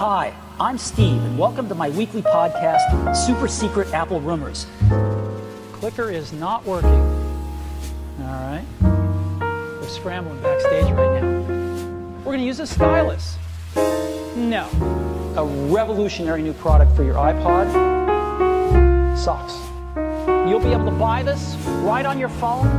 Hi, 0.00 0.32
I'm 0.58 0.78
Steve, 0.78 1.22
and 1.22 1.38
welcome 1.38 1.68
to 1.68 1.74
my 1.74 1.90
weekly 1.90 2.22
podcast, 2.22 3.14
Super 3.14 3.46
Secret 3.46 3.92
Apple 3.92 4.18
Rumors. 4.18 4.66
Clicker 5.72 6.10
is 6.10 6.32
not 6.32 6.64
working. 6.64 6.88
All 8.22 8.30
right. 8.30 8.64
They're 8.80 9.90
scrambling 9.90 10.40
backstage 10.40 10.90
right 10.92 11.20
now. 11.20 11.28
We're 12.20 12.24
going 12.24 12.38
to 12.38 12.46
use 12.46 12.60
a 12.60 12.66
stylus. 12.66 13.36
No. 13.76 14.70
A 15.36 15.44
revolutionary 15.70 16.40
new 16.42 16.54
product 16.54 16.96
for 16.96 17.04
your 17.04 17.16
iPod 17.16 17.68
socks. 19.18 19.52
You'll 20.48 20.60
be 20.60 20.72
able 20.72 20.86
to 20.86 20.92
buy 20.92 21.22
this 21.22 21.56
right 21.82 22.06
on 22.06 22.18
your 22.18 22.30
phone 22.30 22.70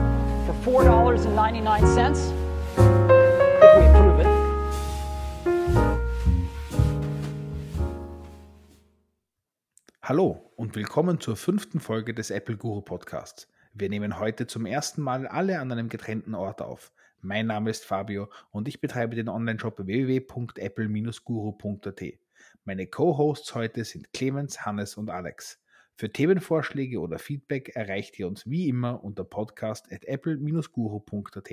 for 0.47 0.53
$4.99 0.81 2.17
if 2.77 3.77
we 3.77 3.85
approve 3.85 4.21
it. 4.21 4.40
Hallo 10.11 10.51
und 10.57 10.75
willkommen 10.75 11.21
zur 11.21 11.37
fünften 11.37 11.79
Folge 11.79 12.13
des 12.13 12.31
Apple 12.31 12.57
Guru 12.57 12.81
Podcasts. 12.81 13.47
Wir 13.73 13.87
nehmen 13.87 14.19
heute 14.19 14.45
zum 14.45 14.65
ersten 14.65 15.01
Mal 15.01 15.25
alle 15.25 15.61
an 15.61 15.71
einem 15.71 15.87
getrennten 15.87 16.35
Ort 16.35 16.61
auf. 16.61 16.91
Mein 17.21 17.47
Name 17.47 17.69
ist 17.69 17.85
Fabio 17.85 18.29
und 18.51 18.67
ich 18.67 18.81
betreibe 18.81 19.15
den 19.15 19.29
Online-Shop 19.29 19.77
www.apple-guru.at. 19.77 22.03
Meine 22.65 22.87
Co-Hosts 22.87 23.55
heute 23.55 23.85
sind 23.85 24.11
Clemens, 24.11 24.65
Hannes 24.65 24.97
und 24.97 25.09
Alex. 25.09 25.63
Für 25.95 26.11
Themenvorschläge 26.11 26.99
oder 26.99 27.17
Feedback 27.17 27.69
erreicht 27.77 28.19
ihr 28.19 28.27
uns 28.27 28.49
wie 28.49 28.67
immer 28.67 29.01
unter 29.05 29.23
podcast.apple-guru.at. 29.23 31.51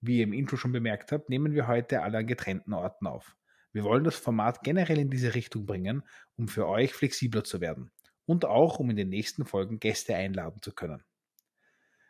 Wie 0.00 0.18
ihr 0.18 0.22
im 0.22 0.32
Intro 0.32 0.56
schon 0.56 0.70
bemerkt 0.70 1.10
habt, 1.10 1.28
nehmen 1.28 1.52
wir 1.52 1.66
heute 1.66 2.02
alle 2.02 2.18
an 2.18 2.28
getrennten 2.28 2.74
Orten 2.74 3.08
auf. 3.08 3.34
Wir 3.72 3.84
wollen 3.84 4.04
das 4.04 4.16
Format 4.16 4.62
generell 4.62 4.98
in 4.98 5.10
diese 5.10 5.34
Richtung 5.34 5.66
bringen, 5.66 6.02
um 6.36 6.48
für 6.48 6.66
euch 6.66 6.92
flexibler 6.92 7.44
zu 7.44 7.60
werden 7.60 7.90
und 8.26 8.44
auch 8.44 8.78
um 8.78 8.90
in 8.90 8.96
den 8.96 9.08
nächsten 9.08 9.44
Folgen 9.44 9.80
Gäste 9.80 10.14
einladen 10.14 10.60
zu 10.62 10.72
können. 10.72 11.02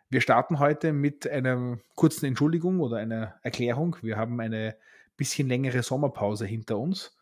Wir 0.08 0.20
starten 0.20 0.58
heute 0.58 0.92
mit 0.92 1.28
einer 1.28 1.78
kurzen 1.94 2.26
Entschuldigung 2.26 2.80
oder 2.80 2.96
einer 2.96 3.38
Erklärung. 3.42 3.96
Wir 4.02 4.16
haben 4.16 4.40
eine 4.40 4.76
bisschen 5.16 5.48
längere 5.48 5.82
Sommerpause 5.82 6.46
hinter 6.46 6.78
uns 6.78 7.16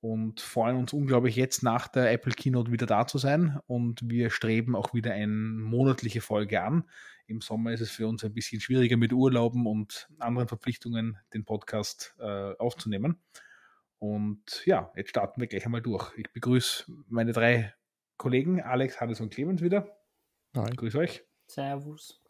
und 0.00 0.40
freuen 0.40 0.76
uns 0.76 0.92
unglaublich 0.92 1.36
jetzt 1.36 1.62
nach 1.62 1.86
der 1.88 2.10
Apple 2.10 2.32
Keynote 2.32 2.72
wieder 2.72 2.86
da 2.86 3.06
zu 3.06 3.18
sein 3.18 3.60
und 3.66 4.00
wir 4.08 4.30
streben 4.30 4.74
auch 4.74 4.94
wieder 4.94 5.12
eine 5.12 5.26
monatliche 5.26 6.20
Folge 6.20 6.62
an. 6.62 6.84
Im 7.26 7.42
Sommer 7.42 7.72
ist 7.72 7.82
es 7.82 7.90
für 7.90 8.08
uns 8.08 8.24
ein 8.24 8.32
bisschen 8.32 8.60
schwieriger 8.60 8.96
mit 8.96 9.12
Urlauben 9.12 9.66
und 9.66 10.08
anderen 10.18 10.48
Verpflichtungen 10.48 11.18
den 11.34 11.44
Podcast 11.44 12.14
äh, 12.18 12.54
aufzunehmen. 12.56 13.20
Und 14.00 14.62
ja, 14.64 14.90
jetzt 14.96 15.10
starten 15.10 15.40
wir 15.40 15.46
gleich 15.46 15.64
einmal 15.66 15.82
durch. 15.82 16.10
Ich 16.16 16.32
begrüße 16.32 16.90
meine 17.08 17.32
drei 17.32 17.74
Kollegen, 18.16 18.60
Alex, 18.60 19.00
Hannes 19.00 19.20
und 19.20 19.32
Clemens 19.32 19.62
wieder. 19.62 19.96
Hi. 20.56 20.70
Grüß 20.74 20.96
euch. 20.96 21.22
Servus. 21.46 22.20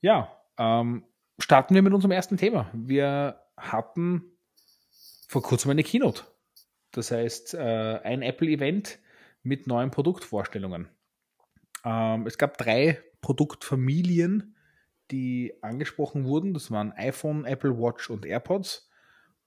Ja, 0.00 0.40
ähm, 0.58 1.04
starten 1.38 1.74
wir 1.74 1.82
mit 1.82 1.94
unserem 1.94 2.12
ersten 2.12 2.36
Thema. 2.36 2.70
Wir 2.74 3.40
hatten 3.56 4.36
vor 5.26 5.42
kurzem 5.42 5.70
eine 5.70 5.82
Keynote. 5.82 6.24
Das 6.92 7.10
heißt, 7.10 7.54
äh, 7.54 8.00
ein 8.04 8.22
Apple-Event 8.22 8.98
mit 9.42 9.66
neuen 9.66 9.90
Produktvorstellungen. 9.90 10.88
Ähm, 11.84 12.26
es 12.26 12.36
gab 12.36 12.58
drei 12.58 13.02
Produktfamilien, 13.22 14.54
die 15.10 15.54
angesprochen 15.62 16.24
wurden. 16.24 16.52
Das 16.52 16.70
waren 16.70 16.92
iPhone, 16.92 17.46
Apple 17.46 17.78
Watch 17.78 18.10
und 18.10 18.26
AirPods. 18.26 18.85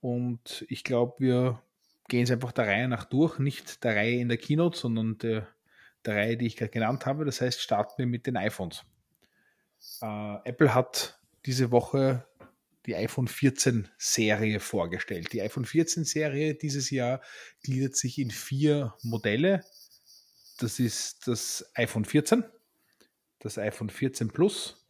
Und 0.01 0.65
ich 0.69 0.83
glaube, 0.83 1.15
wir 1.19 1.61
gehen 2.07 2.23
es 2.23 2.31
einfach 2.31 2.51
der 2.51 2.67
Reihe 2.67 2.87
nach 2.87 3.05
durch, 3.05 3.39
nicht 3.39 3.83
der 3.83 3.95
Reihe 3.95 4.19
in 4.19 4.29
der 4.29 4.37
Keynote, 4.37 4.77
sondern 4.77 5.17
der, 5.17 5.47
der 6.05 6.15
Reihe, 6.15 6.37
die 6.37 6.47
ich 6.47 6.57
gerade 6.57 6.71
genannt 6.71 7.05
habe. 7.05 7.25
Das 7.25 7.41
heißt, 7.41 7.61
starten 7.61 7.97
wir 7.97 8.07
mit 8.07 8.25
den 8.27 8.37
iPhones. 8.37 8.83
Äh, 10.01 10.37
Apple 10.45 10.73
hat 10.73 11.19
diese 11.45 11.71
Woche 11.71 12.25
die 12.85 12.95
iPhone 12.95 13.27
14 13.27 13.89
Serie 13.97 14.59
vorgestellt. 14.59 15.31
Die 15.33 15.41
iPhone 15.41 15.65
14 15.65 16.05
Serie 16.05 16.55
dieses 16.55 16.89
Jahr 16.89 17.21
gliedert 17.63 17.95
sich 17.95 18.17
in 18.17 18.31
vier 18.31 18.95
Modelle. 19.03 19.63
Das 20.57 20.79
ist 20.79 21.27
das 21.27 21.69
iPhone 21.75 22.05
14, 22.05 22.43
das 23.39 23.57
iPhone 23.57 23.89
14 23.89 24.29
Plus, 24.29 24.85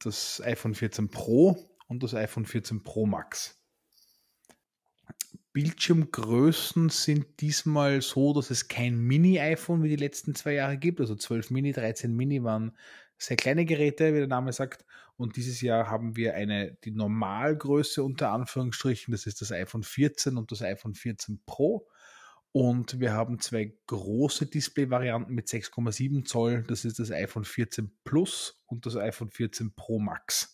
das 0.00 0.40
iPhone 0.42 0.74
14 0.74 1.08
Pro 1.08 1.56
und 1.88 2.02
das 2.02 2.14
iPhone 2.14 2.44
14 2.44 2.84
Pro 2.84 3.06
Max. 3.06 3.63
Bildschirmgrößen 5.54 6.88
sind 6.88 7.40
diesmal 7.40 8.02
so, 8.02 8.32
dass 8.32 8.50
es 8.50 8.66
kein 8.66 8.98
Mini-iPhone 8.98 9.84
wie 9.84 9.88
die 9.88 9.96
letzten 9.96 10.34
zwei 10.34 10.54
Jahre 10.54 10.76
gibt. 10.76 11.00
Also 11.00 11.14
12 11.14 11.50
Mini, 11.52 11.70
13 11.70 12.12
Mini 12.12 12.42
waren 12.42 12.76
sehr 13.18 13.36
kleine 13.36 13.64
Geräte, 13.64 14.12
wie 14.12 14.18
der 14.18 14.26
Name 14.26 14.52
sagt. 14.52 14.84
Und 15.16 15.36
dieses 15.36 15.60
Jahr 15.60 15.88
haben 15.88 16.16
wir 16.16 16.34
eine, 16.34 16.76
die 16.84 16.90
Normalgröße 16.90 18.02
unter 18.02 18.32
Anführungsstrichen, 18.32 19.12
das 19.12 19.26
ist 19.26 19.42
das 19.42 19.52
iPhone 19.52 19.84
14 19.84 20.36
und 20.36 20.50
das 20.50 20.60
iPhone 20.60 20.94
14 20.94 21.40
Pro. 21.46 21.88
Und 22.50 22.98
wir 22.98 23.12
haben 23.12 23.38
zwei 23.38 23.76
große 23.86 24.46
Display-Varianten 24.46 25.34
mit 25.34 25.46
6,7 25.46 26.24
Zoll. 26.24 26.64
Das 26.66 26.84
ist 26.84 26.98
das 26.98 27.12
iPhone 27.12 27.44
14 27.44 27.96
Plus 28.02 28.60
und 28.66 28.86
das 28.86 28.96
iPhone 28.96 29.30
14 29.30 29.72
Pro 29.76 30.00
Max 30.00 30.53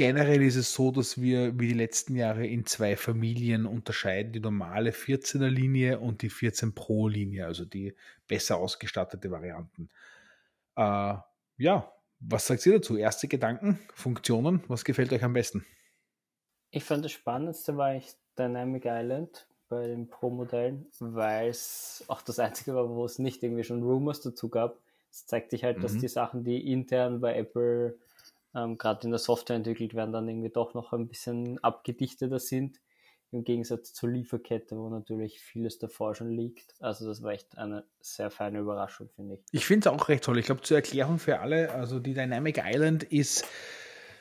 generell 0.00 0.40
ist 0.40 0.56
es 0.56 0.72
so, 0.72 0.90
dass 0.90 1.20
wir 1.20 1.60
wie 1.60 1.68
die 1.68 1.74
letzten 1.74 2.16
Jahre 2.16 2.46
in 2.46 2.64
zwei 2.64 2.96
Familien 2.96 3.66
unterscheiden, 3.66 4.32
die 4.32 4.40
normale 4.40 4.92
14er 4.92 5.50
Linie 5.50 6.00
und 6.00 6.22
die 6.22 6.30
14 6.30 6.74
Pro 6.74 7.06
Linie, 7.06 7.44
also 7.44 7.66
die 7.66 7.94
besser 8.26 8.56
ausgestattete 8.56 9.30
Varianten. 9.30 9.90
Äh, 10.74 11.16
ja, 11.58 11.92
was 12.18 12.46
sagt 12.46 12.64
ihr 12.64 12.76
dazu? 12.76 12.96
Erste 12.96 13.28
Gedanken, 13.28 13.78
Funktionen, 13.94 14.64
was 14.68 14.86
gefällt 14.86 15.12
euch 15.12 15.22
am 15.22 15.34
besten? 15.34 15.66
Ich 16.70 16.84
fand 16.84 17.04
das 17.04 17.12
Spannendste 17.12 17.76
war 17.76 17.94
ich 17.94 18.10
Dynamic 18.38 18.86
Island 18.86 19.46
bei 19.68 19.86
den 19.86 20.08
Pro-Modellen, 20.08 20.86
weil 20.98 21.50
es 21.50 22.06
auch 22.08 22.22
das 22.22 22.38
einzige 22.38 22.74
war, 22.74 22.88
wo 22.88 23.04
es 23.04 23.18
nicht 23.18 23.42
irgendwie 23.42 23.64
schon 23.64 23.82
Rumors 23.82 24.22
dazu 24.22 24.48
gab. 24.48 24.78
Es 25.10 25.26
zeigt 25.26 25.50
sich 25.50 25.62
halt, 25.62 25.76
mhm. 25.76 25.82
dass 25.82 25.98
die 25.98 26.08
Sachen, 26.08 26.42
die 26.42 26.72
intern 26.72 27.20
bei 27.20 27.36
Apple 27.36 27.98
ähm, 28.54 28.78
gerade 28.78 29.04
in 29.04 29.10
der 29.10 29.18
Software 29.18 29.56
entwickelt 29.56 29.94
werden, 29.94 30.12
dann 30.12 30.28
irgendwie 30.28 30.50
doch 30.50 30.74
noch 30.74 30.92
ein 30.92 31.08
bisschen 31.08 31.58
abgedichteter 31.62 32.38
sind, 32.38 32.80
im 33.32 33.44
Gegensatz 33.44 33.92
zur 33.92 34.08
Lieferkette, 34.08 34.76
wo 34.76 34.88
natürlich 34.88 35.40
vieles 35.40 35.78
davor 35.78 36.14
schon 36.14 36.30
liegt. 36.30 36.74
Also 36.80 37.06
das 37.06 37.22
war 37.22 37.32
echt 37.32 37.56
eine 37.56 37.84
sehr 38.00 38.30
feine 38.30 38.58
Überraschung, 38.58 39.08
finde 39.14 39.36
ich. 39.36 39.40
Ich 39.52 39.66
finde 39.66 39.88
es 39.88 39.94
auch 39.94 40.08
recht 40.08 40.24
toll. 40.24 40.38
Ich 40.38 40.46
glaube, 40.46 40.62
zur 40.62 40.78
Erklärung 40.78 41.18
für 41.18 41.38
alle, 41.40 41.70
also 41.72 42.00
die 42.00 42.14
Dynamic 42.14 42.60
Island 42.64 43.04
ist 43.04 43.46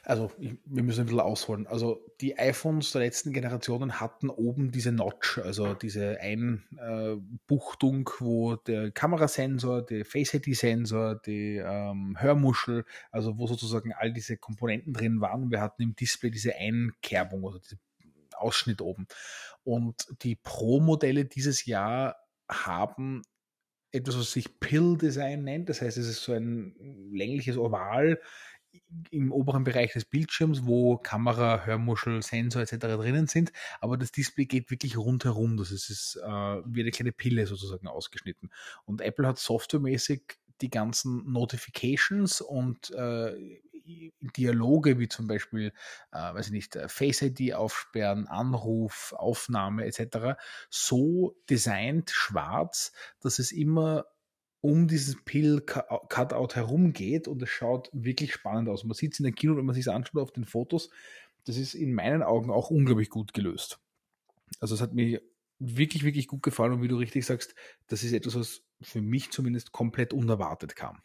also 0.09 0.31
ich, 0.39 0.57
wir 0.65 0.81
müssen 0.81 1.01
ein 1.01 1.05
bisschen 1.05 1.19
ausholen. 1.19 1.67
Also 1.67 2.03
die 2.19 2.39
iPhones 2.39 2.91
der 2.93 3.01
letzten 3.01 3.31
Generationen 3.31 3.99
hatten 3.99 4.31
oben 4.31 4.71
diese 4.71 4.91
Notch, 4.91 5.37
also 5.37 5.75
diese 5.75 6.19
Einbuchtung, 6.19 8.07
äh, 8.07 8.11
wo 8.19 8.55
der 8.55 8.89
Kamerasensor, 8.89 9.85
der 9.85 10.05
Face 10.05 10.33
ID-Sensor, 10.33 11.21
die 11.23 11.57
ähm, 11.57 12.17
Hörmuschel, 12.19 12.85
also 13.11 13.37
wo 13.37 13.45
sozusagen 13.45 13.93
all 13.93 14.11
diese 14.11 14.37
Komponenten 14.37 14.93
drin 14.93 15.21
waren. 15.21 15.51
Wir 15.51 15.61
hatten 15.61 15.83
im 15.83 15.95
Display 15.95 16.31
diese 16.31 16.55
Einkerbung, 16.55 17.45
also 17.45 17.59
diese 17.59 17.77
Ausschnitt 18.35 18.81
oben. 18.81 19.05
Und 19.63 20.07
die 20.23 20.35
Pro-Modelle 20.35 21.25
dieses 21.25 21.67
Jahr 21.67 22.15
haben 22.49 23.21
etwas, 23.91 24.17
was 24.17 24.31
sich 24.31 24.59
Pill-Design 24.59 25.43
nennt. 25.43 25.69
Das 25.69 25.83
heißt, 25.83 25.99
es 25.99 26.07
ist 26.07 26.23
so 26.23 26.33
ein 26.33 26.73
längliches 27.11 27.57
Oval 27.57 28.19
im 29.11 29.31
oberen 29.31 29.63
Bereich 29.63 29.93
des 29.93 30.05
Bildschirms, 30.05 30.65
wo 30.65 30.97
Kamera, 30.97 31.65
Hörmuschel, 31.65 32.21
Sensor 32.21 32.61
etc. 32.61 32.77
drinnen 32.77 33.27
sind, 33.27 33.51
aber 33.81 33.97
das 33.97 34.11
Display 34.11 34.45
geht 34.45 34.71
wirklich 34.71 34.97
rundherum. 34.97 35.57
Das 35.57 35.71
ist, 35.71 35.89
ist 35.89 36.15
äh, 36.17 36.27
wie 36.27 36.81
eine 36.81 36.91
kleine 36.91 37.11
Pille 37.11 37.47
sozusagen 37.47 37.87
ausgeschnitten. 37.87 38.49
Und 38.85 39.01
Apple 39.01 39.27
hat 39.27 39.39
softwaremäßig 39.39 40.21
die 40.61 40.69
ganzen 40.69 41.31
Notifications 41.31 42.41
und 42.41 42.91
äh, 42.91 43.59
Dialoge 44.37 44.99
wie 44.99 45.07
zum 45.07 45.27
Beispiel, 45.27 45.73
äh, 46.11 46.17
weiß 46.17 46.47
ich 46.47 46.51
nicht, 46.51 46.75
äh, 46.75 46.87
Face 46.89 47.21
ID 47.21 47.53
aufsperren, 47.53 48.27
Anruf, 48.27 49.13
Aufnahme 49.17 49.85
etc. 49.85 50.39
so 50.69 51.35
designt 51.49 52.11
schwarz, 52.11 52.91
dass 53.21 53.39
es 53.39 53.51
immer 53.51 54.05
um 54.61 54.87
dieses 54.87 55.23
Pill-Cutout 55.23 56.55
herumgeht 56.55 57.27
und 57.27 57.41
es 57.41 57.49
schaut 57.49 57.89
wirklich 57.93 58.33
spannend 58.33 58.69
aus. 58.69 58.83
Man 58.83 58.93
sieht 58.93 59.13
es 59.13 59.19
in 59.19 59.23
der 59.23 59.33
Kino, 59.33 59.55
wenn 59.55 59.65
man 59.65 59.75
sich 59.75 59.89
anschaut 59.89 60.21
auf 60.21 60.31
den 60.31 60.45
Fotos, 60.45 60.89
das 61.45 61.57
ist 61.57 61.73
in 61.73 61.93
meinen 61.93 62.23
Augen 62.23 62.51
auch 62.51 62.69
unglaublich 62.69 63.09
gut 63.09 63.33
gelöst. 63.33 63.79
Also 64.59 64.75
es 64.75 64.81
hat 64.81 64.93
mir 64.93 65.21
wirklich, 65.59 66.03
wirklich 66.03 66.27
gut 66.27 66.43
gefallen 66.43 66.73
und 66.73 66.81
wie 66.81 66.87
du 66.87 66.97
richtig 66.97 67.25
sagst, 67.25 67.55
das 67.87 68.03
ist 68.03 68.13
etwas, 68.13 68.35
was 68.35 68.61
für 68.81 69.01
mich 69.01 69.31
zumindest 69.31 69.71
komplett 69.71 70.13
unerwartet 70.13 70.75
kam. 70.75 71.01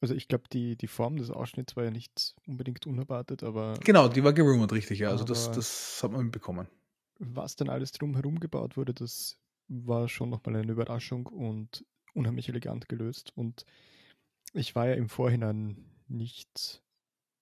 Also 0.00 0.14
ich 0.14 0.28
glaube, 0.28 0.44
die, 0.52 0.76
die 0.76 0.86
Form 0.86 1.16
des 1.16 1.30
Ausschnitts 1.30 1.76
war 1.76 1.84
ja 1.84 1.90
nicht 1.90 2.34
unbedingt 2.46 2.86
unerwartet, 2.86 3.42
aber... 3.42 3.74
Genau, 3.84 4.08
die 4.08 4.24
war 4.24 4.32
gerumort, 4.32 4.72
richtig, 4.72 5.00
ja. 5.00 5.10
Also 5.10 5.24
das, 5.24 5.52
das 5.52 6.00
hat 6.02 6.12
man 6.12 6.24
mitbekommen. 6.24 6.68
was 7.18 7.54
dann 7.54 7.68
alles 7.68 7.92
drumherum 7.92 8.40
gebaut 8.40 8.76
wurde, 8.76 8.94
das 8.94 9.38
war 9.68 10.08
schon 10.08 10.30
nochmal 10.30 10.56
eine 10.56 10.72
Überraschung 10.72 11.26
und 11.26 11.84
unheimlich 12.14 12.48
elegant 12.48 12.88
gelöst. 12.88 13.32
Und 13.36 13.64
ich 14.52 14.74
war 14.74 14.88
ja 14.88 14.94
im 14.94 15.08
Vorhinein 15.08 15.84
nicht 16.08 16.82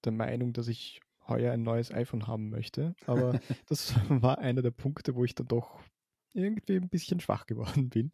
der 0.04 0.12
Meinung, 0.12 0.52
dass 0.52 0.68
ich 0.68 1.00
heuer 1.26 1.52
ein 1.52 1.62
neues 1.62 1.92
iPhone 1.92 2.26
haben 2.26 2.50
möchte. 2.50 2.94
Aber 3.06 3.40
das 3.68 3.94
war 4.08 4.38
einer 4.38 4.62
der 4.62 4.70
Punkte, 4.70 5.14
wo 5.14 5.24
ich 5.24 5.34
dann 5.34 5.48
doch 5.48 5.80
irgendwie 6.32 6.76
ein 6.76 6.88
bisschen 6.88 7.20
schwach 7.20 7.46
geworden 7.46 7.90
bin. 7.90 8.12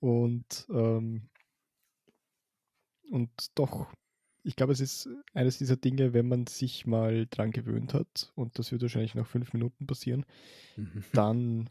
Und, 0.00 0.66
ähm, 0.70 1.28
und 3.10 3.30
doch, 3.54 3.92
ich 4.42 4.56
glaube, 4.56 4.72
es 4.72 4.80
ist 4.80 5.08
eines 5.34 5.58
dieser 5.58 5.76
Dinge, 5.76 6.12
wenn 6.12 6.28
man 6.28 6.46
sich 6.46 6.86
mal 6.86 7.26
dran 7.26 7.50
gewöhnt 7.50 7.94
hat, 7.94 8.32
und 8.34 8.58
das 8.58 8.72
wird 8.72 8.82
wahrscheinlich 8.82 9.14
nach 9.14 9.26
fünf 9.26 9.52
Minuten 9.52 9.86
passieren, 9.86 10.24
mhm. 10.76 11.04
dann 11.12 11.70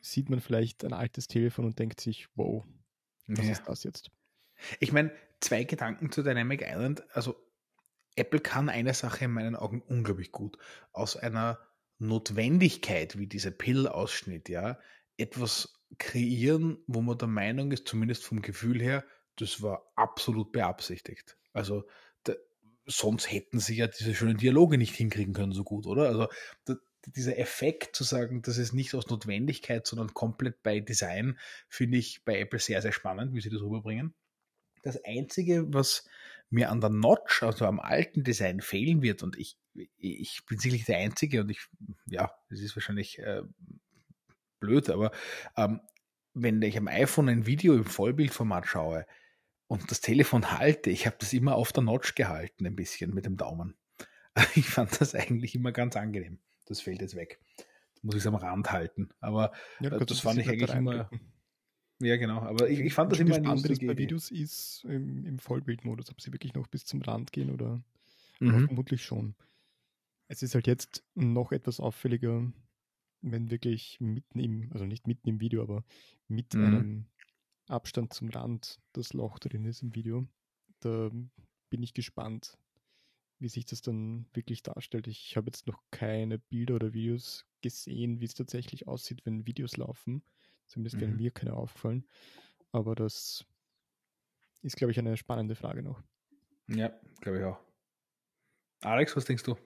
sieht 0.00 0.30
man 0.30 0.40
vielleicht 0.40 0.84
ein 0.84 0.92
altes 0.92 1.28
Telefon 1.28 1.64
und 1.64 1.78
denkt 1.78 2.00
sich, 2.00 2.28
wow, 2.34 2.64
was 3.26 3.46
ja. 3.46 3.52
ist 3.52 3.64
das 3.66 3.84
jetzt? 3.84 4.10
Ich 4.80 4.92
meine, 4.92 5.12
zwei 5.40 5.64
Gedanken 5.64 6.10
zu 6.10 6.22
Dynamic 6.22 6.62
Island. 6.62 7.04
Also 7.14 7.36
Apple 8.16 8.40
kann 8.40 8.68
eine 8.68 8.94
Sache 8.94 9.24
in 9.24 9.32
meinen 9.32 9.56
Augen 9.56 9.82
unglaublich 9.82 10.32
gut. 10.32 10.58
Aus 10.92 11.16
einer 11.16 11.58
Notwendigkeit 11.98 13.18
wie 13.18 13.26
dieser 13.26 13.50
Pill-Ausschnitt, 13.50 14.48
ja, 14.48 14.78
etwas 15.16 15.80
kreieren, 15.98 16.78
wo 16.86 17.00
man 17.02 17.18
der 17.18 17.28
Meinung 17.28 17.72
ist, 17.72 17.86
zumindest 17.86 18.24
vom 18.24 18.42
Gefühl 18.42 18.80
her, 18.80 19.04
das 19.36 19.62
war 19.62 19.92
absolut 19.96 20.52
beabsichtigt. 20.52 21.36
Also 21.52 21.84
da, 22.24 22.34
sonst 22.86 23.30
hätten 23.30 23.60
sie 23.60 23.76
ja 23.76 23.86
diese 23.86 24.14
schönen 24.14 24.36
Dialoge 24.36 24.78
nicht 24.78 24.94
hinkriegen 24.94 25.34
können 25.34 25.52
so 25.52 25.64
gut, 25.64 25.86
oder? 25.86 26.08
Also 26.08 26.28
da, 26.64 26.74
dieser 27.06 27.38
Effekt 27.38 27.96
zu 27.96 28.04
sagen, 28.04 28.42
das 28.42 28.58
ist 28.58 28.72
nicht 28.72 28.94
aus 28.94 29.08
Notwendigkeit, 29.08 29.86
sondern 29.86 30.14
komplett 30.14 30.62
bei 30.62 30.80
Design, 30.80 31.38
finde 31.68 31.98
ich 31.98 32.24
bei 32.24 32.38
Apple 32.38 32.58
sehr, 32.58 32.82
sehr 32.82 32.92
spannend, 32.92 33.34
wie 33.34 33.40
sie 33.40 33.50
das 33.50 33.62
rüberbringen. 33.62 34.14
Das 34.82 35.02
Einzige, 35.04 35.72
was 35.72 36.06
mir 36.50 36.70
an 36.70 36.80
der 36.80 36.90
Notch, 36.90 37.42
also 37.42 37.66
am 37.66 37.80
alten 37.80 38.22
Design 38.22 38.60
fehlen 38.60 39.02
wird, 39.02 39.22
und 39.22 39.38
ich, 39.38 39.56
ich 39.96 40.44
bin 40.46 40.58
sicherlich 40.58 40.84
der 40.84 40.98
Einzige 40.98 41.40
und 41.40 41.50
ich, 41.50 41.66
ja, 42.06 42.32
das 42.50 42.60
ist 42.60 42.76
wahrscheinlich 42.76 43.18
äh, 43.18 43.42
blöd, 44.60 44.90
aber 44.90 45.10
ähm, 45.56 45.80
wenn 46.34 46.60
ich 46.62 46.76
am 46.76 46.88
iPhone 46.88 47.28
ein 47.28 47.46
Video 47.46 47.74
im 47.74 47.84
Vollbildformat 47.84 48.66
schaue 48.66 49.06
und 49.68 49.90
das 49.90 50.00
Telefon 50.00 50.52
halte, 50.52 50.90
ich 50.90 51.06
habe 51.06 51.16
das 51.18 51.32
immer 51.32 51.54
auf 51.54 51.72
der 51.72 51.84
Notch 51.84 52.14
gehalten, 52.14 52.66
ein 52.66 52.76
bisschen 52.76 53.14
mit 53.14 53.26
dem 53.26 53.36
Daumen. 53.36 53.76
Ich 54.56 54.68
fand 54.68 55.00
das 55.00 55.14
eigentlich 55.14 55.54
immer 55.54 55.70
ganz 55.70 55.94
angenehm. 55.94 56.40
Das 56.66 56.80
fällt 56.80 57.00
jetzt 57.00 57.16
weg. 57.16 57.40
Das 57.94 58.02
muss 58.02 58.14
ich 58.14 58.20
es 58.20 58.26
am 58.26 58.34
Rand 58.34 58.70
halten. 58.72 59.10
Aber 59.20 59.52
ja, 59.80 59.90
äh, 59.90 60.06
das 60.06 60.20
fand 60.20 60.38
ich 60.38 60.48
eigentlich 60.48 60.74
immer. 60.74 61.08
Ja, 62.00 62.16
genau. 62.16 62.40
Aber 62.40 62.68
ich, 62.68 62.80
ich 62.80 62.92
fand 62.92 63.12
das 63.12 63.20
immer 63.20 63.36
ein 63.36 63.46
anderes 63.46 63.78
bei 63.78 63.96
Videos 63.96 64.30
ist 64.30 64.84
im, 64.84 65.24
im 65.24 65.38
Vollbildmodus, 65.38 66.10
ob 66.10 66.20
sie 66.20 66.32
wirklich 66.32 66.54
noch 66.54 66.66
bis 66.66 66.84
zum 66.84 67.02
Rand 67.02 67.32
gehen 67.32 67.50
oder 67.50 67.82
mhm. 68.40 68.66
vermutlich 68.66 69.04
schon. 69.04 69.34
Es 70.28 70.42
ist 70.42 70.54
halt 70.54 70.66
jetzt 70.66 71.04
noch 71.14 71.52
etwas 71.52 71.80
auffälliger, 71.80 72.52
wenn 73.20 73.50
wirklich 73.50 73.98
mitten 74.00 74.40
im, 74.40 74.72
also 74.72 74.86
nicht 74.86 75.06
mitten 75.06 75.28
im 75.28 75.40
Video, 75.40 75.62
aber 75.62 75.84
mit 76.28 76.54
mhm. 76.54 76.64
einem 76.64 77.06
Abstand 77.68 78.12
zum 78.12 78.28
Rand 78.28 78.80
das 78.92 79.12
Loch 79.12 79.38
drin 79.38 79.64
ist 79.64 79.82
im 79.82 79.94
Video. 79.94 80.26
Da 80.80 81.10
bin 81.70 81.82
ich 81.82 81.94
gespannt, 81.94 82.58
wie 83.44 83.48
sich 83.48 83.66
das 83.66 83.82
dann 83.82 84.26
wirklich 84.32 84.62
darstellt. 84.62 85.06
Ich 85.06 85.36
habe 85.36 85.48
jetzt 85.48 85.66
noch 85.66 85.78
keine 85.90 86.38
Bilder 86.38 86.76
oder 86.76 86.94
Videos 86.94 87.46
gesehen, 87.60 88.18
wie 88.18 88.24
es 88.24 88.32
tatsächlich 88.32 88.88
aussieht, 88.88 89.24
wenn 89.26 89.46
Videos 89.46 89.76
laufen. 89.76 90.24
Zumindest 90.66 90.98
wären 90.98 91.12
mhm. 91.12 91.18
mir 91.18 91.30
keine 91.30 91.52
auffallen. 91.52 92.08
Aber 92.72 92.94
das 92.94 93.44
ist, 94.62 94.76
glaube 94.76 94.92
ich, 94.92 94.98
eine 94.98 95.18
spannende 95.18 95.54
Frage 95.54 95.82
noch. 95.82 96.02
Ja, 96.68 96.90
glaube 97.20 97.38
ich 97.38 97.44
auch. 97.44 97.60
Alex, 98.80 99.14
was 99.14 99.26
denkst 99.26 99.42
du? 99.42 99.56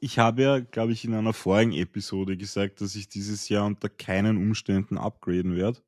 Ich 0.00 0.18
habe 0.18 0.42
ja, 0.42 0.60
glaube 0.60 0.92
ich, 0.92 1.06
in 1.06 1.14
einer 1.14 1.32
vorigen 1.32 1.72
Episode 1.72 2.36
gesagt, 2.36 2.82
dass 2.82 2.94
ich 2.96 3.08
dieses 3.08 3.48
Jahr 3.48 3.64
unter 3.64 3.88
keinen 3.88 4.36
Umständen 4.36 4.98
upgraden 4.98 5.56
werde. 5.56 5.80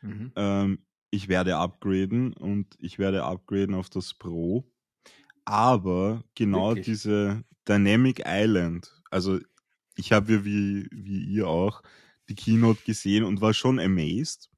Mhm. 0.00 0.32
Ähm, 0.36 0.86
ich 1.10 1.28
werde 1.28 1.58
upgraden 1.58 2.32
und 2.32 2.78
ich 2.80 2.98
werde 2.98 3.24
upgraden 3.24 3.74
auf 3.74 3.90
das 3.90 4.14
Pro. 4.14 4.64
Aber 5.44 6.24
genau 6.34 6.70
Wirklich? 6.70 6.86
diese 6.86 7.44
Dynamic 7.68 8.22
Island, 8.26 9.02
also 9.10 9.38
ich 9.96 10.12
habe 10.12 10.32
ja 10.32 10.44
wie, 10.44 10.88
wie 10.90 11.24
ihr 11.24 11.46
auch 11.46 11.82
die 12.28 12.34
Keynote 12.34 12.82
gesehen 12.84 13.24
und 13.24 13.40
war 13.40 13.54
schon 13.54 13.78
amazed, 13.78 14.50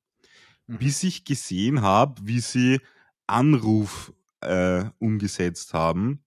mhm. 0.67 0.79
bis 0.79 1.03
ich 1.03 1.25
gesehen 1.25 1.83
habe, 1.83 2.21
wie 2.25 2.41
sie 2.41 2.81
Anruf 3.27 4.13
äh, 4.41 4.85
umgesetzt 4.99 5.75
haben, 5.75 6.25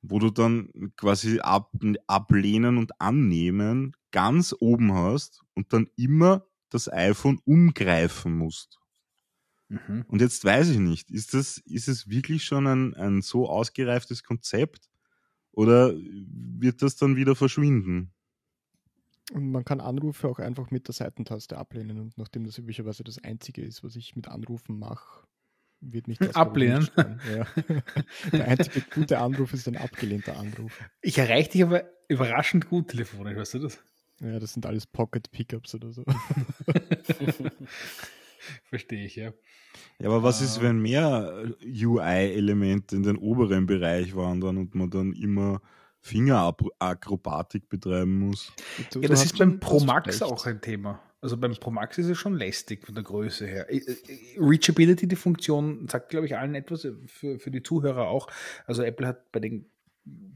wo 0.00 0.18
du 0.18 0.30
dann 0.30 0.92
quasi 0.96 1.40
ab, 1.40 1.72
ablehnen 2.06 2.78
und 2.78 3.00
annehmen 3.00 3.94
ganz 4.10 4.54
oben 4.58 4.94
hast 4.94 5.42
und 5.54 5.72
dann 5.72 5.88
immer 5.96 6.46
das 6.70 6.90
iPhone 6.90 7.38
umgreifen 7.44 8.36
musst. 8.36 8.81
Mhm. 9.72 10.04
Und 10.06 10.20
jetzt 10.20 10.44
weiß 10.44 10.68
ich 10.68 10.78
nicht, 10.78 11.10
ist 11.10 11.34
das, 11.34 11.58
ist 11.58 11.88
es 11.88 12.08
wirklich 12.08 12.44
schon 12.44 12.66
ein, 12.66 12.94
ein 12.94 13.22
so 13.22 13.48
ausgereiftes 13.48 14.22
Konzept 14.22 14.90
oder 15.50 15.94
wird 15.94 16.82
das 16.82 16.96
dann 16.96 17.16
wieder 17.16 17.34
verschwinden? 17.34 18.12
Und 19.32 19.50
man 19.50 19.64
kann 19.64 19.80
Anrufe 19.80 20.28
auch 20.28 20.38
einfach 20.38 20.70
mit 20.70 20.88
der 20.88 20.94
Seitentaste 20.94 21.56
ablehnen. 21.56 21.98
Und 22.00 22.18
nachdem 22.18 22.44
das 22.44 22.58
üblicherweise 22.58 23.02
das 23.02 23.18
Einzige 23.18 23.62
ist, 23.62 23.82
was 23.82 23.96
ich 23.96 24.14
mit 24.14 24.28
Anrufen 24.28 24.78
mache, 24.78 25.26
wird 25.80 26.06
mich 26.06 26.18
das 26.18 26.34
ablehnen. 26.34 26.88
Ja. 26.96 27.46
Der 28.32 28.48
einzige 28.48 28.82
gute 28.94 29.18
Anruf 29.18 29.52
ist 29.52 29.66
ein 29.68 29.76
abgelehnter 29.76 30.36
Anruf. 30.38 30.78
Ich 31.00 31.18
erreiche 31.18 31.50
dich 31.50 31.62
aber 31.62 31.84
überraschend 32.08 32.68
gut 32.68 32.88
telefonisch, 32.88 33.36
weißt 33.36 33.54
du 33.54 33.58
das? 33.60 33.78
Ja, 34.20 34.38
das 34.38 34.52
sind 34.52 34.66
alles 34.66 34.86
Pocket 34.86 35.30
Pickups 35.30 35.74
oder 35.74 35.92
so. 35.92 36.04
Verstehe 38.64 39.04
ich, 39.04 39.16
ja. 39.16 39.32
Ja, 39.98 40.08
aber 40.08 40.22
was 40.22 40.40
ist, 40.40 40.58
ah. 40.58 40.62
wenn 40.62 40.80
mehr 40.80 41.44
UI-Elemente 41.62 42.96
in 42.96 43.02
den 43.02 43.16
oberen 43.16 43.66
Bereich 43.66 44.14
wandern 44.14 44.58
und 44.58 44.74
man 44.74 44.90
dann 44.90 45.12
immer 45.12 45.60
Fingerakrobatik 46.00 47.68
betreiben 47.68 48.18
muss? 48.18 48.52
ja, 48.94 49.08
das 49.08 49.24
ist 49.24 49.38
beim 49.38 49.60
Pro 49.60 49.80
Max 49.80 50.20
auch 50.22 50.46
ein 50.46 50.60
Thema. 50.60 51.00
Also 51.20 51.36
beim 51.36 51.54
Pro 51.54 51.70
Max 51.70 51.98
ist 51.98 52.08
es 52.08 52.18
schon 52.18 52.34
lästig 52.34 52.84
von 52.84 52.96
der 52.96 53.04
Größe 53.04 53.46
her. 53.46 53.68
Reachability, 54.36 55.06
die 55.06 55.14
Funktion, 55.14 55.86
sagt, 55.88 56.08
glaube 56.08 56.26
ich, 56.26 56.36
allen 56.36 56.56
etwas, 56.56 56.88
für, 57.06 57.38
für 57.38 57.50
die 57.52 57.62
Zuhörer 57.62 58.08
auch. 58.08 58.26
Also 58.66 58.82
Apple 58.82 59.06
hat 59.06 59.30
bei 59.30 59.38
den 59.38 59.70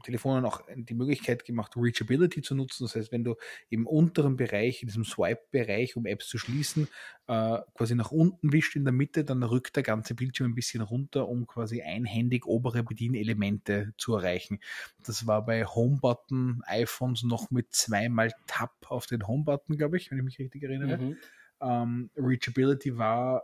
Telefonen 0.03 0.45
auch 0.45 0.61
die 0.75 0.93
Möglichkeit 0.93 1.43
gemacht, 1.43 1.73
Reachability 1.75 2.41
zu 2.41 2.55
nutzen. 2.55 2.85
Das 2.85 2.95
heißt, 2.95 3.11
wenn 3.11 3.23
du 3.23 3.35
im 3.69 3.85
unteren 3.85 4.37
Bereich, 4.37 4.81
in 4.81 4.87
diesem 4.87 5.03
Swipe-Bereich, 5.03 5.97
um 5.97 6.05
Apps 6.05 6.29
zu 6.29 6.37
schließen, 6.37 6.87
äh, 7.27 7.59
quasi 7.73 7.95
nach 7.95 8.11
unten 8.11 8.53
wischt 8.53 8.75
in 8.75 8.85
der 8.85 8.93
Mitte, 8.93 9.25
dann 9.25 9.43
rückt 9.43 9.75
der 9.75 9.83
ganze 9.83 10.15
Bildschirm 10.15 10.51
ein 10.51 10.55
bisschen 10.55 10.81
runter, 10.81 11.27
um 11.27 11.47
quasi 11.47 11.81
einhändig 11.81 12.45
obere 12.45 12.83
Bedienelemente 12.83 13.93
zu 13.97 14.15
erreichen. 14.15 14.59
Das 15.03 15.27
war 15.27 15.45
bei 15.45 15.65
Homebutton 15.65 16.61
iPhones 16.65 17.23
noch 17.23 17.51
mit 17.51 17.73
zweimal 17.73 18.31
Tap 18.47 18.71
auf 18.89 19.05
den 19.05 19.27
Homebutton, 19.27 19.77
glaube 19.77 19.97
ich, 19.97 20.09
wenn 20.11 20.17
ich 20.19 20.23
mich 20.23 20.39
richtig 20.39 20.63
erinnere. 20.63 20.97
Mhm. 20.97 21.17
Ähm, 21.59 22.09
Reachability 22.15 22.97
war 22.97 23.43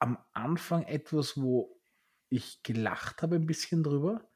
am 0.00 0.18
Anfang 0.32 0.82
etwas, 0.82 1.40
wo 1.40 1.76
ich 2.30 2.62
gelacht 2.62 3.22
habe 3.22 3.36
ein 3.36 3.46
bisschen 3.46 3.82
drüber 3.82 4.29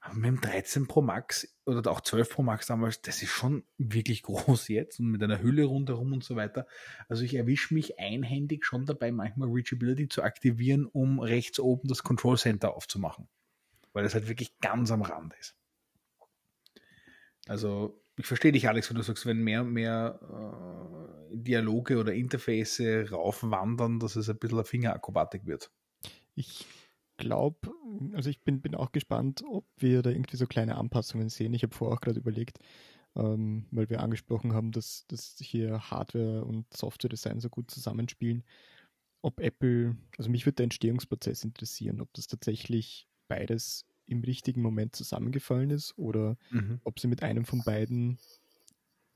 aber 0.00 0.14
mit 0.14 0.26
dem 0.26 0.40
13 0.40 0.86
Pro 0.86 1.02
Max 1.02 1.54
oder 1.66 1.90
auch 1.90 2.00
12 2.00 2.30
Pro 2.30 2.42
Max 2.42 2.66
damals, 2.66 3.02
das 3.02 3.22
ist 3.22 3.30
schon 3.30 3.64
wirklich 3.76 4.22
groß 4.24 4.68
jetzt 4.68 4.98
und 4.98 5.06
mit 5.06 5.22
einer 5.22 5.42
Hülle 5.42 5.64
rundherum 5.64 6.12
und 6.12 6.24
so 6.24 6.36
weiter. 6.36 6.66
Also 7.08 7.22
ich 7.22 7.34
erwische 7.34 7.74
mich 7.74 7.98
einhändig 7.98 8.64
schon 8.64 8.86
dabei, 8.86 9.12
manchmal 9.12 9.50
Reachability 9.50 10.08
zu 10.08 10.22
aktivieren, 10.22 10.86
um 10.86 11.20
rechts 11.20 11.60
oben 11.60 11.88
das 11.88 12.02
Control 12.02 12.38
Center 12.38 12.74
aufzumachen. 12.74 13.28
Weil 13.92 14.04
das 14.04 14.14
halt 14.14 14.28
wirklich 14.28 14.58
ganz 14.60 14.90
am 14.90 15.02
Rand 15.02 15.34
ist. 15.38 15.56
Also 17.46 18.02
ich 18.16 18.26
verstehe 18.26 18.52
dich, 18.52 18.68
Alex, 18.68 18.88
wenn 18.88 18.96
du 18.96 19.02
sagst, 19.02 19.26
wenn 19.26 19.42
mehr 19.42 19.64
mehr 19.64 20.20
äh, 21.32 21.36
Dialoge 21.36 21.98
oder 21.98 22.14
Interface 22.14 22.80
raufwandern, 23.10 23.98
dass 23.98 24.16
es 24.16 24.28
ein 24.30 24.38
bisschen 24.38 24.64
Fingerakrobatik 24.64 25.46
wird. 25.46 25.70
Ich 26.34 26.66
glaube, 27.16 27.72
also 28.12 28.30
ich 28.30 28.40
bin, 28.42 28.60
bin 28.60 28.74
auch 28.74 28.92
gespannt, 28.92 29.42
ob 29.48 29.66
wir 29.76 30.02
da 30.02 30.10
irgendwie 30.10 30.36
so 30.36 30.46
kleine 30.46 30.76
Anpassungen 30.76 31.28
sehen. 31.28 31.54
Ich 31.54 31.62
habe 31.62 31.74
vorher 31.74 31.96
auch 31.96 32.00
gerade 32.00 32.20
überlegt, 32.20 32.58
ähm, 33.16 33.66
weil 33.70 33.90
wir 33.90 34.00
angesprochen 34.00 34.52
haben, 34.52 34.72
dass, 34.72 35.06
dass 35.08 35.36
hier 35.40 35.90
Hardware 35.90 36.44
und 36.44 36.72
Software-Design 36.72 37.40
so 37.40 37.48
gut 37.48 37.70
zusammenspielen, 37.70 38.44
ob 39.22 39.40
Apple, 39.40 39.96
also 40.16 40.30
mich 40.30 40.46
würde 40.46 40.56
der 40.56 40.64
Entstehungsprozess 40.64 41.44
interessieren, 41.44 42.00
ob 42.00 42.12
das 42.14 42.26
tatsächlich 42.26 43.08
beides 43.28 43.84
im 44.06 44.22
richtigen 44.22 44.62
Moment 44.62 44.96
zusammengefallen 44.96 45.70
ist 45.70 45.96
oder 45.96 46.36
mhm. 46.50 46.80
ob 46.84 46.98
sie 46.98 47.06
mit 47.06 47.22
einem 47.22 47.44
von 47.44 47.62
beiden 47.62 48.18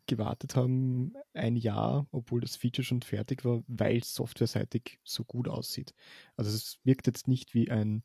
gewartet 0.06 0.54
haben, 0.54 1.14
ein 1.32 1.56
Jahr, 1.56 2.06
obwohl 2.10 2.40
das 2.40 2.56
Feature 2.56 2.84
schon 2.84 3.02
fertig 3.02 3.44
war, 3.44 3.62
weil 3.66 3.98
es 3.98 4.14
softwareseitig 4.14 5.00
so 5.02 5.24
gut 5.24 5.48
aussieht. 5.48 5.94
Also 6.36 6.50
es 6.50 6.78
wirkt 6.84 7.06
jetzt 7.06 7.26
nicht 7.26 7.54
wie 7.54 7.70
ein, 7.70 8.02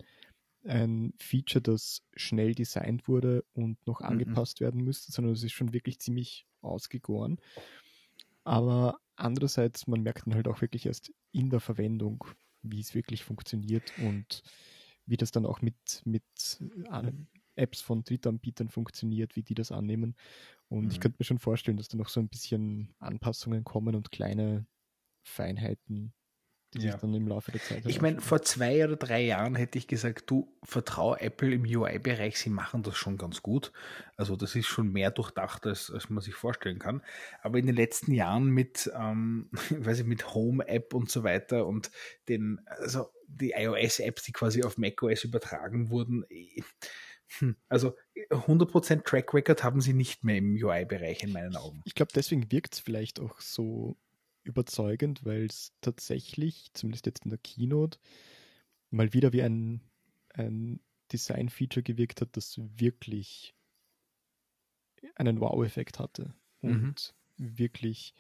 ein 0.66 1.14
Feature, 1.18 1.62
das 1.62 2.04
schnell 2.16 2.54
designt 2.54 3.08
wurde 3.08 3.44
und 3.54 3.86
noch 3.88 4.02
mhm. 4.02 4.08
angepasst 4.08 4.60
werden 4.60 4.84
müsste, 4.84 5.12
sondern 5.12 5.34
es 5.34 5.44
ist 5.44 5.54
schon 5.54 5.74
wirklich 5.74 6.00
ziemlich 6.00 6.46
ausgegoren. 6.62 7.38
Aber 8.44 9.00
andererseits, 9.16 9.88
man 9.88 10.02
merkt 10.02 10.26
dann 10.26 10.36
halt 10.36 10.48
auch 10.48 10.62
wirklich 10.62 10.86
erst 10.86 11.14
in 11.32 11.50
der 11.50 11.60
Verwendung, 11.60 12.24
wie 12.62 12.80
es 12.80 12.96
wirklich 12.96 13.24
funktioniert 13.24 13.94
und 14.00 14.44
wie 15.06 15.18
das 15.18 15.32
dann 15.32 15.46
auch 15.46 15.62
mit, 15.62 16.02
mit 16.06 16.24
äh, 16.92 17.12
Apps 17.56 17.82
von 17.82 18.04
Drittanbietern 18.04 18.70
funktioniert, 18.70 19.36
wie 19.36 19.44
die 19.44 19.56
das 19.56 19.72
annehmen. 19.72 20.16
Und 20.68 20.86
mhm. 20.86 20.92
ich 20.92 21.00
könnte 21.00 21.18
mir 21.20 21.26
schon 21.26 21.40
vorstellen, 21.40 21.78
dass 21.78 21.88
da 21.88 21.98
noch 21.98 22.10
so 22.10 22.20
ein 22.20 22.30
bisschen 22.30 22.94
Anpassungen 23.00 23.64
kommen 23.64 23.96
und 23.96 24.12
kleine 24.12 24.66
Feinheiten, 25.24 26.14
die 26.74 26.82
ja. 26.82 26.92
sich 26.92 27.02
dann 27.02 27.14
im 27.14 27.28
Laufe 27.28 27.52
der 27.52 27.62
Zeit. 27.62 27.86
Ich 27.86 28.02
meine, 28.02 28.22
vor 28.22 28.42
zwei 28.42 28.84
oder 28.84 28.96
drei 28.96 29.22
Jahren 29.22 29.56
hätte 29.56 29.78
ich 29.78 29.88
gesagt, 29.88 30.30
du 30.30 30.56
vertrau 30.64 31.16
Apple 31.16 31.54
im 31.54 31.64
UI-Bereich, 31.64 32.38
sie 32.38 32.50
machen 32.52 32.84
das 32.84 32.96
schon 32.96 33.18
ganz 33.18 33.42
gut. 33.42 33.72
Also 34.18 34.36
das 34.36 34.56
ist 34.56 34.68
schon 34.68 34.92
mehr 34.92 35.10
durchdacht, 35.10 35.66
als, 35.66 35.90
als 35.90 36.10
man 36.10 36.22
sich 36.22 36.36
vorstellen 36.36 36.80
kann. 36.80 37.02
Aber 37.42 37.58
in 37.58 37.66
den 37.66 37.76
letzten 37.76 38.12
Jahren 38.14 38.50
mit, 38.50 38.92
ähm, 38.96 39.50
weiß 39.70 40.00
ich, 40.00 40.06
mit 40.06 40.34
Home-App 40.34 40.94
und 40.94 41.10
so 41.10 41.24
weiter 41.24 41.66
und 41.66 41.90
den, 42.28 42.62
also 42.66 43.10
die 43.28 43.52
iOS-Apps, 43.52 44.24
die 44.24 44.32
quasi 44.32 44.64
auf 44.64 44.78
macOS 44.78 45.24
übertragen 45.24 45.90
wurden, 45.90 46.26
hm, 47.38 47.56
also 47.68 47.96
100% 48.30 49.04
Track 49.04 49.34
Record 49.34 49.64
haben 49.64 49.82
sie 49.82 49.94
nicht 49.94 50.24
mehr 50.24 50.38
im 50.38 50.54
UI-Bereich 50.54 51.24
in 51.24 51.32
meinen 51.32 51.56
Augen. 51.56 51.82
Ich 51.86 51.96
glaube, 51.96 52.12
deswegen 52.14 52.52
wirkt 52.52 52.74
es 52.74 52.80
vielleicht 52.80 53.20
auch 53.20 53.40
so 53.40 53.98
überzeugend, 54.50 55.26
weil 55.26 55.46
es 55.46 55.74
tatsächlich, 55.82 56.72
zumindest 56.74 57.06
jetzt 57.06 57.24
in 57.24 57.30
der 57.30 57.40
Keynote, 57.40 58.00
mal 58.90 59.14
wieder 59.14 59.32
wie 59.32 59.44
ein, 59.44 59.82
ein 60.34 60.82
Design-Feature 61.12 61.84
gewirkt 61.84 62.22
hat, 62.22 62.36
das 62.36 62.58
wirklich 62.58 63.56
einen 65.16 65.40
Wow-Effekt 65.40 66.00
hatte 66.00 66.34
und 66.62 67.14
mhm. 67.38 67.58
wirklich 67.58 68.14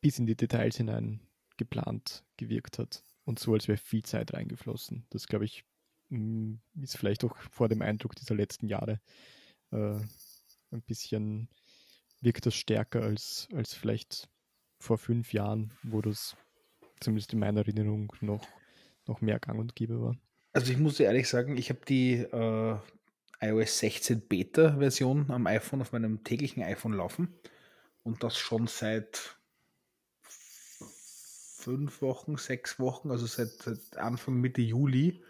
bis 0.00 0.18
in 0.18 0.26
die 0.26 0.36
Details 0.36 0.76
hinein 0.76 1.20
geplant 1.56 2.24
gewirkt 2.36 2.78
hat 2.78 3.02
und 3.24 3.38
so, 3.38 3.54
als 3.54 3.68
wäre 3.68 3.78
viel 3.78 4.04
Zeit 4.04 4.34
reingeflossen. 4.34 5.06
Das, 5.10 5.26
glaube 5.26 5.46
ich, 5.46 5.64
mm, 6.10 6.56
ist 6.82 6.96
vielleicht 6.96 7.24
auch 7.24 7.36
vor 7.50 7.68
dem 7.68 7.82
Eindruck 7.82 8.14
dieser 8.16 8.34
letzten 8.34 8.68
Jahre 8.68 9.00
äh, 9.70 9.98
ein 10.70 10.82
bisschen 10.82 11.48
wirkt 12.20 12.46
das 12.46 12.54
stärker 12.54 13.02
als, 13.02 13.48
als 13.52 13.74
vielleicht 13.74 14.28
vor 14.86 14.98
fünf 14.98 15.32
Jahren, 15.32 15.72
wo 15.82 16.00
das 16.00 16.36
zumindest 17.00 17.32
in 17.32 17.40
meiner 17.40 17.60
Erinnerung 17.60 18.12
noch, 18.20 18.46
noch 19.06 19.20
mehr 19.20 19.38
gang 19.38 19.58
und 19.58 19.76
gäbe 19.76 20.00
war. 20.00 20.16
Also 20.52 20.72
ich 20.72 20.78
muss 20.78 21.00
ehrlich 21.00 21.28
sagen, 21.28 21.56
ich 21.56 21.68
habe 21.68 21.80
die 21.86 22.14
äh, 22.14 22.76
iOS 23.40 23.78
16 23.80 24.22
Beta-Version 24.26 25.30
am 25.30 25.46
iPhone 25.46 25.82
auf 25.82 25.92
meinem 25.92 26.24
täglichen 26.24 26.62
iPhone 26.62 26.94
laufen 26.94 27.34
und 28.02 28.22
das 28.22 28.38
schon 28.38 28.66
seit 28.66 29.36
fünf 30.22 32.00
Wochen, 32.00 32.36
sechs 32.36 32.78
Wochen, 32.78 33.10
also 33.10 33.26
seit, 33.26 33.50
seit 33.50 33.96
Anfang 33.96 34.40
Mitte 34.40 34.62
Juli. 34.62 35.22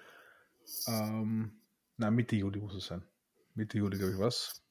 Ähm, 0.86 1.62
na, 1.96 2.10
Mitte 2.10 2.36
Juli 2.36 2.60
muss 2.60 2.74
es 2.74 2.86
sein. 2.86 3.02
Mitte 3.54 3.78
Juli, 3.78 3.96
glaube 3.96 4.12
ich, 4.12 4.18
was. 4.18 4.62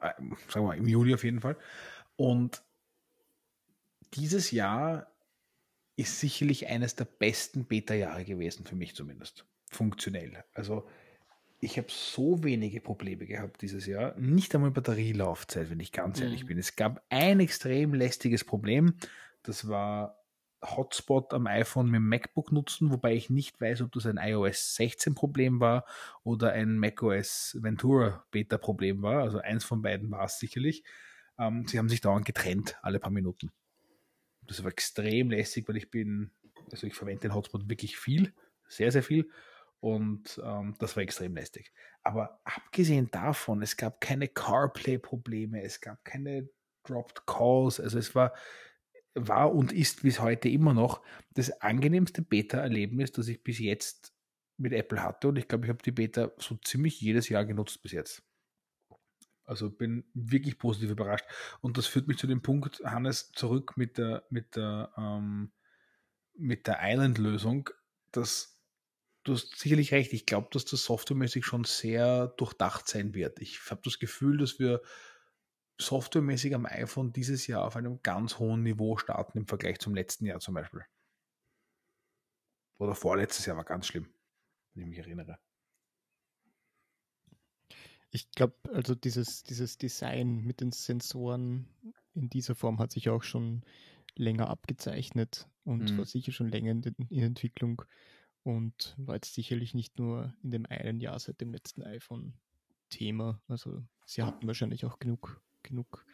Äh, 0.00 0.12
sagen 0.18 0.42
wir 0.54 0.62
mal, 0.62 0.76
im 0.76 0.86
Juli 0.86 1.14
auf 1.14 1.24
jeden 1.24 1.40
Fall. 1.40 1.56
Und 2.16 2.62
dieses 4.12 4.50
Jahr 4.50 5.06
ist 5.96 6.20
sicherlich 6.20 6.68
eines 6.68 6.96
der 6.96 7.04
besten 7.04 7.64
Beta-Jahre 7.64 8.24
gewesen, 8.24 8.64
für 8.64 8.76
mich 8.76 8.94
zumindest. 8.94 9.46
Funktionell. 9.70 10.44
Also 10.52 10.88
ich 11.60 11.78
habe 11.78 11.88
so 11.90 12.42
wenige 12.44 12.80
Probleme 12.80 13.26
gehabt 13.26 13.62
dieses 13.62 13.86
Jahr. 13.86 14.14
Nicht 14.18 14.54
einmal 14.54 14.70
Batterielaufzeit, 14.70 15.70
wenn 15.70 15.80
ich 15.80 15.92
ganz 15.92 16.18
mhm. 16.18 16.26
ehrlich 16.26 16.46
bin. 16.46 16.58
Es 16.58 16.76
gab 16.76 17.02
ein 17.08 17.40
extrem 17.40 17.94
lästiges 17.94 18.44
Problem. 18.44 18.94
Das 19.42 19.68
war 19.68 20.20
Hotspot 20.62 21.32
am 21.32 21.46
iPhone 21.46 21.86
mit 21.86 21.96
dem 21.96 22.08
MacBook 22.08 22.52
nutzen, 22.52 22.90
wobei 22.90 23.14
ich 23.14 23.30
nicht 23.30 23.60
weiß, 23.60 23.82
ob 23.82 23.92
das 23.92 24.06
ein 24.06 24.18
iOS 24.18 24.74
16 24.76 25.14
Problem 25.14 25.60
war 25.60 25.84
oder 26.22 26.52
ein 26.52 26.78
macOS 26.78 27.58
Ventura 27.60 28.24
Beta 28.30 28.58
Problem 28.58 29.02
war. 29.02 29.22
Also 29.22 29.38
eins 29.38 29.64
von 29.64 29.82
beiden 29.82 30.10
war 30.10 30.24
es 30.24 30.38
sicherlich. 30.38 30.84
Ähm, 31.38 31.66
sie 31.66 31.78
haben 31.78 31.88
sich 31.88 32.00
dauernd 32.00 32.24
getrennt, 32.24 32.76
alle 32.82 32.98
paar 32.98 33.10
Minuten. 33.10 33.50
Das 34.46 34.62
war 34.62 34.70
extrem 34.70 35.30
lästig, 35.30 35.68
weil 35.68 35.76
ich 35.76 35.90
bin, 35.90 36.30
also 36.70 36.86
ich 36.86 36.94
verwende 36.94 37.22
den 37.22 37.34
Hotspot 37.34 37.68
wirklich 37.68 37.96
viel, 37.96 38.32
sehr, 38.68 38.92
sehr 38.92 39.02
viel. 39.02 39.30
Und 39.80 40.40
ähm, 40.42 40.74
das 40.78 40.96
war 40.96 41.02
extrem 41.02 41.34
lästig. 41.34 41.72
Aber 42.02 42.40
abgesehen 42.44 43.10
davon, 43.10 43.60
es 43.60 43.76
gab 43.76 44.00
keine 44.00 44.28
CarPlay-Probleme, 44.28 45.62
es 45.62 45.80
gab 45.80 46.04
keine 46.04 46.48
Dropped 46.84 47.26
Calls. 47.26 47.80
Also 47.80 47.98
es 47.98 48.14
war, 48.14 48.34
war 49.14 49.54
und 49.54 49.72
ist 49.72 50.02
bis 50.02 50.20
heute 50.20 50.48
immer 50.48 50.72
noch 50.72 51.02
das 51.34 51.60
angenehmste 51.60 52.22
Beta-Erlebnis, 52.22 53.12
das 53.12 53.28
ich 53.28 53.42
bis 53.42 53.58
jetzt 53.58 54.14
mit 54.56 54.72
Apple 54.72 55.02
hatte. 55.02 55.28
Und 55.28 55.36
ich 55.36 55.48
glaube, 55.48 55.66
ich 55.66 55.70
habe 55.70 55.82
die 55.82 55.92
Beta 55.92 56.32
so 56.38 56.56
ziemlich 56.56 57.00
jedes 57.00 57.28
Jahr 57.28 57.44
genutzt 57.44 57.82
bis 57.82 57.92
jetzt. 57.92 58.22
Also 59.44 59.70
bin 59.70 60.04
wirklich 60.14 60.58
positiv 60.58 60.90
überrascht. 60.90 61.26
Und 61.60 61.76
das 61.78 61.86
führt 61.86 62.08
mich 62.08 62.18
zu 62.18 62.26
dem 62.26 62.42
Punkt, 62.42 62.82
Hannes, 62.84 63.30
zurück 63.32 63.76
mit 63.76 63.98
der, 63.98 64.24
mit 64.30 64.56
der, 64.56 64.92
ähm, 64.96 65.52
mit 66.36 66.66
der 66.66 66.78
Island-Lösung, 66.80 67.70
dass 68.10 68.60
du 69.24 69.32
hast 69.32 69.58
sicherlich 69.58 69.92
recht. 69.92 70.12
Ich 70.12 70.26
glaube, 70.26 70.48
dass 70.52 70.64
das 70.64 70.84
softwaremäßig 70.84 71.44
schon 71.44 71.64
sehr 71.64 72.28
durchdacht 72.28 72.88
sein 72.88 73.14
wird. 73.14 73.40
Ich 73.40 73.60
habe 73.70 73.80
das 73.84 73.98
Gefühl, 73.98 74.38
dass 74.38 74.58
wir 74.58 74.82
softwaremäßig 75.78 76.54
am 76.54 76.66
iPhone 76.66 77.12
dieses 77.12 77.46
Jahr 77.46 77.64
auf 77.64 77.76
einem 77.76 78.00
ganz 78.02 78.38
hohen 78.38 78.62
Niveau 78.62 78.96
starten 78.96 79.38
im 79.38 79.46
Vergleich 79.46 79.78
zum 79.78 79.94
letzten 79.94 80.26
Jahr 80.26 80.40
zum 80.40 80.54
Beispiel. 80.54 80.84
Oder 82.78 82.94
vorletztes 82.94 83.46
Jahr 83.46 83.56
war 83.56 83.64
ganz 83.64 83.86
schlimm, 83.86 84.12
wenn 84.74 84.84
ich 84.84 84.88
mich 84.88 84.98
erinnere. 84.98 85.38
Ich 88.14 88.30
glaube, 88.30 88.54
also 88.72 88.94
dieses, 88.94 89.42
dieses 89.42 89.76
Design 89.76 90.44
mit 90.44 90.60
den 90.60 90.70
Sensoren 90.70 91.66
in 92.14 92.30
dieser 92.30 92.54
Form 92.54 92.78
hat 92.78 92.92
sich 92.92 93.08
auch 93.08 93.24
schon 93.24 93.64
länger 94.14 94.48
abgezeichnet 94.50 95.48
und 95.64 95.90
mhm. 95.90 95.98
war 95.98 96.04
sicher 96.04 96.30
schon 96.30 96.48
länger 96.48 96.70
in, 96.70 96.82
in, 97.10 97.24
Entwicklung 97.24 97.82
und 98.44 98.94
war 98.98 99.16
jetzt 99.16 99.34
sicherlich 99.34 99.74
nicht 99.74 99.98
nur 99.98 100.32
in 100.44 100.52
dem 100.52 100.64
einen 100.66 101.00
Jahr 101.00 101.18
seit 101.18 101.40
dem 101.40 101.50
letzten 101.50 101.82
iPhone 101.82 102.34
Thema. 102.88 103.42
Also 103.48 103.82
sie 104.06 104.22
hatten 104.22 104.46
wahrscheinlich 104.46 104.84
auch 104.84 105.00
genug, 105.00 105.42
genug 105.64 106.06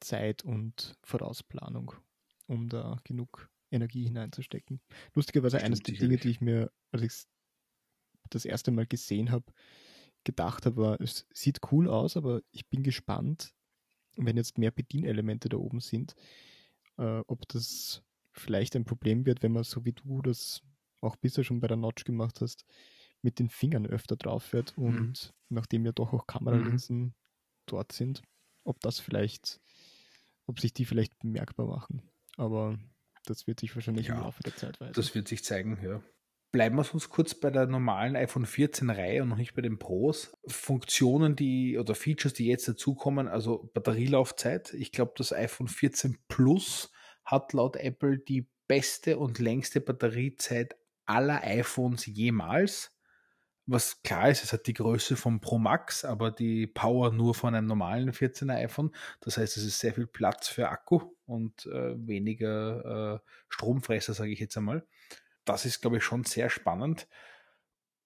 Zeit 0.00 0.42
und 0.42 0.96
Vorausplanung, 1.02 1.92
um 2.46 2.70
da 2.70 2.98
genug 3.04 3.50
Energie 3.70 4.04
hineinzustecken. 4.04 4.80
Lustigerweise 5.12 5.58
eines 5.58 5.80
der 5.80 5.96
Dinge, 5.96 6.16
die 6.16 6.30
ich 6.30 6.40
mir, 6.40 6.72
als 6.92 7.02
ich 7.02 7.12
das 8.30 8.46
erste 8.46 8.70
Mal 8.70 8.86
gesehen 8.86 9.30
habe, 9.30 9.52
gedacht 10.26 10.66
habe, 10.66 10.98
es 11.00 11.26
sieht 11.32 11.60
cool 11.70 11.88
aus, 11.88 12.16
aber 12.16 12.42
ich 12.50 12.68
bin 12.68 12.82
gespannt, 12.82 13.54
wenn 14.16 14.36
jetzt 14.36 14.58
mehr 14.58 14.70
Bedienelemente 14.70 15.48
da 15.48 15.56
oben 15.56 15.80
sind, 15.80 16.14
äh, 16.98 17.22
ob 17.26 17.48
das 17.48 18.02
vielleicht 18.32 18.76
ein 18.76 18.84
Problem 18.84 19.24
wird, 19.24 19.42
wenn 19.42 19.52
man 19.52 19.64
so 19.64 19.86
wie 19.86 19.92
du 19.92 20.20
das 20.20 20.62
auch 21.00 21.16
bisher 21.16 21.44
schon 21.44 21.60
bei 21.60 21.68
der 21.68 21.76
Notch 21.76 22.04
gemacht 22.04 22.40
hast, 22.40 22.66
mit 23.22 23.38
den 23.38 23.48
Fingern 23.48 23.86
öfter 23.86 24.16
drauf 24.16 24.42
fährt 24.42 24.76
und 24.76 24.96
mhm. 24.96 25.16
nachdem 25.48 25.86
ja 25.86 25.92
doch 25.92 26.12
auch 26.12 26.26
Kameralinsen 26.26 26.98
mhm. 26.98 27.14
dort 27.66 27.92
sind, 27.92 28.22
ob 28.64 28.80
das 28.80 28.98
vielleicht, 28.98 29.60
ob 30.46 30.60
sich 30.60 30.72
die 30.74 30.84
vielleicht 30.84 31.18
bemerkbar 31.18 31.66
machen. 31.66 32.02
Aber 32.36 32.78
das 33.24 33.46
wird 33.46 33.60
sich 33.60 33.74
wahrscheinlich 33.74 34.08
ja, 34.08 34.16
im 34.16 34.22
Laufe 34.22 34.42
der 34.42 34.56
Zeit 34.56 34.80
weisen. 34.80 34.94
Das 34.94 35.14
wird 35.14 35.28
sich 35.28 35.44
zeigen, 35.44 35.78
ja 35.82 36.02
bleiben 36.56 36.76
wir 36.76 36.94
uns 36.94 37.10
kurz 37.10 37.34
bei 37.34 37.50
der 37.50 37.66
normalen 37.66 38.16
iPhone 38.16 38.46
14 38.46 38.88
Reihe 38.88 39.22
und 39.22 39.28
noch 39.28 39.36
nicht 39.36 39.54
bei 39.54 39.60
den 39.60 39.78
Pros. 39.78 40.34
Funktionen, 40.46 41.36
die 41.36 41.76
oder 41.76 41.94
Features, 41.94 42.32
die 42.32 42.46
jetzt 42.46 42.66
dazukommen, 42.66 43.28
also 43.28 43.70
Batterielaufzeit. 43.74 44.72
Ich 44.72 44.90
glaube, 44.90 45.12
das 45.18 45.34
iPhone 45.34 45.68
14 45.68 46.16
Plus 46.28 46.90
hat 47.26 47.52
laut 47.52 47.76
Apple 47.76 48.16
die 48.16 48.48
beste 48.68 49.18
und 49.18 49.38
längste 49.38 49.82
Batteriezeit 49.82 50.76
aller 51.04 51.42
iPhones 51.44 52.06
jemals. 52.06 52.96
Was 53.66 54.02
klar 54.02 54.30
ist, 54.30 54.42
es 54.42 54.54
hat 54.54 54.66
die 54.66 54.72
Größe 54.72 55.14
vom 55.14 55.40
Pro 55.40 55.58
Max, 55.58 56.06
aber 56.06 56.30
die 56.30 56.66
Power 56.66 57.12
nur 57.12 57.34
von 57.34 57.54
einem 57.54 57.66
normalen 57.66 58.12
14er 58.12 58.54
iPhone. 58.64 58.94
Das 59.20 59.36
heißt, 59.36 59.58
es 59.58 59.64
ist 59.64 59.78
sehr 59.78 59.92
viel 59.92 60.06
Platz 60.06 60.48
für 60.48 60.70
Akku 60.70 61.02
und 61.26 61.66
äh, 61.66 61.94
weniger 61.98 63.16
äh, 63.16 63.28
Stromfresser, 63.50 64.14
sage 64.14 64.30
ich 64.30 64.40
jetzt 64.40 64.56
einmal 64.56 64.86
das 65.46 65.64
ist, 65.64 65.80
glaube 65.80 65.98
ich, 65.98 66.04
schon 66.04 66.24
sehr 66.24 66.50
spannend. 66.50 67.08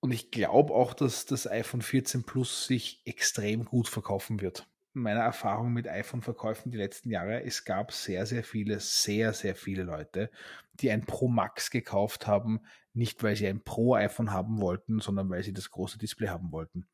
Und 0.00 0.12
ich 0.12 0.30
glaube 0.30 0.72
auch, 0.72 0.94
dass 0.94 1.26
das 1.26 1.46
iPhone 1.46 1.82
14 1.82 2.24
Plus 2.24 2.66
sich 2.66 3.02
extrem 3.04 3.64
gut 3.64 3.88
verkaufen 3.88 4.40
wird. 4.40 4.66
meiner 4.92 5.20
Erfahrung 5.20 5.72
mit 5.72 5.86
iPhone-Verkäufen 5.86 6.72
die 6.72 6.78
letzten 6.78 7.10
Jahre, 7.10 7.44
es 7.44 7.64
gab 7.64 7.92
sehr, 7.92 8.26
sehr 8.26 8.42
viele, 8.42 8.80
sehr, 8.80 9.32
sehr 9.32 9.54
viele 9.54 9.84
Leute, 9.84 10.30
die 10.74 10.90
ein 10.90 11.04
Pro 11.04 11.28
Max 11.28 11.70
gekauft 11.70 12.26
haben, 12.26 12.60
nicht 12.92 13.22
weil 13.22 13.36
sie 13.36 13.46
ein 13.46 13.62
Pro-iPhone 13.62 14.32
haben 14.32 14.60
wollten, 14.60 14.98
sondern 14.98 15.30
weil 15.30 15.44
sie 15.44 15.52
das 15.52 15.70
große 15.70 15.98
Display 15.98 16.28
haben 16.28 16.50
wollten. 16.50 16.88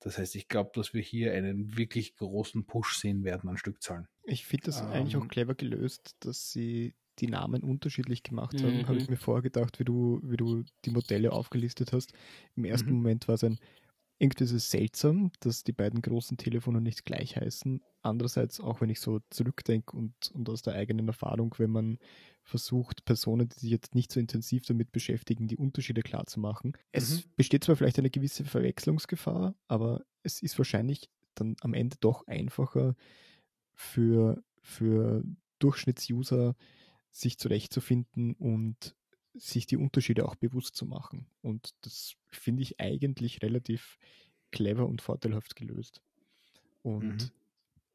Das 0.00 0.18
heißt, 0.18 0.34
ich 0.34 0.48
glaube, 0.48 0.70
dass 0.74 0.94
wir 0.94 1.02
hier 1.02 1.32
einen 1.32 1.76
wirklich 1.76 2.16
großen 2.16 2.64
Push 2.64 2.96
sehen 2.96 3.22
werden 3.22 3.48
an 3.50 3.58
Stückzahlen. 3.58 4.08
Ich 4.24 4.46
finde 4.46 4.66
das 4.66 4.80
ähm, 4.80 4.88
eigentlich 4.88 5.16
auch 5.16 5.28
clever 5.28 5.54
gelöst, 5.54 6.16
dass 6.20 6.50
sie 6.50 6.94
die 7.18 7.28
Namen 7.28 7.62
unterschiedlich 7.62 8.22
gemacht 8.22 8.62
haben, 8.62 8.78
mhm. 8.78 8.88
habe 8.88 8.98
ich 8.98 9.08
mir 9.08 9.16
vorgedacht, 9.16 9.78
wie 9.78 9.84
du, 9.84 10.20
wie 10.22 10.36
du 10.36 10.64
die 10.84 10.90
Modelle 10.90 11.32
aufgelistet 11.32 11.92
hast. 11.92 12.12
Im 12.56 12.64
ersten 12.64 12.90
mhm. 12.90 12.96
Moment 12.96 13.28
war 13.28 13.34
es 13.34 13.44
ein 13.44 13.58
irgendwie 14.22 14.44
ist 14.44 14.52
es 14.52 14.70
seltsam, 14.70 15.32
dass 15.40 15.64
die 15.64 15.72
beiden 15.72 16.00
großen 16.00 16.36
Telefone 16.36 16.80
nicht 16.80 17.04
gleich 17.04 17.36
heißen. 17.36 17.82
Andererseits, 18.02 18.60
auch 18.60 18.80
wenn 18.80 18.88
ich 18.88 19.00
so 19.00 19.18
zurückdenke 19.30 19.96
und, 19.96 20.14
und 20.32 20.48
aus 20.48 20.62
der 20.62 20.74
eigenen 20.74 21.08
Erfahrung, 21.08 21.52
wenn 21.58 21.70
man 21.70 21.98
versucht, 22.44 23.04
Personen, 23.04 23.48
die 23.48 23.58
sich 23.58 23.70
jetzt 23.70 23.96
nicht 23.96 24.12
so 24.12 24.20
intensiv 24.20 24.64
damit 24.64 24.92
beschäftigen, 24.92 25.48
die 25.48 25.56
Unterschiede 25.56 26.02
klar 26.02 26.24
zu 26.26 26.38
machen. 26.38 26.68
Mhm. 26.68 26.82
Es 26.92 27.22
besteht 27.34 27.64
zwar 27.64 27.74
vielleicht 27.74 27.98
eine 27.98 28.10
gewisse 28.10 28.44
Verwechslungsgefahr, 28.44 29.56
aber 29.66 30.04
es 30.22 30.40
ist 30.40 30.56
wahrscheinlich 30.56 31.10
dann 31.34 31.56
am 31.60 31.74
Ende 31.74 31.96
doch 31.98 32.24
einfacher 32.28 32.94
für, 33.74 34.40
für 34.60 35.24
Durchschnittsuser 35.58 36.54
sich 37.12 37.38
zurechtzufinden 37.38 38.34
und 38.34 38.96
sich 39.34 39.66
die 39.66 39.76
Unterschiede 39.76 40.26
auch 40.26 40.34
bewusst 40.34 40.74
zu 40.74 40.86
machen. 40.86 41.26
Und 41.42 41.74
das 41.82 42.16
finde 42.30 42.62
ich 42.62 42.80
eigentlich 42.80 43.42
relativ 43.42 43.98
clever 44.50 44.86
und 44.86 45.00
vorteilhaft 45.00 45.54
gelöst. 45.56 46.02
Und 46.82 47.22
mhm. 47.22 47.30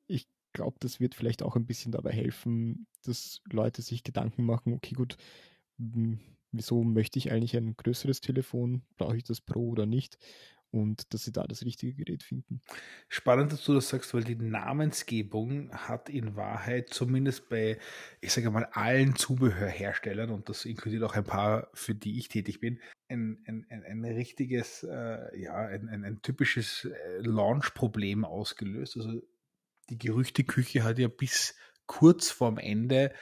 ich 0.08 0.28
glaube, 0.54 0.78
das 0.80 1.00
wird 1.00 1.14
vielleicht 1.14 1.44
auch 1.44 1.56
ein 1.56 1.66
bisschen 1.66 1.92
dabei 1.92 2.12
helfen, 2.12 2.88
dass 3.04 3.42
Leute 3.52 3.82
sich 3.82 4.04
Gedanken 4.04 4.46
machen, 4.46 4.74
okay, 4.74 4.96
gut, 4.96 5.18
wieso 5.78 6.84
möchte 6.84 7.20
ich 7.20 7.32
eigentlich 7.32 7.56
ein 7.56 7.76
größeres 7.76 8.22
Telefon? 8.22 8.84
Brauche 8.98 9.18
ich 9.18 9.24
das 9.24 9.42
Pro 9.42 9.70
oder 9.70 9.86
nicht? 9.86 10.18
Und 10.72 11.14
dass 11.14 11.24
sie 11.24 11.32
da 11.32 11.46
das 11.46 11.64
richtige 11.64 11.94
Gerät 11.94 12.24
finden. 12.24 12.62
Spannend, 13.08 13.52
dass 13.52 13.64
du 13.64 13.74
das 13.74 13.90
sagst, 13.90 14.14
weil 14.14 14.24
die 14.24 14.36
Namensgebung 14.36 15.72
hat 15.72 16.10
in 16.10 16.36
Wahrheit 16.36 16.90
zumindest 16.90 17.50
bei, 17.50 17.78
ich 18.22 18.34
sage 18.34 18.52
mal, 18.52 18.66
allen 18.72 19.16
Zubehörherstellern, 19.16 20.30
und 20.30 20.50
das 20.50 20.66
inkludiert 20.66 21.04
auch 21.04 21.16
ein 21.16 21.24
paar, 21.24 21.70
für 21.74 21.96
die 21.96 22.18
ich 22.18 22.28
tätig 22.28 22.60
bin, 22.60 22.80
ein, 23.10 23.44
ein, 23.48 23.66
ein, 23.70 23.84
ein 23.84 24.06
richtiges, 24.06 24.84
äh, 24.84 25.40
ja, 25.40 25.56
ein, 25.56 25.88
ein, 25.90 26.04
ein 26.04 26.22
typisches 26.22 26.86
äh, 26.86 27.20
Launch-Problem 27.20 28.26
ausgelöst. 28.26 28.98
Also 28.98 29.22
die 29.90 29.98
Gerüchteküche 29.98 30.84
hat 30.84 31.00
ja 31.00 31.08
bis 31.08 31.56
kurz 31.86 32.30
vorm 32.30 32.58
Ende 32.58 33.14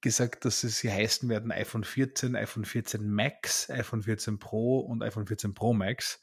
gesagt, 0.00 0.44
dass 0.44 0.60
sie 0.60 0.92
heißen 0.92 1.28
werden 1.28 1.50
iPhone 1.50 1.82
14, 1.82 2.36
iPhone 2.36 2.64
14 2.64 3.08
Max, 3.08 3.70
iPhone 3.70 4.02
14 4.02 4.38
Pro 4.38 4.80
und 4.80 5.02
iPhone 5.02 5.26
14 5.26 5.54
Pro 5.54 5.72
Max. 5.72 6.20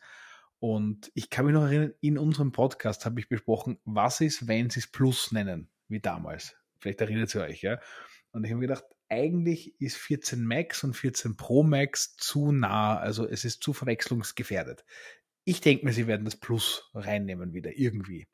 Und 0.62 1.12
ich 1.15 1.32
kann 1.32 1.48
mich 1.48 1.56
noch 1.56 1.63
erinnern, 1.63 1.96
in 2.01 2.20
unserem 2.20 2.51
Podcast 2.51 3.03
habe 3.08 3.20
ich 3.20 3.27
besprochen, 3.27 3.80
was 3.84 4.22
ist, 4.22 4.48
wenn 4.48 4.70
sie 4.70 4.82
es 4.82 4.91
Plus 4.91 5.32
nennen, 5.32 5.72
wie 5.88 6.00
damals. 6.00 6.56
Vielleicht 6.77 7.01
erinnert 7.01 7.34
ihr 7.34 7.41
euch, 7.41 7.63
ja. 7.63 7.80
Und 8.32 8.44
ich 8.44 8.51
habe 8.51 8.60
mir 8.60 8.68
gedacht, 8.68 8.84
eigentlich 9.10 9.82
ist 9.82 9.98
14 9.98 10.46
Max 10.46 10.84
und 10.84 10.94
14 10.94 11.36
Pro 11.36 11.63
Max 11.63 12.15
zu 12.15 12.51
nah, 12.51 12.96
also 12.96 13.27
es 13.27 13.44
ist 13.44 13.63
zu 13.63 13.74
verwechslungsgefährdet. 13.74 14.86
Ich 15.46 15.62
denke 15.62 15.84
mir, 15.84 15.94
sie 15.94 16.06
werden 16.06 16.25
das 16.25 16.36
Plus 16.36 16.91
reinnehmen 16.94 17.53
wieder, 17.53 17.72
irgendwie. 17.75 18.27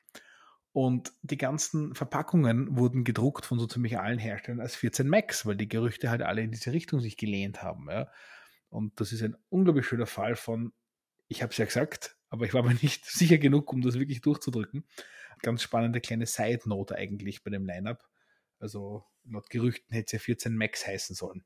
Und 0.72 1.14
die 1.22 1.38
ganzen 1.38 1.94
Verpackungen 1.94 2.76
wurden 2.76 3.04
gedruckt 3.04 3.46
von 3.46 3.58
so 3.58 3.66
ziemlich 3.66 3.98
allen 3.98 4.18
Herstellern 4.18 4.60
als 4.60 4.76
14 4.76 5.08
Max, 5.08 5.46
weil 5.46 5.56
die 5.56 5.66
Gerüchte 5.66 6.10
halt 6.10 6.20
alle 6.20 6.42
in 6.42 6.50
diese 6.50 6.74
Richtung 6.74 7.00
sich 7.00 7.16
gelehnt 7.16 7.62
haben. 7.62 7.88
Ja. 7.88 8.12
Und 8.68 9.00
das 9.00 9.12
ist 9.12 9.22
ein 9.22 9.34
unglaublich 9.48 9.86
schöner 9.86 10.04
Fall 10.04 10.36
von, 10.36 10.74
ich 11.28 11.42
habe 11.42 11.52
es 11.52 11.58
ja 11.58 11.64
gesagt, 11.64 12.16
aber 12.30 12.44
ich 12.44 12.54
war 12.54 12.62
mir 12.62 12.74
nicht 12.82 13.04
sicher 13.04 13.38
genug, 13.38 13.72
um 13.72 13.82
das 13.82 13.98
wirklich 13.98 14.20
durchzudrücken. 14.20 14.84
Ganz 15.42 15.62
spannende 15.62 16.00
kleine 16.00 16.26
Side-Note 16.26 16.96
eigentlich 16.96 17.44
bei 17.44 17.50
dem 17.50 17.64
Lineup. 17.64 18.04
Also 18.58 19.04
laut 19.24 19.50
Gerüchten 19.50 19.94
hätte 19.94 20.06
es 20.06 20.12
ja 20.12 20.18
14 20.18 20.56
Max 20.56 20.86
heißen 20.86 21.14
sollen. 21.14 21.44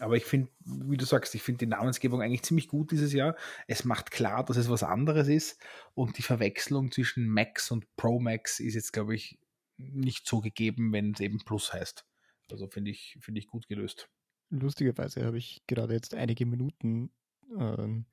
Aber 0.00 0.16
ich 0.16 0.24
finde, 0.24 0.50
wie 0.64 0.96
du 0.96 1.04
sagst, 1.04 1.34
ich 1.34 1.42
finde 1.42 1.66
die 1.66 1.70
Namensgebung 1.70 2.20
eigentlich 2.20 2.42
ziemlich 2.42 2.68
gut 2.68 2.90
dieses 2.90 3.12
Jahr. 3.12 3.36
Es 3.68 3.84
macht 3.84 4.10
klar, 4.10 4.44
dass 4.44 4.56
es 4.56 4.68
was 4.68 4.82
anderes 4.82 5.28
ist 5.28 5.62
und 5.94 6.18
die 6.18 6.22
Verwechslung 6.22 6.90
zwischen 6.90 7.28
Max 7.28 7.70
und 7.70 7.86
Pro 7.96 8.18
Max 8.18 8.58
ist 8.58 8.74
jetzt, 8.74 8.92
glaube 8.92 9.14
ich, 9.14 9.38
nicht 9.76 10.26
so 10.26 10.40
gegeben, 10.40 10.92
wenn 10.92 11.12
es 11.12 11.20
eben 11.20 11.38
Plus 11.44 11.72
heißt. 11.72 12.04
Also 12.50 12.68
finde 12.68 12.90
ich, 12.90 13.16
finde 13.20 13.38
ich 13.40 13.46
gut 13.46 13.68
gelöst. 13.68 14.08
Lustigerweise 14.50 15.24
habe 15.24 15.38
ich 15.38 15.62
gerade 15.66 15.94
jetzt 15.94 16.14
einige 16.14 16.44
Minuten 16.44 17.12
ähm, 17.56 18.06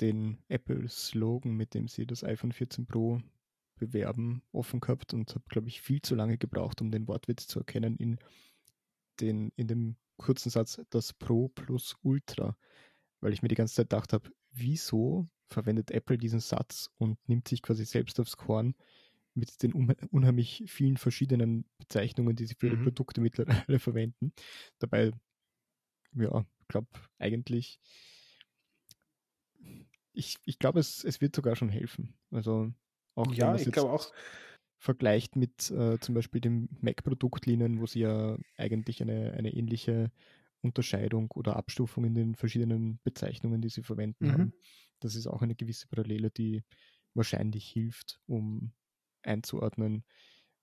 den 0.00 0.38
Apple-Slogan, 0.48 1.52
mit 1.52 1.74
dem 1.74 1.88
sie 1.88 2.06
das 2.06 2.24
iPhone 2.24 2.52
14 2.52 2.86
Pro 2.86 3.20
bewerben, 3.76 4.42
offen 4.52 4.80
gehabt 4.80 5.14
und 5.14 5.30
habe, 5.30 5.44
glaube 5.48 5.68
ich, 5.68 5.80
viel 5.80 6.02
zu 6.02 6.14
lange 6.14 6.38
gebraucht, 6.38 6.80
um 6.80 6.90
den 6.90 7.08
Wortwitz 7.08 7.46
zu 7.46 7.60
erkennen 7.60 7.96
in, 7.96 8.18
den, 9.20 9.52
in 9.56 9.66
dem 9.66 9.96
kurzen 10.16 10.50
Satz 10.50 10.80
das 10.90 11.12
Pro 11.12 11.48
plus 11.48 11.96
Ultra, 12.02 12.56
weil 13.20 13.32
ich 13.32 13.42
mir 13.42 13.48
die 13.48 13.54
ganze 13.54 13.74
Zeit 13.74 13.90
gedacht 13.90 14.12
habe, 14.12 14.30
wieso 14.52 15.28
verwendet 15.48 15.90
Apple 15.90 16.18
diesen 16.18 16.40
Satz 16.40 16.90
und 16.98 17.18
nimmt 17.28 17.48
sich 17.48 17.62
quasi 17.62 17.84
selbst 17.84 18.20
aufs 18.20 18.36
Korn 18.36 18.74
mit 19.34 19.62
den 19.62 19.72
unheimlich 19.72 20.64
vielen 20.66 20.96
verschiedenen 20.96 21.64
Bezeichnungen, 21.78 22.36
die 22.36 22.46
sie 22.46 22.54
für 22.54 22.66
ihre 22.66 22.76
mhm. 22.76 22.84
Produkte 22.84 23.20
mittlerweile 23.20 23.78
verwenden. 23.78 24.32
Dabei, 24.78 25.12
ja, 26.14 26.44
ich 26.60 26.68
glaube 26.68 26.88
eigentlich 27.18 27.80
ich, 30.12 30.36
ich 30.44 30.58
glaube, 30.58 30.80
es, 30.80 31.04
es 31.04 31.20
wird 31.20 31.34
sogar 31.34 31.56
schon 31.56 31.68
helfen. 31.68 32.14
Also 32.30 32.72
auch 33.14 33.32
ja, 33.32 33.54
ich 33.54 33.70
glaube 33.70 33.92
auch. 33.92 34.12
Vergleicht 34.78 35.36
mit 35.36 35.70
äh, 35.70 35.98
zum 36.00 36.14
Beispiel 36.14 36.40
dem 36.40 36.68
Mac-Produktlinien, 36.80 37.80
wo 37.80 37.86
sie 37.86 38.00
ja 38.00 38.38
eigentlich 38.56 39.02
eine, 39.02 39.32
eine 39.34 39.52
ähnliche 39.52 40.10
Unterscheidung 40.62 41.30
oder 41.32 41.56
Abstufung 41.56 42.04
in 42.04 42.14
den 42.14 42.34
verschiedenen 42.34 42.98
Bezeichnungen, 43.04 43.60
die 43.60 43.68
sie 43.68 43.82
verwenden 43.82 44.26
mhm. 44.26 44.32
haben. 44.32 44.52
Das 45.00 45.16
ist 45.16 45.26
auch 45.26 45.42
eine 45.42 45.54
gewisse 45.54 45.86
Parallele, 45.88 46.30
die 46.30 46.64
wahrscheinlich 47.14 47.68
hilft, 47.68 48.20
um 48.26 48.72
einzuordnen, 49.22 50.04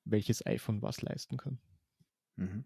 welches 0.04 0.46
iPhone 0.46 0.82
was 0.82 1.02
leisten 1.02 1.38
kann. 1.38 1.60
Mhm. 2.38 2.66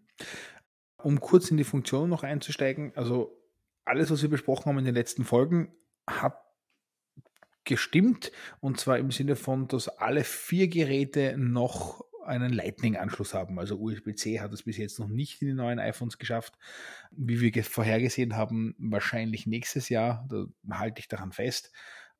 Um 0.96 1.20
kurz 1.20 1.50
in 1.50 1.56
die 1.56 1.64
Funktion 1.64 2.08
noch 2.08 2.22
einzusteigen, 2.22 2.94
also 2.96 3.38
alles, 3.84 4.10
was 4.10 4.22
wir 4.22 4.30
besprochen 4.30 4.66
haben 4.66 4.78
in 4.78 4.84
den 4.84 4.94
letzten 4.94 5.24
Folgen, 5.24 5.74
hat 6.08 6.38
gestimmt. 7.64 8.32
Und 8.60 8.80
zwar 8.80 8.98
im 8.98 9.10
Sinne 9.10 9.36
von, 9.36 9.68
dass 9.68 9.88
alle 9.88 10.24
vier 10.24 10.68
Geräte 10.68 11.36
noch 11.36 12.04
einen 12.24 12.52
Lightning-Anschluss 12.52 13.34
haben. 13.34 13.58
Also 13.58 13.78
USB-C 13.78 14.40
hat 14.40 14.52
es 14.52 14.62
bis 14.62 14.76
jetzt 14.76 14.98
noch 14.98 15.08
nicht 15.08 15.42
in 15.42 15.48
die 15.48 15.54
neuen 15.54 15.78
iPhones 15.78 16.18
geschafft. 16.18 16.54
Wie 17.10 17.40
wir 17.40 17.64
vorhergesehen 17.64 18.36
haben, 18.36 18.74
wahrscheinlich 18.78 19.46
nächstes 19.46 19.88
Jahr. 19.88 20.26
Da 20.28 20.46
halte 20.78 21.00
ich 21.00 21.08
daran 21.08 21.32
fest. 21.32 21.72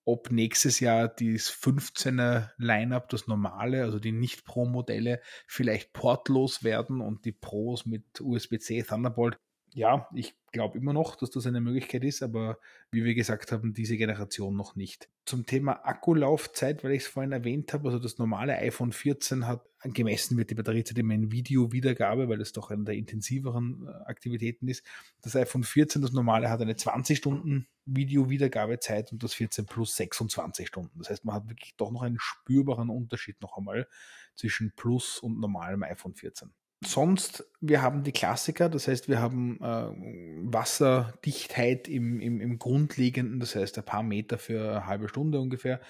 Ob 0.05 0.33
nächstes 0.33 0.81
Jahr 0.81 1.09
das 1.09 1.49
15er 1.51 2.51
Lineup, 2.57 3.09
das 3.09 3.29
normale, 3.29 3.85
also 3.85 4.01
die 4.01 4.11
Nicht-Pro-Modelle, 4.11 5.21
vielleicht 5.47 5.93
portlos 5.93 6.65
werden 6.65 7.01
und 7.01 7.25
die 7.25 7.33
Pros 7.33 7.87
mit 7.87 8.21
USB-C 8.21 8.83
Thunderbolt. 8.83 9.39
Ja, 9.75 10.09
ich 10.15 10.35
glaube 10.53 10.77
immer 10.77 10.93
noch, 10.93 11.17
dass 11.17 11.31
das 11.31 11.47
eine 11.47 11.61
Möglichkeit 11.61 12.05
ist, 12.05 12.23
aber 12.23 12.59
wie 12.91 13.05
wir 13.05 13.15
gesagt 13.15 13.53
haben, 13.53 13.73
diese 13.73 13.97
Generation 13.97 14.55
noch 14.55 14.77
nicht. 14.77 15.09
Zum 15.25 15.47
Thema 15.47 15.87
Akkulaufzeit, 15.87 16.85
weil 16.85 16.93
ich 16.93 17.05
es 17.05 17.09
vorhin 17.09 17.33
erwähnt 17.33 17.73
habe, 17.73 17.89
also 17.89 17.99
das 17.99 18.19
normale 18.19 18.57
iPhone 18.59 18.93
14 18.93 19.47
hat 19.47 19.67
gemessen 19.85 20.37
wird 20.37 20.51
die 20.51 20.55
Batteriezeit 20.55 20.99
immer 20.99 21.15
in 21.15 21.33
Videowiedergabe, 21.33 22.29
weil 22.29 22.41
es 22.41 22.53
doch 22.53 22.71
eine 22.71 22.85
der 22.85 22.95
intensiveren 22.95 23.89
äh, 23.89 24.09
Aktivitäten 24.09 24.69
ist. 24.69 24.85
Das 25.23 25.35
iPhone 25.35 25.65
14, 25.65 26.03
das 26.03 26.13
normale, 26.13 26.51
hat 26.51 26.61
eine 26.61 26.77
20 26.77 27.19
Stunden 27.19 27.67
Videowiedergabezeit 27.87 29.11
und 29.11 29.23
das 29.23 29.35
14 29.35 29.67
Plus 29.67 29.97
26 29.97 30.69
Stunden. 30.69 30.99
Das 30.99 31.11
heißt, 31.11 31.25
man 31.25 31.35
hat 31.35 31.49
wirklich 31.49 31.75
doch 31.77 31.91
noch 31.91 32.03
einen 32.03 32.19
spürbaren 32.21 32.91
Unterschied 32.91 33.41
noch 33.41 33.57
einmal 33.57 33.89
zwischen 34.37 34.73
Plus 34.77 35.19
und 35.19 35.41
normalem 35.41 35.83
iPhone 35.83 36.15
14 36.15 36.53
sonst, 36.87 37.45
wir 37.61 37.83
haben 37.83 38.03
die 38.03 38.13
Klassiker, 38.13 38.69
das 38.69 38.89
heißt, 38.89 39.09
wir 39.09 39.21
haben 39.21 39.59
äh, 39.61 40.53
Wasserdichtheit 40.53 41.89
im, 41.89 42.21
im, 42.21 42.41
im 42.41 42.59
Grundlegenden, 42.59 43.41
das 43.41 43.55
heißt 43.55 43.79
ein 43.79 43.85
paar 43.85 44.03
Meter 44.03 44.39
für 44.39 44.71
eine 44.71 44.87
halbe 44.87 45.09
Stunde 45.09 45.41
ungefähr. 45.41 45.81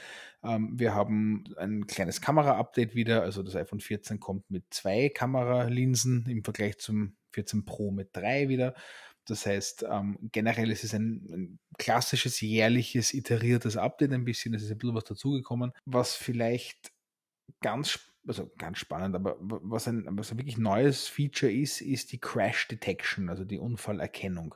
Ähm, 0.43 0.79
wir 0.79 0.95
haben 0.95 1.45
ein 1.57 1.87
kleines 1.87 2.21
Kamera-Update 2.21 2.95
wieder, 2.95 3.23
also 3.23 3.43
das 3.43 3.57
iPhone 3.57 3.81
14 3.81 4.21
kommt 4.21 4.51
mit 4.51 4.65
zwei 4.71 5.09
Kameralinsen 5.09 6.27
im 6.29 6.45
Vergleich 6.45 6.79
zum 6.79 7.17
14 7.33 7.65
Pro 7.65 7.91
mit 7.91 8.11
drei 8.13 8.49
wieder. 8.49 8.75
Das 9.25 9.47
heißt, 9.47 9.85
ähm, 9.89 10.19
generell 10.33 10.71
ist 10.71 10.85
es 10.85 10.95
ein, 10.95 11.27
ein, 11.31 11.59
klassisches, 11.79 12.41
jährliches, 12.41 13.15
iteriertes 13.15 13.77
Update 13.77 14.13
ein 14.13 14.25
bisschen. 14.25 14.53
Es 14.55 14.63
ist 14.63 14.73
ein 14.73 14.79
bisschen 14.79 14.97
was 14.97 15.05
dazugekommen. 15.05 15.73
Was 15.85 16.15
vielleicht 16.15 16.93
ganz 17.61 18.12
also 18.27 18.51
ganz 18.59 18.79
spannend, 18.79 19.15
aber 19.15 19.37
was 19.41 19.89
ein, 19.89 20.07
was 20.11 20.31
ein 20.31 20.39
wirklich 20.39 20.59
neues 20.59 21.09
Feature 21.09 21.53
ist, 21.53 21.81
ist 21.81 22.13
die 22.13 22.21
Crash 22.21 22.69
Detection, 22.69 23.29
also 23.29 23.45
die 23.45 23.59
Unfallerkennung. 23.59 24.55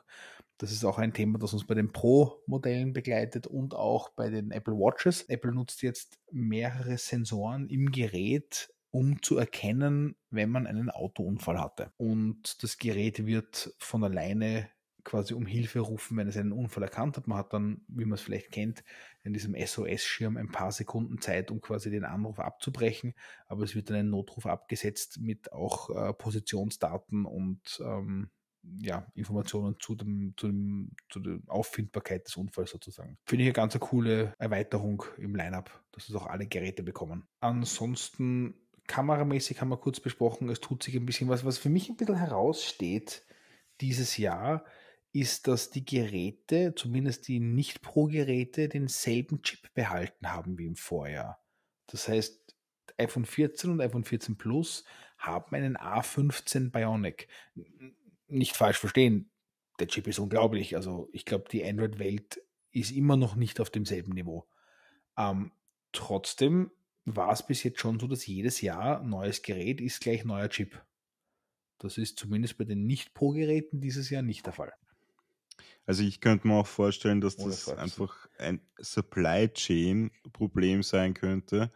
Das 0.57 0.71
ist 0.71 0.85
auch 0.85 0.97
ein 0.97 1.13
Thema, 1.13 1.37
das 1.37 1.53
uns 1.53 1.67
bei 1.67 1.75
den 1.75 1.91
Pro-Modellen 1.91 2.93
begleitet 2.93 3.45
und 3.45 3.75
auch 3.75 4.09
bei 4.09 4.29
den 4.29 4.51
Apple 4.51 4.73
Watches. 4.73 5.23
Apple 5.23 5.51
nutzt 5.51 5.83
jetzt 5.83 6.17
mehrere 6.31 6.97
Sensoren 6.97 7.67
im 7.69 7.91
Gerät, 7.91 8.73
um 8.89 9.21
zu 9.21 9.37
erkennen, 9.37 10.15
wenn 10.31 10.49
man 10.49 10.65
einen 10.65 10.89
Autounfall 10.89 11.59
hatte. 11.59 11.91
Und 11.97 12.63
das 12.63 12.77
Gerät 12.79 13.25
wird 13.27 13.75
von 13.77 14.03
alleine 14.03 14.69
quasi 15.07 15.33
um 15.33 15.45
Hilfe 15.45 15.79
rufen, 15.79 16.17
wenn 16.17 16.27
es 16.27 16.35
einen 16.35 16.51
Unfall 16.51 16.83
erkannt 16.83 17.15
hat. 17.15 17.27
Man 17.27 17.37
hat 17.37 17.53
dann, 17.53 17.81
wie 17.87 18.03
man 18.03 18.15
es 18.15 18.21
vielleicht 18.21 18.51
kennt, 18.51 18.83
in 19.23 19.31
diesem 19.31 19.55
SOS-Schirm 19.55 20.35
ein 20.35 20.51
paar 20.51 20.73
Sekunden 20.73 21.21
Zeit, 21.21 21.49
um 21.49 21.61
quasi 21.61 21.89
den 21.89 22.03
Anruf 22.03 22.39
abzubrechen. 22.39 23.13
Aber 23.47 23.63
es 23.63 23.73
wird 23.73 23.89
dann 23.89 23.95
ein 23.95 24.09
Notruf 24.09 24.45
abgesetzt 24.45 25.19
mit 25.21 25.53
auch 25.53 25.89
äh, 25.89 26.13
Positionsdaten 26.13 27.25
und 27.25 27.81
ähm, 27.81 28.29
ja, 28.81 29.07
Informationen 29.15 29.77
zu, 29.79 29.95
dem, 29.95 30.33
zu, 30.35 30.47
dem, 30.47 30.91
zu 31.09 31.21
der 31.21 31.39
Auffindbarkeit 31.47 32.27
des 32.27 32.35
Unfalls 32.35 32.71
sozusagen. 32.71 33.17
Finde 33.25 33.43
ich 33.43 33.47
eine 33.47 33.53
ganz 33.53 33.79
coole 33.79 34.33
Erweiterung 34.37 35.05
im 35.17 35.35
Lineup, 35.35 35.71
dass 35.93 36.09
es 36.09 36.15
auch 36.15 36.27
alle 36.27 36.47
Geräte 36.47 36.83
bekommen. 36.83 37.25
Ansonsten 37.39 38.55
kameramäßig 38.87 39.61
haben 39.61 39.69
wir 39.69 39.77
kurz 39.77 40.01
besprochen, 40.01 40.49
es 40.49 40.59
tut 40.59 40.83
sich 40.83 40.95
ein 40.95 41.05
bisschen 41.05 41.29
was, 41.29 41.45
was 41.45 41.57
für 41.57 41.69
mich 41.69 41.87
ein 41.87 41.95
bisschen 41.95 42.15
heraussteht 42.15 43.23
dieses 43.79 44.17
Jahr, 44.17 44.65
ist, 45.13 45.47
dass 45.47 45.69
die 45.69 45.85
Geräte, 45.85 46.73
zumindest 46.75 47.27
die 47.27 47.39
Nicht-Pro-Geräte, 47.39 48.69
denselben 48.69 49.41
Chip 49.41 49.73
behalten 49.73 50.31
haben 50.31 50.57
wie 50.57 50.65
im 50.65 50.75
Vorjahr. 50.75 51.43
Das 51.87 52.07
heißt, 52.07 52.55
iPhone 52.97 53.25
14 53.25 53.71
und 53.71 53.81
iPhone 53.81 54.03
14 54.03 54.37
Plus 54.37 54.83
haben 55.17 55.55
einen 55.55 55.77
A15 55.77 56.71
Bionic. 56.71 57.27
Nicht 58.27 58.55
falsch 58.55 58.77
verstehen, 58.77 59.31
der 59.79 59.87
Chip 59.87 60.07
ist 60.07 60.19
unglaublich. 60.19 60.75
Also 60.75 61.09
ich 61.11 61.25
glaube, 61.25 61.45
die 61.49 61.63
Android-Welt 61.63 62.41
ist 62.71 62.91
immer 62.91 63.17
noch 63.17 63.35
nicht 63.35 63.59
auf 63.59 63.69
demselben 63.69 64.13
Niveau. 64.13 64.47
Ähm, 65.17 65.51
trotzdem 65.91 66.71
war 67.05 67.31
es 67.31 67.45
bis 67.45 67.63
jetzt 67.63 67.79
schon 67.79 67.99
so, 67.99 68.07
dass 68.07 68.27
jedes 68.27 68.61
Jahr 68.61 69.01
neues 69.01 69.41
Gerät 69.41 69.79
ist 69.79 70.01
gleich 70.01 70.25
neuer 70.25 70.49
Chip. 70.49 70.83
Das 71.79 71.97
ist 71.97 72.17
zumindest 72.17 72.57
bei 72.57 72.65
den 72.65 72.85
Nicht-Pro-Geräten 72.85 73.79
dieses 73.79 74.09
Jahr 74.09 74.23
nicht 74.23 74.45
der 74.45 74.53
Fall. 74.53 74.73
Also 75.85 76.03
ich 76.03 76.19
könnte 76.19 76.47
mir 76.47 76.55
auch 76.55 76.67
vorstellen, 76.67 77.21
dass 77.21 77.39
Ohne 77.39 77.51
das 77.51 77.63
Frage. 77.63 77.81
einfach 77.81 78.27
ein 78.37 78.61
Supply 78.77 79.49
Chain 79.49 80.11
Problem 80.33 80.83
sein 80.83 81.13
könnte, 81.13 81.71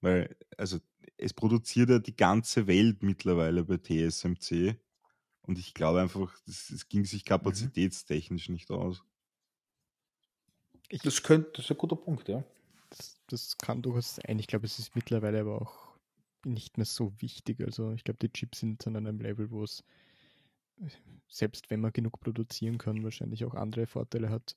weil 0.00 0.36
also 0.56 0.78
es 1.16 1.32
produziert 1.32 1.90
ja 1.90 1.98
die 1.98 2.16
ganze 2.16 2.66
Welt 2.66 3.02
mittlerweile 3.02 3.64
bei 3.64 3.76
TSMC 3.76 4.76
und 5.42 5.58
ich 5.58 5.74
glaube 5.74 6.00
einfach, 6.00 6.34
es 6.46 6.88
ging 6.88 7.04
sich 7.04 7.24
mhm. 7.24 7.28
kapazitätstechnisch 7.28 8.48
mhm. 8.48 8.54
nicht 8.54 8.70
aus. 8.70 9.04
Ich, 10.88 11.02
das 11.02 11.22
könnte, 11.22 11.50
das 11.54 11.66
ist 11.66 11.70
ein 11.70 11.78
guter 11.78 11.96
Punkt, 11.96 12.28
ja. 12.28 12.44
Das, 12.90 13.18
das 13.28 13.58
kann 13.58 13.82
durchaus 13.82 14.16
sein. 14.16 14.38
Ich 14.38 14.46
glaube, 14.46 14.66
es 14.66 14.78
ist 14.78 14.94
mittlerweile 14.94 15.40
aber 15.40 15.62
auch 15.62 15.94
nicht 16.44 16.76
mehr 16.76 16.86
so 16.86 17.12
wichtig. 17.20 17.60
Also 17.60 17.92
ich 17.92 18.04
glaube, 18.04 18.18
die 18.18 18.32
Chips 18.32 18.60
sind 18.60 18.86
an 18.86 18.96
einem 18.96 19.18
Level, 19.18 19.50
wo 19.50 19.64
es 19.64 19.82
selbst 21.28 21.70
wenn 21.70 21.80
man 21.80 21.92
genug 21.92 22.20
produzieren 22.20 22.78
kann, 22.78 23.04
wahrscheinlich 23.04 23.44
auch 23.44 23.54
andere 23.54 23.86
Vorteile 23.86 24.30
hat, 24.30 24.56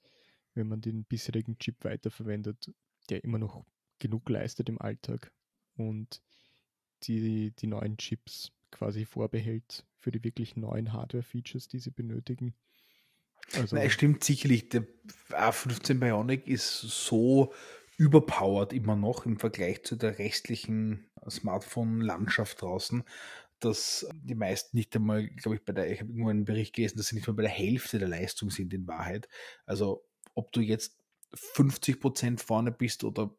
wenn 0.54 0.68
man 0.68 0.82
den 0.82 1.06
bisherigen 1.06 1.58
Chip 1.60 1.84
weiterverwendet, 1.84 2.72
der 3.10 3.24
immer 3.24 3.38
noch 3.38 3.66
genug 4.00 4.30
leistet 4.30 4.70
im 4.70 4.82
Alltag 4.82 5.32
und 5.76 6.22
die, 7.04 7.52
die 7.52 7.68
neuen 7.68 7.98
Chips 7.98 8.52
quasi 8.72 9.06
vorbehält 9.06 9.86
für 9.96 10.12
die 10.12 10.24
wirklich 10.24 10.56
neuen 10.56 10.94
Hardware-Features, 10.94 11.68
die 11.68 11.80
sie 11.80 11.92
benötigen. 11.92 12.56
Also, 13.54 13.78
es 13.78 13.94
stimmt 13.94 14.24
sicherlich, 14.24 14.70
der 14.70 14.86
A15 15.30 16.00
Bionic 16.00 16.48
ist 16.48 16.82
so 16.82 17.54
überpowered 17.98 18.74
immer 18.74 18.96
noch 18.96 19.26
im 19.26 19.40
Vergleich 19.40 19.84
zu 19.84 19.96
der 19.96 20.20
restlichen 20.20 21.10
Smartphone-Landschaft 21.30 22.62
draußen, 22.62 23.04
dass 23.60 24.08
die 24.14 24.36
meisten 24.36 24.78
nicht 24.78 24.96
einmal, 24.96 25.28
glaube 25.28 25.56
ich, 25.56 25.66
bei 25.66 25.74
der, 25.74 25.92
ich 25.92 26.00
habe 26.00 26.12
irgendwo 26.12 26.30
einen 26.30 26.46
Bericht 26.46 26.76
gelesen, 26.76 26.98
dass 26.98 27.08
sie 27.08 27.16
nicht 27.16 27.28
mal 27.28 27.34
bei 27.34 27.44
der 27.44 27.52
Hälfte 27.52 28.00
der 28.00 28.08
Leistung 28.08 28.50
sind 28.50 28.74
in 28.74 28.88
Wahrheit. 28.88 29.28
Also 29.66 30.06
ob 30.36 30.52
du 30.52 30.62
jetzt 30.62 30.98
50 31.34 32.00
Prozent 32.00 32.42
vorne 32.42 32.72
bist 32.72 33.04
oder 33.04 33.36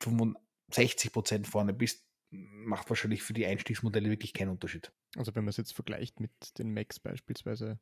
65 0.00 1.12
Prozent 1.12 1.46
vorne 1.46 1.72
bist, 1.72 2.04
macht 2.30 2.88
wahrscheinlich 2.88 3.22
für 3.22 3.34
die 3.34 3.46
Einstiegsmodelle 3.46 4.10
wirklich 4.10 4.32
keinen 4.32 4.50
Unterschied. 4.50 4.92
Also 5.16 5.34
wenn 5.34 5.44
man 5.44 5.50
es 5.50 5.58
jetzt 5.58 5.74
vergleicht 5.74 6.20
mit 6.20 6.30
den 6.58 6.72
Macs 6.72 6.98
beispielsweise, 6.98 7.78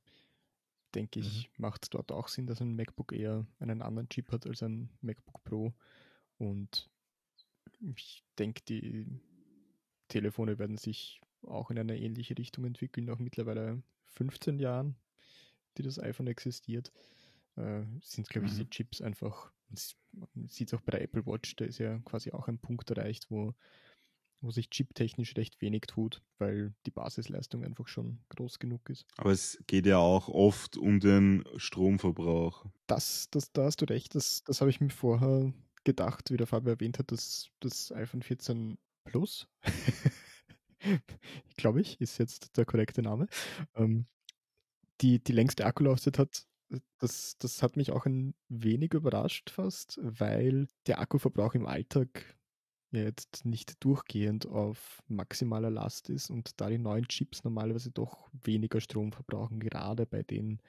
denke 0.94 1.20
ich, 1.20 1.48
mhm. 1.48 1.62
macht 1.62 1.84
es 1.84 1.90
dort 1.90 2.10
auch 2.12 2.28
Sinn, 2.28 2.46
dass 2.46 2.60
ein 2.60 2.74
MacBook 2.74 3.12
eher 3.12 3.46
einen 3.58 3.82
anderen 3.82 4.08
Chip 4.08 4.32
hat 4.32 4.46
als 4.46 4.62
ein 4.62 4.90
MacBook 5.00 5.42
Pro. 5.44 5.72
Und 6.38 6.90
ich 7.96 8.24
denke, 8.38 8.62
die 8.68 9.06
Telefone 10.08 10.58
werden 10.58 10.76
sich 10.76 11.20
auch 11.46 11.70
in 11.70 11.78
eine 11.78 11.98
ähnliche 11.98 12.36
Richtung 12.36 12.64
entwickeln, 12.64 13.06
nach 13.06 13.18
mittlerweile 13.18 13.82
15 14.06 14.58
Jahren, 14.58 14.96
die 15.76 15.82
das 15.82 15.98
iPhone 15.98 16.26
existiert, 16.26 16.92
äh, 17.56 17.82
sind, 18.02 18.28
glaube 18.28 18.46
ich, 18.46 18.52
mhm. 18.52 18.56
diese 18.56 18.70
Chips 18.70 19.00
einfach, 19.00 19.52
man 20.34 20.48
sieht 20.48 20.68
es 20.68 20.74
auch 20.74 20.82
bei 20.82 20.92
der 20.92 21.02
Apple 21.02 21.26
Watch, 21.26 21.56
da 21.56 21.64
ist 21.64 21.78
ja 21.78 21.98
quasi 22.00 22.32
auch 22.32 22.48
ein 22.48 22.58
Punkt 22.58 22.90
erreicht, 22.90 23.30
wo, 23.30 23.54
wo 24.40 24.50
sich 24.50 24.70
chiptechnisch 24.70 25.36
recht 25.36 25.60
wenig 25.60 25.82
tut, 25.82 26.22
weil 26.38 26.74
die 26.86 26.90
Basisleistung 26.90 27.64
einfach 27.64 27.88
schon 27.88 28.20
groß 28.30 28.58
genug 28.58 28.88
ist. 28.88 29.06
Aber 29.16 29.30
es 29.30 29.62
geht 29.66 29.86
ja 29.86 29.98
auch 29.98 30.28
oft 30.28 30.76
um 30.76 31.00
den 31.00 31.44
Stromverbrauch. 31.56 32.66
Das, 32.86 33.28
das, 33.30 33.52
da 33.52 33.64
hast 33.64 33.80
du 33.80 33.84
recht, 33.86 34.14
das, 34.14 34.42
das 34.44 34.60
habe 34.60 34.70
ich 34.70 34.80
mir 34.80 34.90
vorher 34.90 35.52
gedacht, 35.84 36.30
wie 36.30 36.36
der 36.36 36.46
Fabio 36.46 36.72
erwähnt 36.72 36.98
hat, 36.98 37.10
dass 37.12 37.50
das 37.60 37.92
iPhone 37.92 38.22
14 38.22 38.78
Plus 39.04 39.48
glaube 41.56 41.80
ich, 41.80 42.00
ist 42.00 42.18
jetzt 42.18 42.56
der 42.56 42.64
korrekte 42.64 43.02
Name, 43.02 43.26
ähm, 43.74 44.06
die, 45.00 45.22
die 45.22 45.32
längste 45.32 45.66
Akkulaufzeit 45.66 46.18
hat, 46.18 46.46
das, 46.98 47.36
das 47.38 47.62
hat 47.62 47.76
mich 47.76 47.90
auch 47.90 48.06
ein 48.06 48.34
wenig 48.48 48.94
überrascht 48.94 49.50
fast, 49.50 49.98
weil 50.02 50.68
der 50.86 51.00
Akkuverbrauch 51.00 51.54
im 51.54 51.66
Alltag 51.66 52.36
ja 52.92 53.02
jetzt 53.02 53.44
nicht 53.44 53.82
durchgehend 53.84 54.46
auf 54.46 55.02
maximaler 55.08 55.70
Last 55.70 56.10
ist 56.10 56.30
und 56.30 56.60
da 56.60 56.68
die 56.68 56.78
neuen 56.78 57.06
Chips 57.06 57.44
normalerweise 57.44 57.90
doch 57.90 58.28
weniger 58.32 58.80
Strom 58.80 59.12
verbrauchen, 59.12 59.60
gerade 59.60 60.06
bei 60.06 60.22
den 60.22 60.60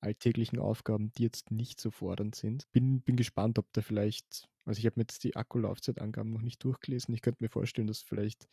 alltäglichen 0.00 0.58
Aufgaben, 0.58 1.12
die 1.12 1.24
jetzt 1.24 1.50
nicht 1.50 1.80
so 1.80 1.90
fordernd 1.90 2.34
sind. 2.34 2.70
Bin, 2.72 3.00
bin 3.00 3.16
gespannt, 3.16 3.58
ob 3.58 3.66
da 3.72 3.82
vielleicht, 3.82 4.48
also 4.64 4.78
ich 4.78 4.86
habe 4.86 4.94
mir 4.96 5.02
jetzt 5.02 5.24
die 5.24 5.36
Akkulaufzeitangaben 5.36 6.32
noch 6.32 6.42
nicht 6.42 6.62
durchgelesen. 6.62 7.14
Ich 7.14 7.20
könnte 7.20 7.42
mir 7.42 7.50
vorstellen, 7.50 7.88
dass 7.88 8.02
vielleicht 8.02 8.48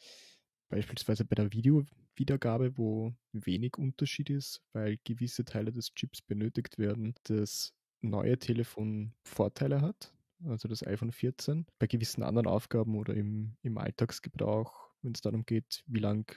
beispielsweise 0.69 1.25
bei 1.25 1.35
der 1.35 1.51
Videowiedergabe, 1.51 2.77
wo 2.77 3.13
wenig 3.31 3.77
Unterschied 3.77 4.29
ist, 4.29 4.61
weil 4.73 4.97
gewisse 5.03 5.45
Teile 5.45 5.71
des 5.71 5.93
Chips 5.93 6.21
benötigt 6.21 6.77
werden, 6.77 7.13
das 7.23 7.73
neue 8.01 8.37
Telefon 8.37 9.13
Vorteile 9.23 9.81
hat, 9.81 10.13
also 10.43 10.67
das 10.67 10.85
iPhone 10.85 11.11
14. 11.11 11.65
Bei 11.79 11.87
gewissen 11.87 12.23
anderen 12.23 12.47
Aufgaben 12.47 12.95
oder 12.95 13.13
im, 13.13 13.55
im 13.61 13.77
Alltagsgebrauch, 13.77 14.89
wenn 15.01 15.13
es 15.13 15.21
darum 15.21 15.45
geht, 15.45 15.83
wie 15.87 15.99
lang 15.99 16.35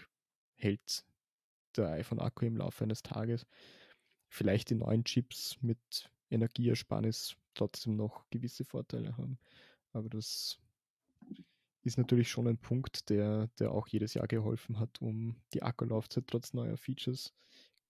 hält 0.57 1.05
der 1.77 1.91
iPhone-Akku 1.91 2.47
im 2.47 2.57
Laufe 2.57 2.85
eines 2.85 3.03
Tages, 3.03 3.47
vielleicht 4.29 4.71
die 4.71 4.75
neuen 4.75 5.05
Chips 5.05 5.59
mit 5.61 6.11
Energieersparnis 6.31 7.37
trotzdem 7.55 7.97
noch 7.97 8.29
gewisse 8.31 8.65
Vorteile 8.65 9.17
haben. 9.17 9.39
Aber 9.93 10.09
das 10.09 10.59
ist 11.85 11.99
natürlich 11.99 12.31
schon 12.31 12.49
ein 12.49 12.59
Punkt, 12.59 13.09
der, 13.09 13.49
der 13.59 13.73
auch 13.73 13.89
jedes 13.89 14.15
Jahr 14.15 14.27
geholfen 14.27 14.79
hat, 14.79 15.01
um 15.01 15.37
die 15.55 15.63
Akkulaufzeit 15.63 16.25
trotz 16.27 16.53
neuer 16.53 16.77
Features 16.77 17.33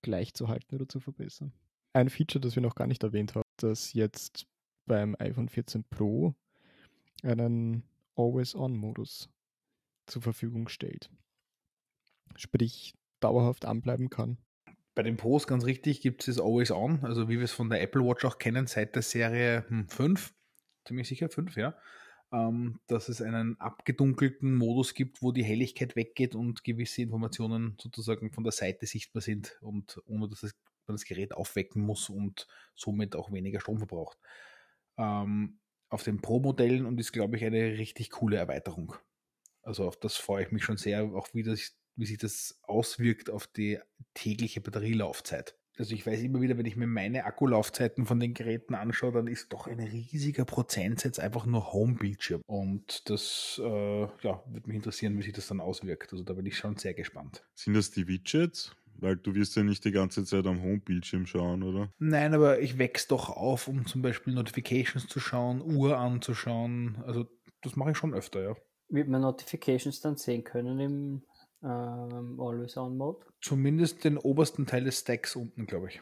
gleich 0.02 0.34
zu 0.34 0.48
halten 0.48 0.74
oder 0.74 0.88
zu 0.88 1.00
verbessern. 1.00 1.52
Ein 1.92 2.10
Feature, 2.10 2.40
das 2.40 2.54
wir 2.54 2.62
noch 2.62 2.74
gar 2.74 2.86
nicht 2.86 3.02
erwähnt 3.02 3.34
haben, 3.34 3.42
das 3.56 3.92
jetzt 3.92 4.46
beim 4.86 5.16
iPhone 5.18 5.48
14 5.48 5.84
Pro 5.84 6.34
einen 7.22 7.82
Always-On-Modus 8.14 9.30
zur 10.06 10.22
Verfügung 10.22 10.68
stellt. 10.68 11.10
Sprich, 12.36 12.94
dauerhaft 13.20 13.64
anbleiben 13.64 14.10
kann. 14.10 14.38
Bei 14.94 15.02
den 15.02 15.16
Pros 15.16 15.46
ganz 15.46 15.64
richtig 15.64 16.00
gibt 16.00 16.22
es 16.22 16.36
das 16.36 16.44
Always 16.44 16.70
On, 16.70 17.04
also 17.04 17.28
wie 17.28 17.36
wir 17.36 17.44
es 17.44 17.52
von 17.52 17.70
der 17.70 17.82
Apple 17.82 18.04
Watch 18.04 18.24
auch 18.24 18.38
kennen, 18.38 18.66
seit 18.66 18.94
der 18.94 19.02
Serie 19.02 19.62
5, 19.88 19.98
hm, 19.98 20.16
ziemlich 20.84 21.08
sicher 21.08 21.28
5, 21.28 21.56
ja 21.56 21.76
ähm, 22.32 22.80
dass 22.86 23.08
es 23.08 23.22
einen 23.22 23.58
abgedunkelten 23.60 24.54
Modus 24.54 24.94
gibt, 24.94 25.22
wo 25.22 25.32
die 25.32 25.44
Helligkeit 25.44 25.96
weggeht 25.96 26.34
und 26.34 26.64
gewisse 26.64 27.02
Informationen 27.02 27.76
sozusagen 27.80 28.30
von 28.32 28.44
der 28.44 28.52
Seite 28.52 28.86
sichtbar 28.86 29.22
sind 29.22 29.58
und 29.62 30.00
ohne 30.06 30.28
dass 30.28 30.42
es, 30.42 30.54
man 30.86 30.96
das 30.96 31.04
Gerät 31.04 31.34
aufwecken 31.34 31.82
muss 31.82 32.08
und 32.08 32.46
somit 32.74 33.14
auch 33.16 33.32
weniger 33.32 33.60
Strom 33.60 33.78
verbraucht. 33.78 34.18
Ähm, 34.96 35.58
auf 35.90 36.02
den 36.02 36.20
Pro-Modellen 36.20 36.86
und 36.86 37.00
ist, 37.00 37.12
glaube 37.12 37.36
ich, 37.36 37.44
eine 37.44 37.78
richtig 37.78 38.10
coole 38.10 38.36
Erweiterung. 38.36 38.94
Also 39.62 39.86
auf 39.86 39.98
das 39.98 40.16
freue 40.16 40.44
ich 40.44 40.50
mich 40.50 40.64
schon 40.64 40.76
sehr, 40.76 41.04
auch 41.04 41.28
wie, 41.32 41.42
das, 41.42 41.76
wie 41.96 42.06
sich 42.06 42.18
das 42.18 42.58
auswirkt 42.62 43.30
auf 43.30 43.46
die 43.46 43.78
tägliche 44.14 44.60
Batterielaufzeit. 44.60 45.58
Also 45.78 45.94
ich 45.94 46.06
weiß 46.06 46.20
immer 46.22 46.40
wieder, 46.40 46.58
wenn 46.58 46.66
ich 46.66 46.76
mir 46.76 46.88
meine 46.88 47.24
Akkulaufzeiten 47.24 48.04
von 48.04 48.18
den 48.18 48.34
Geräten 48.34 48.74
anschaue, 48.74 49.12
dann 49.12 49.28
ist 49.28 49.52
doch 49.52 49.68
ein 49.68 49.78
riesiger 49.78 50.44
Prozentsatz 50.44 51.18
einfach 51.18 51.46
nur 51.46 51.72
Home-Bildschirm. 51.72 52.42
Und 52.46 53.08
das 53.08 53.60
äh, 53.62 54.00
ja, 54.00 54.42
würde 54.46 54.66
mich 54.66 54.76
interessieren, 54.76 55.16
wie 55.16 55.22
sich 55.22 55.32
das 55.32 55.46
dann 55.46 55.60
auswirkt. 55.60 56.12
Also 56.12 56.24
da 56.24 56.32
bin 56.32 56.46
ich 56.46 56.56
schon 56.56 56.76
sehr 56.76 56.94
gespannt. 56.94 57.44
Sind 57.54 57.74
das 57.74 57.92
die 57.92 58.08
Widgets? 58.08 58.74
Weil 59.00 59.16
du 59.16 59.36
wirst 59.36 59.54
ja 59.54 59.62
nicht 59.62 59.84
die 59.84 59.92
ganze 59.92 60.24
Zeit 60.24 60.44
am 60.46 60.60
Home-Bildschirm 60.60 61.26
schauen, 61.26 61.62
oder? 61.62 61.92
Nein, 62.00 62.34
aber 62.34 62.58
ich 62.58 62.78
wächst 62.78 63.12
doch 63.12 63.30
auf, 63.30 63.68
um 63.68 63.86
zum 63.86 64.02
Beispiel 64.02 64.34
Notifications 64.34 65.06
zu 65.06 65.20
schauen, 65.20 65.62
Uhr 65.62 65.96
anzuschauen. 65.96 66.98
Also 67.06 67.28
das 67.62 67.76
mache 67.76 67.92
ich 67.92 67.96
schon 67.96 68.12
öfter, 68.12 68.42
ja. 68.42 68.56
Wird 68.88 69.08
man 69.08 69.22
Notifications 69.22 70.00
dann 70.00 70.16
sehen 70.16 70.42
können 70.42 70.80
im 70.80 71.22
ähm, 71.62 72.40
Always-On-Mode? 72.40 73.26
Zumindest 73.40 74.04
den 74.04 74.18
obersten 74.18 74.66
Teil 74.66 74.84
des 74.84 75.00
Stacks 75.00 75.36
unten, 75.36 75.66
glaube 75.66 75.88
ich. 75.88 76.00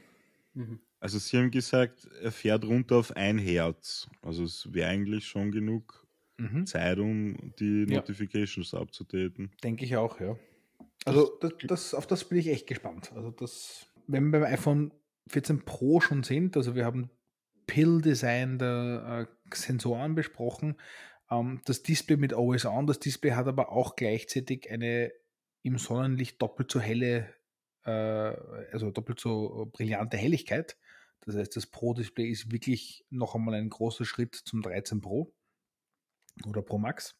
Mhm. 0.54 0.80
Also 1.00 1.18
sie 1.18 1.36
haben 1.36 1.50
gesagt, 1.50 2.08
er 2.22 2.32
fährt 2.32 2.64
runter 2.64 2.96
auf 2.96 3.14
ein 3.16 3.38
Herz. 3.38 4.08
Also 4.22 4.44
es 4.44 4.72
wäre 4.72 4.88
eigentlich 4.88 5.26
schon 5.26 5.52
genug 5.52 6.06
mhm. 6.38 6.66
Zeit, 6.66 6.98
um 6.98 7.52
die 7.58 7.86
Notifications 7.86 8.72
ja. 8.72 8.80
abzudaten. 8.80 9.52
Denke 9.62 9.84
ich 9.84 9.96
auch, 9.96 10.20
ja. 10.20 10.36
Also 11.04 11.38
das, 11.40 11.52
das, 11.64 11.94
auf 11.94 12.06
das 12.06 12.24
bin 12.24 12.38
ich 12.38 12.48
echt 12.48 12.66
gespannt. 12.66 13.12
Also 13.14 13.30
das, 13.30 13.86
wenn 14.06 14.30
wir 14.30 14.40
beim 14.40 14.52
iPhone 14.52 14.92
14 15.28 15.64
Pro 15.64 16.00
schon 16.00 16.22
sind, 16.22 16.56
also 16.56 16.74
wir 16.74 16.84
haben 16.84 17.10
Pill-Design 17.66 18.58
der 18.58 19.28
äh, 19.28 19.54
Sensoren 19.54 20.14
besprochen, 20.14 20.76
ähm, 21.30 21.60
das 21.64 21.82
Display 21.82 22.16
mit 22.16 22.32
Always 22.34 22.64
On, 22.64 22.86
das 22.86 22.98
Display 22.98 23.32
hat 23.32 23.46
aber 23.46 23.70
auch 23.70 23.96
gleichzeitig 23.96 24.70
eine 24.70 25.12
im 25.66 25.78
Sonnenlicht 25.78 26.40
doppelt 26.40 26.70
so 26.70 26.80
helle, 26.80 27.34
äh, 27.84 27.90
also 27.90 28.90
doppelt 28.90 29.20
so 29.20 29.68
brillante 29.72 30.16
Helligkeit. 30.16 30.76
Das 31.22 31.34
heißt, 31.34 31.56
das 31.56 31.66
Pro-Display 31.66 32.28
ist 32.28 32.52
wirklich 32.52 33.04
noch 33.10 33.34
einmal 33.34 33.54
ein 33.54 33.68
großer 33.68 34.04
Schritt 34.04 34.34
zum 34.36 34.62
13 34.62 35.00
Pro 35.00 35.34
oder 36.46 36.62
Pro 36.62 36.78
Max. 36.78 37.16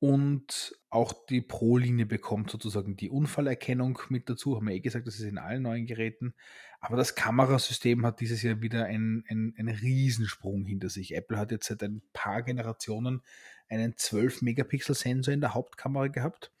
Und 0.00 0.76
auch 0.90 1.12
die 1.26 1.40
Pro-Linie 1.40 2.06
bekommt 2.06 2.50
sozusagen 2.50 2.96
die 2.96 3.10
Unfallerkennung 3.10 3.98
mit 4.10 4.30
dazu. 4.30 4.54
Haben 4.54 4.68
wir 4.68 4.74
eh 4.74 4.80
gesagt, 4.80 5.08
das 5.08 5.16
ist 5.16 5.22
in 5.22 5.38
allen 5.38 5.62
neuen 5.62 5.86
Geräten. 5.86 6.34
Aber 6.80 6.96
das 6.96 7.16
Kamerasystem 7.16 8.06
hat 8.06 8.20
dieses 8.20 8.42
Jahr 8.42 8.62
wieder 8.62 8.84
einen, 8.84 9.24
einen, 9.28 9.54
einen 9.58 9.74
Riesensprung 9.74 10.64
hinter 10.64 10.88
sich. 10.88 11.16
Apple 11.16 11.36
hat 11.36 11.50
jetzt 11.50 11.66
seit 11.66 11.82
ein 11.82 12.02
paar 12.12 12.42
Generationen 12.44 13.22
einen 13.68 13.94
12-Megapixel-Sensor 13.94 15.34
in 15.34 15.40
der 15.40 15.54
Hauptkamera 15.54 16.06
gehabt. 16.06 16.52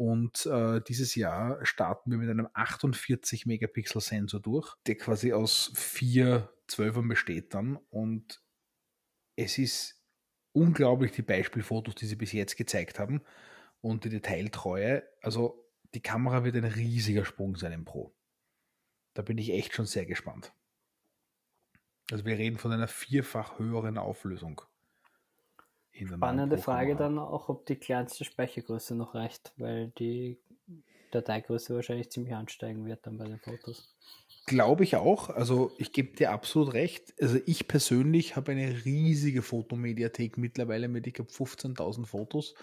Und 0.00 0.46
äh, 0.46 0.80
dieses 0.80 1.14
Jahr 1.14 1.62
starten 1.66 2.10
wir 2.10 2.16
mit 2.16 2.30
einem 2.30 2.48
48 2.54 3.44
Megapixel 3.44 4.00
Sensor 4.00 4.40
durch, 4.40 4.74
der 4.86 4.96
quasi 4.96 5.34
aus 5.34 5.72
vier 5.74 6.50
Zwölfern 6.68 7.06
besteht 7.06 7.52
dann. 7.52 7.76
Und 7.90 8.42
es 9.36 9.58
ist 9.58 10.02
unglaublich 10.52 11.12
die 11.12 11.20
Beispielfotos, 11.20 11.96
die 11.96 12.06
sie 12.06 12.16
bis 12.16 12.32
jetzt 12.32 12.56
gezeigt 12.56 12.98
haben 12.98 13.20
und 13.82 14.04
die 14.04 14.08
Detailtreue. 14.08 15.02
Also 15.20 15.70
die 15.92 16.00
Kamera 16.00 16.44
wird 16.44 16.56
ein 16.56 16.64
riesiger 16.64 17.26
Sprung 17.26 17.56
sein 17.56 17.72
im 17.72 17.84
Pro. 17.84 18.16
Da 19.12 19.20
bin 19.20 19.36
ich 19.36 19.50
echt 19.50 19.74
schon 19.74 19.84
sehr 19.84 20.06
gespannt. 20.06 20.54
Also 22.10 22.24
wir 22.24 22.38
reden 22.38 22.56
von 22.56 22.72
einer 22.72 22.88
vierfach 22.88 23.58
höheren 23.58 23.98
Auflösung. 23.98 24.62
Spannende 26.08 26.58
Frage 26.58 26.96
dann 26.96 27.18
auch, 27.18 27.48
ob 27.48 27.66
die 27.66 27.76
kleinste 27.76 28.24
Speichergröße 28.24 28.94
noch 28.94 29.14
reicht, 29.14 29.52
weil 29.56 29.88
die 29.98 30.38
Dateigröße 31.10 31.74
wahrscheinlich 31.74 32.10
ziemlich 32.10 32.34
ansteigen 32.34 32.86
wird 32.86 33.06
dann 33.06 33.18
bei 33.18 33.26
den 33.26 33.38
Fotos. 33.38 33.94
Glaube 34.46 34.84
ich 34.84 34.96
auch. 34.96 35.28
Also 35.28 35.72
ich 35.78 35.92
gebe 35.92 36.16
dir 36.16 36.32
absolut 36.32 36.72
recht. 36.72 37.14
Also 37.20 37.38
ich 37.46 37.68
persönlich 37.68 38.36
habe 38.36 38.52
eine 38.52 38.84
riesige 38.84 39.42
Fotomediathek 39.42 40.38
mittlerweile 40.38 40.88
mit, 40.88 41.06
ich 41.06 41.14
glaube, 41.14 41.30
15.000 41.30 42.06
Fotos, 42.06 42.54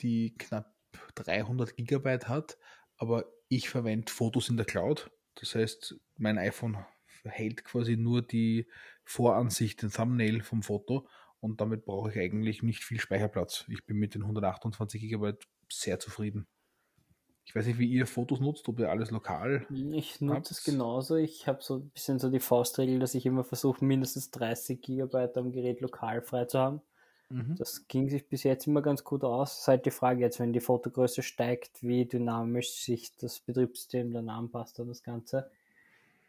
die 0.00 0.34
knapp 0.36 0.74
300 1.14 1.76
Gigabyte 1.76 2.28
hat. 2.28 2.58
Aber 2.96 3.26
ich 3.48 3.68
verwende 3.68 4.12
Fotos 4.12 4.48
in 4.48 4.56
der 4.56 4.66
Cloud. 4.66 5.10
Das 5.36 5.54
heißt, 5.54 5.96
mein 6.16 6.38
iPhone 6.38 6.84
hält 7.24 7.64
quasi 7.64 7.96
nur 7.96 8.22
die 8.22 8.66
Voransicht, 9.04 9.82
den 9.82 9.90
Thumbnail 9.90 10.42
vom 10.42 10.62
Foto 10.62 11.06
und 11.42 11.60
damit 11.60 11.84
brauche 11.84 12.10
ich 12.10 12.18
eigentlich 12.18 12.62
nicht 12.62 12.84
viel 12.84 13.00
Speicherplatz. 13.00 13.64
Ich 13.68 13.84
bin 13.84 13.96
mit 13.96 14.14
den 14.14 14.22
128 14.22 15.02
GB 15.02 15.32
sehr 15.68 15.98
zufrieden. 15.98 16.46
Ich 17.44 17.56
weiß 17.56 17.66
nicht, 17.66 17.80
wie 17.80 17.90
ihr 17.90 18.06
Fotos 18.06 18.38
nutzt, 18.38 18.68
ob 18.68 18.78
ihr 18.78 18.88
alles 18.88 19.10
lokal. 19.10 19.66
Ich 19.90 20.20
nutze 20.20 20.54
es 20.54 20.62
genauso. 20.62 21.16
Ich 21.16 21.48
habe 21.48 21.58
so 21.60 21.78
ein 21.78 21.90
bisschen 21.90 22.20
so 22.20 22.30
die 22.30 22.38
Faustregel, 22.38 23.00
dass 23.00 23.16
ich 23.16 23.26
immer 23.26 23.42
versuche, 23.42 23.84
mindestens 23.84 24.30
30 24.30 24.80
GB 24.80 25.28
am 25.34 25.50
Gerät 25.50 25.80
lokal 25.80 26.22
frei 26.22 26.44
zu 26.44 26.60
haben. 26.60 26.80
Mhm. 27.28 27.56
Das 27.56 27.88
ging 27.88 28.08
sich 28.08 28.28
bis 28.28 28.44
jetzt 28.44 28.68
immer 28.68 28.80
ganz 28.80 29.02
gut 29.02 29.24
aus. 29.24 29.54
Es 29.54 29.58
ist 29.62 29.68
halt 29.68 29.86
die 29.86 29.90
Frage 29.90 30.20
jetzt, 30.20 30.38
wenn 30.38 30.52
die 30.52 30.60
Fotogröße 30.60 31.22
steigt, 31.22 31.82
wie 31.82 32.06
dynamisch 32.06 32.70
sich 32.84 33.16
das 33.16 33.40
Betriebssystem 33.40 34.12
dann 34.12 34.28
anpasst 34.28 34.78
an 34.78 34.86
das 34.86 35.02
Ganze. 35.02 35.50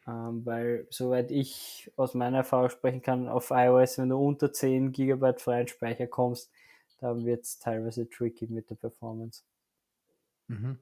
Ähm, 0.06 0.46
weil, 0.46 0.86
soweit 0.89 1.32
ich 1.32 1.92
aus 1.96 2.13
meiner 2.13 2.38
Erfahrung 2.38 2.70
sprechen 2.70 3.02
kann, 3.02 3.30
auf 3.30 3.52
iOS, 3.52 3.98
wenn 3.98 4.10
du 4.10 4.18
unter 4.18 4.52
10 4.52 4.92
GB 4.92 5.34
freien 5.38 5.68
Speicher 5.68 6.08
kommst, 6.08 6.52
dann 7.00 7.26
wird 7.26 7.44
es 7.44 7.60
teilweise 7.60 8.10
tricky 8.10 8.48
mit 8.48 8.70
der 8.70 8.76
Performance. 8.76 9.44
Mhm. 10.48 10.78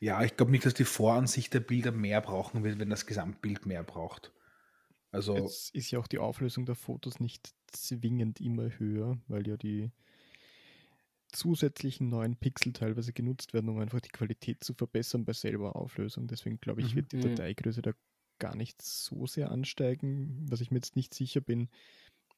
Ja, 0.00 0.22
ich 0.22 0.36
glaube 0.36 0.52
nicht, 0.52 0.66
dass 0.66 0.74
die 0.74 0.84
Voransicht 0.84 1.52
der 1.54 1.60
Bilder 1.60 1.92
mehr 1.92 2.20
brauchen 2.20 2.64
wird, 2.64 2.78
wenn 2.78 2.90
das 2.90 3.06
Gesamtbild 3.06 3.66
mehr 3.66 3.82
braucht. 3.82 4.32
Also 5.10 5.36
Jetzt 5.36 5.74
ist 5.74 5.90
ja 5.90 5.98
auch 5.98 6.06
die 6.06 6.18
Auflösung 6.18 6.64
der 6.64 6.74
Fotos 6.74 7.20
nicht 7.20 7.54
zwingend 7.66 8.40
immer 8.40 8.70
höher, 8.78 9.18
weil 9.28 9.46
ja 9.46 9.56
die 9.56 9.92
zusätzlichen 11.32 12.08
neuen 12.08 12.36
Pixel 12.36 12.72
teilweise 12.72 13.12
genutzt 13.12 13.54
werden, 13.54 13.68
um 13.68 13.78
einfach 13.78 14.00
die 14.00 14.10
Qualität 14.10 14.64
zu 14.64 14.74
verbessern 14.74 15.24
bei 15.24 15.32
selber 15.32 15.76
Auflösung. 15.76 16.26
Deswegen 16.26 16.60
glaube 16.60 16.80
ich, 16.80 16.92
mhm. 16.92 16.96
wird 16.96 17.12
die 17.12 17.16
mhm. 17.16 17.22
Dateigröße 17.22 17.82
da 17.82 17.92
gar 18.42 18.56
nicht 18.56 18.82
so 18.82 19.24
sehr 19.28 19.52
ansteigen. 19.52 20.44
Was 20.50 20.60
ich 20.60 20.72
mir 20.72 20.78
jetzt 20.78 20.96
nicht 20.96 21.14
sicher 21.14 21.40
bin, 21.40 21.68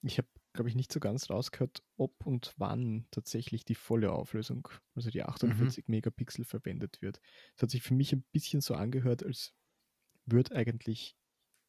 ich 0.02 0.18
habe, 0.18 0.28
glaube 0.52 0.68
ich, 0.68 0.74
nicht 0.74 0.92
so 0.92 1.00
ganz 1.00 1.30
rausgehört, 1.30 1.82
ob 1.96 2.26
und 2.26 2.52
wann 2.58 3.06
tatsächlich 3.10 3.64
die 3.64 3.74
volle 3.74 4.12
Auflösung, 4.12 4.68
also 4.94 5.08
die 5.10 5.22
48 5.22 5.88
mhm. 5.88 5.92
Megapixel 5.92 6.44
verwendet 6.44 7.00
wird. 7.00 7.20
Es 7.56 7.62
hat 7.62 7.70
sich 7.70 7.82
für 7.82 7.94
mich 7.94 8.12
ein 8.12 8.22
bisschen 8.32 8.60
so 8.60 8.74
angehört, 8.74 9.24
als 9.24 9.54
würde 10.26 10.54
eigentlich 10.54 11.16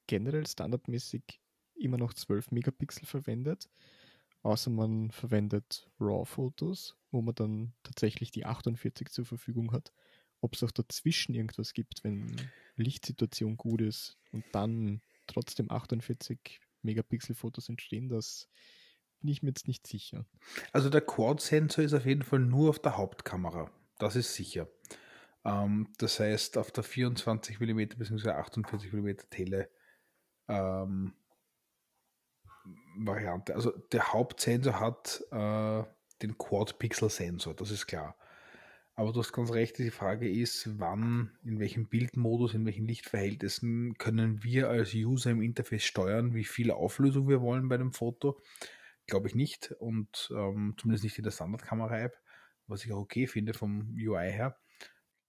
generell 0.07 0.45
standardmäßig 0.45 1.39
immer 1.75 1.97
noch 1.97 2.13
12 2.13 2.51
Megapixel 2.51 3.05
verwendet, 3.05 3.69
außer 4.43 4.69
man 4.69 5.11
verwendet 5.11 5.89
RAW-Fotos, 5.97 6.97
wo 7.11 7.21
man 7.21 7.35
dann 7.35 7.73
tatsächlich 7.83 8.31
die 8.31 8.45
48 8.45 9.07
zur 9.11 9.25
Verfügung 9.25 9.71
hat. 9.71 9.93
Ob 10.41 10.55
es 10.55 10.63
auch 10.63 10.71
dazwischen 10.71 11.33
irgendwas 11.33 11.73
gibt, 11.73 12.03
wenn 12.03 12.35
Lichtsituation 12.75 13.57
gut 13.57 13.81
ist 13.81 14.17
und 14.31 14.45
dann 14.51 15.01
trotzdem 15.27 15.71
48 15.71 16.59
Megapixel 16.81 17.35
Fotos 17.35 17.69
entstehen, 17.69 18.09
das 18.09 18.47
bin 19.19 19.31
ich 19.31 19.41
mir 19.41 19.49
jetzt 19.49 19.67
nicht 19.67 19.87
sicher. 19.87 20.25
Also 20.71 20.89
der 20.89 21.01
Quad-Sensor 21.01 21.83
ist 21.83 21.93
auf 21.93 22.05
jeden 22.05 22.23
Fall 22.23 22.39
nur 22.39 22.69
auf 22.69 22.79
der 22.79 22.97
Hauptkamera. 22.97 23.71
Das 23.97 24.15
ist 24.15 24.35
sicher. 24.35 24.67
Ähm, 25.43 25.89
das 25.97 26.19
heißt, 26.19 26.57
auf 26.57 26.71
der 26.71 26.83
24 26.83 27.59
mm 27.59 27.97
bzw. 27.97 28.29
48 28.31 28.93
mm 28.93 29.09
Tele 29.29 29.69
ähm, 30.47 31.13
Variante. 32.97 33.55
Also 33.55 33.71
der 33.71 34.13
Hauptsensor 34.13 34.79
hat 34.79 35.23
äh, 35.31 35.83
den 36.21 36.37
Quad-Pixel-Sensor, 36.37 37.53
das 37.53 37.71
ist 37.71 37.87
klar. 37.87 38.17
Aber 38.97 39.11
du 39.11 39.19
hast 39.19 39.33
ganz 39.33 39.51
recht, 39.51 39.77
die 39.77 39.91
Frage 39.91 40.29
ist, 40.29 40.79
wann, 40.79 41.37
in 41.43 41.59
welchem 41.59 41.89
Bildmodus, 41.89 42.53
in 42.53 42.65
welchen 42.65 42.85
Lichtverhältnissen 42.85 43.97
können 43.97 44.41
wir 44.41 44.69
als 44.69 44.93
User 44.93 45.31
im 45.31 45.41
Interface 45.41 45.83
steuern, 45.83 46.33
wie 46.33 46.45
viel 46.45 46.71
Auflösung 46.71 47.27
wir 47.27 47.41
wollen 47.41 47.67
bei 47.67 47.77
dem 47.77 47.91
Foto. 47.91 48.41
Glaube 49.05 49.27
ich 49.27 49.35
nicht 49.35 49.73
und 49.79 50.31
ähm, 50.33 50.75
zumindest 50.77 51.03
nicht 51.03 51.17
in 51.17 51.25
der 51.25 51.31
Standardkamera-App, 51.31 52.17
was 52.67 52.85
ich 52.85 52.93
auch 52.93 52.99
okay 52.99 53.27
finde 53.27 53.53
vom 53.53 53.93
UI 53.99 54.31
her. 54.31 54.57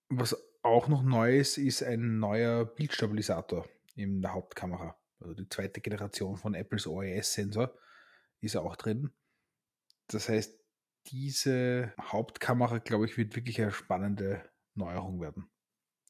Was 0.09 0.37
auch 0.63 0.87
noch 0.87 1.03
neu 1.03 1.37
ist, 1.37 1.59
ist 1.59 1.83
ein 1.83 2.21
neuer 2.21 2.65
Bildstabilisator 2.65 3.69
in 3.97 4.23
der 4.23 4.33
Hauptkamera. 4.33 4.97
Also 5.19 5.35
die 5.35 5.49
zweite 5.49 5.81
Generation 5.81 6.37
von 6.37 6.55
Apples 6.55 6.87
OIS-Sensor 6.87 7.77
ist 8.41 8.57
auch 8.57 8.77
drin. 8.77 9.11
Das 10.07 10.29
heißt, 10.29 10.57
diese 11.09 11.93
Hauptkamera, 12.01 12.79
glaube 12.79 13.07
ich, 13.07 13.17
wird 13.17 13.37
wirklich 13.37 13.61
eine 13.61 13.73
spannende 13.73 14.43
Neuerung 14.75 15.21
werden. 15.21 15.49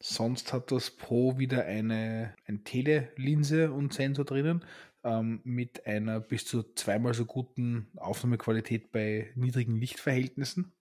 Sonst 0.00 0.52
hat 0.52 0.72
das 0.72 0.90
Pro 0.90 1.38
wieder 1.38 1.64
eine, 1.64 2.34
eine 2.44 2.62
Telelinse 2.64 3.72
und 3.72 3.94
Sensor 3.94 4.24
drinnen 4.24 4.64
ähm, 5.04 5.40
mit 5.44 5.86
einer 5.86 6.20
bis 6.20 6.44
zu 6.44 6.62
zweimal 6.74 7.14
so 7.14 7.24
guten 7.24 7.88
Aufnahmequalität 7.96 8.92
bei 8.92 9.32
niedrigen 9.36 9.76
Lichtverhältnissen. 9.76 10.72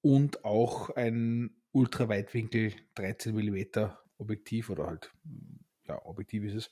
und 0.00 0.44
auch 0.44 0.90
ein 0.90 1.50
Ultraweitwinkel 1.72 2.74
13 2.94 3.34
mm 3.34 3.90
Objektiv 4.18 4.70
oder 4.70 4.86
halt, 4.86 5.12
ja, 5.86 6.02
Objektiv 6.06 6.44
ist 6.44 6.54
es. 6.54 6.70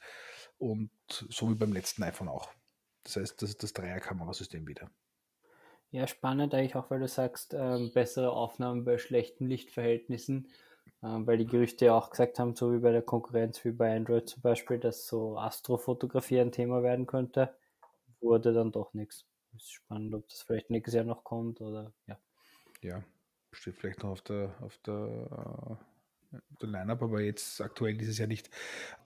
Und 0.56 0.90
so 1.08 1.50
wie 1.50 1.56
beim 1.56 1.72
letzten 1.72 2.02
iPhone 2.04 2.28
auch. 2.28 2.54
Das 3.02 3.16
heißt, 3.16 3.42
das 3.42 3.50
ist 3.50 3.62
das 3.62 3.72
Dreier-Kamerasystem 3.74 4.66
wieder. 4.66 4.90
Ja, 5.94 6.08
spannend 6.08 6.52
eigentlich 6.54 6.74
auch, 6.74 6.90
weil 6.90 6.98
du 6.98 7.06
sagst, 7.06 7.54
ähm, 7.54 7.92
bessere 7.92 8.32
Aufnahmen 8.32 8.84
bei 8.84 8.98
schlechten 8.98 9.46
Lichtverhältnissen, 9.46 10.48
ähm, 11.04 11.24
weil 11.24 11.38
die 11.38 11.46
Gerüchte 11.46 11.84
ja 11.84 11.94
auch 11.96 12.10
gesagt 12.10 12.40
haben, 12.40 12.56
so 12.56 12.72
wie 12.72 12.80
bei 12.80 12.90
der 12.90 13.02
Konkurrenz, 13.02 13.64
wie 13.64 13.70
bei 13.70 13.94
Android 13.94 14.28
zum 14.28 14.42
Beispiel, 14.42 14.80
dass 14.80 15.06
so 15.06 15.38
Astrofotografie 15.38 16.40
ein 16.40 16.50
Thema 16.50 16.82
werden 16.82 17.06
könnte, 17.06 17.54
wurde 18.20 18.52
dann 18.52 18.72
doch 18.72 18.92
nichts. 18.92 19.24
Ist 19.54 19.70
spannend, 19.70 20.16
ob 20.16 20.28
das 20.28 20.42
vielleicht 20.42 20.68
nächstes 20.68 20.94
Jahr 20.94 21.04
noch 21.04 21.22
kommt 21.22 21.60
oder 21.60 21.92
ja. 22.08 22.18
Ja, 22.82 23.04
steht 23.52 23.76
vielleicht 23.76 24.02
noch 24.02 24.10
auf 24.10 24.22
der, 24.22 24.52
auf 24.62 24.76
der 24.78 25.78
äh 25.80 25.93
der 26.60 26.68
Lineup, 26.68 27.02
aber 27.02 27.20
jetzt 27.20 27.60
aktuell 27.60 27.96
dieses 27.96 28.18
Jahr 28.18 28.28
nicht. 28.28 28.50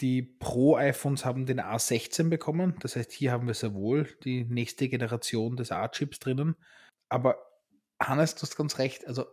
Die 0.01 0.23
Pro-iPhones 0.23 1.25
haben 1.25 1.47
den 1.47 1.61
A16 1.61 2.29
bekommen. 2.29 2.77
Das 2.81 2.97
heißt, 2.97 3.13
hier 3.13 3.33
haben 3.33 3.47
wir 3.47 3.55
sehr 3.55 3.75
wohl 3.75 4.09
die 4.25 4.45
nächste 4.45 4.89
Generation 4.89 5.57
des 5.57 5.73
A-Chips 5.73 6.19
drinnen. 6.19 6.57
Aber 7.09 7.39
Hannes, 8.01 8.35
du 8.35 8.43
hast 8.43 8.57
ganz 8.57 8.79
recht. 8.79 9.07
Also, 9.07 9.27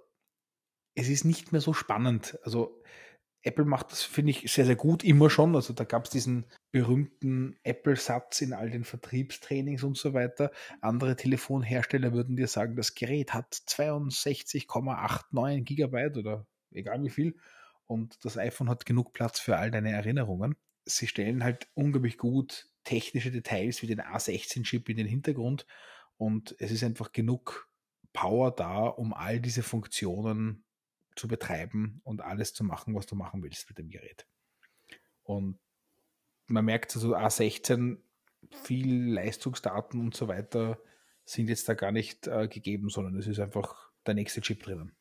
es 0.96 1.10
ist 1.10 1.26
nicht 1.26 1.52
mehr 1.52 1.62
so 1.62 1.74
spannend. 1.74 2.38
Also, 2.44 2.82
Apple 3.46 3.66
macht 3.66 3.92
das, 3.92 4.02
finde 4.02 4.32
ich, 4.32 4.52
sehr, 4.52 4.66
sehr 4.66 4.76
gut, 4.76 5.04
immer 5.04 5.30
schon. 5.30 5.56
Also 5.56 5.72
da 5.72 5.84
gab 5.84 6.06
es 6.06 6.10
diesen 6.10 6.46
berühmten 6.72 7.56
Apple-Satz 7.64 8.42
in 8.42 8.54
all 8.54 8.72
den 8.72 8.84
Vertriebstrainings 8.84 9.84
und 9.84 9.98
so 9.98 10.16
weiter. 10.16 10.52
Andere 10.82 11.16
Telefonhersteller 11.16 12.12
würden 12.12 12.36
dir 12.36 12.48
sagen, 12.48 12.76
das 12.76 12.96
Gerät 12.96 13.36
hat 13.36 13.54
62,89 13.54 15.62
Gigabyte 15.62 16.18
oder 16.18 16.48
egal 16.72 17.04
wie 17.04 17.12
viel 17.12 17.36
und 17.88 18.24
das 18.24 18.38
iPhone 18.38 18.70
hat 18.70 18.86
genug 18.86 19.14
Platz 19.14 19.40
für 19.40 19.58
all 19.58 19.72
deine 19.72 19.92
Erinnerungen. 19.92 20.56
Sie 20.86 21.08
stellen 21.08 21.44
halt 21.44 21.68
unglaublich 21.74 22.18
gut 22.18 22.70
technische 22.84 23.32
Details 23.32 23.82
wie 23.82 23.88
den 23.88 24.02
A16-Chip 24.02 24.90
in 24.90 24.98
den 24.98 25.08
Hintergrund 25.08 25.66
und 26.18 26.56
es 26.60 26.72
ist 26.72 26.84
einfach 26.84 27.12
genug 27.12 27.70
Power 28.14 28.56
da, 28.56 28.86
um 28.86 29.14
all 29.14 29.40
diese 29.40 29.64
Funktionen 29.64 30.64
zu 31.16 31.28
betreiben 31.28 32.02
und 32.04 32.22
alles 32.22 32.54
zu 32.54 32.64
machen, 32.64 32.96
was 32.96 33.06
du 33.06 33.16
machen 33.16 33.44
willst 33.44 33.68
mit 33.70 33.78
dem 33.78 33.90
Gerät. 33.90 34.28
Und 35.24 35.60
man 36.48 36.66
merkt 36.66 36.96
also 36.96 37.16
A16, 37.16 37.98
viel 38.52 39.14
Leistungsdaten 39.14 40.00
und 40.00 40.16
so 40.16 40.28
weiter 40.28 40.80
sind 41.26 41.50
jetzt 41.50 41.68
da 41.68 41.74
gar 41.74 41.92
nicht 41.92 42.28
äh, 42.28 42.48
gegeben, 42.48 42.90
sondern 42.90 43.18
es 43.18 43.28
ist 43.28 43.40
einfach 43.40 43.92
der 44.06 44.14
nächste 44.14 44.42
Chip 44.42 44.64
drinnen. 44.64 44.96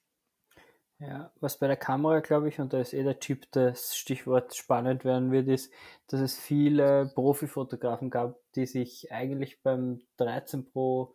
Ja, 1.00 1.32
was 1.40 1.58
bei 1.58 1.66
der 1.66 1.76
Kamera, 1.76 2.20
glaube 2.20 2.48
ich, 2.48 2.60
und 2.60 2.72
da 2.72 2.80
ist 2.80 2.94
eh 2.94 3.02
der 3.02 3.18
Chip 3.18 3.50
das 3.50 3.96
Stichwort 3.96 4.54
spannend 4.54 5.04
werden 5.04 5.32
wird, 5.32 5.48
ist, 5.48 5.72
dass 6.06 6.20
es 6.20 6.38
viele 6.38 7.10
Profifotografen 7.14 8.10
gab, 8.10 8.38
die 8.54 8.64
sich 8.66 9.10
eigentlich 9.12 9.60
beim 9.62 10.00
13 10.18 10.70
Pro 10.70 11.14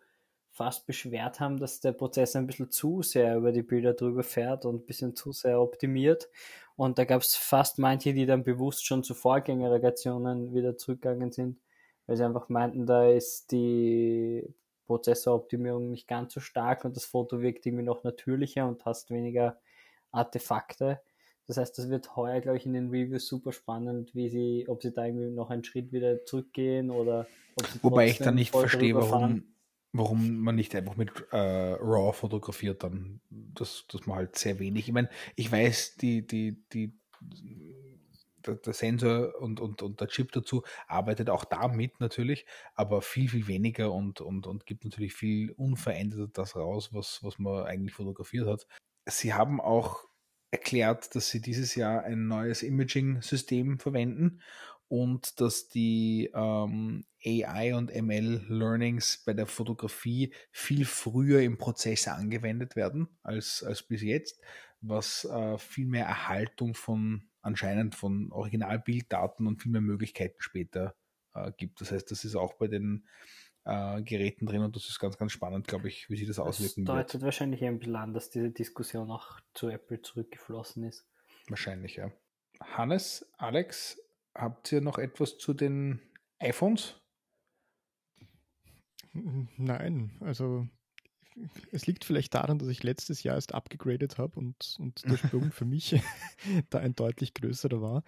fast 0.51 0.85
beschwert 0.85 1.39
haben, 1.39 1.57
dass 1.59 1.79
der 1.79 1.93
Prozess 1.93 2.35
ein 2.35 2.45
bisschen 2.45 2.69
zu 2.71 3.01
sehr 3.01 3.37
über 3.37 3.51
die 3.53 3.61
Bilder 3.63 3.93
drüber 3.93 4.23
fährt 4.23 4.65
und 4.65 4.75
ein 4.83 4.85
bisschen 4.85 5.15
zu 5.15 5.31
sehr 5.31 5.61
optimiert. 5.61 6.29
Und 6.75 6.97
da 6.99 7.05
gab 7.05 7.21
es 7.21 7.35
fast 7.35 7.79
manche, 7.79 8.13
die 8.13 8.25
dann 8.25 8.43
bewusst 8.43 8.85
schon 8.85 9.03
zu 9.03 9.13
Vorgängerregationen 9.15 10.53
wieder 10.53 10.77
zurückgegangen 10.77 11.31
sind, 11.31 11.59
weil 12.05 12.17
sie 12.17 12.25
einfach 12.25 12.49
meinten, 12.49 12.85
da 12.85 13.07
ist 13.09 13.51
die 13.51 14.53
Prozessoroptimierung 14.87 15.89
nicht 15.91 16.07
ganz 16.07 16.33
so 16.33 16.39
stark 16.41 16.83
und 16.83 16.95
das 16.95 17.05
Foto 17.05 17.41
wirkt 17.41 17.65
irgendwie 17.65 17.85
noch 17.85 18.03
natürlicher 18.03 18.67
und 18.67 18.83
hast 18.85 19.11
weniger 19.11 19.57
Artefakte. 20.11 21.01
Das 21.47 21.57
heißt, 21.57 21.77
das 21.77 21.89
wird 21.89 22.15
heuer, 22.15 22.41
glaube 22.41 22.57
ich, 22.57 22.65
in 22.65 22.73
den 22.73 22.89
Reviews 22.89 23.27
super 23.27 23.51
spannend, 23.51 24.13
wie 24.13 24.29
sie, 24.29 24.65
ob 24.67 24.83
sie 24.83 24.91
da 24.91 25.05
irgendwie 25.05 25.31
noch 25.31 25.49
einen 25.49 25.63
Schritt 25.63 25.91
wieder 25.91 26.23
zurückgehen 26.25 26.91
oder 26.91 27.27
ob 27.55 27.65
sie 27.65 27.79
Wobei 27.81 28.07
ich 28.07 28.19
dann 28.19 28.35
nicht 28.35 28.51
verstehe, 28.51 28.93
warum, 28.93 29.43
warum 29.91 30.37
man 30.37 30.55
nicht 30.55 30.75
einfach 30.75 30.95
mit 30.95 31.11
äh, 31.31 31.37
RAW 31.37 32.13
fotografiert 32.13 32.83
dann. 32.83 33.21
Das, 33.29 33.85
das 33.91 34.05
man 34.05 34.17
halt 34.17 34.37
sehr 34.37 34.59
wenig. 34.59 34.87
Ich 34.87 34.93
meine, 34.93 35.09
ich 35.35 35.51
weiß, 35.51 35.95
die, 35.95 36.25
die, 36.25 36.63
die, 36.71 36.93
der, 38.45 38.55
der 38.55 38.73
Sensor 38.73 39.33
und, 39.39 39.59
und, 39.59 39.81
und 39.81 39.99
der 39.99 40.07
Chip 40.07 40.31
dazu 40.31 40.63
arbeitet 40.87 41.29
auch 41.29 41.45
damit 41.45 41.99
natürlich, 41.99 42.45
aber 42.75 43.01
viel, 43.01 43.29
viel 43.29 43.47
weniger 43.47 43.91
und, 43.91 44.21
und, 44.21 44.47
und 44.47 44.65
gibt 44.65 44.85
natürlich 44.85 45.13
viel 45.13 45.51
unverändert 45.51 46.37
das 46.37 46.55
raus, 46.55 46.89
was, 46.93 47.19
was 47.23 47.39
man 47.39 47.65
eigentlich 47.65 47.93
fotografiert 47.93 48.47
hat. 48.47 48.67
Sie 49.05 49.33
haben 49.33 49.59
auch 49.59 50.03
erklärt, 50.51 51.15
dass 51.15 51.29
sie 51.29 51.41
dieses 51.41 51.75
Jahr 51.75 52.03
ein 52.03 52.27
neues 52.27 52.63
Imaging-System 52.63 53.79
verwenden 53.79 54.41
und 54.87 55.39
dass 55.39 55.69
die 55.69 56.31
ähm, 56.33 57.05
AI 57.23 57.75
und 57.75 57.93
ML 57.95 58.45
Learnings 58.47 59.23
bei 59.25 59.33
der 59.33 59.45
Fotografie 59.45 60.33
viel 60.51 60.85
früher 60.85 61.41
im 61.41 61.57
Prozess 61.57 62.07
angewendet 62.07 62.75
werden 62.75 63.07
als, 63.21 63.63
als 63.63 63.83
bis 63.83 64.01
jetzt, 64.01 64.41
was 64.81 65.25
äh, 65.25 65.57
viel 65.59 65.85
mehr 65.85 66.05
Erhaltung 66.05 66.73
von 66.73 67.29
anscheinend 67.41 67.95
von 67.95 68.31
Originalbilddaten 68.31 69.47
und 69.47 69.61
viel 69.61 69.71
mehr 69.71 69.81
Möglichkeiten 69.81 70.41
später 70.41 70.95
äh, 71.35 71.51
gibt. 71.57 71.81
Das 71.81 71.91
heißt, 71.91 72.09
das 72.09 72.25
ist 72.25 72.35
auch 72.35 72.53
bei 72.55 72.67
den 72.67 73.07
äh, 73.69 74.01
Geräten 74.01 74.47
drin 74.47 74.63
und 74.63 74.75
das 74.75 74.89
ist 74.89 74.99
ganz, 74.99 75.17
ganz 75.17 75.31
spannend, 75.31 75.67
glaube 75.67 75.87
ich, 75.87 76.09
wie 76.09 76.17
sich 76.17 76.27
das 76.27 76.39
auswirken 76.39 76.85
das 76.85 76.95
deutet 76.95 77.13
wird. 77.15 77.23
wahrscheinlich 77.23 77.63
ein 77.63 77.77
bisschen 77.77 77.95
an, 77.95 78.13
dass 78.13 78.31
diese 78.31 78.49
Diskussion 78.49 79.11
auch 79.11 79.39
zu 79.53 79.69
Apple 79.69 80.01
zurückgeflossen 80.01 80.83
ist. 80.83 81.07
Wahrscheinlich, 81.47 81.95
ja. 81.95 82.11
Hannes, 82.59 83.29
Alex, 83.37 84.01
habt 84.33 84.71
ihr 84.71 84.81
noch 84.81 84.97
etwas 84.97 85.37
zu 85.37 85.53
den 85.53 86.01
iPhones? 86.39 86.99
Nein, 89.13 90.17
also 90.19 90.67
es 91.71 91.85
liegt 91.85 92.05
vielleicht 92.05 92.33
daran, 92.33 92.57
dass 92.57 92.69
ich 92.69 92.81
letztes 92.81 93.21
Jahr 93.21 93.35
erst 93.35 93.53
abgegradet 93.53 94.17
habe 94.17 94.39
und, 94.39 94.77
und 94.79 95.03
der 95.05 95.17
Sprung 95.17 95.51
für 95.51 95.65
mich 95.65 96.01
da 96.71 96.79
ein 96.79 96.95
deutlich 96.95 97.35
größerer 97.35 97.81
war, 97.81 98.03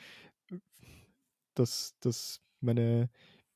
dass, 1.53 1.95
dass 1.99 2.41
meine 2.61 3.09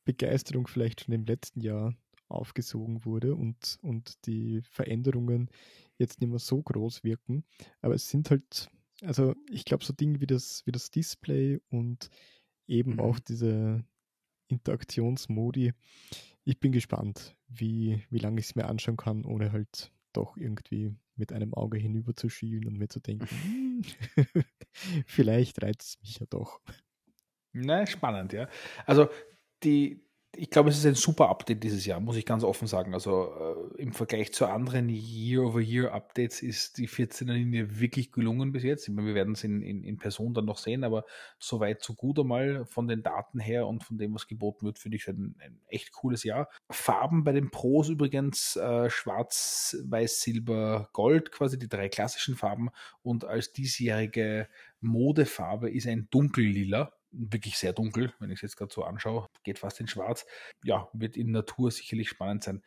Begeisterung 0.06 0.68
vielleicht 0.68 1.02
schon 1.02 1.14
im 1.14 1.26
letzten 1.26 1.62
Jahr 1.62 1.94
aufgesogen 2.28 3.06
wurde 3.06 3.36
und, 3.36 3.78
und 3.82 4.26
die 4.26 4.62
Veränderungen 4.64 5.50
jetzt 5.98 6.22
nicht 6.22 6.30
mehr 6.30 6.40
so 6.40 6.62
groß 6.62 7.04
wirken. 7.04 7.44
Aber 7.82 7.96
es 7.96 8.10
sind 8.10 8.30
halt, 8.32 8.70
also 9.02 9.36
ich 9.50 9.66
glaube, 9.66 9.86
so 9.86 9.94
Dinge 9.94 10.22
wie 10.22 10.28
das, 10.28 10.66
wie 10.66 10.72
das 10.72 10.92
Display 10.92 11.60
und 11.70 12.10
eben 12.68 12.94
mhm. 12.94 13.00
auch 13.00 13.20
diese 13.20 13.84
Interaktionsmodi. 14.48 15.74
Ich 16.44 16.60
bin 16.60 16.72
gespannt, 16.72 17.36
wie, 17.48 18.04
wie 18.10 18.20
lange 18.20 18.40
ich 18.40 18.48
es 18.48 18.56
mir 18.56 18.66
anschauen 18.66 18.98
kann, 18.98 19.26
ohne 19.26 19.52
halt 19.52 19.92
doch 20.14 20.38
irgendwie 20.38 20.96
mit 21.16 21.32
einem 21.32 21.54
Auge 21.54 21.78
hinüberzuschielen 21.78 22.68
und 22.68 22.78
mir 22.78 22.88
zu 22.88 23.00
denken, 23.00 23.28
hm, 23.28 23.84
vielleicht 25.06 25.62
reizt 25.62 25.82
es 25.82 26.02
mich 26.02 26.20
ja 26.20 26.26
doch. 26.30 26.62
Na, 27.54 27.86
spannend, 27.86 28.34
ja. 28.34 28.50
Also 28.86 29.10
die, 29.66 30.06
ich 30.38 30.50
glaube, 30.50 30.70
es 30.70 30.78
ist 30.78 30.86
ein 30.86 30.96
super 30.96 31.30
Update 31.30 31.64
dieses 31.64 31.86
Jahr, 31.86 32.00
muss 32.00 32.18
ich 32.18 32.26
ganz 32.26 32.44
offen 32.44 32.68
sagen. 32.68 32.94
Also 32.94 33.32
äh, 33.78 33.82
im 33.82 33.94
Vergleich 33.94 34.34
zu 34.34 34.46
anderen 34.48 34.90
Year-over-Year-Updates 34.90 36.42
ist 36.42 36.78
die 36.78 36.88
14er 36.88 37.34
Linie 37.34 37.80
wirklich 37.80 38.12
gelungen 38.12 38.52
bis 38.52 38.64
jetzt. 38.64 38.88
Ich 38.88 38.94
meine, 38.94 39.08
wir 39.08 39.16
werden 39.16 39.34
es 39.34 39.44
in, 39.44 39.62
in, 39.62 39.84
in, 39.84 39.98
Person 39.98 40.34
dann 40.34 40.46
noch 40.46 40.58
sehen, 40.58 40.84
aber 40.84 41.06
soweit 41.40 41.82
so 41.84 41.94
gut 41.94 42.20
einmal 42.20 42.66
von 42.66 42.88
den 42.88 43.02
Daten 43.02 43.40
her 43.40 43.68
und 43.68 43.84
von 43.84 43.98
dem, 43.98 44.14
was 44.14 44.28
geboten 44.28 44.66
wird, 44.66 44.80
finde 44.80 44.98
ich 44.98 45.08
ein, 45.08 45.36
ein, 45.40 45.60
echt 45.68 45.92
cooles 45.92 46.24
Jahr. 46.24 46.50
Farben 46.70 47.24
bei 47.24 47.32
den 47.32 47.50
Pros 47.50 47.90
übrigens 47.90 48.56
äh, 48.58 48.90
schwarz, 48.90 49.78
weiß, 49.86 50.22
silber, 50.22 50.90
gold, 50.94 51.32
quasi 51.32 51.58
die 51.58 51.70
drei 51.70 51.90
klassischen 51.90 52.36
Farben 52.36 52.70
und 53.02 53.26
als 53.26 53.54
diesjährige 53.54 54.48
Modefarbe 54.82 55.72
ist 55.72 55.88
ein 55.88 56.08
dunkellila 56.12 56.92
wirklich 57.18 57.58
sehr 57.58 57.74
dunkel, 57.74 58.14
wenn 58.20 58.30
ich 58.30 58.38
es 58.38 58.42
jetzt 58.42 58.58
gerade 58.58 58.74
so 58.74 58.84
anschaue, 58.84 59.28
geht 59.44 59.60
fast 59.60 59.80
in 59.80 59.88
schwarz. 59.88 60.26
Ja, 60.64 60.90
wird 60.94 61.18
in 61.18 61.32
Natur 61.32 61.72
sicherlich 61.72 62.10
spannend 62.10 62.44
sein. 62.44 62.64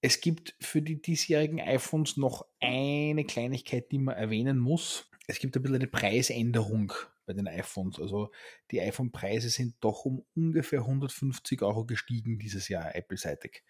Es 0.00 0.20
gibt 0.20 0.54
für 0.60 0.82
die 0.82 1.00
diesjährigen 1.00 1.60
iPhones 1.60 2.16
noch 2.16 2.46
eine 2.60 3.24
Kleinigkeit, 3.24 3.90
die 3.90 3.98
man 3.98 4.16
erwähnen 4.16 4.58
muss. 4.58 5.10
Es 5.26 5.38
gibt 5.38 5.56
ein 5.56 5.62
bisschen 5.62 5.76
eine 5.76 5.88
Preisänderung 5.88 6.92
bei 7.24 7.32
den 7.32 7.48
iPhones. 7.48 7.98
Also 7.98 8.30
die 8.70 8.80
iPhone-Preise 8.80 9.48
sind 9.48 9.74
doch 9.80 10.04
um 10.04 10.24
ungefähr 10.34 10.80
150 10.80 11.62
Euro 11.62 11.84
gestiegen 11.84 12.38
dieses 12.38 12.68
Jahr 12.68 12.94
Apple-seitig. 12.94 13.64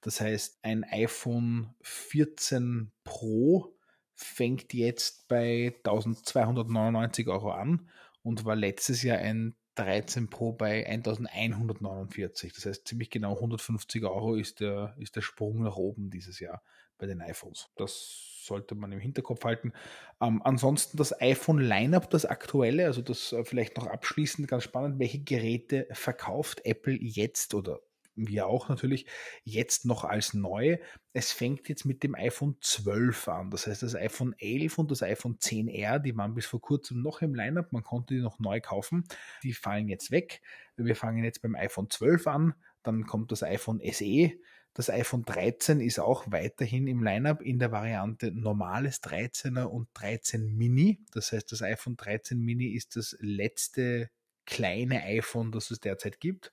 Das 0.00 0.20
heißt, 0.20 0.60
ein 0.62 0.84
iPhone 0.84 1.74
14 1.82 2.92
Pro 3.04 3.76
fängt 4.14 4.72
jetzt 4.72 5.28
bei 5.28 5.74
1299 5.78 7.28
Euro 7.28 7.50
an 7.52 7.90
und 8.22 8.44
war 8.44 8.56
letztes 8.56 9.02
Jahr 9.02 9.18
ein 9.18 9.56
13 9.80 10.28
Pro 10.28 10.52
bei 10.52 10.86
1149. 10.86 12.52
Das 12.52 12.66
heißt, 12.66 12.86
ziemlich 12.86 13.10
genau 13.10 13.34
150 13.34 14.04
Euro 14.04 14.34
ist 14.36 14.60
der, 14.60 14.94
ist 14.98 15.16
der 15.16 15.22
Sprung 15.22 15.62
nach 15.62 15.76
oben 15.76 16.10
dieses 16.10 16.40
Jahr 16.40 16.62
bei 16.98 17.06
den 17.06 17.20
iPhones. 17.22 17.68
Das 17.76 18.44
sollte 18.44 18.74
man 18.74 18.92
im 18.92 19.00
Hinterkopf 19.00 19.44
halten. 19.44 19.72
Ähm, 20.20 20.42
ansonsten 20.44 20.96
das 20.96 21.18
iPhone 21.20 21.58
Lineup, 21.58 22.10
das 22.10 22.24
aktuelle, 22.24 22.86
also 22.86 23.02
das 23.02 23.32
äh, 23.32 23.44
vielleicht 23.44 23.76
noch 23.76 23.86
abschließend 23.86 24.48
ganz 24.48 24.64
spannend, 24.64 24.98
welche 24.98 25.22
Geräte 25.22 25.86
verkauft 25.92 26.64
Apple 26.64 26.96
jetzt 27.00 27.54
oder 27.54 27.80
wir 28.28 28.46
auch 28.46 28.68
natürlich, 28.68 29.06
jetzt 29.44 29.84
noch 29.84 30.04
als 30.04 30.34
neu. 30.34 30.78
Es 31.12 31.32
fängt 31.32 31.68
jetzt 31.68 31.84
mit 31.84 32.02
dem 32.02 32.14
iPhone 32.14 32.56
12 32.60 33.28
an. 33.28 33.50
Das 33.50 33.66
heißt, 33.66 33.82
das 33.82 33.94
iPhone 33.94 34.34
11 34.38 34.78
und 34.78 34.90
das 34.90 35.02
iPhone 35.02 35.38
10R, 35.38 35.98
die 35.98 36.16
waren 36.16 36.34
bis 36.34 36.46
vor 36.46 36.60
kurzem 36.60 37.02
noch 37.02 37.22
im 37.22 37.34
Lineup. 37.34 37.72
Man 37.72 37.82
konnte 37.82 38.14
die 38.14 38.20
noch 38.20 38.38
neu 38.38 38.60
kaufen. 38.60 39.04
Die 39.42 39.52
fallen 39.52 39.88
jetzt 39.88 40.10
weg. 40.10 40.40
Wir 40.76 40.96
fangen 40.96 41.24
jetzt 41.24 41.42
beim 41.42 41.54
iPhone 41.54 41.90
12 41.90 42.26
an. 42.26 42.54
Dann 42.82 43.06
kommt 43.06 43.32
das 43.32 43.42
iPhone 43.42 43.80
SE. 43.92 44.32
Das 44.72 44.88
iPhone 44.88 45.24
13 45.24 45.80
ist 45.80 45.98
auch 45.98 46.30
weiterhin 46.30 46.86
im 46.86 47.02
Lineup 47.02 47.42
in 47.42 47.58
der 47.58 47.72
Variante 47.72 48.30
normales 48.30 49.02
13er 49.02 49.64
und 49.64 49.88
13 49.94 50.56
Mini. 50.56 51.00
Das 51.12 51.32
heißt, 51.32 51.50
das 51.50 51.62
iPhone 51.62 51.96
13 51.96 52.38
Mini 52.38 52.68
ist 52.68 52.94
das 52.94 53.16
letzte 53.20 54.10
kleine 54.46 55.02
iPhone, 55.02 55.50
das 55.50 55.70
es 55.70 55.80
derzeit 55.80 56.20
gibt. 56.20 56.52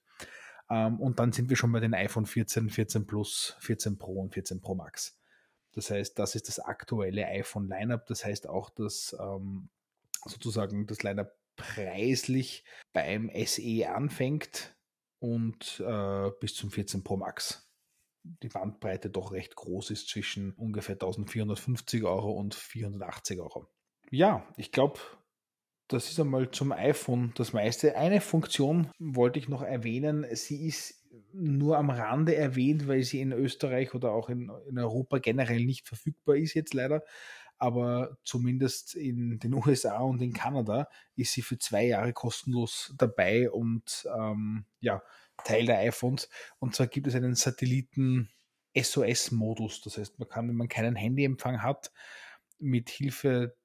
Ähm, 0.69 0.99
und 0.99 1.19
dann 1.19 1.31
sind 1.31 1.49
wir 1.49 1.57
schon 1.57 1.71
bei 1.71 1.79
den 1.79 1.93
iPhone 1.93 2.25
14, 2.25 2.69
14 2.69 3.07
Plus, 3.07 3.55
14 3.59 3.97
Pro 3.97 4.21
und 4.21 4.33
14 4.33 4.61
Pro 4.61 4.75
Max. 4.75 5.19
Das 5.73 5.91
heißt, 5.91 6.17
das 6.17 6.35
ist 6.35 6.47
das 6.47 6.59
aktuelle 6.59 7.27
iPhone 7.27 7.67
Lineup. 7.67 8.05
Das 8.07 8.25
heißt 8.25 8.47
auch, 8.47 8.69
dass 8.69 9.15
ähm, 9.19 9.69
sozusagen 10.25 10.87
das 10.87 11.03
Lineup 11.03 11.35
preislich 11.55 12.63
beim 12.93 13.31
SE 13.45 13.89
anfängt 13.89 14.75
und 15.19 15.79
äh, 15.85 16.31
bis 16.39 16.55
zum 16.55 16.71
14 16.71 17.03
Pro 17.03 17.17
Max 17.17 17.67
die 18.43 18.49
Bandbreite 18.49 19.09
doch 19.09 19.31
recht 19.31 19.55
groß 19.55 19.91
ist 19.91 20.09
zwischen 20.09 20.53
ungefähr 20.53 20.95
1450 20.95 22.03
Euro 22.03 22.31
und 22.31 22.55
480 22.55 23.39
Euro. 23.39 23.67
Ja, 24.09 24.45
ich 24.57 24.71
glaube, 24.71 24.99
das 25.87 26.09
ist 26.09 26.19
einmal 26.19 26.51
zum 26.51 26.71
iPhone 26.71 27.31
das 27.35 27.53
meiste. 27.53 27.95
Eine 27.95 28.21
Funktion 28.21 28.89
wollte 28.99 29.39
ich 29.39 29.47
noch 29.47 29.61
erwähnen. 29.61 30.25
Sie 30.33 30.67
ist 30.67 31.03
nur 31.33 31.77
am 31.77 31.89
Rande 31.89 32.35
erwähnt, 32.35 32.87
weil 32.87 33.03
sie 33.03 33.21
in 33.21 33.31
Österreich 33.31 33.93
oder 33.93 34.11
auch 34.11 34.29
in, 34.29 34.51
in 34.67 34.79
Europa 34.79 35.19
generell 35.19 35.63
nicht 35.65 35.87
verfügbar 35.87 36.35
ist 36.35 36.53
jetzt 36.53 36.73
leider. 36.73 37.03
Aber 37.57 38.17
zumindest 38.23 38.95
in 38.95 39.39
den 39.39 39.53
USA 39.53 39.99
und 39.99 40.21
in 40.21 40.33
Kanada 40.33 40.87
ist 41.15 41.33
sie 41.33 41.41
für 41.41 41.57
zwei 41.57 41.85
Jahre 41.85 42.13
kostenlos 42.13 42.93
dabei 42.97 43.49
und 43.49 44.07
ähm, 44.15 44.65
ja, 44.79 45.01
Teil 45.43 45.65
der 45.65 45.79
iPhones. 45.79 46.29
Und 46.59 46.75
zwar 46.75 46.87
gibt 46.87 47.07
es 47.07 47.15
einen 47.15 47.35
Satelliten 47.35 48.29
SOS-Modus. 48.75 49.81
Das 49.81 49.97
heißt, 49.97 50.19
man 50.19 50.27
kann, 50.27 50.47
wenn 50.47 50.55
man 50.55 50.67
keinen 50.67 50.95
Handyempfang 50.95 51.63
hat, 51.63 51.91
mit 52.59 52.89
Hilfe 52.89 53.55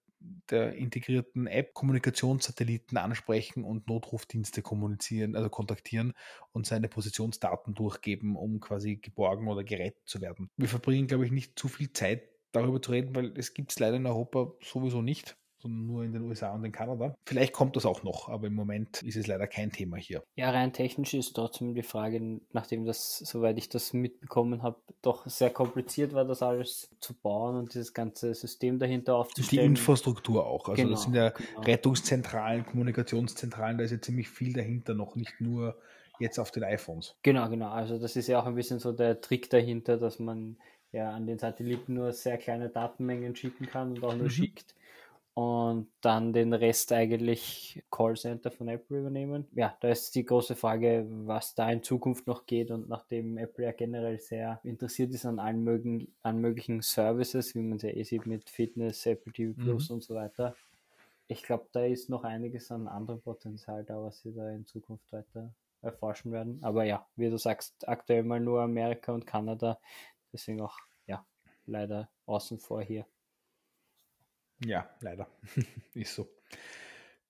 der 0.50 0.74
integrierten 0.74 1.46
App 1.46 1.74
Kommunikationssatelliten 1.74 2.98
ansprechen 2.98 3.64
und 3.64 3.88
Notrufdienste 3.88 4.62
kommunizieren, 4.62 5.36
also 5.36 5.48
kontaktieren 5.48 6.12
und 6.52 6.66
seine 6.66 6.88
Positionsdaten 6.88 7.74
durchgeben, 7.74 8.36
um 8.36 8.60
quasi 8.60 8.96
geborgen 8.96 9.48
oder 9.48 9.64
gerettet 9.64 10.02
zu 10.06 10.20
werden. 10.20 10.50
Wir 10.56 10.68
verbringen, 10.68 11.06
glaube 11.06 11.24
ich, 11.24 11.32
nicht 11.32 11.58
zu 11.58 11.68
viel 11.68 11.92
Zeit 11.92 12.22
darüber 12.52 12.82
zu 12.82 12.92
reden, 12.92 13.14
weil 13.14 13.32
es 13.36 13.54
gibt 13.54 13.72
es 13.72 13.78
leider 13.78 13.96
in 13.96 14.06
Europa 14.06 14.52
sowieso 14.62 15.02
nicht 15.02 15.36
sondern 15.62 15.86
nur 15.86 16.04
in 16.04 16.12
den 16.12 16.22
USA 16.22 16.52
und 16.52 16.64
in 16.64 16.72
Kanada. 16.72 17.16
Vielleicht 17.24 17.52
kommt 17.52 17.76
das 17.76 17.86
auch 17.86 18.02
noch, 18.02 18.28
aber 18.28 18.48
im 18.48 18.54
Moment 18.54 19.02
ist 19.02 19.16
es 19.16 19.26
leider 19.26 19.46
kein 19.46 19.70
Thema 19.70 19.96
hier. 19.96 20.22
Ja, 20.34 20.50
rein 20.50 20.72
technisch 20.72 21.14
ist 21.14 21.34
trotzdem 21.34 21.74
die 21.74 21.82
Frage, 21.82 22.40
nachdem 22.52 22.84
das, 22.84 23.18
soweit 23.18 23.56
ich 23.58 23.68
das 23.68 23.92
mitbekommen 23.92 24.62
habe, 24.62 24.76
doch 25.02 25.26
sehr 25.26 25.50
kompliziert 25.50 26.12
war, 26.12 26.24
das 26.24 26.42
alles 26.42 26.90
zu 27.00 27.14
bauen 27.14 27.56
und 27.56 27.74
dieses 27.74 27.94
ganze 27.94 28.34
System 28.34 28.78
dahinter 28.78 29.14
aufzustellen. 29.14 29.62
Die 29.62 29.66
Infrastruktur 29.66 30.46
auch. 30.46 30.68
Also 30.68 30.82
genau, 30.82 30.94
das 30.94 31.04
sind 31.04 31.14
ja 31.14 31.30
genau. 31.30 31.60
Rettungszentralen, 31.60 32.66
Kommunikationszentralen, 32.66 33.78
da 33.78 33.84
ist 33.84 33.92
ja 33.92 34.00
ziemlich 34.00 34.28
viel 34.28 34.52
dahinter 34.52 34.94
noch, 34.94 35.14
nicht 35.14 35.40
nur 35.40 35.76
jetzt 36.18 36.38
auf 36.38 36.50
den 36.50 36.64
iPhones. 36.64 37.16
Genau, 37.22 37.48
genau. 37.48 37.70
Also 37.70 37.98
das 37.98 38.16
ist 38.16 38.26
ja 38.26 38.40
auch 38.40 38.46
ein 38.46 38.54
bisschen 38.54 38.78
so 38.80 38.92
der 38.92 39.20
Trick 39.20 39.48
dahinter, 39.50 39.96
dass 39.96 40.18
man 40.18 40.56
ja 40.92 41.10
an 41.10 41.26
den 41.26 41.38
Satelliten 41.38 41.94
nur 41.94 42.12
sehr 42.12 42.36
kleine 42.36 42.68
Datenmengen 42.68 43.34
schicken 43.34 43.66
kann 43.66 43.92
und 43.92 44.04
auch 44.04 44.14
nur 44.14 44.24
mhm. 44.24 44.30
schickt 44.30 44.74
und 45.34 45.90
dann 46.02 46.32
den 46.32 46.52
Rest 46.52 46.92
eigentlich 46.92 47.82
Callcenter 47.90 48.50
von 48.50 48.68
Apple 48.68 48.98
übernehmen. 48.98 49.48
Ja, 49.52 49.76
da 49.80 49.88
ist 49.88 50.14
die 50.14 50.24
große 50.24 50.54
Frage, 50.54 51.06
was 51.08 51.54
da 51.54 51.70
in 51.70 51.82
Zukunft 51.82 52.26
noch 52.26 52.44
geht 52.44 52.70
und 52.70 52.88
nachdem 52.88 53.38
Apple 53.38 53.64
ja 53.64 53.72
generell 53.72 54.18
sehr 54.18 54.60
interessiert 54.62 55.12
ist 55.14 55.24
an 55.24 55.38
allen 55.38 55.64
möglichen, 55.64 56.14
an 56.22 56.40
möglichen 56.40 56.82
Services, 56.82 57.54
wie 57.54 57.60
man 57.60 57.76
es 57.76 57.82
ja 57.82 57.90
eh 57.90 58.02
sieht 58.02 58.26
mit 58.26 58.50
Fitness, 58.50 59.06
Apple 59.06 59.32
TV 59.32 59.54
Plus 59.54 59.88
mhm. 59.88 59.94
und 59.94 60.02
so 60.02 60.14
weiter. 60.14 60.54
Ich 61.28 61.42
glaube, 61.42 61.66
da 61.72 61.84
ist 61.84 62.10
noch 62.10 62.24
einiges 62.24 62.70
an 62.70 62.86
anderem 62.86 63.22
Potenzial 63.22 63.84
da, 63.84 64.02
was 64.02 64.20
sie 64.20 64.34
da 64.34 64.50
in 64.50 64.66
Zukunft 64.66 65.10
weiter 65.12 65.54
erforschen 65.80 66.30
werden. 66.30 66.58
Aber 66.62 66.84
ja, 66.84 67.06
wie 67.16 67.30
du 67.30 67.38
sagst, 67.38 67.88
aktuell 67.88 68.22
mal 68.22 68.38
nur 68.38 68.60
Amerika 68.60 69.12
und 69.12 69.26
Kanada, 69.26 69.78
deswegen 70.30 70.60
auch 70.60 70.78
ja 71.06 71.24
leider 71.64 72.10
außen 72.26 72.58
vor 72.58 72.82
hier. 72.82 73.06
Ja, 74.64 74.88
leider. 75.00 75.28
ist 75.94 76.14
so. 76.14 76.28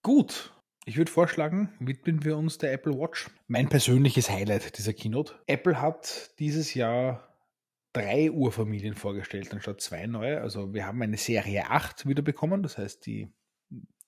Gut. 0.03 0.53
Ich 0.85 0.97
würde 0.97 1.13
vorschlagen, 1.13 1.73
widmen 1.79 2.25
wir 2.25 2.37
uns 2.37 2.59
der 2.59 2.73
Apple 2.73 2.99
Watch. 2.99 3.31
Mein 3.47 3.69
persönliches 3.69 4.29
Highlight 4.29 4.77
dieser 4.79 4.93
Keynote. 4.93 5.35
Apple 5.47 5.81
hat 5.81 6.33
dieses 6.41 6.75
Jahr 6.75 7.33
drei 7.93 8.33
Urfamilien 8.33 8.95
vorgestellt, 8.95 9.53
anstatt 9.53 9.81
zwei 9.81 10.07
neue. 10.07 10.41
Also 10.41 10.75
wir 10.75 10.85
haben 10.85 11.01
eine 11.03 11.19
Serie 11.19 11.71
8 11.71 12.09
wieder 12.09 12.23
bekommen, 12.23 12.65
das 12.65 12.79
heißt 12.79 13.07
die 13.07 13.33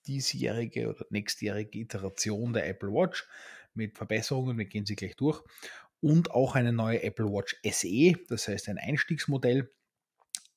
diesjährige 0.05 0.89
oder 0.89 1.05
nächstjährige 1.09 1.79
Iteration 1.79 2.53
der 2.53 2.67
Apple 2.67 2.91
Watch 2.91 3.27
mit 3.73 3.97
Verbesserungen, 3.97 4.57
wir 4.57 4.65
gehen 4.65 4.85
sie 4.85 4.95
gleich 4.95 5.15
durch. 5.15 5.41
Und 6.01 6.31
auch 6.31 6.55
eine 6.55 6.73
neue 6.73 7.01
Apple 7.03 7.25
Watch 7.25 7.55
SE, 7.65 8.13
das 8.27 8.47
heißt 8.47 8.69
ein 8.69 8.77
Einstiegsmodell, 8.77 9.71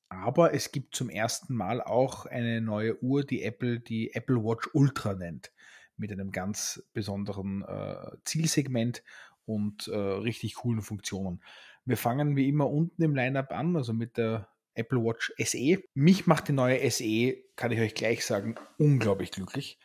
aber 0.09 0.55
es 0.55 0.73
gibt 0.73 0.95
zum 0.95 1.11
ersten 1.11 1.55
Mal 1.55 1.83
auch 1.83 2.27
eine 2.27 2.61
neue 2.61 3.03
Uhr, 3.03 3.25
die 3.25 3.43
Apple 3.43 3.81
die 3.81 4.15
Apple 4.15 4.43
Watch 4.43 4.69
Ultra 4.73 5.15
nennt, 5.15 5.53
mit 5.97 6.13
einem 6.13 6.33
ganz 6.33 6.83
besonderen 6.93 7.63
äh, 7.65 8.17
Zielsegment 8.25 9.03
und 9.45 9.89
äh, 9.89 9.97
richtig 9.97 10.55
coolen 10.57 10.83
Funktionen. 10.83 11.43
Wir 11.85 11.97
fangen 11.97 12.37
wie 12.37 12.49
immer 12.49 12.71
unten 12.71 13.03
im 13.03 13.15
Lineup 13.15 13.53
an, 13.53 13.77
also 13.77 13.93
mit 13.93 14.17
der 14.17 14.49
Apple 14.75 15.03
Watch 15.03 15.33
SE. 15.39 15.83
Mich 15.95 16.27
macht 16.27 16.49
die 16.49 16.53
neue 16.53 16.91
SE, 16.91 17.37
kann 17.57 17.73
ich 17.73 17.81
euch 17.81 17.95
gleich 17.95 18.25
sagen, 18.25 18.55
unglaublich 18.79 19.31
glücklich. 19.31 19.79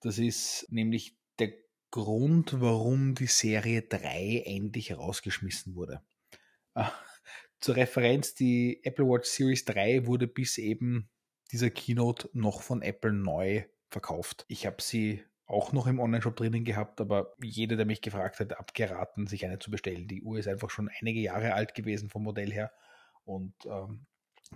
Das 0.00 0.18
ist 0.18 0.66
nämlich 0.70 1.16
der 1.38 1.52
Grund, 1.90 2.60
warum 2.60 3.14
die 3.14 3.26
Serie 3.26 3.82
3 3.82 4.42
endlich 4.46 4.96
rausgeschmissen 4.96 5.74
wurde. 5.76 6.02
Zur 7.64 7.76
Referenz, 7.76 8.34
die 8.34 8.84
Apple 8.84 9.06
Watch 9.06 9.26
Series 9.26 9.64
3 9.64 10.04
wurde 10.04 10.26
bis 10.26 10.58
eben 10.58 11.08
dieser 11.50 11.70
Keynote 11.70 12.28
noch 12.34 12.60
von 12.60 12.82
Apple 12.82 13.14
neu 13.14 13.64
verkauft. 13.88 14.44
Ich 14.48 14.66
habe 14.66 14.82
sie 14.82 15.24
auch 15.46 15.72
noch 15.72 15.86
im 15.86 15.98
Online-Shop 15.98 16.36
drinnen 16.36 16.66
gehabt, 16.66 17.00
aber 17.00 17.34
jeder, 17.42 17.76
der 17.76 17.86
mich 17.86 18.02
gefragt 18.02 18.38
hat, 18.38 18.58
abgeraten, 18.58 19.26
sich 19.26 19.46
eine 19.46 19.60
zu 19.60 19.70
bestellen. 19.70 20.08
Die 20.08 20.20
Uhr 20.20 20.38
ist 20.38 20.46
einfach 20.46 20.68
schon 20.68 20.90
einige 21.00 21.20
Jahre 21.20 21.54
alt 21.54 21.74
gewesen 21.74 22.10
vom 22.10 22.24
Modell 22.24 22.52
her 22.52 22.70
und 23.24 23.54
ähm, 23.64 24.04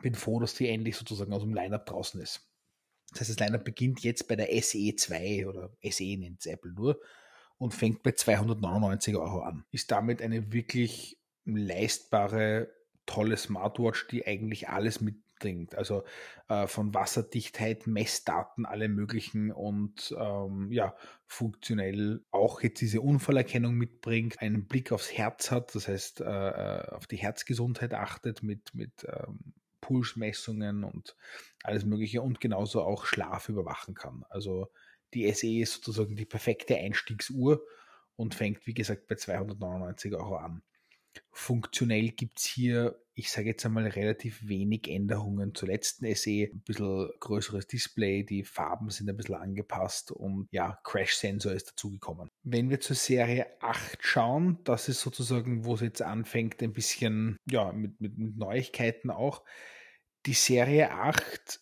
bin 0.02 0.14
froh, 0.14 0.38
dass 0.38 0.52
die 0.52 0.68
endlich 0.68 0.96
sozusagen 0.96 1.32
aus 1.32 1.40
dem 1.40 1.54
Lineup 1.54 1.86
draußen 1.86 2.20
ist. 2.20 2.46
Das 3.12 3.20
heißt, 3.20 3.30
das 3.30 3.38
Lineup 3.40 3.64
beginnt 3.64 4.00
jetzt 4.00 4.28
bei 4.28 4.36
der 4.36 4.52
SE2 4.52 5.48
oder 5.48 5.70
SE 5.82 6.04
nennt 6.18 6.40
es 6.40 6.46
Apple 6.46 6.74
nur 6.74 7.00
und 7.56 7.72
fängt 7.72 8.02
bei 8.02 8.12
299 8.12 9.16
Euro 9.16 9.40
an. 9.40 9.64
Ist 9.70 9.90
damit 9.92 10.20
eine 10.20 10.52
wirklich 10.52 11.18
leistbare 11.46 12.76
tolle 13.08 13.36
Smartwatch, 13.36 14.06
die 14.08 14.26
eigentlich 14.26 14.68
alles 14.68 15.00
mitbringt. 15.00 15.74
Also 15.74 16.04
äh, 16.48 16.66
von 16.66 16.94
Wasserdichtheit, 16.94 17.86
Messdaten, 17.86 18.66
alle 18.66 18.88
möglichen 18.88 19.50
und 19.50 20.14
ähm, 20.18 20.70
ja, 20.70 20.94
funktionell 21.26 22.24
auch 22.30 22.60
jetzt 22.60 22.80
diese 22.80 23.00
Unfallerkennung 23.00 23.74
mitbringt, 23.74 24.40
einen 24.40 24.66
Blick 24.66 24.92
aufs 24.92 25.12
Herz 25.12 25.50
hat, 25.50 25.74
das 25.74 25.88
heißt 25.88 26.20
äh, 26.20 26.24
äh 26.24 26.88
auf 26.90 27.06
die 27.06 27.16
Herzgesundheit 27.16 27.94
achtet 27.94 28.42
mit, 28.42 28.74
mit 28.74 29.06
ähm, 29.08 29.54
Pulsmessungen 29.80 30.84
und 30.84 31.16
alles 31.62 31.84
Mögliche 31.84 32.20
und 32.20 32.40
genauso 32.40 32.82
auch 32.82 33.06
Schlaf 33.06 33.48
überwachen 33.48 33.94
kann. 33.94 34.24
Also 34.28 34.68
die 35.14 35.32
SE 35.32 35.60
ist 35.60 35.84
sozusagen 35.84 36.16
die 36.16 36.26
perfekte 36.26 36.76
Einstiegsuhr 36.76 37.64
und 38.16 38.34
fängt, 38.34 38.66
wie 38.66 38.74
gesagt, 38.74 39.06
bei 39.06 39.14
299 39.14 40.14
Euro 40.14 40.36
an. 40.36 40.62
Funktionell 41.30 42.10
gibt 42.10 42.38
es 42.38 42.44
hier, 42.44 43.00
ich 43.14 43.30
sage 43.30 43.48
jetzt 43.48 43.64
einmal, 43.64 43.86
relativ 43.86 44.46
wenig 44.46 44.88
Änderungen 44.88 45.54
zur 45.54 45.68
letzten 45.68 46.12
SE. 46.14 46.30
Ein 46.30 46.62
bisschen 46.64 47.10
größeres 47.20 47.66
Display, 47.66 48.24
die 48.24 48.44
Farben 48.44 48.90
sind 48.90 49.08
ein 49.08 49.16
bisschen 49.16 49.36
angepasst 49.36 50.12
und 50.12 50.48
ja, 50.50 50.78
Crash-Sensor 50.84 51.52
ist 51.52 51.70
dazugekommen. 51.70 52.28
Wenn 52.42 52.70
wir 52.70 52.80
zur 52.80 52.96
Serie 52.96 53.46
8 53.60 53.98
schauen, 54.00 54.58
das 54.64 54.88
ist 54.88 55.00
sozusagen, 55.00 55.64
wo 55.64 55.74
es 55.74 55.80
jetzt 55.80 56.02
anfängt, 56.02 56.62
ein 56.62 56.72
bisschen, 56.72 57.36
ja, 57.50 57.72
mit, 57.72 58.00
mit, 58.00 58.18
mit 58.18 58.36
Neuigkeiten 58.36 59.10
auch. 59.10 59.44
Die 60.26 60.34
Serie 60.34 60.92
8 60.92 61.60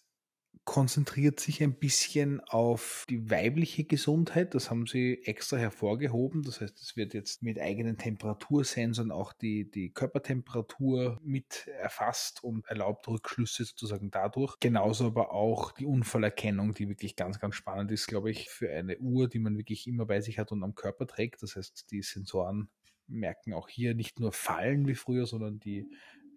konzentriert 0.67 1.39
sich 1.39 1.63
ein 1.63 1.75
bisschen 1.75 2.41
auf 2.41 3.07
die 3.09 3.31
weibliche 3.31 3.85
Gesundheit. 3.85 4.55
Das 4.55 4.69
haben 4.69 4.87
sie 4.87 5.23
extra 5.25 5.57
hervorgehoben. 5.57 6.43
Das 6.43 6.61
heißt, 6.61 6.83
es 6.83 6.97
wird 6.97 7.15
jetzt 7.15 7.43
mit 7.43 7.61
eigenen 7.61 7.97
Temperatursensoren 7.97 9.13
auch 9.13 9.33
die, 9.33 9.71
die 9.71 9.91
Körpertemperatur 9.91 11.21
mit 11.23 11.69
erfasst 11.69 12.43
und 12.43 12.67
erlaubt 12.67 13.07
Rückschlüsse 13.07 13.65
sozusagen 13.65 14.11
dadurch. 14.11 14.57
Genauso 14.59 15.07
aber 15.07 15.33
auch 15.33 15.71
die 15.71 15.87
Unfallerkennung, 15.87 16.75
die 16.75 16.89
wirklich 16.89 17.15
ganz, 17.15 17.39
ganz 17.39 17.55
spannend 17.55 17.93
ist, 17.93 18.09
glaube 18.09 18.33
ich, 18.33 18.51
für 18.51 18.69
eine 18.69 18.99
Uhr, 18.99 19.29
die 19.29 19.39
man 19.39 19.57
wirklich 19.57 19.87
immer 19.87 20.05
bei 20.05 20.21
sich 20.21 20.41
hat 20.41 20.51
und 20.51 20.65
am 20.65 20.75
Körper 20.75 21.07
trägt. 21.07 21.45
Das 21.45 21.55
heißt, 21.55 21.93
die 21.93 22.03
Sensoren 22.03 22.69
merken 23.07 23.55
auch 23.55 23.69
hier 23.69 23.95
nicht 23.95 24.19
nur 24.19 24.33
Fallen 24.33 24.89
wie 24.89 24.97
früher, 24.97 25.27
sondern 25.27 25.61
die 25.61 25.89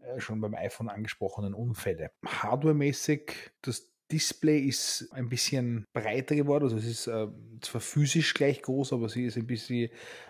äh, 0.02 0.20
schon 0.20 0.40
beim 0.40 0.54
iPhone 0.54 0.88
angesprochenen 0.88 1.56
Unfälle. 1.56 2.12
Hardwaremäßig, 2.24 3.52
das 3.64 3.92
Display 4.12 4.60
ist 4.60 5.08
ein 5.12 5.30
bisschen 5.30 5.86
breiter 5.94 6.36
geworden. 6.36 6.64
Also 6.64 6.78
es 6.78 6.86
ist 6.86 7.08
äh, 7.08 7.28
zwar 7.62 7.82
physisch 7.82 8.34
gleich 8.34 8.62
groß, 8.62 8.94
aber 8.94 9.10
sie 9.10 9.26
ist 9.26 9.38
ein 9.38 9.46
bisschen 9.46 9.90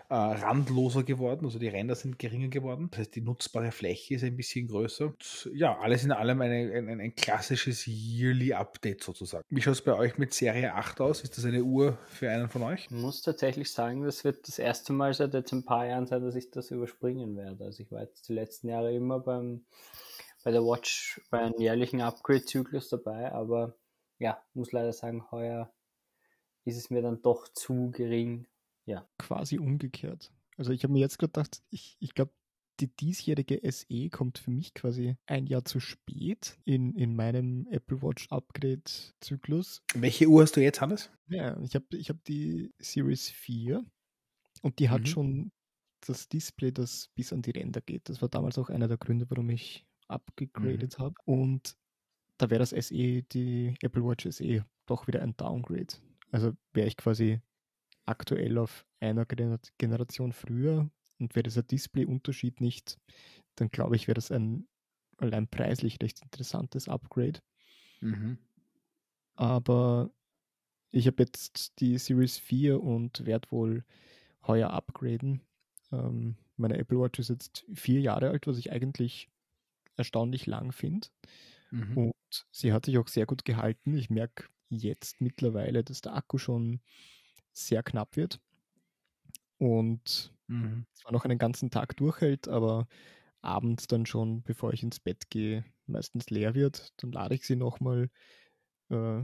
äh, 0.09 0.15
randloser 0.15 1.03
geworden. 1.03 1.45
Also 1.45 1.59
die 1.59 1.67
Ränder 1.67 1.95
sind 1.95 2.19
geringer 2.19 2.49
geworden. 2.49 2.89
Das 2.91 2.99
heißt, 2.99 3.15
die 3.15 3.21
nutzbare 3.21 3.71
Fläche 3.71 4.15
ist 4.15 4.23
ein 4.23 4.35
bisschen 4.35 4.67
größer. 4.67 5.05
Und 5.05 5.49
ja, 5.53 5.77
alles 5.79 6.03
in 6.03 6.11
allem 6.11 6.41
eine, 6.41 6.71
ein, 6.73 6.99
ein 6.99 7.15
klassisches 7.15 7.85
Yearly 7.87 8.53
Update 8.53 9.03
sozusagen. 9.03 9.45
Wie 9.49 9.61
schaut 9.61 9.73
es 9.75 9.81
bei 9.81 9.93
euch 9.93 10.17
mit 10.17 10.33
Serie 10.33 10.73
8 10.73 10.99
aus? 11.01 11.21
Ist 11.21 11.37
das 11.37 11.45
eine 11.45 11.63
Uhr 11.63 11.97
für 12.07 12.29
einen 12.29 12.49
von 12.49 12.63
euch? 12.63 12.85
Ich 12.85 12.91
muss 12.91 13.21
tatsächlich 13.21 13.71
sagen, 13.71 14.03
das 14.03 14.23
wird 14.23 14.47
das 14.47 14.59
erste 14.59 14.93
Mal 14.93 15.13
seit 15.13 15.33
jetzt 15.33 15.53
ein 15.53 15.63
paar 15.63 15.85
Jahren 15.85 16.07
sein, 16.07 16.21
dass 16.21 16.35
ich 16.35 16.51
das 16.51 16.71
überspringen 16.71 17.37
werde. 17.37 17.63
Also 17.63 17.83
ich 17.83 17.91
war 17.91 18.01
jetzt 18.01 18.27
die 18.27 18.33
letzten 18.33 18.67
Jahre 18.67 18.93
immer 18.93 19.19
beim 19.19 19.61
bei 20.43 20.51
der 20.51 20.61
Watch 20.61 21.21
bei 21.29 21.39
einem 21.39 21.59
jährlichen 21.59 22.01
Upgrade-Zyklus 22.01 22.89
dabei, 22.89 23.31
aber 23.31 23.75
ja, 24.19 24.41
muss 24.53 24.71
leider 24.71 24.93
sagen, 24.93 25.29
heuer 25.31 25.73
ist 26.65 26.77
es 26.77 26.89
mir 26.89 27.01
dann 27.01 27.21
doch 27.21 27.47
zu 27.49 27.91
gering. 27.91 28.47
Ja. 28.85 29.07
Quasi 29.17 29.57
umgekehrt. 29.57 30.31
Also 30.57 30.71
ich 30.71 30.83
habe 30.83 30.93
mir 30.93 30.99
jetzt 30.99 31.19
gedacht, 31.19 31.61
ich, 31.69 31.97
ich 31.99 32.13
glaube, 32.13 32.33
die 32.79 32.87
diesjährige 32.87 33.59
SE 33.71 34.09
kommt 34.09 34.39
für 34.39 34.51
mich 34.51 34.73
quasi 34.73 35.17
ein 35.25 35.47
Jahr 35.47 35.65
zu 35.65 35.79
spät 35.79 36.57
in, 36.63 36.95
in 36.95 37.15
meinem 37.15 37.67
Apple 37.69 38.01
Watch 38.01 38.27
Upgrade-Zyklus. 38.29 39.83
Welche 39.95 40.27
Uhr 40.27 40.43
hast 40.43 40.55
du 40.55 40.61
jetzt, 40.61 40.79
Hannes? 40.79 41.11
Ja, 41.27 41.59
ich 41.61 41.75
habe 41.75 41.85
ich 41.97 42.09
hab 42.09 42.23
die 42.23 42.73
Series 42.79 43.29
4 43.29 43.83
und 44.61 44.79
die 44.79 44.89
hat 44.89 45.01
mhm. 45.01 45.05
schon 45.05 45.51
das 46.01 46.29
Display, 46.29 46.71
das 46.71 47.09
bis 47.15 47.33
an 47.33 47.41
die 47.41 47.51
Ränder 47.51 47.81
geht. 47.81 48.07
Das 48.07 48.21
war 48.21 48.29
damals 48.29 48.57
auch 48.57 48.69
einer 48.69 48.87
der 48.87 48.97
Gründe, 48.97 49.29
warum 49.29 49.49
ich 49.49 49.85
abgegradet 50.09 50.97
mhm. 50.97 51.03
habe. 51.03 51.15
Und 51.25 51.75
da 52.37 52.49
wäre 52.49 52.59
das 52.59 52.69
SE, 52.69 53.23
die 53.23 53.75
Apple 53.81 54.03
Watch 54.03 54.27
SE, 54.29 54.65
doch 54.85 55.07
wieder 55.07 55.21
ein 55.21 55.35
Downgrade. 55.37 55.95
Also 56.31 56.53
wäre 56.73 56.87
ich 56.87 56.97
quasi 56.97 57.39
aktuell 58.05 58.57
auf 58.57 58.85
einer 58.99 59.25
Generation 59.25 60.33
früher 60.33 60.89
und 61.19 61.35
wäre 61.35 61.43
dieser 61.43 61.63
Display-Unterschied 61.63 62.61
nicht, 62.61 62.97
dann 63.55 63.69
glaube 63.69 63.95
ich, 63.95 64.07
wäre 64.07 64.15
das 64.15 64.31
ein 64.31 64.67
allein 65.17 65.47
preislich 65.47 65.97
recht 66.01 66.21
interessantes 66.21 66.87
Upgrade. 66.87 67.39
Mhm. 68.01 68.37
Aber 69.35 70.11
ich 70.91 71.07
habe 71.07 71.23
jetzt 71.23 71.79
die 71.79 71.97
Series 71.97 72.37
4 72.37 72.81
und 72.81 73.25
werde 73.25 73.51
wohl 73.51 73.83
heuer 74.47 74.71
upgraden. 74.71 75.41
Ähm, 75.91 76.35
meine 76.57 76.77
Apple 76.77 76.99
Watch 76.99 77.19
ist 77.19 77.29
jetzt 77.29 77.65
vier 77.73 78.01
Jahre 78.01 78.29
alt, 78.29 78.47
was 78.47 78.57
ich 78.57 78.71
eigentlich 78.71 79.29
erstaunlich 79.99 80.47
lang 80.47 80.71
finde. 80.71 81.09
Mhm. 81.71 81.97
Und 81.97 82.45
sie 82.51 82.73
hat 82.73 82.85
sich 82.85 82.97
auch 82.97 83.07
sehr 83.07 83.25
gut 83.25 83.45
gehalten. 83.45 83.95
Ich 83.95 84.09
merke 84.09 84.45
jetzt 84.69 85.21
mittlerweile, 85.21 85.83
dass 85.83 86.01
der 86.01 86.15
Akku 86.15 86.37
schon 86.37 86.81
sehr 87.53 87.83
knapp 87.83 88.15
wird 88.15 88.39
und 89.59 90.33
mhm. 90.47 90.85
zwar 90.93 91.11
noch 91.11 91.25
einen 91.25 91.37
ganzen 91.37 91.69
Tag 91.69 91.95
durchhält, 91.97 92.47
aber 92.47 92.87
abends 93.41 93.87
dann 93.87 94.05
schon, 94.05 94.41
bevor 94.43 94.73
ich 94.73 94.83
ins 94.83 94.99
Bett 94.99 95.29
gehe, 95.29 95.65
meistens 95.85 96.29
leer 96.29 96.55
wird. 96.55 96.93
Dann 96.97 97.11
lade 97.11 97.35
ich 97.35 97.45
sie 97.45 97.55
nochmal, 97.55 98.09
äh, 98.89 99.21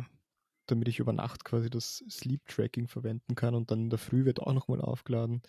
damit 0.67 0.87
ich 0.87 0.99
über 0.99 1.13
Nacht 1.13 1.45
quasi 1.45 1.69
das 1.69 2.03
Sleep 2.09 2.45
Tracking 2.47 2.87
verwenden 2.87 3.35
kann 3.35 3.55
und 3.55 3.71
dann 3.71 3.81
in 3.81 3.89
der 3.89 3.99
Früh 3.99 4.25
wird 4.25 4.41
auch 4.41 4.53
nochmal 4.53 4.81
aufgeladen. 4.81 5.41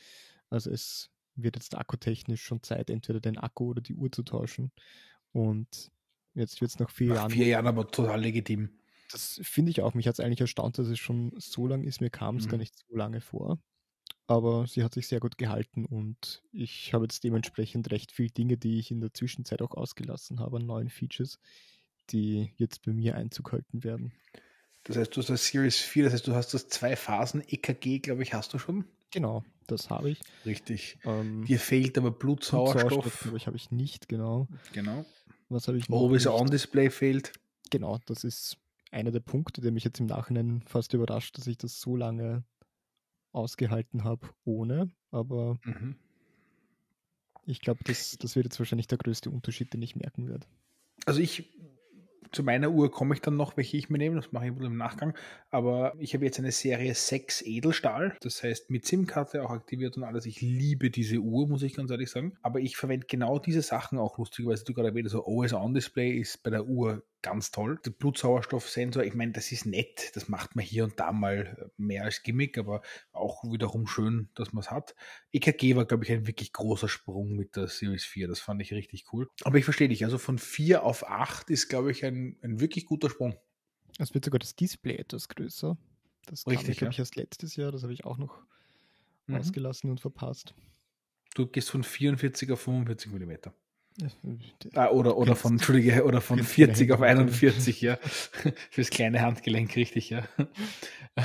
Also 0.51 0.71
es 0.71 1.11
wird 1.35 1.57
jetzt 1.57 1.77
akkutechnisch 1.77 2.43
schon 2.43 2.63
Zeit, 2.63 2.91
entweder 2.91 3.21
den 3.21 3.39
Akku 3.39 3.71
oder 3.71 3.83
die 3.83 3.95
Uhr 3.95 4.11
zu 4.11 4.23
tauschen. 4.23 4.73
Und 5.37 5.91
jetzt 6.33 6.63
wird 6.63 6.71
es 6.71 6.79
nach 6.79 6.89
vier 6.89 7.09
nach 7.09 7.17
Jahren. 7.17 7.31
Vier 7.31 7.47
Jahren 7.47 7.67
aber 7.67 7.87
total 7.89 8.23
legitim. 8.23 8.71
Das 9.13 9.39
finde 9.43 9.71
ich 9.71 9.83
auch. 9.83 9.93
Mich 9.93 10.09
hat 10.09 10.15
es 10.15 10.21
eigentlich 10.21 10.41
erstaunt, 10.41 10.79
dass 10.79 10.89
es 10.89 10.99
schon 10.99 11.35
so 11.37 11.67
lang 11.67 11.85
ist. 11.85 12.01
Mir 12.01 12.09
kam 12.09 12.37
es 12.37 12.47
mhm. 12.47 12.51
gar 12.53 12.59
nicht 12.59 12.75
so 12.75 12.97
lange 12.97 13.21
vor. 13.21 13.59
Aber 14.27 14.67
sie 14.67 14.83
hat 14.83 14.95
sich 14.95 15.09
sehr 15.09 15.21
gut 15.21 15.37
gehalten 15.37 15.85
und 15.85 16.43
ich 16.53 16.95
habe 16.95 17.05
jetzt 17.05 17.23
dementsprechend 17.23 17.91
recht 17.91 18.13
viele 18.13 18.31
Dinge, 18.31 18.57
die 18.57 18.79
ich 18.79 18.91
in 18.91 19.01
der 19.01 19.13
Zwischenzeit 19.13 19.61
auch 19.61 19.73
ausgelassen 19.73 20.41
habe 20.41 20.57
an 20.57 20.67
neuen 20.67 20.89
Features, 20.89 21.39
die 22.11 22.53
jetzt 22.57 22.83
bei 22.83 22.93
mir 22.93 23.15
Einzug 23.15 23.53
halten 23.53 23.85
werden. 23.85 24.13
Das 24.85 24.97
heißt, 24.97 25.15
du 25.15 25.21
hast 25.21 25.31
das 25.31 25.47
Series 25.47 25.77
4, 25.77 26.05
das 26.05 26.15
heißt, 26.15 26.27
du 26.27 26.35
hast 26.35 26.55
das 26.55 26.69
zwei 26.69 26.97
Phasen 26.97 27.43
EKG, 27.47 28.01
glaube 28.01 28.23
ich, 28.23 28.35
hast 28.35 28.53
du 28.55 28.59
schon? 28.59 28.85
Genau, 29.13 29.45
das 29.69 29.91
habe 29.91 30.11
ich. 30.11 30.21
Richtig. 30.45 30.99
Ähm, 31.05 31.45
Dir 31.45 31.61
fehlt 31.61 31.97
aber 31.97 32.11
Blutsauerstoff. 32.11 32.89
Blutsauerstoff 32.89 33.21
glaube 33.21 33.37
ich, 33.37 33.47
habe 33.47 33.57
ich 33.57 33.71
nicht, 33.71 34.09
genau. 34.09 34.49
Genau. 34.73 35.05
Was 35.49 35.69
habe 35.69 35.79
ich 35.79 35.89
noch? 35.89 36.03
Always 36.03 36.27
On 36.27 36.47
Display 36.47 36.91
fehlt. 36.91 37.33
Genau, 37.71 37.99
das 38.07 38.25
ist 38.25 38.59
einer 38.91 39.11
der 39.11 39.21
Punkte, 39.21 39.61
der 39.61 39.73
mich 39.73 39.85
jetzt 39.85 40.01
im 40.01 40.07
Nachhinein 40.07 40.63
fast 40.67 40.95
überrascht, 40.95 41.37
dass 41.39 41.47
ich 41.47 41.59
das 41.59 41.81
so 41.81 41.97
lange 41.97 42.45
ausgehalten 43.33 44.05
habe 44.05 44.29
ohne. 44.45 44.91
Aber 45.11 45.59
mhm. 45.65 45.97
ich 47.45 47.61
glaube, 47.61 47.81
das, 47.85 48.17
das 48.19 48.37
wird 48.37 48.47
jetzt 48.47 48.59
wahrscheinlich 48.59 48.87
der 48.87 48.99
größte 48.99 49.31
Unterschied, 49.31 49.73
den 49.73 49.83
ich 49.83 49.97
merken 49.97 50.29
werde. 50.29 50.47
Also 51.05 51.21
ich 51.21 51.53
zu 52.37 52.43
meiner 52.43 52.71
Uhr 52.71 52.91
komme 52.91 53.15
ich 53.15 53.23
dann 53.23 53.37
noch, 53.37 53.57
welche 53.57 53.79
ich 53.79 53.89
mir 53.89 53.97
nehme, 53.97 54.17
das 54.17 54.31
mache 54.31 54.47
ich 54.47 54.53
im 54.53 54.77
Nachgang. 54.77 55.15
Aber 55.51 55.95
ich 55.99 56.13
habe 56.13 56.27
jetzt 56.27 56.39
eine 56.39 56.53
Serie 56.53 56.95
6 56.95 57.43
Edelstahl, 57.47 58.15
das 58.21 58.43
heißt 58.43 58.69
mit 58.69 58.85
SIM-Karte 58.85 59.43
auch 59.43 59.51
aktiviert 59.51 59.97
und 59.97 60.05
alles. 60.05 60.27
Ich 60.27 60.43
liebe 60.43 60.91
diese 60.91 61.17
Uhr, 61.17 61.49
muss 61.49 61.63
ich 61.63 61.75
ganz 61.75 61.91
ehrlich 61.91 62.11
sagen. 62.11 62.37
Aber 62.43 62.61
ich 62.61 62.77
verwende 62.77 63.07
genau 63.07 63.39
diese 63.39 63.63
Sachen 63.63 63.99
auch 63.99 64.19
lustigerweise, 64.19 64.65
du 64.65 64.75
gerade 64.75 64.89
erwähnt, 64.89 65.07
also 65.07 65.25
OS-On-Display 65.25 66.11
ist 66.19 66.43
bei 66.43 66.51
der 66.51 66.67
Uhr 66.67 67.03
ganz 67.27 67.51
toll. 67.51 67.81
Der 67.85 67.91
Blutsauerstoffsensor, 67.91 69.03
ich 69.03 69.15
meine, 69.15 69.33
das 69.33 69.51
ist 69.51 69.67
nett, 69.67 70.15
das 70.15 70.29
macht 70.29 70.55
man 70.55 70.65
hier 70.65 70.85
und 70.85 71.01
da 71.01 71.11
mal 71.11 71.73
mehr 71.77 72.05
als 72.05 72.23
Gimmick, 72.23 72.57
aber 72.57 72.83
auch 73.11 73.43
wiederum 73.43 73.89
schön, 73.89 74.29
dass 74.35 74.53
man 74.53 74.63
es 74.63 74.71
hat. 74.71 74.95
EKG 75.33 75.75
war, 75.75 75.87
glaube 75.87 76.05
ich, 76.05 76.13
ein 76.13 76.29
wirklich 76.29 76.53
großer 76.53 76.89
Sprung 76.89 77.35
mit 77.35 77.57
der 77.57 77.67
Series 77.67 78.05
4, 78.05 78.29
das 78.29 78.39
fand 78.39 78.63
ich 78.63 78.73
richtig 78.73 79.13
cool. 79.13 79.29
Aber 79.43 79.59
ich 79.59 79.65
verstehe 79.65 79.89
dich, 79.89 80.05
also 80.05 80.19
von 80.19 80.39
4 80.39 80.85
auf 80.85 81.09
8 81.09 81.51
ist, 81.51 81.69
glaube 81.69 81.91
ich, 81.91 82.05
ein, 82.05 82.39
ein 82.43 82.61
wirklich 82.61 82.87
guter 82.87 83.11
Sprung. 83.11 83.37
Es 83.99 84.15
wird 84.15 84.25
sogar 84.25 84.39
das 84.39 84.55
Display 84.55 84.95
etwas 84.95 85.29
größer. 85.29 85.77
Das 86.27 86.47
Richtig, 86.47 86.79
glaube 86.79 86.93
ich, 86.93 87.01
erst 87.01 87.17
letztes 87.17 87.57
Jahr, 87.57 87.73
das 87.73 87.83
habe 87.83 87.93
ich 87.93 88.05
auch 88.05 88.19
noch 88.19 88.41
mhm. 89.27 89.35
ausgelassen 89.35 89.91
und 89.91 90.01
verpasst. 90.01 90.55
Du 91.35 91.49
gehst 91.49 91.71
von 91.71 91.83
44 91.83 92.53
auf 92.53 92.61
45 92.61 93.11
Millimeter. 93.11 93.53
Ah, 94.75 94.89
oder, 94.89 95.17
oder 95.17 95.35
von, 95.37 95.53
Entschuldige, 95.53 96.05
oder 96.05 96.21
von 96.21 96.43
40 96.43 96.93
auf 96.93 97.01
41, 97.01 97.81
ja. 97.81 97.99
Fürs 98.71 98.91
kleine 98.91 99.23
Handgelenk, 99.23 99.75
richtig, 99.75 100.11
ja. 100.11 100.23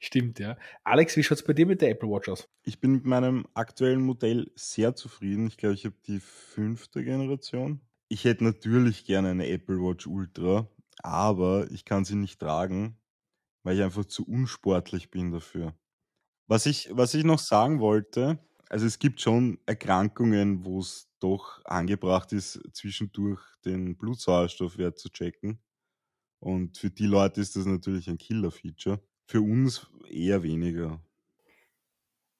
Stimmt, 0.00 0.40
ja. 0.40 0.56
Alex, 0.82 1.16
wie 1.16 1.22
schaut 1.22 1.38
es 1.38 1.44
bei 1.44 1.52
dir 1.52 1.66
mit 1.66 1.80
der 1.80 1.90
Apple 1.90 2.08
Watch 2.08 2.28
aus? 2.28 2.48
Ich 2.64 2.80
bin 2.80 2.92
mit 2.92 3.04
meinem 3.04 3.46
aktuellen 3.54 4.02
Modell 4.02 4.50
sehr 4.56 4.96
zufrieden. 4.96 5.46
Ich 5.46 5.56
glaube, 5.56 5.74
ich 5.74 5.84
habe 5.84 5.94
die 6.06 6.18
fünfte 6.18 7.04
Generation. 7.04 7.80
Ich 8.08 8.24
hätte 8.24 8.44
natürlich 8.44 9.04
gerne 9.04 9.30
eine 9.30 9.48
Apple 9.48 9.78
Watch 9.78 10.06
Ultra, 10.06 10.68
aber 11.02 11.70
ich 11.70 11.84
kann 11.84 12.04
sie 12.04 12.16
nicht 12.16 12.40
tragen, 12.40 12.98
weil 13.62 13.76
ich 13.76 13.82
einfach 13.82 14.04
zu 14.04 14.26
unsportlich 14.26 15.10
bin 15.10 15.30
dafür. 15.30 15.74
Was 16.48 16.66
ich, 16.66 16.90
was 16.92 17.14
ich 17.14 17.24
noch 17.24 17.38
sagen 17.38 17.80
wollte, 17.80 18.38
also 18.72 18.86
es 18.86 18.98
gibt 18.98 19.20
schon 19.20 19.58
Erkrankungen, 19.66 20.64
wo 20.64 20.80
es 20.80 21.10
doch 21.20 21.62
angebracht 21.66 22.32
ist, 22.32 22.58
zwischendurch 22.72 23.42
den 23.66 23.98
Blutsauerstoffwert 23.98 24.98
zu 24.98 25.10
checken. 25.10 25.60
Und 26.40 26.78
für 26.78 26.90
die 26.90 27.04
Leute 27.04 27.42
ist 27.42 27.54
das 27.54 27.66
natürlich 27.66 28.08
ein 28.08 28.16
Killer-Feature. 28.16 28.98
Für 29.26 29.42
uns 29.42 29.86
eher 30.08 30.42
weniger. 30.42 31.02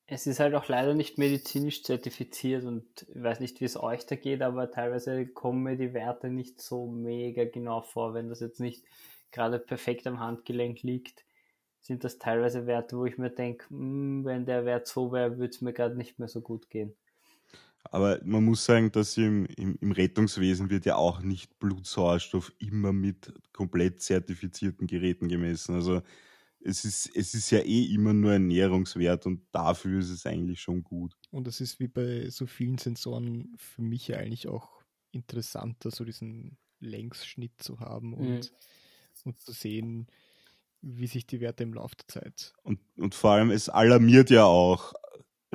Es 0.06 0.26
ist 0.26 0.40
halt 0.40 0.54
auch 0.54 0.68
leider 0.68 0.94
nicht 0.94 1.18
medizinisch 1.18 1.82
zertifiziert 1.82 2.64
und 2.64 3.06
ich 3.14 3.22
weiß 3.22 3.40
nicht, 3.40 3.60
wie 3.60 3.66
es 3.66 3.76
euch 3.76 4.06
da 4.06 4.16
geht, 4.16 4.40
aber 4.40 4.70
teilweise 4.70 5.26
kommen 5.26 5.62
mir 5.62 5.76
die 5.76 5.92
Werte 5.92 6.30
nicht 6.30 6.62
so 6.62 6.86
mega 6.86 7.44
genau 7.44 7.82
vor, 7.82 8.14
wenn 8.14 8.30
das 8.30 8.40
jetzt 8.40 8.58
nicht 8.58 8.84
gerade 9.32 9.58
perfekt 9.58 10.06
am 10.06 10.18
Handgelenk 10.18 10.82
liegt 10.82 11.26
sind 11.82 12.04
das 12.04 12.18
teilweise 12.18 12.66
Werte, 12.66 12.96
wo 12.96 13.04
ich 13.04 13.18
mir 13.18 13.30
denke, 13.30 13.68
hm, 13.68 14.24
wenn 14.24 14.46
der 14.46 14.64
Wert 14.64 14.86
so 14.86 15.12
wäre, 15.12 15.38
würde 15.38 15.50
es 15.50 15.60
mir 15.60 15.72
gerade 15.72 15.96
nicht 15.96 16.18
mehr 16.18 16.28
so 16.28 16.40
gut 16.40 16.70
gehen. 16.70 16.94
Aber 17.84 18.20
man 18.24 18.44
muss 18.44 18.64
sagen, 18.64 18.92
dass 18.92 19.16
im, 19.16 19.44
im, 19.56 19.76
im, 19.80 19.90
Rettungswesen 19.90 20.70
wird 20.70 20.86
ja 20.86 20.94
auch 20.94 21.20
nicht 21.20 21.58
Blutsauerstoff 21.58 22.52
immer 22.58 22.92
mit 22.92 23.32
komplett 23.52 24.00
zertifizierten 24.00 24.86
Geräten 24.86 25.28
gemessen. 25.28 25.74
Also 25.74 26.00
es 26.60 26.84
ist, 26.84 27.10
es 27.16 27.34
ist 27.34 27.50
ja 27.50 27.58
eh 27.58 27.92
immer 27.92 28.12
nur 28.12 28.32
ein 28.32 28.46
Nährungswert 28.46 29.26
und 29.26 29.42
dafür 29.50 29.98
ist 29.98 30.10
es 30.10 30.26
eigentlich 30.26 30.60
schon 30.60 30.84
gut. 30.84 31.16
Und 31.32 31.48
es 31.48 31.60
ist 31.60 31.80
wie 31.80 31.88
bei 31.88 32.30
so 32.30 32.46
vielen 32.46 32.78
Sensoren 32.78 33.52
für 33.56 33.82
mich 33.82 34.06
ja 34.06 34.18
eigentlich 34.18 34.46
auch 34.46 34.70
interessanter, 35.10 35.90
so 35.90 36.04
diesen 36.04 36.56
Längsschnitt 36.78 37.60
zu 37.60 37.80
haben 37.80 38.14
und, 38.14 38.28
mhm. 38.28 39.24
und 39.24 39.40
zu 39.40 39.50
sehen, 39.50 40.06
wie 40.82 41.06
sich 41.06 41.26
die 41.26 41.40
Werte 41.40 41.62
im 41.62 41.74
Laufe 41.74 41.94
der 41.96 42.08
Zeit. 42.08 42.52
Und, 42.62 42.80
und 42.96 43.14
vor 43.14 43.32
allem, 43.32 43.50
es 43.50 43.68
alarmiert 43.68 44.30
ja 44.30 44.44
auch. 44.44 44.92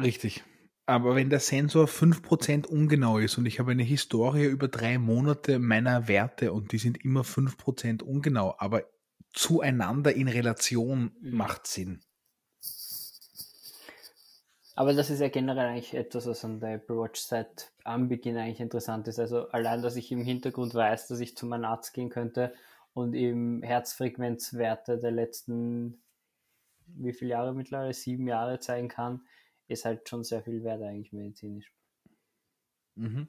Richtig. 0.02 0.44
Aber 0.86 1.16
wenn 1.16 1.30
der 1.30 1.42
Sensor 1.42 1.86
5% 1.86 2.66
ungenau 2.66 3.18
ist 3.18 3.38
und 3.38 3.46
ich 3.46 3.60
habe 3.60 3.72
eine 3.72 3.84
Historie 3.84 4.46
über 4.46 4.70
drei 4.70 4.98
Monate 4.98 5.60
meiner 5.60 6.08
Werte 6.08 6.54
und 6.54 6.72
die 6.72 6.78
sind 6.78 7.04
immer 7.04 7.22
5% 7.24 8.04
ungenau, 8.04 8.56
aber 8.58 8.84
zueinander 9.34 10.14
in 10.14 10.30
Relation 10.30 11.12
mhm. 11.20 11.36
macht 11.36 11.68
Sinn. 11.68 12.02
Aber 14.76 14.94
das 14.94 15.10
ist 15.10 15.20
ja 15.20 15.28
generell 15.28 15.70
eigentlich 15.70 15.96
etwas, 15.96 16.28
was 16.28 16.46
an 16.46 16.60
der 16.60 16.76
Apple 16.76 16.98
Watch 16.98 17.20
seit 17.20 17.74
Anbeginn 17.84 18.38
eigentlich 18.38 18.60
interessant 18.60 19.08
ist. 19.08 19.20
Also 19.20 19.50
allein, 19.50 19.82
dass 19.82 19.96
ich 19.96 20.12
im 20.12 20.24
Hintergrund 20.24 20.74
weiß, 20.74 21.08
dass 21.08 21.20
ich 21.20 21.36
zu 21.36 21.48
meinem 21.48 21.66
Arzt 21.66 21.94
gehen 21.94 22.10
könnte 22.10 22.54
und 22.98 23.14
im 23.14 23.62
Herzfrequenzwerte 23.62 24.98
der 24.98 25.12
letzten, 25.12 26.02
wie 26.88 27.14
viele 27.14 27.30
Jahre 27.32 27.54
mittlerweile, 27.54 27.94
sieben 27.94 28.28
Jahre 28.28 28.60
zeigen 28.60 28.88
kann, 28.88 29.22
ist 29.68 29.86
halt 29.86 30.10
schon 30.10 30.24
sehr 30.24 30.42
viel 30.42 30.64
wert 30.64 30.82
eigentlich 30.82 31.14
medizinisch. 31.14 31.72
Mhm. 32.96 33.28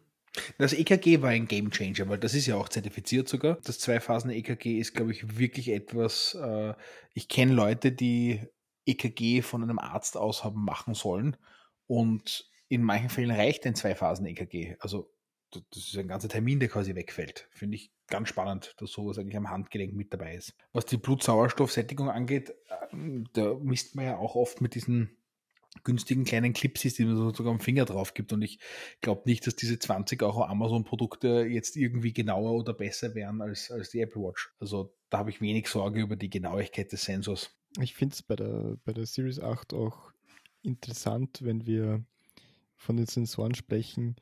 Das 0.57 0.73
EKG 0.73 1.21
war 1.21 1.31
ein 1.31 1.49
Game 1.49 1.71
Changer, 1.71 2.09
weil 2.09 2.17
das 2.17 2.33
ist 2.33 2.47
ja 2.47 2.57
auch 2.57 2.71
zertifiziert 2.71 3.29
sogar. 3.29 3.59
Das 3.65 3.79
Zwei-Phasen-EKG 3.79 4.79
ist, 4.79 4.95
glaube 4.95 5.13
ich, 5.13 5.39
wirklich 5.39 5.69
etwas. 5.69 6.35
Äh, 6.35 6.73
ich 7.13 7.29
kenne 7.29 7.53
Leute, 7.53 7.93
die 7.93 8.41
EKG 8.87 9.43
von 9.43 9.63
einem 9.63 9.79
Arzt 9.79 10.17
aus 10.17 10.45
haben 10.45 10.65
machen 10.65 10.95
sollen 10.95 11.37
und 11.87 12.51
in 12.69 12.83
manchen 12.83 13.11
Fällen 13.11 13.31
reicht 13.31 13.67
ein 13.67 13.75
Zwei-Phasen-EKG. 13.75 14.77
Also 14.81 15.13
das 15.51 15.89
ist 15.89 15.97
ein 15.97 16.09
ganzer 16.09 16.29
Termin, 16.29 16.61
der 16.61 16.69
quasi 16.69 16.95
wegfällt. 16.95 17.49
Finde 17.51 17.77
ich 17.77 17.91
ganz 18.07 18.29
spannend, 18.29 18.75
dass 18.79 18.93
sowas 18.93 19.19
eigentlich 19.19 19.37
am 19.37 19.51
Handgelenk 19.51 19.95
mit 19.95 20.13
dabei 20.13 20.35
ist. 20.35 20.55
Was 20.73 20.87
die 20.87 20.97
Blutsauerstoffsättigung 20.97 22.11
angeht, 22.11 22.51
äh, 22.51 23.25
da 23.33 23.55
misst 23.55 23.95
man 23.95 24.05
ja 24.05 24.17
auch 24.19 24.35
oft 24.35 24.61
mit 24.61 24.75
diesen 24.75 25.17
günstigen 25.85 26.25
kleinen 26.25 26.53
Clips 26.53 26.85
ist, 26.85 26.99
die 26.99 27.05
man 27.05 27.35
sogar 27.35 27.53
am 27.53 27.61
Finger 27.61 27.85
drauf 27.85 28.15
gibt. 28.15 28.33
Und 28.33 28.43
ich 28.43 28.59
glaube 29.01 29.23
nicht, 29.27 29.47
dass 29.47 29.57
diese 29.57 29.79
20 29.79 30.23
Euro 30.23 30.45
Amazon-Produkte 30.45 31.47
jetzt 31.49 31.77
irgendwie 31.77 32.13
genauer 32.13 32.53
oder 32.53 32.75
besser 32.75 33.15
wären 33.15 33.41
als, 33.41 33.71
als 33.71 33.91
die 33.91 34.01
Apple 34.01 34.23
Watch. 34.23 34.51
Also 34.59 34.95
da 35.11 35.19
habe 35.19 35.31
ich 35.31 35.41
wenig 35.41 35.69
Sorge 35.69 36.01
über 36.01 36.17
die 36.17 36.31
Genauigkeit 36.31 36.93
des 36.93 37.05
Sensors. 37.05 37.51
Ich 37.81 37.95
finde 37.95 38.15
es 38.15 38.23
bei 38.23 38.37
der, 38.37 38.77
bei 38.85 38.93
der 38.93 39.07
Series 39.07 39.41
8 39.41 39.75
auch 39.75 40.13
interessant, 40.63 41.41
wenn 41.43 41.67
wir 41.67 42.05
von 42.77 42.97
den 42.97 43.07
Sensoren 43.07 43.55
sprechen, 43.55 44.17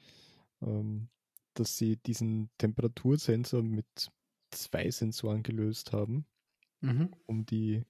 ähm, 0.63 1.09
dass 1.59 1.77
sie 1.77 1.97
diesen 1.97 2.51
Temperatursensor 2.59 3.63
mit 3.63 4.11
zwei 4.51 4.91
Sensoren 4.91 5.43
gelöst 5.43 5.93
haben, 5.93 6.27
mhm. 6.81 7.11
um 7.27 7.45
die 7.47 7.85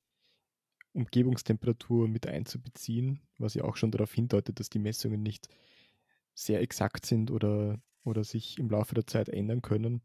Umgebungstemperatur 0.93 2.09
mit 2.09 2.27
einzubeziehen, 2.27 3.21
was 3.39 3.55
ja 3.55 3.65
auch 3.65 3.77
schon 3.77 3.91
darauf 3.91 4.13
hindeutet, 4.13 4.59
dass 4.61 4.71
die 4.71 4.79
Messungen 4.79 5.23
nicht 5.23 5.49
sehr 6.35 6.61
exakt 6.61 7.07
sind 7.07 7.31
oder, 7.31 7.79
oder 8.05 8.25
sich 8.25 8.59
im 8.59 8.71
Laufe 8.71 8.95
der 8.95 9.07
Zeit 9.07 9.29
ändern 9.29 9.63
können. 9.63 10.03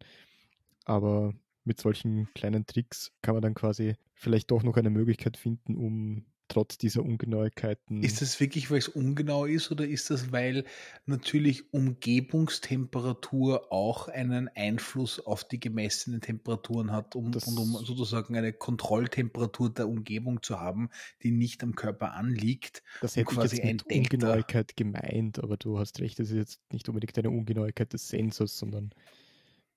Aber 0.86 1.34
mit 1.64 1.80
solchen 1.80 2.34
kleinen 2.34 2.66
Tricks 2.66 3.14
kann 3.22 3.36
man 3.36 3.42
dann 3.42 3.54
quasi 3.54 3.96
vielleicht 4.14 4.52
doch 4.52 4.64
noch 4.64 4.78
eine 4.78 4.90
Möglichkeit 4.90 5.38
finden, 5.38 5.76
um 5.76 6.26
trotz 6.52 6.78
dieser 6.78 7.04
Ungenauigkeiten. 7.04 8.04
Ist 8.04 8.22
das 8.22 8.40
wirklich, 8.40 8.70
weil 8.70 8.80
es 8.80 8.90
ungenau 8.90 9.46
ist 9.46 9.72
oder 9.72 9.88
ist 9.88 10.10
das, 10.10 10.32
weil 10.32 10.66
natürlich 11.06 11.74
Umgebungstemperatur 11.74 13.72
auch 13.72 14.10
einen 14.10 14.50
Einfluss 14.50 15.20
auf 15.20 15.44
die 15.46 15.60
gemessenen 15.60 16.20
Temperaturen 16.22 16.92
hat 16.92 17.16
um, 17.16 17.28
und 17.28 17.48
um 17.48 17.86
sozusagen 17.86 18.36
eine 18.36 18.52
Kontrolltemperatur 18.52 19.70
der 19.70 19.88
Umgebung 19.88 20.44
zu 20.44 20.60
haben, 20.60 20.90
die 21.24 21.32
nicht 21.32 21.64
am 21.64 21.76
Körper 21.76 22.14
anliegt? 22.14 22.84
Das 23.02 23.16
hätte 23.16 23.34
quasi 23.34 23.56
ich 23.56 23.64
jetzt 23.64 23.88
mit 23.88 24.12
Ungenauigkeit 24.12 24.76
gemeint, 24.76 25.40
aber 25.40 25.56
du 25.58 25.80
hast 25.80 26.02
recht, 26.02 26.20
das 26.20 26.30
ist 26.30 26.36
jetzt 26.36 26.60
nicht 26.74 26.90
unbedingt 26.90 27.18
eine 27.18 27.30
Ungenauigkeit 27.30 27.94
des 27.94 28.10
Sensors, 28.10 28.58
sondern 28.58 28.94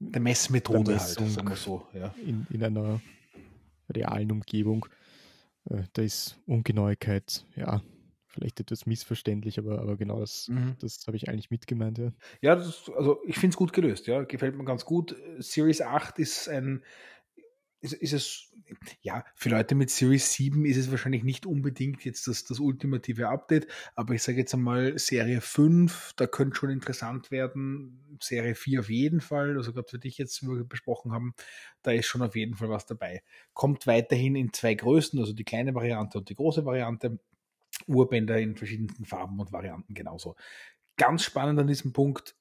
der 0.00 0.20
Messmethode 0.20 0.92
der 0.92 1.00
halt, 1.00 1.08
sagen 1.08 1.48
wir 1.48 1.56
so. 1.56 1.86
Ja. 1.94 2.12
In, 2.26 2.46
in 2.50 2.64
einer 2.64 3.00
realen 3.88 4.32
Umgebung. 4.32 4.86
Äh, 5.70 5.82
da 5.92 6.02
ist 6.02 6.40
Ungenauigkeit, 6.46 7.46
ja, 7.56 7.82
vielleicht 8.34 8.60
etwas 8.60 8.86
missverständlich, 8.86 9.58
aber, 9.58 9.80
aber 9.80 9.96
genau 9.96 10.20
das, 10.20 10.48
mhm. 10.48 10.76
das 10.80 11.06
habe 11.06 11.16
ich 11.16 11.28
eigentlich 11.28 11.50
mitgemeint. 11.50 11.98
Ja, 11.98 12.12
ja 12.40 12.56
das, 12.56 12.90
also 12.96 13.20
ich 13.24 13.36
finde 13.36 13.54
es 13.54 13.56
gut 13.56 13.72
gelöst, 13.72 14.06
ja, 14.06 14.22
gefällt 14.24 14.56
mir 14.56 14.64
ganz 14.64 14.84
gut. 14.84 15.16
Series 15.38 15.80
8 15.80 16.18
ist 16.18 16.48
ein, 16.48 16.82
ist, 17.85 17.93
ist 17.93 18.12
es, 18.12 18.53
ja, 19.03 19.24
für 19.35 19.51
Leute 19.51 19.74
mit 19.74 19.91
Series 19.91 20.32
7 20.32 20.64
ist 20.64 20.78
es 20.78 20.91
wahrscheinlich 20.91 21.22
nicht 21.22 21.47
unbedingt 21.47 22.05
jetzt 22.05 22.26
das, 22.26 22.45
das 22.45 22.59
ultimative 22.59 23.28
Update, 23.28 23.68
aber 23.95 24.14
ich 24.14 24.22
sage 24.22 24.39
jetzt 24.39 24.55
einmal 24.55 24.99
Serie 24.99 25.41
5, 25.41 26.14
da 26.16 26.26
könnte 26.26 26.57
schon 26.57 26.70
interessant 26.70 27.30
werden. 27.30 28.18
Serie 28.20 28.55
4 28.55 28.80
auf 28.80 28.91
jeden 28.91 29.20
Fall, 29.20 29.57
also 29.57 29.72
gerade 29.72 29.89
für 29.89 29.99
dich 29.99 30.18
jetzt, 30.18 30.43
wie 30.43 30.49
wir 30.49 30.64
besprochen 30.64 31.12
haben, 31.12 31.35
da 31.82 31.93
ist 31.93 32.07
schon 32.07 32.22
auf 32.22 32.35
jeden 32.35 32.55
Fall 32.55 32.70
was 32.70 32.87
dabei. 32.87 33.22
Kommt 33.53 33.87
weiterhin 33.87 34.35
in 34.35 34.53
zwei 34.53 34.74
Größen, 34.74 35.18
also 35.20 35.32
die 35.32 35.45
kleine 35.45 35.74
Variante 35.74 36.18
und 36.18 36.28
die 36.28 36.35
große 36.35 36.64
Variante. 36.64 37.18
Urbänder 37.87 38.39
in 38.39 38.57
verschiedenen 38.57 39.05
Farben 39.05 39.41
und 39.41 39.53
Varianten 39.53 39.95
genauso. 39.95 40.37
Ganz 40.97 41.24
spannend 41.24 41.59
an 41.59 41.66
diesem 41.66 41.93
Punkt, 41.93 42.37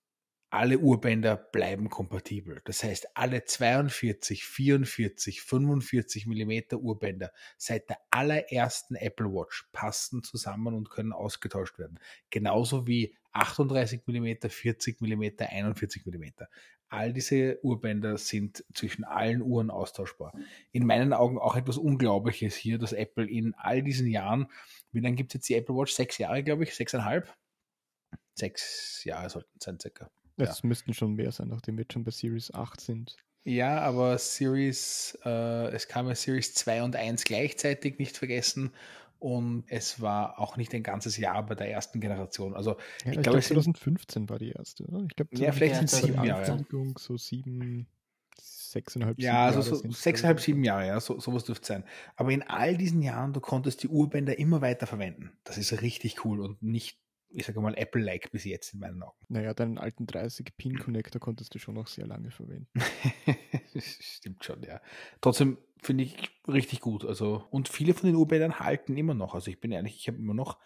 alle 0.54 0.78
Urbänder 0.78 1.36
bleiben 1.36 1.90
kompatibel. 1.90 2.62
Das 2.66 2.84
heißt, 2.84 3.18
alle 3.18 3.44
42, 3.44 4.46
44, 4.46 5.42
45 5.42 6.28
Millimeter 6.28 6.78
Urbänder 6.78 7.32
seit 7.58 7.90
der 7.90 7.98
allerersten 8.12 8.94
Apple 8.94 9.34
Watch 9.34 9.68
passen 9.72 10.22
zusammen 10.22 10.76
und 10.76 10.92
können 10.92 11.12
ausgetauscht 11.12 11.80
werden. 11.80 12.00
Genauso 12.30 12.86
wie 12.86 13.16
38 13.32 14.06
Millimeter, 14.06 14.48
40 14.48 15.02
Millimeter, 15.02 15.50
41 15.50 16.06
Millimeter. 16.06 16.48
All 16.88 17.14
diese 17.14 17.58
Urbänder 17.64 18.20
sind 18.20 18.64
zwischen 18.76 19.06
allen 19.06 19.42
Uhren 19.42 19.72
austauschbar. 19.72 20.38
In 20.72 20.86
meinen 20.86 21.14
Augen 21.14 21.40
auch 21.40 21.56
etwas 21.56 21.80
Unglaubliches 21.80 22.54
hier, 22.54 22.78
dass 22.78 22.94
Apple 22.94 23.28
in 23.28 23.56
all 23.56 23.82
diesen 23.82 24.06
Jahren, 24.06 24.52
wie 24.92 25.00
lange 25.00 25.16
gibt 25.16 25.32
es 25.32 25.34
jetzt 25.34 25.50
die 25.50 25.56
Apple 25.56 25.76
Watch? 25.76 25.94
Sechs 25.94 26.20
Jahre, 26.20 26.44
glaube 26.44 26.64
ich, 26.64 26.76
sechseinhalb? 26.76 27.34
Sechs 28.36 29.04
Jahre 29.04 29.32
sollten 29.32 29.58
es 29.58 29.66
sein, 29.66 29.80
circa. 29.80 30.12
Es 30.38 30.62
ja. 30.62 30.68
müssten 30.68 30.94
schon 30.94 31.14
mehr 31.14 31.32
sein, 31.32 31.50
nachdem 31.50 31.78
wir 31.78 31.86
schon 31.92 32.04
bei 32.04 32.12
Series 32.12 32.54
8 32.54 32.82
sind. 32.82 33.16
Ja, 33.46 33.82
aber 33.82 34.18
Series, 34.18 35.18
äh, 35.26 35.68
es 35.74 35.88
kam 35.88 36.08
ja 36.08 36.16
Series 36.16 36.54
2 36.54 36.84
und 36.84 36.96
1 36.96 37.26
gleichzeitig, 37.26 38.00
nicht 38.00 38.18
vergessen. 38.18 38.72
Und 39.20 39.64
es 39.68 40.02
war 40.02 40.40
auch 40.40 40.58
nicht 40.58 40.74
ein 40.74 40.84
ganzes 40.84 41.16
Jahr 41.18 41.46
bei 41.46 41.56
der 41.56 41.72
ersten 41.72 42.02
Generation. 42.02 42.56
Also 42.56 42.72
ja, 43.06 43.12
ich, 43.12 43.18
ich 43.18 43.24
glaube, 43.24 43.42
2015 43.42 44.30
war 44.30 44.38
die 44.38 44.52
erste, 44.52 44.84
oder? 44.86 45.06
Ich 45.10 45.16
glaube, 45.16 45.36
ja, 45.36 45.52
vielleicht 45.52 45.76
sind 45.76 45.90
sieben 45.90 46.24
Jahre. 46.26 46.66
So 46.98 47.16
sieben, 47.16 47.88
sechseinhalb, 48.38 49.16
sieben 49.16 49.26
Ja, 49.26 49.46
also 49.46 49.62
so 49.62 49.90
sechseinhalb, 49.92 50.42
sieben 50.42 50.64
Jahre, 50.64 50.88
ja, 50.88 51.00
so, 51.00 51.20
sowas 51.20 51.46
dürfte 51.46 51.68
sein. 51.68 51.84
Aber 52.18 52.32
in 52.32 52.42
all 52.44 52.76
diesen 52.76 53.02
Jahren, 53.02 53.32
du 53.32 53.40
konntest 53.40 53.84
die 53.84 53.88
Urbänder 53.88 54.38
immer 54.38 54.62
weiter 54.62 54.88
verwenden. 54.88 55.32
Das 55.46 55.58
ist 55.58 55.82
richtig 55.82 56.26
cool 56.26 56.42
und 56.42 56.62
nicht 56.62 57.00
ich 57.34 57.46
sage 57.46 57.60
mal, 57.60 57.76
Apple-like 57.76 58.32
bis 58.32 58.46
jetzt 58.46 58.74
in 58.74 58.80
meinen 58.80 59.02
Augen. 59.02 59.18
Naja, 59.28 59.54
deinen 59.54 59.78
alten 59.78 60.06
30-Pin-Connector 60.06 61.20
konntest 61.20 61.54
du 61.56 61.60
schon 61.60 61.76
noch 61.76 61.88
sehr 61.88 62.06
lange 62.06 62.32
verwenden. 62.32 62.68
Stimmt 63.80 64.44
schon, 64.44 64.62
ja. 64.64 64.82
Trotzdem 65.22 65.58
finde 65.82 66.04
ich 66.04 66.30
richtig 66.48 66.80
gut. 66.80 67.06
Also, 67.06 67.46
und 67.50 67.70
viele 67.70 67.94
von 67.94 68.08
den 68.08 68.16
Urbändern 68.16 68.60
halten 68.60 68.96
immer 68.96 69.14
noch. 69.14 69.34
Also 69.34 69.50
ich 69.50 69.60
bin 69.60 69.72
ehrlich, 69.72 69.98
ich 69.98 70.08
habe 70.08 70.20
immer 70.20 70.34
noch, 70.34 70.60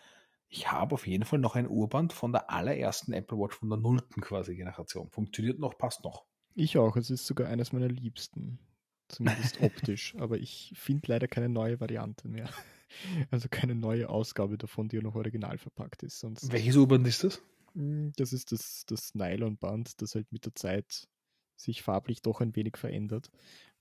ich 0.49 0.71
habe 0.71 0.95
auf 0.95 1.07
jeden 1.07 1.25
Fall 1.25 1.39
noch 1.39 1.55
ein 1.55 1.67
Urband 1.67 2.13
von 2.13 2.31
der 2.31 2.49
allerersten 2.49 3.13
Apple 3.13 3.37
Watch, 3.37 3.55
von 3.57 3.69
der 3.69 3.79
nullten 3.79 4.21
quasi 4.21 4.55
Generation. 4.55 5.09
Funktioniert 5.09 5.59
noch, 5.59 5.77
passt 5.77 6.03
noch. 6.03 6.25
Ich 6.53 6.77
auch. 6.77 6.97
Es 6.97 7.09
ist 7.09 7.25
sogar 7.25 7.47
eines 7.47 7.71
meiner 7.71 7.87
liebsten. 7.87 8.59
Zumindest 9.07 9.59
optisch. 9.61 10.15
Aber 10.17 10.37
ich 10.37 10.73
finde 10.75 11.03
leider 11.07 11.27
keine 11.27 11.49
neue 11.49 11.79
Variante 11.79 12.27
mehr. 12.27 12.49
Also 13.31 13.47
keine 13.49 13.75
neue 13.75 14.09
Ausgabe 14.09 14.57
davon, 14.57 14.87
die 14.87 14.97
ja 14.97 15.01
noch 15.01 15.15
original 15.15 15.57
verpackt 15.57 16.03
ist. 16.03 16.19
Sonst, 16.19 16.51
Welches 16.51 16.75
U-Band 16.75 17.07
ist 17.07 17.23
das? 17.23 17.41
Hm, 17.73 18.13
das 18.15 18.33
ist 18.33 18.51
das, 18.51 18.85
das 18.87 19.13
Nylonband, 19.15 20.01
das 20.01 20.15
halt 20.15 20.31
mit 20.31 20.45
der 20.45 20.55
Zeit 20.55 21.07
sich 21.55 21.81
farblich 21.81 22.21
doch 22.21 22.41
ein 22.41 22.55
wenig 22.55 22.77
verändert, 22.77 23.29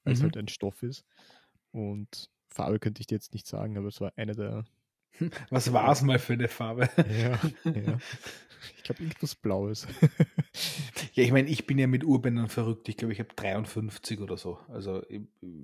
weil 0.04 0.14
mhm. 0.14 0.16
es 0.16 0.22
halt 0.22 0.36
ein 0.36 0.48
Stoff 0.48 0.82
ist. 0.82 1.04
Und 1.72 2.30
Farbe 2.48 2.78
könnte 2.78 3.00
ich 3.00 3.06
dir 3.06 3.16
jetzt 3.16 3.34
nicht 3.34 3.46
sagen, 3.46 3.76
aber 3.76 3.88
es 3.88 4.00
war 4.00 4.12
eine 4.16 4.34
der 4.34 4.64
Was 5.50 5.72
war 5.72 5.92
es 5.92 6.02
mal 6.02 6.18
für 6.18 6.34
eine 6.34 6.48
Farbe? 6.48 6.88
Ja, 6.96 7.40
ja. 7.64 7.98
Ich 8.76 8.82
glaube, 8.82 9.02
irgendwas 9.02 9.34
Blaues. 9.34 9.86
ja, 11.14 11.22
ich 11.22 11.32
meine, 11.32 11.48
ich 11.48 11.66
bin 11.66 11.78
ja 11.78 11.86
mit 11.86 12.04
Urbändern 12.04 12.48
verrückt. 12.48 12.88
Ich 12.88 12.96
glaube, 12.96 13.12
ich 13.12 13.18
habe 13.18 13.34
53 13.34 14.20
oder 14.20 14.36
so. 14.36 14.58
Also 14.68 15.02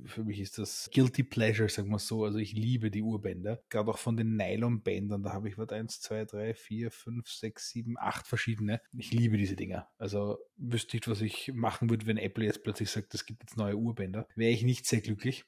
für 0.06 0.24
mich 0.24 0.40
ist 0.40 0.58
das 0.58 0.90
Guilty 0.92 1.22
Pleasure, 1.22 1.68
sagen 1.68 1.90
wir 1.90 1.98
so. 1.98 2.24
Also 2.24 2.38
ich 2.38 2.52
liebe 2.52 2.90
die 2.90 3.02
Urbänder. 3.02 3.62
Gerade 3.70 3.90
auch 3.90 3.98
von 3.98 4.16
den 4.16 4.36
Nylon-Bändern. 4.36 5.22
Da 5.22 5.32
habe 5.32 5.48
ich 5.48 5.58
was 5.58 5.68
1, 5.68 6.00
2, 6.00 6.24
3, 6.24 6.54
4, 6.54 6.90
5, 6.90 7.28
6, 7.28 7.70
7, 7.70 7.96
8 7.98 8.26
verschiedene. 8.26 8.80
Ich 8.96 9.12
liebe 9.12 9.36
diese 9.36 9.56
Dinger. 9.56 9.88
Also 9.98 10.38
wüsste 10.56 10.96
nicht, 10.96 11.08
was 11.08 11.20
ich 11.20 11.52
machen 11.54 11.90
würde, 11.90 12.06
wenn 12.06 12.18
Apple 12.18 12.44
jetzt 12.44 12.62
plötzlich 12.64 12.90
sagt, 12.90 13.14
es 13.14 13.26
gibt 13.26 13.42
jetzt 13.42 13.56
neue 13.56 13.76
Urbänder. 13.76 14.26
Wäre 14.34 14.52
ich 14.52 14.62
nicht 14.62 14.86
sehr 14.86 15.00
glücklich. 15.00 15.44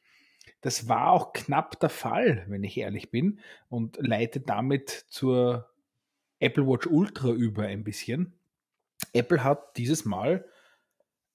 Das 0.64 0.88
war 0.88 1.10
auch 1.10 1.34
knapp 1.34 1.78
der 1.78 1.90
Fall, 1.90 2.46
wenn 2.48 2.64
ich 2.64 2.78
ehrlich 2.78 3.10
bin, 3.10 3.38
und 3.68 3.98
leitet 4.00 4.48
damit 4.48 4.88
zur 5.08 5.68
Apple 6.38 6.66
Watch 6.66 6.86
Ultra 6.86 7.28
über 7.28 7.64
ein 7.64 7.84
bisschen. 7.84 8.32
Apple 9.12 9.44
hat 9.44 9.76
dieses 9.76 10.06
Mal 10.06 10.48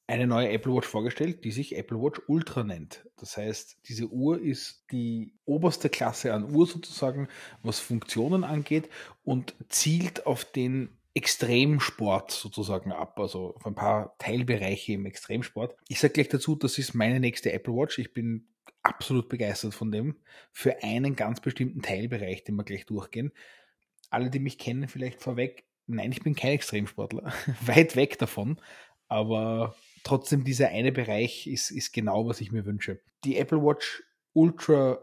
eine 0.08 0.26
neue 0.26 0.50
Apple 0.50 0.74
Watch 0.74 0.88
vorgestellt, 0.88 1.44
die 1.44 1.52
sich 1.52 1.78
Apple 1.78 2.02
Watch 2.02 2.20
Ultra 2.26 2.64
nennt. 2.64 3.08
Das 3.18 3.38
heißt, 3.38 3.78
diese 3.88 4.08
Uhr 4.08 4.42
ist 4.42 4.86
die 4.92 5.36
oberste 5.46 5.90
Klasse 5.90 6.34
an 6.34 6.52
Uhr 6.52 6.66
sozusagen, 6.66 7.28
was 7.62 7.80
Funktionen 7.80 8.44
angeht 8.44 8.90
und 9.24 9.54
zielt 9.70 10.26
auf 10.26 10.44
den 10.44 10.98
Extremsport 11.14 12.32
sozusagen 12.32 12.92
ab, 12.92 13.20
also 13.20 13.54
auf 13.54 13.66
ein 13.68 13.76
paar 13.76 14.18
Teilbereiche 14.18 14.94
im 14.94 15.06
Extremsport. 15.06 15.76
Ich 15.88 16.00
sage 16.00 16.14
gleich 16.14 16.30
dazu, 16.30 16.56
das 16.56 16.80
ist 16.80 16.96
meine 16.96 17.20
nächste 17.20 17.54
Apple 17.54 17.76
Watch. 17.76 18.00
Ich 18.00 18.12
bin 18.12 18.48
absolut 18.84 19.30
begeistert 19.30 19.74
von 19.74 19.92
dem 19.92 20.18
für 20.52 20.84
einen 20.84 21.16
ganz 21.16 21.42
bestimmten 21.42 21.82
Teilbereich, 21.82 22.44
den 22.44 22.56
wir 22.56 22.64
gleich 22.64 22.86
durchgehen. 22.86 23.32
Alle, 24.10 24.30
die 24.30 24.40
mich 24.40 24.58
kennen, 24.58 24.88
vielleicht 24.88 25.22
vorweg, 25.22 25.66
nein, 25.88 26.12
ich 26.12 26.24
bin 26.24 26.36
kein 26.36 26.54
Extremsportler, 26.54 27.34
weit 27.66 27.96
weg 27.96 28.18
davon, 28.18 28.60
aber 29.08 29.76
trotzdem 30.04 30.44
dieser 30.44 30.70
eine 30.70 30.92
Bereich 30.92 31.48
ist, 31.48 31.72
ist 31.72 31.94
genau, 31.94 32.28
was 32.28 32.42
ich 32.42 32.52
mir 32.52 32.66
wünsche. 32.66 33.02
Die 33.24 33.38
Apple 33.38 33.62
Watch 33.62 34.04
Ultra 34.34 35.00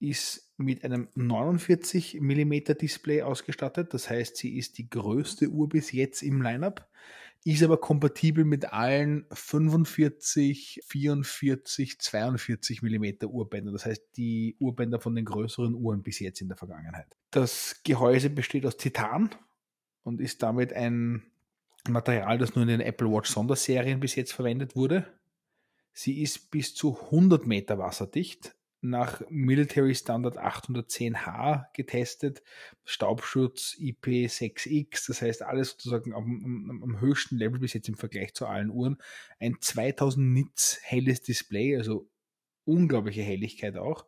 ist 0.00 0.52
mit 0.56 0.84
einem 0.84 1.08
49 1.14 2.20
mm 2.20 2.52
Display 2.80 3.22
ausgestattet, 3.22 3.94
das 3.94 4.10
heißt, 4.10 4.36
sie 4.36 4.56
ist 4.56 4.78
die 4.78 4.88
größte 4.88 5.48
Uhr 5.48 5.68
bis 5.68 5.92
jetzt 5.92 6.22
im 6.22 6.42
Lineup 6.42 6.86
ist 7.52 7.62
aber 7.62 7.76
kompatibel 7.76 8.44
mit 8.44 8.72
allen 8.72 9.26
45, 9.30 10.80
44, 10.86 11.98
42 12.00 12.82
mm 12.82 13.26
Urbändern. 13.26 13.74
Das 13.74 13.84
heißt, 13.84 14.02
die 14.16 14.56
Urbänder 14.58 14.98
von 14.98 15.14
den 15.14 15.26
größeren 15.26 15.74
Uhren 15.74 16.02
bis 16.02 16.20
jetzt 16.20 16.40
in 16.40 16.48
der 16.48 16.56
Vergangenheit. 16.56 17.06
Das 17.30 17.82
Gehäuse 17.84 18.30
besteht 18.30 18.64
aus 18.64 18.78
Titan 18.78 19.30
und 20.04 20.22
ist 20.22 20.42
damit 20.42 20.72
ein 20.72 21.22
Material, 21.86 22.38
das 22.38 22.54
nur 22.54 22.62
in 22.62 22.68
den 22.68 22.80
Apple 22.80 23.10
Watch 23.10 23.30
Sonderserien 23.30 24.00
bis 24.00 24.14
jetzt 24.14 24.32
verwendet 24.32 24.74
wurde. 24.74 25.06
Sie 25.92 26.22
ist 26.22 26.50
bis 26.50 26.74
zu 26.74 26.98
100 26.98 27.46
Meter 27.46 27.78
wasserdicht, 27.78 28.56
nach 28.84 29.22
Military 29.30 29.94
Standard 29.94 30.38
810H 30.38 31.66
getestet, 31.72 32.42
Staubschutz 32.84 33.76
IP6X, 33.78 35.06
das 35.08 35.22
heißt 35.22 35.42
alles 35.42 35.70
sozusagen 35.70 36.14
am, 36.14 36.70
am, 36.70 36.82
am, 36.82 37.00
höchsten 37.00 37.36
Level 37.36 37.58
bis 37.58 37.72
jetzt 37.72 37.88
im 37.88 37.96
Vergleich 37.96 38.34
zu 38.34 38.46
allen 38.46 38.70
Uhren. 38.70 38.98
Ein 39.40 39.56
2000 39.60 40.32
Nits 40.32 40.78
helles 40.82 41.22
Display, 41.22 41.76
also 41.76 42.08
unglaubliche 42.64 43.22
Helligkeit 43.22 43.76
auch. 43.76 44.06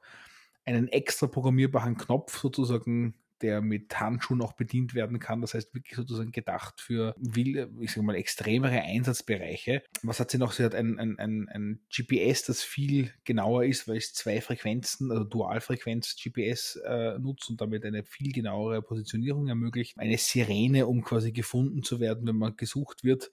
Einen 0.65 0.89
extra 0.89 1.27
programmierbaren 1.27 1.97
Knopf 1.97 2.39
sozusagen 2.39 3.15
der 3.43 3.61
mit 3.61 3.99
Handschuhen 3.99 4.43
auch 4.43 4.55
bedient 4.55 4.95
werden 4.95 5.19
kann. 5.19 5.41
Das 5.41 5.55
heißt 5.55 5.75
wirklich 5.75 5.97
sozusagen 5.97 6.33
gedacht 6.33 6.81
für, 6.81 7.15
ich 7.35 7.93
sage 7.93 8.03
mal, 8.03 8.17
extremere 8.17 8.81
Einsatzbereiche. 8.83 9.83
Was 10.03 10.21
hat 10.21 10.31
sie 10.31 10.39
noch? 10.39 10.53
Sie 10.53 10.65
hat 10.65 10.75
ein, 10.75 10.99
ein, 10.99 11.19
ein, 11.19 11.49
ein 11.49 11.81
GPS, 11.95 12.45
das 12.45 12.63
viel 12.63 13.13
genauer 13.25 13.65
ist, 13.65 13.89
weil 13.89 13.99
es 13.99 14.15
zwei 14.15 14.41
Frequenzen, 14.41 15.11
also 15.11 15.25
Dualfrequenz 15.25 16.17
GPS 16.17 16.77
äh, 16.85 17.19
nutzt 17.19 17.51
und 17.51 17.61
damit 17.61 17.85
eine 17.85 18.05
viel 18.05 18.33
genauere 18.33 18.83
Positionierung 18.83 19.49
ermöglicht. 19.49 19.99
Eine 19.99 20.19
Sirene, 20.19 20.87
um 20.87 21.03
quasi 21.03 21.33
gefunden 21.33 21.83
zu 21.83 22.01
werden, 22.01 22.27
wenn 22.27 22.37
man 22.37 22.57
gesucht 22.57 23.05
wird. 23.05 23.31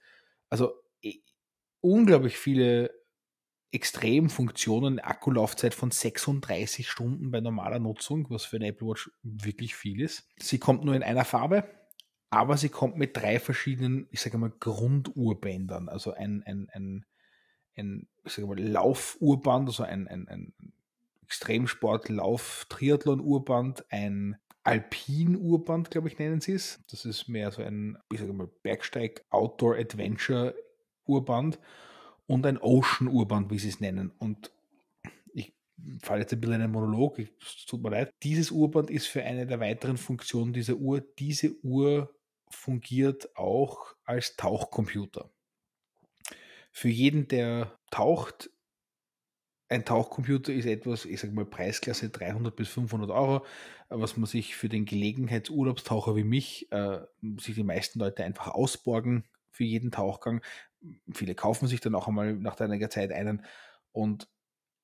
Also 0.49 0.74
unglaublich 1.84 2.38
viele 2.38 2.91
Extremfunktionen, 3.74 4.99
Akkulaufzeit 4.99 5.74
von 5.74 5.89
36 5.89 6.88
Stunden 6.88 7.32
bei 7.32 7.41
normaler 7.41 7.80
Nutzung, 7.80 8.30
was 8.30 8.45
für 8.45 8.57
eine 8.57 8.67
Apple 8.67 8.88
Watch 8.88 9.09
wirklich 9.24 9.76
viel 9.76 9.99
ist. 9.99 10.30
Sie 10.38 10.59
kommt 10.59 10.86
nur 10.86 10.95
in 10.95 11.01
einer 11.01 11.26
Farbe, 11.26 11.63
aber 12.30 12.55
sie 12.55 12.69
kommt 12.69 12.97
mit 12.97 13.17
drei 13.17 13.39
verschiedenen, 13.39 14.07
ich 14.11 14.21
sage 14.21 14.38
mal, 14.38 14.53
Grundurbändern. 14.59 15.89
Also 15.89 16.13
ein, 16.13 16.43
ein, 16.45 16.69
ein, 16.71 17.03
ein 17.76 18.07
ich 18.24 18.34
sage 18.34 18.47
mal, 18.47 18.59
Laufurband, 18.59 19.69
also 19.69 19.82
ein, 19.82 20.07
ein, 20.07 20.28
ein 20.28 20.53
Extremsport-Lauf-Triathlon-Urband, 21.24 23.86
ein 23.89 24.38
Alpin-Urband, 24.63 25.89
glaube 25.89 26.09
ich, 26.09 26.19
nennen 26.19 26.41
sie 26.41 26.53
es. 26.53 26.84
Das 26.91 27.05
ist 27.05 27.28
mehr 27.28 27.49
so 27.49 27.63
ein, 27.63 27.97
ich 28.11 28.19
sage 28.19 28.34
mal, 28.34 28.51
Bergsteig-Outdoor-Adventure-Urband 28.61 31.57
und 32.28 32.45
ein 32.45 32.57
Ocean-Urband, 32.57 33.51
wie 33.51 33.59
sie 33.59 33.69
es 33.69 33.80
nennen. 33.80 34.11
Und 34.17 34.51
ich 35.34 35.53
falle 36.01 36.21
jetzt 36.21 36.34
ein 36.34 36.41
bisschen 36.41 36.55
in 36.55 36.61
einen 36.61 36.74
Monolog, 36.74 37.19
es 37.19 37.65
tut 37.65 37.82
mir 37.84 37.89
leid. 37.89 38.13
Dieses 38.24 38.51
Urband 38.51 38.89
ist 38.89 39.07
für 39.07 39.24
eine 39.24 39.45
der 39.45 39.59
weiteren 39.59 39.97
Funktionen 39.97 40.53
dieser 40.53 40.76
Uhr. 40.76 41.01
Diese 41.19 41.55
Uhr 41.63 42.13
fungiert 42.49 43.36
auch 43.36 43.95
als 44.05 44.36
Tauchcomputer. 44.36 45.30
Für 46.71 46.89
jeden, 46.89 47.28
der 47.28 47.78
taucht, 47.91 48.49
ein 49.69 49.86
Tauchcomputer 49.86 50.53
ist 50.53 50.65
etwas, 50.65 51.05
ich 51.05 51.19
sage 51.19 51.34
mal 51.34 51.45
Preisklasse 51.45 52.09
300 52.09 52.55
bis 52.55 52.69
500 52.69 53.09
Euro, 53.11 53.45
was 53.89 54.17
man 54.17 54.26
sich 54.26 54.55
für 54.55 54.69
den 54.69 54.86
Gelegenheitsurlaubstaucher 54.86 56.15
wie 56.15 56.24
mich, 56.24 56.71
äh, 56.71 56.99
sich 57.39 57.55
die 57.55 57.63
meisten 57.63 57.99
Leute 57.99 58.24
einfach 58.24 58.47
ausborgen 58.47 59.24
für 59.51 59.63
jeden 59.63 59.91
Tauchgang. 59.91 60.41
Viele 61.13 61.36
kaufen 61.36 61.67
sich 61.67 61.81
dann 61.81 61.95
auch 61.95 62.07
einmal 62.07 62.34
nach 62.34 62.59
einiger 62.59 62.89
Zeit 62.89 63.11
einen. 63.11 63.45
Und 63.91 64.27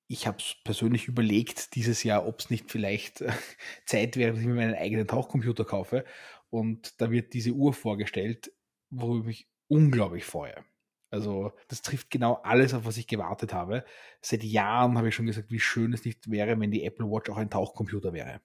ich 0.08 0.28
habe 0.28 0.38
es 0.40 0.56
persönlich 0.64 1.08
überlegt 1.08 1.76
dieses 1.76 2.04
Jahr, 2.04 2.28
ob 2.28 2.40
es 2.40 2.50
nicht 2.50 2.72
vielleicht 2.72 3.22
äh, 3.22 3.32
Zeit 3.86 4.18
wäre, 4.18 4.32
dass 4.32 4.42
ich 4.42 4.48
mir 4.48 4.56
meinen 4.56 4.76
eigenen 4.76 5.08
Tauchcomputer 5.08 5.66
kaufe. 5.66 6.06
Und 6.50 7.00
da 7.00 7.12
wird 7.12 7.34
diese 7.34 7.52
Uhr 7.52 7.74
vorgestellt, 7.74 8.52
worüber 8.90 9.20
ich 9.22 9.26
mich 9.26 9.50
unglaublich 9.68 10.26
freue. 10.26 10.66
Also 11.12 11.54
das 11.68 11.82
trifft 11.82 12.12
genau 12.12 12.36
alles, 12.44 12.74
auf 12.74 12.86
was 12.86 12.98
ich 12.98 13.08
gewartet 13.08 13.54
habe. 13.54 13.84
Seit 14.22 14.44
Jahren 14.44 14.98
habe 14.98 15.10
ich 15.10 15.16
schon 15.16 15.26
gesagt, 15.26 15.52
wie 15.52 15.60
schön 15.60 15.94
es 15.94 16.06
nicht 16.06 16.30
wäre, 16.30 16.60
wenn 16.60 16.72
die 16.72 16.84
Apple 16.84 17.06
Watch 17.08 17.30
auch 17.30 17.38
ein 17.38 17.50
Tauchcomputer 17.50 18.14
wäre. 18.14 18.42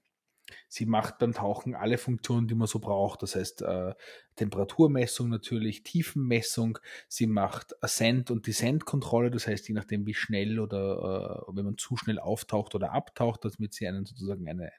Sie 0.69 0.87
macht 0.87 1.19
beim 1.19 1.33
Tauchen 1.33 1.75
alle 1.75 1.99
Funktionen, 1.99 2.49
die 2.49 2.55
man 2.55 2.67
so 2.67 2.79
braucht. 2.79 3.23
Das 3.23 3.37
heißt, 3.37 3.63
äh, 3.63 3.95
Temperaturmessung 4.37 5.29
natürlich, 5.29 5.83
Tiefenmessung. 5.83 6.79
Sie 7.09 7.27
macht 7.27 7.83
Ascent- 7.83 8.31
und 8.31 8.47
Descent-Kontrolle. 8.47 9.31
Das 9.31 9.47
heißt, 9.47 9.69
je 9.69 9.75
nachdem, 9.75 10.07
wie 10.07 10.15
schnell 10.15 10.61
oder 10.61 11.47
äh, 11.49 11.57
wenn 11.57 11.65
man 11.65 11.79
zu 11.79 11.97
schnell 11.97 12.19
auftaucht 12.19 12.75
oder 12.75 12.93
abtaucht, 12.93 13.45
damit 13.45 13.75
sie 13.75 13.87
einen 13.87 14.05
sozusagen 14.05 14.49
eine, 14.49 14.73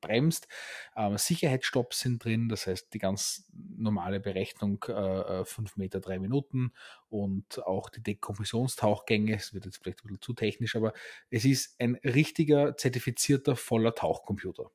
bremst. 0.00 0.48
Ähm, 0.96 1.16
Sicherheitsstopps 1.18 2.00
sind 2.00 2.24
drin, 2.24 2.48
das 2.48 2.66
heißt 2.66 2.92
die 2.94 2.98
ganz 2.98 3.48
normale 3.76 4.20
Berechnung 4.20 4.82
äh, 4.84 5.44
5 5.44 5.70
äh, 5.70 5.72
Meter, 5.76 6.00
3 6.00 6.18
Minuten 6.18 6.72
und 7.08 7.64
auch 7.66 7.90
die 7.90 8.02
Dekompressionstauchgänge. 8.02 9.34
Es 9.36 9.54
wird 9.54 9.66
jetzt 9.66 9.78
vielleicht 9.78 10.00
ein 10.00 10.08
bisschen 10.08 10.22
zu 10.22 10.34
technisch, 10.34 10.76
aber 10.76 10.92
es 11.30 11.44
ist 11.44 11.80
ein 11.80 11.96
richtiger, 12.04 12.76
zertifizierter, 12.76 13.56
voller 13.56 13.94
Tauchcomputer 13.94 14.70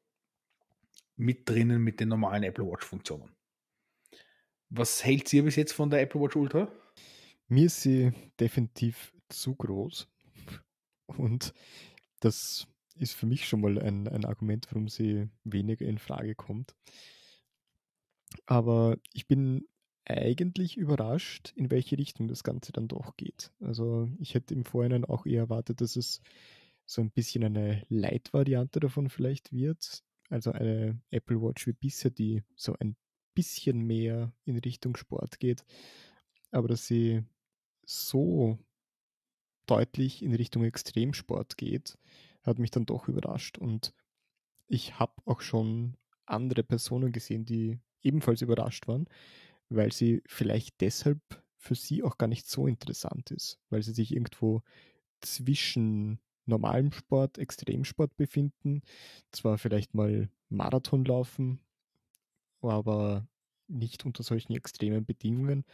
mit 1.16 1.48
drinnen 1.50 1.82
mit 1.82 2.00
den 2.00 2.10
normalen 2.10 2.44
Apple 2.44 2.66
Watch-Funktionen. 2.66 3.30
Was 4.70 5.04
hält 5.04 5.32
ihr 5.34 5.44
bis 5.44 5.56
jetzt 5.56 5.74
von 5.74 5.90
der 5.90 6.02
Apple 6.02 6.20
Watch 6.22 6.36
Ultra? 6.36 6.72
Mir 7.48 7.68
ist 7.68 7.82
sie 7.82 8.12
definitiv 8.40 9.14
zu 9.30 9.56
groß. 9.56 10.08
Und 11.06 11.54
das 12.20 12.68
ist 12.96 13.14
für 13.14 13.26
mich 13.26 13.48
schon 13.48 13.62
mal 13.62 13.80
ein, 13.80 14.08
ein 14.08 14.26
Argument, 14.26 14.68
warum 14.72 14.88
sie 14.88 15.30
weniger 15.44 15.86
in 15.86 15.98
Frage 15.98 16.36
kommt. 16.36 16.76
Aber 18.46 18.98
ich 19.14 19.28
bin 19.28 19.68
eigentlich 20.06 20.78
überrascht, 20.78 21.54
in 21.56 21.72
welche 21.72 21.98
Richtung 21.98 22.28
das 22.28 22.44
Ganze 22.44 22.72
dann 22.72 22.88
doch 22.88 23.16
geht. 23.16 23.52
Also 23.62 24.10
ich 24.20 24.34
hätte 24.34 24.54
im 24.54 24.66
Vorhinein 24.66 25.06
auch 25.06 25.26
eher 25.26 25.44
erwartet, 25.44 25.82
dass 25.82 25.96
es 25.96 26.22
so 26.86 27.02
ein 27.02 27.12
bisschen 27.12 27.44
eine 27.44 27.84
Light-Variante 27.90 28.80
davon 28.80 29.10
vielleicht 29.10 29.54
wird, 29.54 30.04
also 30.34 30.52
eine 30.52 31.00
Apple 31.12 31.42
Watch 31.42 31.68
wie 31.68 31.74
bisher, 31.74 32.10
die 32.10 32.44
so 32.56 32.76
ein 32.80 32.96
bisschen 33.36 33.82
mehr 33.82 34.34
in 34.46 34.58
Richtung 34.58 34.98
Sport 34.98 35.40
geht, 35.40 35.64
aber 36.52 36.68
dass 36.68 36.88
sie 36.88 37.24
so 37.86 38.58
deutlich 39.68 40.24
in 40.24 40.34
Richtung 40.34 40.64
Extremsport 40.64 41.56
geht, 41.58 41.98
hat 42.42 42.58
mich 42.58 42.72
dann 42.72 42.86
doch 42.86 43.08
überrascht. 43.08 43.60
Und 43.60 43.94
ich 44.68 45.00
habe 45.00 45.14
auch 45.26 45.42
schon 45.42 45.98
andere 46.26 46.64
Personen 46.64 47.12
gesehen, 47.12 47.46
die 47.46 47.80
ebenfalls 48.02 48.42
überrascht 48.42 48.88
waren, 48.88 49.08
weil 49.70 49.92
sie 49.92 50.24
vielleicht 50.26 50.82
deshalb 50.82 51.22
für 51.58 51.76
sie 51.76 52.04
auch 52.04 52.18
gar 52.18 52.28
nicht 52.28 52.48
so 52.48 52.66
interessant 52.66 53.30
ist, 53.32 53.60
weil 53.70 53.84
sie 53.84 53.94
sich 53.94 54.12
irgendwo 54.12 54.64
zwischen 55.22 56.20
normalem 56.46 56.92
Sport, 56.92 57.38
Extremsport 57.38 58.16
befinden, 58.18 58.82
zwar 59.32 59.58
vielleicht 59.58 59.94
mal 59.94 60.30
Marathon 60.50 61.06
laufen, 61.06 61.60
aber 62.62 63.28
nicht 63.68 64.06
unter 64.06 64.24
solchen 64.24 64.54
extremen 64.54 65.06
Bedingungen 65.06 65.66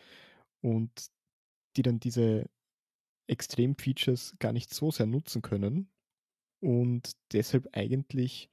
und 0.62 1.10
die 1.76 1.82
dann 1.82 2.00
diese 2.00 2.50
Extrem-Features 3.28 4.36
gar 4.40 4.54
nicht 4.54 4.74
so 4.74 4.92
sehr 4.92 5.06
nutzen 5.06 5.42
können 5.42 5.90
und 6.62 7.12
deshalb 7.32 7.70
eigentlich 7.74 8.50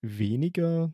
weniger 0.00 0.92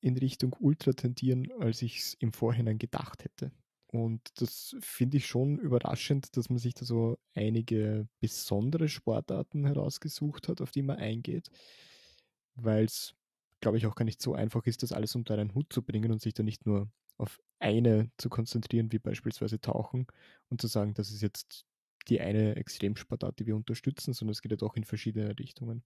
in 0.00 0.16
Richtung 0.16 0.56
Ultra 0.60 0.92
tendieren, 0.92 1.50
als 1.60 1.82
ich 1.82 1.98
es 1.98 2.14
im 2.14 2.32
Vorhinein 2.32 2.78
gedacht 2.78 3.24
hätte. 3.24 3.52
Und 3.92 4.20
das 4.40 4.76
finde 4.80 5.16
ich 5.16 5.26
schon 5.26 5.58
überraschend, 5.58 6.36
dass 6.36 6.48
man 6.48 6.58
sich 6.58 6.74
da 6.74 6.84
so 6.84 7.18
einige 7.34 8.06
besondere 8.20 8.88
Sportarten 8.88 9.64
herausgesucht 9.66 10.46
hat, 10.48 10.60
auf 10.60 10.70
die 10.70 10.82
man 10.82 10.98
eingeht, 10.98 11.50
weil 12.54 12.84
es, 12.84 13.14
glaube 13.60 13.78
ich, 13.78 13.86
auch 13.86 13.96
gar 13.96 14.04
nicht 14.04 14.22
so 14.22 14.34
einfach 14.34 14.64
ist, 14.66 14.84
das 14.84 14.92
alles 14.92 15.16
unter 15.16 15.34
einen 15.34 15.54
Hut 15.54 15.72
zu 15.72 15.82
bringen 15.82 16.12
und 16.12 16.20
sich 16.22 16.34
da 16.34 16.44
nicht 16.44 16.66
nur 16.66 16.88
auf 17.18 17.40
eine 17.58 18.10
zu 18.16 18.28
konzentrieren, 18.30 18.92
wie 18.92 19.00
beispielsweise 19.00 19.60
Tauchen 19.60 20.06
und 20.48 20.60
zu 20.60 20.68
sagen, 20.68 20.94
das 20.94 21.10
ist 21.10 21.22
jetzt 21.22 21.66
die 22.08 22.20
eine 22.20 22.56
Extremsportart, 22.56 23.38
die 23.40 23.46
wir 23.46 23.56
unterstützen, 23.56 24.14
sondern 24.14 24.32
es 24.32 24.40
geht 24.40 24.52
ja 24.52 24.56
doch 24.56 24.76
in 24.76 24.84
verschiedene 24.84 25.36
Richtungen. 25.38 25.82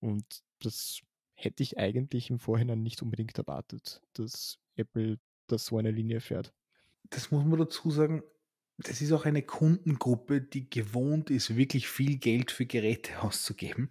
Und 0.00 0.24
das 0.60 1.00
hätte 1.34 1.62
ich 1.64 1.76
eigentlich 1.78 2.30
im 2.30 2.38
Vorhinein 2.38 2.82
nicht 2.82 3.02
unbedingt 3.02 3.36
erwartet, 3.36 4.00
dass 4.14 4.58
Apple 4.76 5.18
das 5.48 5.66
so 5.66 5.78
eine 5.78 5.90
Linie 5.90 6.20
fährt. 6.20 6.54
Das 7.10 7.30
muss 7.30 7.44
man 7.44 7.58
dazu 7.58 7.90
sagen, 7.90 8.22
das 8.78 9.00
ist 9.00 9.12
auch 9.12 9.24
eine 9.24 9.42
Kundengruppe, 9.42 10.42
die 10.42 10.68
gewohnt 10.68 11.30
ist, 11.30 11.56
wirklich 11.56 11.88
viel 11.88 12.18
Geld 12.18 12.50
für 12.50 12.66
Geräte 12.66 13.12
auszugeben. 13.22 13.90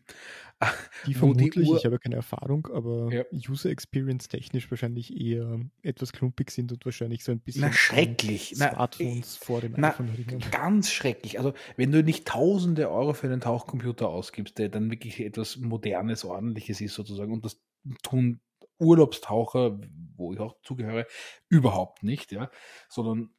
Die 1.05 1.13
vermutlich, 1.13 1.53
die 1.53 1.75
ich 1.75 1.85
habe 1.85 1.99
keine 1.99 2.15
Erfahrung, 2.15 2.67
aber 2.67 3.11
ja. 3.11 3.23
User 3.49 3.69
Experience 3.69 4.29
technisch 4.29 4.71
wahrscheinlich 4.71 5.19
eher 5.19 5.59
etwas 5.81 6.13
klumpig 6.13 6.49
sind 6.49 6.71
und 6.71 6.85
wahrscheinlich 6.85 7.23
so 7.25 7.33
ein 7.33 7.39
bisschen 7.39 7.63
na, 7.63 7.73
schrecklich. 7.73 8.53
Smartphones 8.55 9.37
na, 9.39 9.45
vor 9.45 9.61
dem 9.61 9.73
na, 9.75 9.89
iPhone 9.89 10.09
Ganz 10.51 10.91
schrecklich. 10.91 11.39
Also 11.39 11.53
wenn 11.75 11.91
du 11.91 12.03
nicht 12.03 12.25
tausende 12.25 12.89
Euro 12.89 13.13
für 13.13 13.27
einen 13.27 13.41
Tauchcomputer 13.41 14.07
ausgibst, 14.07 14.57
der 14.57 14.69
dann 14.69 14.89
wirklich 14.89 15.19
etwas 15.19 15.57
Modernes, 15.57 16.23
Ordentliches 16.23 16.79
ist 16.79 16.93
sozusagen 16.93 17.33
und 17.33 17.43
das 17.43 17.59
tun 18.01 18.39
Urlaubstaucher, 18.79 19.79
wo 20.17 20.33
ich 20.33 20.39
auch 20.39 20.55
zugehöre, 20.63 21.05
überhaupt 21.49 22.03
nicht, 22.03 22.31
ja, 22.31 22.49
sondern 22.89 23.29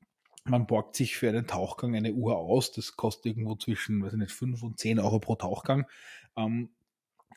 man 0.44 0.66
borgt 0.66 0.96
sich 0.96 1.16
für 1.16 1.28
einen 1.28 1.46
Tauchgang 1.46 1.94
eine 1.96 2.12
Uhr 2.12 2.36
aus. 2.36 2.72
Das 2.72 2.96
kostet 2.96 3.26
irgendwo 3.26 3.56
zwischen, 3.56 4.02
weiß 4.02 4.12
ich 4.12 4.18
nicht, 4.18 4.32
5 4.32 4.62
und 4.62 4.78
10 4.78 5.00
Euro 5.00 5.18
pro 5.18 5.34
Tauchgang. 5.34 5.86
Ähm, 6.36 6.70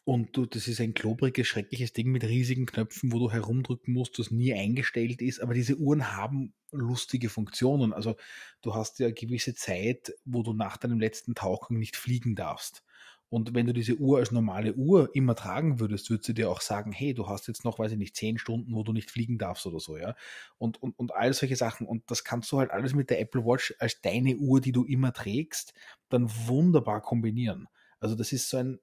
und 0.06 0.36
du, 0.36 0.46
das 0.46 0.68
ist 0.68 0.82
ein 0.82 0.94
klobriges, 0.94 1.48
schreckliches 1.48 1.94
Ding 1.94 2.10
mit 2.10 2.24
riesigen 2.24 2.66
Knöpfen, 2.66 3.12
wo 3.12 3.20
du 3.20 3.32
herumdrücken 3.32 3.94
musst, 3.94 4.18
das 4.18 4.32
nie 4.32 4.54
eingestellt 4.54 5.22
ist. 5.22 5.40
Aber 5.40 5.54
diese 5.54 5.78
Uhren 5.78 6.16
haben 6.16 6.54
lustige 6.72 7.30
Funktionen. 7.30 7.94
Also 7.94 8.16
du 8.62 8.74
hast 8.74 9.00
ja 9.00 9.08
eine 9.08 9.14
gewisse 9.14 9.54
Zeit, 9.54 10.14
wo 10.26 10.42
du 10.42 10.54
nach 10.54 10.78
deinem 10.78 11.00
letzten 11.00 11.36
Tauchgang 11.36 11.78
nicht 11.78 11.96
fliegen 11.96 12.36
darfst. 12.36 12.84
Und 13.30 13.54
wenn 13.54 13.68
du 13.68 13.74
diese 13.74 13.96
Uhr 13.96 14.18
als 14.18 14.32
normale 14.32 14.74
Uhr 14.74 15.10
immer 15.14 15.36
tragen 15.36 15.80
würdest, 15.80 16.10
würde 16.10 16.24
sie 16.24 16.34
dir 16.34 16.50
auch 16.50 16.62
sagen, 16.62 16.92
hey, 16.92 17.14
du 17.14 17.28
hast 17.28 17.48
jetzt 17.48 17.64
noch, 17.64 17.78
weiß 17.78 17.92
ich 17.92 17.98
nicht, 17.98 18.16
zehn 18.16 18.38
Stunden, 18.38 18.74
wo 18.74 18.84
du 18.84 18.92
nicht 18.92 19.12
fliegen 19.12 19.38
darfst 19.38 19.66
oder 19.68 19.80
so, 19.80 19.98
ja. 19.98 20.16
Und, 20.58 20.82
und, 20.82 20.98
und 20.98 21.14
all 21.14 21.34
solche 21.34 21.56
Sachen. 21.56 21.86
Und 21.88 22.10
das 22.10 22.24
kannst 22.24 22.52
du 22.52 22.58
halt 22.58 22.72
alles 22.72 22.96
mit 22.96 23.10
der 23.10 23.20
Apple 23.20 23.46
Watch 23.46 23.76
als 23.80 24.02
deine 24.02 24.36
Uhr, 24.38 24.62
die 24.62 24.72
du 24.72 24.84
immer 24.84 25.14
trägst, 25.14 25.74
dann 26.10 26.30
wunderbar 26.48 27.02
kombinieren. 27.02 27.68
Also 28.00 28.16
das 28.16 28.32
ist 28.32 28.50
so 28.50 28.58
ein, 28.58 28.80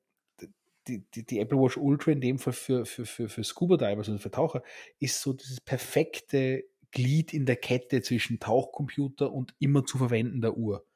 die, 0.87 1.05
die, 1.15 1.27
die 1.27 1.41
Apple 1.41 1.59
Watch 1.59 1.77
Ultra 1.77 2.13
in 2.13 2.21
dem 2.21 2.39
Fall 2.39 2.53
für, 2.53 2.87
für, 2.87 3.05
für, 3.05 3.29
für 3.29 3.45
Scuba 3.45 3.77
Divers 3.77 4.09
und 4.09 4.21
für 4.21 4.31
Taucher 4.31 4.63
ist 5.01 5.21
so 5.21 5.33
dieses 5.33 5.61
perfekte 5.61 6.65
Glied 6.93 7.35
in 7.35 7.47
der 7.47 7.57
Kette 7.57 8.03
zwischen 8.03 8.39
Tauchcomputer 8.39 9.33
und 9.33 9.55
immer 9.59 9.85
zu 9.85 9.99
verwendender 9.99 10.57
Uhr. 10.57 10.87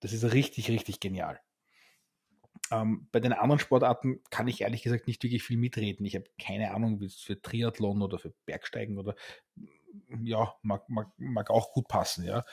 Das 0.00 0.12
ist 0.12 0.32
richtig, 0.32 0.70
richtig 0.70 1.00
genial. 1.00 1.40
Ähm, 2.70 3.08
bei 3.12 3.20
den 3.20 3.32
anderen 3.32 3.58
Sportarten 3.58 4.20
kann 4.30 4.48
ich 4.48 4.62
ehrlich 4.62 4.82
gesagt 4.82 5.06
nicht 5.06 5.22
wirklich 5.22 5.42
viel 5.42 5.58
mitreden. 5.58 6.06
Ich 6.06 6.14
habe 6.14 6.26
keine 6.40 6.72
Ahnung, 6.72 7.00
wie 7.00 7.06
es 7.06 7.16
für 7.16 7.40
Triathlon 7.40 8.02
oder 8.02 8.18
für 8.18 8.32
Bergsteigen 8.46 8.98
oder 8.98 9.14
ja, 10.22 10.54
mag, 10.62 10.88
mag, 10.88 11.08
mag 11.18 11.50
auch 11.50 11.72
gut 11.72 11.88
passen, 11.88 12.24
ja. 12.24 12.44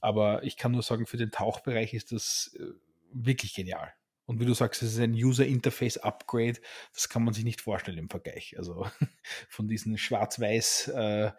Aber 0.00 0.42
ich 0.42 0.56
kann 0.56 0.72
nur 0.72 0.82
sagen, 0.82 1.06
für 1.06 1.16
den 1.16 1.30
Tauchbereich 1.30 1.94
ist 1.94 2.12
das 2.12 2.56
äh, 2.58 2.64
wirklich 3.12 3.54
genial. 3.54 3.92
Und 4.26 4.40
wie 4.40 4.44
du 4.44 4.52
sagst, 4.52 4.82
es 4.82 4.92
ist 4.92 5.00
ein 5.00 5.14
User 5.14 5.46
Interface 5.46 5.96
Upgrade. 5.96 6.60
Das 6.92 7.08
kann 7.08 7.24
man 7.24 7.32
sich 7.32 7.44
nicht 7.44 7.62
vorstellen 7.62 7.96
im 7.96 8.10
Vergleich. 8.10 8.56
Also 8.58 8.86
von 9.48 9.68
diesen 9.68 9.96
schwarz-weiß 9.96 10.88
äh, 10.88 11.30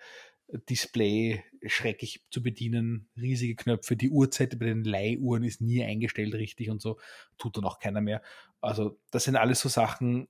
Display 0.51 1.43
schrecklich 1.65 2.23
zu 2.31 2.41
bedienen, 2.41 3.09
riesige 3.15 3.55
Knöpfe. 3.55 3.95
Die 3.95 4.09
Uhrzeit 4.09 4.57
bei 4.57 4.65
den 4.65 4.83
Leihuhren 4.83 5.43
ist 5.43 5.61
nie 5.61 5.83
eingestellt 5.83 6.33
richtig 6.33 6.69
und 6.69 6.81
so, 6.81 6.99
tut 7.37 7.57
dann 7.57 7.65
auch 7.65 7.79
keiner 7.79 8.01
mehr. 8.01 8.21
Also, 8.61 8.99
das 9.11 9.25
sind 9.25 9.35
alles 9.35 9.59
so 9.59 9.69
Sachen 9.69 10.27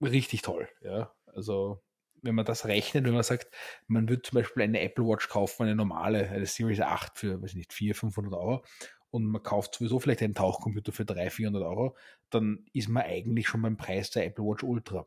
richtig 0.00 0.42
toll. 0.42 0.68
Ja, 0.82 1.14
also, 1.26 1.82
wenn 2.22 2.34
man 2.34 2.44
das 2.44 2.66
rechnet, 2.66 3.04
wenn 3.04 3.14
man 3.14 3.22
sagt, 3.22 3.48
man 3.86 4.08
würde 4.08 4.22
zum 4.22 4.36
Beispiel 4.36 4.62
eine 4.62 4.80
Apple 4.80 5.06
Watch 5.06 5.28
kaufen, 5.28 5.64
eine 5.64 5.74
normale, 5.74 6.28
eine 6.28 6.46
Series 6.46 6.80
8 6.80 7.18
für, 7.18 7.42
weiß 7.42 7.54
nicht, 7.54 7.72
400, 7.72 7.98
500 7.98 8.34
Euro 8.34 8.64
und 9.10 9.24
man 9.24 9.42
kauft 9.42 9.74
sowieso 9.74 9.98
vielleicht 9.98 10.22
einen 10.22 10.34
Tauchcomputer 10.34 10.92
für 10.92 11.04
300, 11.04 11.32
400 11.32 11.62
Euro, 11.62 11.96
dann 12.30 12.64
ist 12.72 12.88
man 12.88 13.04
eigentlich 13.04 13.48
schon 13.48 13.62
beim 13.62 13.76
Preis 13.76 14.10
der 14.10 14.26
Apple 14.26 14.44
Watch 14.44 14.62
Ultra 14.62 15.06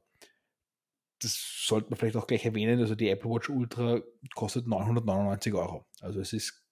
das 1.26 1.66
sollte 1.68 1.90
man 1.90 1.98
vielleicht 1.98 2.16
auch 2.16 2.28
gleich 2.28 2.46
erwähnen, 2.46 2.80
also 2.80 2.96
die 2.96 3.10
Apple 3.10 3.30
Watch 3.30 3.50
Ultra 3.50 4.02
kostet 4.36 4.68
999 4.68 5.54
Euro. 5.54 5.86
Also 6.02 6.20
es 6.20 6.34
ist 6.34 6.64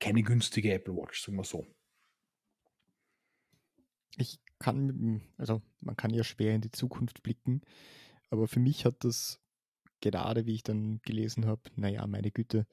keine 0.00 0.22
günstige 0.22 0.72
Apple 0.72 0.94
Watch, 0.94 1.22
sagen 1.22 1.36
wir 1.36 1.44
so. 1.44 1.66
Ich 4.16 4.40
kann, 4.58 5.22
also 5.36 5.62
man 5.80 5.96
kann 5.96 6.12
ja 6.12 6.24
schwer 6.24 6.54
in 6.54 6.60
die 6.60 6.72
Zukunft 6.72 7.22
blicken, 7.22 7.62
aber 8.30 8.48
für 8.48 8.60
mich 8.60 8.84
hat 8.84 9.04
das 9.04 9.40
gerade, 10.00 10.46
wie 10.46 10.54
ich 10.54 10.62
dann 10.62 11.00
gelesen 11.02 11.46
habe, 11.46 11.62
naja, 11.76 12.06
meine 12.06 12.30
Güte, 12.30 12.66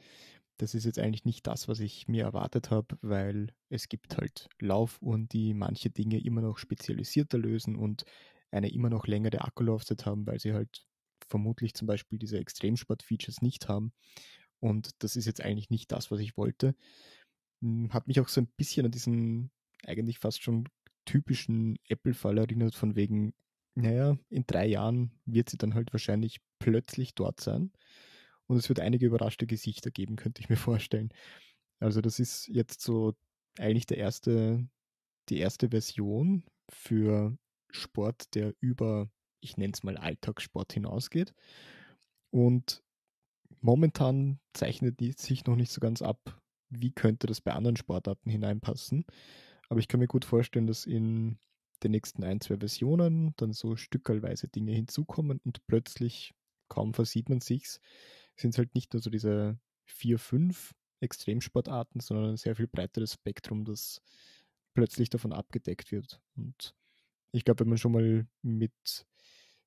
das 0.57 0.73
ist 0.73 0.85
jetzt 0.85 0.99
eigentlich 0.99 1.25
nicht 1.25 1.45
das, 1.47 1.67
was 1.67 1.79
ich 1.79 2.07
mir 2.07 2.23
erwartet 2.23 2.71
habe, 2.71 2.97
weil 3.01 3.53
es 3.69 3.89
gibt 3.89 4.17
halt 4.17 4.47
Laufuhren, 4.59 5.27
die 5.27 5.53
manche 5.53 5.89
Dinge 5.89 6.23
immer 6.23 6.41
noch 6.41 6.57
spezialisierter 6.57 7.37
lösen 7.37 7.75
und 7.75 8.05
eine 8.51 8.71
immer 8.71 8.89
noch 8.89 9.05
längere 9.05 9.41
Akkulaufzeit 9.41 10.05
haben, 10.05 10.25
weil 10.25 10.39
sie 10.39 10.53
halt 10.53 10.87
vermutlich 11.27 11.73
zum 11.73 11.87
Beispiel 11.87 12.19
diese 12.19 12.39
Extremsport-Features 12.39 13.41
nicht 13.41 13.67
haben. 13.67 13.93
Und 14.59 14.91
das 14.99 15.15
ist 15.15 15.25
jetzt 15.25 15.41
eigentlich 15.41 15.69
nicht 15.69 15.91
das, 15.91 16.11
was 16.11 16.19
ich 16.19 16.37
wollte. 16.37 16.75
Hm, 17.61 17.93
hat 17.93 18.07
mich 18.07 18.19
auch 18.19 18.27
so 18.27 18.41
ein 18.41 18.47
bisschen 18.57 18.85
an 18.85 18.91
diesen 18.91 19.51
eigentlich 19.85 20.19
fast 20.19 20.41
schon 20.41 20.67
typischen 21.05 21.77
Apple-Fall 21.87 22.37
erinnert, 22.37 22.75
von 22.75 22.95
wegen, 22.95 23.33
naja, 23.75 24.17
in 24.29 24.45
drei 24.47 24.65
Jahren 24.65 25.11
wird 25.25 25.49
sie 25.49 25.57
dann 25.57 25.75
halt 25.75 25.93
wahrscheinlich 25.93 26.39
plötzlich 26.59 27.13
dort 27.13 27.39
sein. 27.41 27.71
Und 28.47 28.57
es 28.57 28.69
wird 28.69 28.79
einige 28.79 29.05
überraschte 29.05 29.47
Gesichter 29.47 29.91
geben, 29.91 30.15
könnte 30.17 30.41
ich 30.41 30.49
mir 30.49 30.57
vorstellen. 30.57 31.09
Also 31.79 32.01
das 32.01 32.19
ist 32.19 32.47
jetzt 32.47 32.81
so 32.81 33.13
eigentlich 33.59 33.85
der 33.85 33.97
erste, 33.97 34.67
die 35.29 35.37
erste 35.37 35.69
Version 35.69 36.43
für 36.69 37.37
Sport, 37.71 38.33
der 38.35 38.53
über, 38.59 39.09
ich 39.45 39.57
nenne 39.57 39.73
es 39.73 39.83
mal 39.83 39.97
Alltagssport 39.97 40.73
hinausgeht. 40.73 41.33
Und 42.31 42.83
momentan 43.61 44.39
zeichnet 44.53 44.99
sich 45.19 45.45
noch 45.45 45.55
nicht 45.55 45.71
so 45.71 45.79
ganz 45.79 46.01
ab, 46.01 46.41
wie 46.69 46.91
könnte 46.91 47.27
das 47.27 47.41
bei 47.41 47.53
anderen 47.53 47.77
Sportarten 47.77 48.29
hineinpassen. 48.29 49.05
Aber 49.69 49.79
ich 49.79 49.87
kann 49.87 49.99
mir 49.99 50.07
gut 50.07 50.25
vorstellen, 50.25 50.67
dass 50.67 50.85
in 50.85 51.37
den 51.83 51.91
nächsten 51.91 52.23
ein, 52.23 52.41
zwei 52.41 52.57
Versionen 52.57 53.33
dann 53.37 53.53
so 53.53 53.75
stückelweise 53.75 54.47
Dinge 54.47 54.73
hinzukommen 54.73 55.39
und 55.43 55.65
plötzlich, 55.67 56.33
kaum 56.67 56.93
versieht 56.93 57.29
man 57.29 57.41
sich's, 57.41 57.79
sind 58.35 58.51
es 58.51 58.57
halt 58.57 58.73
nicht 58.75 58.93
nur 58.93 59.01
so 59.01 59.09
diese 59.09 59.59
vier, 59.85 60.17
fünf 60.17 60.73
Extremsportarten, 61.01 62.01
sondern 62.01 62.31
ein 62.31 62.37
sehr 62.37 62.55
viel 62.55 62.67
breiteres 62.67 63.13
Spektrum, 63.13 63.65
das 63.65 64.01
plötzlich 64.73 65.09
davon 65.09 65.33
abgedeckt 65.33 65.91
wird. 65.91 66.19
Und 66.35 66.73
ich 67.31 67.45
glaube, 67.45 67.61
wenn 67.61 67.69
man 67.69 67.77
schon 67.77 67.91
mal 67.91 68.27
mit 68.41 69.05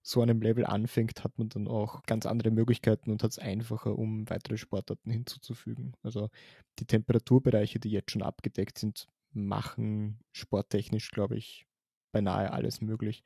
so 0.09 0.23
einem 0.23 0.41
Level 0.41 0.65
anfängt, 0.65 1.23
hat 1.23 1.39
man 1.39 1.51
dann 1.51 1.69
auch 1.69 2.03
ganz 2.05 2.25
andere 2.25 2.51
Möglichkeiten 2.51 3.11
und 3.11 3.23
hat 3.23 3.33
es 3.33 3.39
einfacher, 3.39 3.99
um 3.99 4.29
weitere 4.31 4.57
Sportarten 4.57 5.11
hinzuzufügen. 5.11 5.93
Also 6.03 6.31
die 6.79 6.87
Temperaturbereiche, 6.87 7.79
die 7.79 7.91
jetzt 7.91 8.13
schon 8.13 8.23
abgedeckt 8.23 8.79
sind, 8.79 9.07
machen 9.33 10.21
sporttechnisch, 10.33 11.11
glaube 11.11 11.37
ich, 11.37 11.67
beinahe 12.11 12.51
alles 12.53 12.81
möglich. 12.81 13.23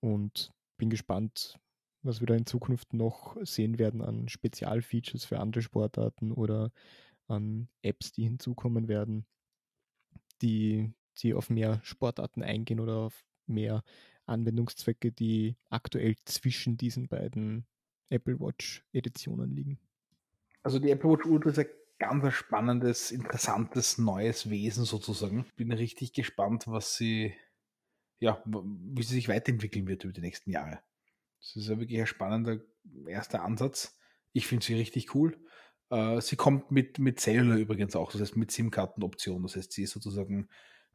Und 0.00 0.54
bin 0.78 0.88
gespannt, 0.88 1.58
was 2.00 2.20
wir 2.20 2.26
da 2.26 2.34
in 2.34 2.46
Zukunft 2.46 2.94
noch 2.94 3.36
sehen 3.42 3.78
werden 3.78 4.00
an 4.00 4.26
Spezialfeatures 4.30 5.26
für 5.26 5.38
andere 5.38 5.60
Sportarten 5.60 6.32
oder 6.32 6.72
an 7.26 7.68
Apps, 7.82 8.12
die 8.12 8.24
hinzukommen 8.24 8.88
werden, 8.88 9.26
die, 10.40 10.94
die 11.18 11.34
auf 11.34 11.50
mehr 11.50 11.78
Sportarten 11.82 12.42
eingehen 12.42 12.80
oder 12.80 12.96
auf 12.96 13.22
mehr 13.46 13.82
Anwendungszwecke, 14.30 15.12
die 15.12 15.56
aktuell 15.68 16.16
zwischen 16.24 16.76
diesen 16.76 17.08
beiden 17.08 17.66
Apple 18.08 18.40
Watch 18.40 18.84
Editionen 18.92 19.54
liegen. 19.54 19.78
Also 20.62 20.78
die 20.78 20.90
Apple 20.90 21.10
Watch 21.10 21.26
Ultra 21.26 21.50
ist 21.50 21.58
ein 21.58 21.66
ganz 21.98 22.34
spannendes, 22.34 23.10
interessantes, 23.10 23.98
neues 23.98 24.50
Wesen 24.50 24.84
sozusagen. 24.84 25.46
Bin 25.56 25.72
richtig 25.72 26.12
gespannt, 26.12 26.64
was 26.66 26.96
sie, 26.96 27.34
ja, 28.18 28.42
wie 28.44 29.02
sie 29.02 29.14
sich 29.14 29.28
weiterentwickeln 29.28 29.86
wird 29.86 30.04
über 30.04 30.12
die 30.12 30.20
nächsten 30.20 30.50
Jahre. 30.50 30.80
Das 31.40 31.56
ist 31.56 31.68
ja 31.68 31.78
wirklich 31.78 32.00
ein 32.00 32.06
spannender 32.06 32.60
erster 33.06 33.42
Ansatz. 33.42 33.98
Ich 34.32 34.46
finde 34.46 34.64
sie 34.64 34.74
richtig 34.74 35.14
cool. 35.14 35.38
Äh, 35.90 36.20
sie 36.20 36.36
kommt 36.36 36.70
mit, 36.70 36.98
mit 36.98 37.20
Cellular 37.20 37.58
übrigens 37.58 37.96
auch, 37.96 38.12
das 38.12 38.20
heißt 38.20 38.36
mit 38.36 38.50
SIM-Kartenoption. 38.50 39.42
Das 39.42 39.56
heißt, 39.56 39.72
sie 39.72 39.82
ist 39.82 39.92
sozusagen 39.92 40.48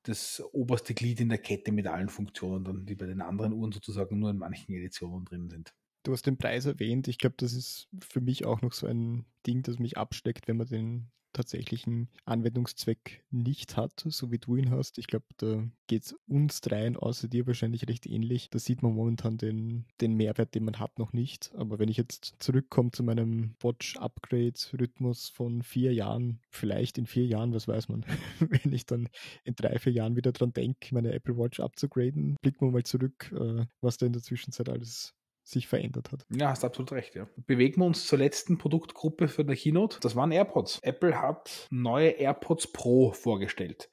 das 0.08 0.42
oberste 0.54 0.94
Glied 0.94 1.20
in 1.20 1.30
der 1.30 1.38
Kette 1.38 1.72
mit 1.72 1.88
allen 1.88 2.10
Funktionen, 2.10 2.64
dann, 2.64 2.86
die 2.86 2.96
bei 2.96 3.06
den 3.06 3.22
anderen 3.22 3.54
Uhren 3.54 3.72
sozusagen 3.72 4.20
nur 4.20 4.30
in 4.30 4.38
manchen 4.38 4.74
Editionen 4.74 5.26
drin 5.26 5.50
sind. 5.50 5.74
Du 6.04 6.12
hast 6.12 6.28
den 6.28 6.38
Preis 6.38 6.66
erwähnt. 6.66 7.08
Ich 7.08 7.18
glaube, 7.18 7.36
das 7.38 7.54
ist 7.54 7.88
für 8.00 8.22
mich 8.22 8.46
auch 8.46 8.62
noch 8.62 8.74
so 8.74 8.86
ein 8.86 9.26
Ding, 9.48 9.64
das 9.64 9.80
mich 9.80 9.98
absteckt, 9.98 10.48
wenn 10.48 10.58
man 10.58 10.68
den 10.68 11.12
tatsächlichen 11.36 12.10
Anwendungszweck 12.26 13.24
nicht 13.30 13.78
hat, 13.78 14.04
so 14.08 14.32
wie 14.32 14.40
du 14.40 14.56
ihn 14.56 14.72
hast. 14.72 14.98
Ich 14.98 15.08
glaube, 15.08 15.26
da 15.38 15.64
geht 15.88 16.04
es 16.04 16.16
uns 16.28 16.62
dreien 16.62 16.96
außer 16.98 17.28
dir 17.28 17.46
wahrscheinlich 17.46 17.88
recht 17.88 18.06
ähnlich. 18.08 18.50
Da 18.50 18.60
sieht 18.60 18.82
man 18.82 18.94
momentan 18.94 19.38
den, 19.38 19.86
den 20.02 20.16
Mehrwert, 20.16 20.56
den 20.56 20.66
man 20.66 20.80
hat, 20.80 20.98
noch 20.98 21.14
nicht. 21.14 21.52
Aber 21.56 21.78
wenn 21.78 21.90
ich 21.90 21.98
jetzt 21.98 22.36
zurückkomme 22.40 22.92
zu 22.92 23.04
meinem 23.04 23.56
Watch-Upgrade-Rhythmus 23.60 25.30
von 25.30 25.62
vier 25.62 25.94
Jahren, 25.94 26.40
vielleicht 26.50 26.98
in 26.98 27.06
vier 27.06 27.26
Jahren, 27.26 27.54
was 27.54 27.68
weiß 27.68 27.90
man, 27.90 28.06
wenn 28.40 28.74
ich 28.74 28.86
dann 28.86 29.10
in 29.44 29.56
drei, 29.56 29.78
vier 29.78 29.94
Jahren 29.94 30.16
wieder 30.16 30.32
dran 30.32 30.54
denke, 30.54 30.94
meine 30.94 31.14
Apple 31.14 31.38
Watch 31.38 31.60
abzugraden, 31.60 32.38
blicken 32.42 32.68
wir 32.68 32.72
mal 32.72 32.84
zurück, 32.84 33.32
äh, 33.38 33.66
was 33.82 33.98
da 33.98 34.06
in 34.06 34.14
der 34.14 34.22
Zwischenzeit 34.22 34.70
alles 34.70 35.14
sich 35.46 35.68
verändert 35.68 36.12
hat. 36.12 36.26
Ja, 36.30 36.50
hast 36.50 36.66
absolut 36.66 36.92
recht, 36.92 37.14
ja. 37.16 37.28
Bewegen 37.46 37.82
wir 37.82 37.86
uns 37.86 38.08
zur 38.08 38.18
letzten 38.18 38.58
Produktgruppe 38.58 39.28
für 39.28 39.46
der 39.46 39.56
Keynote. 39.56 40.00
Das 40.02 40.16
waren 40.16 40.32
AirPods. 40.32 40.80
Apple 40.82 41.22
hat 41.22 41.68
neue 41.70 42.10
AirPods 42.10 42.72
Pro 42.72 43.12
vorgestellt. 43.14 43.90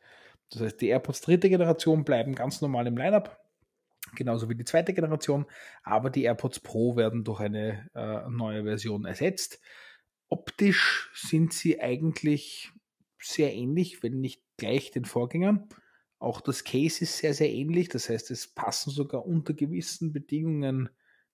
Das 0.50 0.62
heißt, 0.62 0.80
die 0.80 0.88
AirPods 0.88 1.20
dritte 1.20 1.50
Generation 1.50 2.04
bleiben 2.04 2.34
ganz 2.34 2.62
normal 2.62 2.86
im 2.86 2.96
Lineup, 2.96 3.38
genauso 4.16 4.48
wie 4.48 4.54
die 4.54 4.64
zweite 4.64 4.94
Generation, 4.94 5.44
aber 5.82 6.08
die 6.08 6.24
AirPods 6.24 6.60
Pro 6.60 6.96
werden 6.96 7.22
durch 7.22 7.40
eine 7.40 7.88
äh, 7.94 8.28
neue 8.30 8.64
Version 8.64 9.04
ersetzt. 9.04 9.60
Optisch 10.30 11.10
sind 11.14 11.52
sie 11.52 11.82
eigentlich 11.82 12.72
sehr 13.18 13.54
ähnlich, 13.54 14.02
wenn 14.02 14.20
nicht 14.20 14.42
gleich 14.56 14.90
den 14.90 15.04
Vorgängern. 15.04 15.68
Auch 16.18 16.40
das 16.40 16.64
Case 16.64 17.02
ist 17.04 17.18
sehr, 17.18 17.34
sehr 17.34 17.50
ähnlich. 17.50 17.90
Das 17.90 18.08
heißt, 18.08 18.30
es 18.30 18.46
passen 18.46 18.90
sogar 18.90 19.26
unter 19.26 19.52
gewissen 19.52 20.12
Bedingungen 20.12 20.88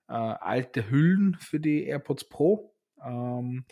äh, 0.09 0.13
alte 0.13 0.91
Hüllen 0.91 1.37
für 1.41 1.61
die 1.61 1.85
AirPods 1.85 2.29
Pro. 2.29 2.75
Ähm, 3.05 3.65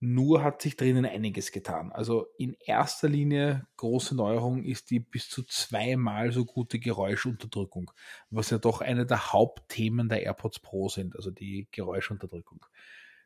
nur 0.00 0.44
hat 0.44 0.62
sich 0.62 0.76
drinnen 0.76 1.04
einiges 1.04 1.50
getan. 1.50 1.90
Also 1.90 2.26
in 2.38 2.54
erster 2.64 3.08
Linie 3.08 3.66
große 3.78 4.14
Neuerung 4.14 4.62
ist 4.62 4.90
die 4.90 5.00
bis 5.00 5.28
zu 5.28 5.42
zweimal 5.42 6.30
so 6.30 6.44
gute 6.44 6.78
Geräuschunterdrückung, 6.78 7.90
was 8.30 8.50
ja 8.50 8.58
doch 8.58 8.80
eine 8.80 9.06
der 9.06 9.32
Hauptthemen 9.32 10.08
der 10.08 10.22
AirPods 10.22 10.60
Pro 10.60 10.88
sind, 10.88 11.16
also 11.16 11.32
die 11.32 11.66
Geräuschunterdrückung. 11.72 12.64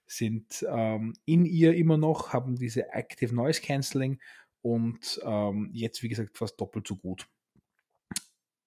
Sind 0.07 0.64
ähm, 0.68 1.12
in 1.26 1.44
ihr 1.44 1.74
immer 1.74 1.98
noch, 1.98 2.32
haben 2.32 2.57
diese 2.57 2.90
Active 2.92 3.34
Noise 3.34 3.61
Cancelling 3.61 4.18
und 4.62 5.20
ähm, 5.24 5.70
jetzt, 5.74 6.03
wie 6.03 6.09
gesagt, 6.09 6.38
fast 6.38 6.59
doppelt 6.59 6.86
so 6.86 6.96
gut. 6.96 7.28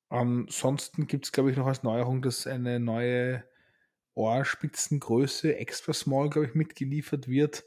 Ansonsten 0.10 1.08
gibt 1.08 1.26
es, 1.26 1.32
glaube 1.32 1.50
ich, 1.50 1.58
noch 1.58 1.66
als 1.66 1.82
Neuerung, 1.82 2.22
dass 2.22 2.46
eine 2.46 2.80
neue 2.80 3.44
Ohrspitzengröße 4.16 5.56
extra 5.58 5.94
small, 5.94 6.30
glaube 6.30 6.48
ich, 6.48 6.56
mitgeliefert 6.56 7.28
wird. 7.28 7.66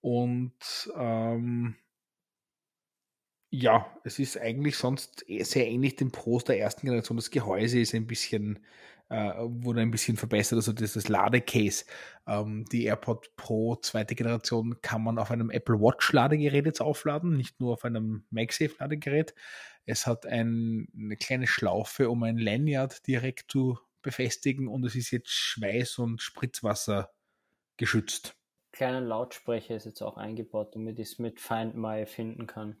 Und 0.00 0.90
ähm, 0.96 1.76
ja, 3.50 3.86
es 4.04 4.18
ist 4.18 4.36
eigentlich 4.38 4.76
sonst 4.76 5.24
sehr 5.28 5.68
ähnlich 5.68 5.96
dem 5.96 6.10
Pros 6.10 6.44
der 6.44 6.58
ersten 6.58 6.86
Generation. 6.86 7.16
Das 7.16 7.30
Gehäuse 7.30 7.78
ist 7.80 7.94
ein 7.94 8.06
bisschen, 8.06 8.58
äh, 9.08 9.32
wurde 9.38 9.80
ein 9.80 9.92
bisschen 9.92 10.16
verbessert, 10.16 10.56
also 10.56 10.72
das, 10.72 10.94
das 10.94 11.08
Ladecase. 11.08 11.84
Ähm, 12.26 12.64
die 12.72 12.84
AirPod 12.84 13.36
Pro 13.36 13.76
zweite 13.76 14.14
Generation 14.16 14.80
kann 14.82 15.02
man 15.02 15.18
auf 15.18 15.30
einem 15.30 15.50
Apple 15.50 15.80
Watch 15.80 16.12
Ladegerät 16.12 16.66
jetzt 16.66 16.80
aufladen, 16.80 17.36
nicht 17.36 17.60
nur 17.60 17.74
auf 17.74 17.84
einem 17.84 18.24
MagSafe 18.30 18.74
Ladegerät. 18.80 19.34
Es 19.86 20.06
hat 20.06 20.26
ein, 20.26 20.88
eine 20.96 21.16
kleine 21.16 21.46
Schlaufe, 21.46 22.10
um 22.10 22.22
ein 22.24 22.38
Lanyard 22.38 23.06
direkt 23.06 23.52
zu 23.52 23.78
befestigen 24.04 24.68
und 24.68 24.84
es 24.84 24.94
ist 24.94 25.10
jetzt 25.10 25.30
Schweiß- 25.30 25.98
und 25.98 26.22
Spritzwasser 26.22 27.10
geschützt. 27.76 28.36
Kleiner 28.70 29.00
Lautsprecher 29.00 29.74
ist 29.74 29.86
jetzt 29.86 30.02
auch 30.02 30.16
eingebaut, 30.16 30.74
damit 30.74 30.98
ich 30.98 31.12
es 31.12 31.18
mit 31.18 31.40
Find 31.40 31.74
My 31.76 32.06
finden 32.06 32.46
kann. 32.46 32.76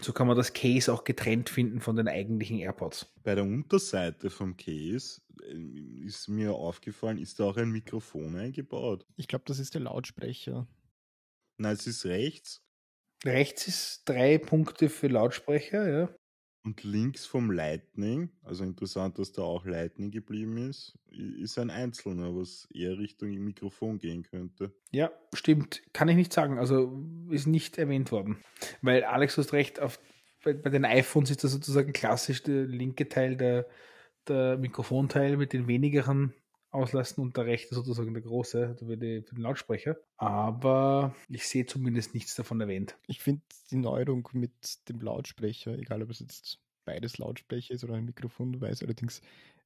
So 0.00 0.12
kann 0.12 0.26
man 0.26 0.36
das 0.36 0.54
Case 0.54 0.92
auch 0.92 1.04
getrennt 1.04 1.50
finden 1.50 1.80
von 1.80 1.96
den 1.96 2.08
eigentlichen 2.08 2.58
AirPods. 2.58 3.12
Bei 3.22 3.34
der 3.34 3.44
Unterseite 3.44 4.30
vom 4.30 4.56
Case 4.56 5.20
äh, 5.42 6.06
ist 6.06 6.28
mir 6.28 6.54
aufgefallen, 6.54 7.18
ist 7.18 7.38
da 7.38 7.44
auch 7.44 7.56
ein 7.58 7.70
Mikrofon 7.70 8.36
eingebaut. 8.36 9.06
Ich 9.16 9.28
glaube, 9.28 9.44
das 9.46 9.58
ist 9.58 9.74
der 9.74 9.82
Lautsprecher. 9.82 10.66
Nein, 11.58 11.74
es 11.74 11.86
ist 11.86 12.06
rechts. 12.06 12.62
Rechts 13.24 13.68
ist 13.68 14.08
drei 14.08 14.38
Punkte 14.38 14.88
für 14.88 15.08
Lautsprecher, 15.08 15.90
ja. 15.90 16.14
Und 16.62 16.84
links 16.84 17.24
vom 17.24 17.50
Lightning, 17.50 18.28
also 18.42 18.64
interessant, 18.64 19.18
dass 19.18 19.32
da 19.32 19.42
auch 19.42 19.64
Lightning 19.64 20.10
geblieben 20.10 20.58
ist, 20.58 20.98
ist 21.10 21.58
ein 21.58 21.70
einzelner, 21.70 22.36
was 22.36 22.68
eher 22.72 22.98
Richtung 22.98 23.30
Mikrofon 23.30 23.98
gehen 23.98 24.24
könnte. 24.24 24.74
Ja, 24.90 25.10
stimmt. 25.32 25.82
Kann 25.94 26.08
ich 26.08 26.16
nicht 26.16 26.32
sagen. 26.34 26.58
Also 26.58 27.02
ist 27.30 27.46
nicht 27.46 27.78
erwähnt 27.78 28.12
worden. 28.12 28.44
Weil 28.82 29.04
Alex, 29.04 29.36
du 29.36 29.42
hast 29.42 29.54
recht, 29.54 29.80
auf, 29.80 29.98
bei, 30.44 30.52
bei 30.52 30.68
den 30.68 30.84
iPhones 30.84 31.30
ist 31.30 31.44
das 31.44 31.52
sozusagen 31.52 31.94
klassisch 31.94 32.42
der 32.42 32.66
linke 32.66 33.08
Teil 33.08 33.36
der, 33.36 33.66
der 34.28 34.58
Mikrofonteil 34.58 35.38
mit 35.38 35.54
den 35.54 35.66
wenigeren 35.66 36.34
auslassen 36.70 37.22
und 37.22 37.36
der 37.36 37.46
rechte 37.46 37.74
sozusagen 37.74 38.14
der 38.14 38.22
große 38.22 38.76
für, 38.78 38.96
die, 38.96 39.22
für 39.22 39.34
den 39.34 39.42
Lautsprecher. 39.42 39.96
Aber 40.16 41.14
ich 41.28 41.46
sehe 41.46 41.66
zumindest 41.66 42.14
nichts 42.14 42.34
davon 42.34 42.60
erwähnt. 42.60 42.96
Ich 43.06 43.20
finde 43.20 43.42
die 43.70 43.76
Neuerung 43.76 44.28
mit 44.32 44.88
dem 44.88 45.00
Lautsprecher, 45.00 45.76
egal 45.76 46.02
ob 46.02 46.10
es 46.10 46.20
jetzt 46.20 46.60
beides 46.84 47.18
Lautsprecher 47.18 47.74
ist 47.74 47.84
oder 47.84 47.94
ein 47.94 48.04
Mikrofon, 48.04 48.60
weiß 48.60 48.82
allerdings 48.82 49.20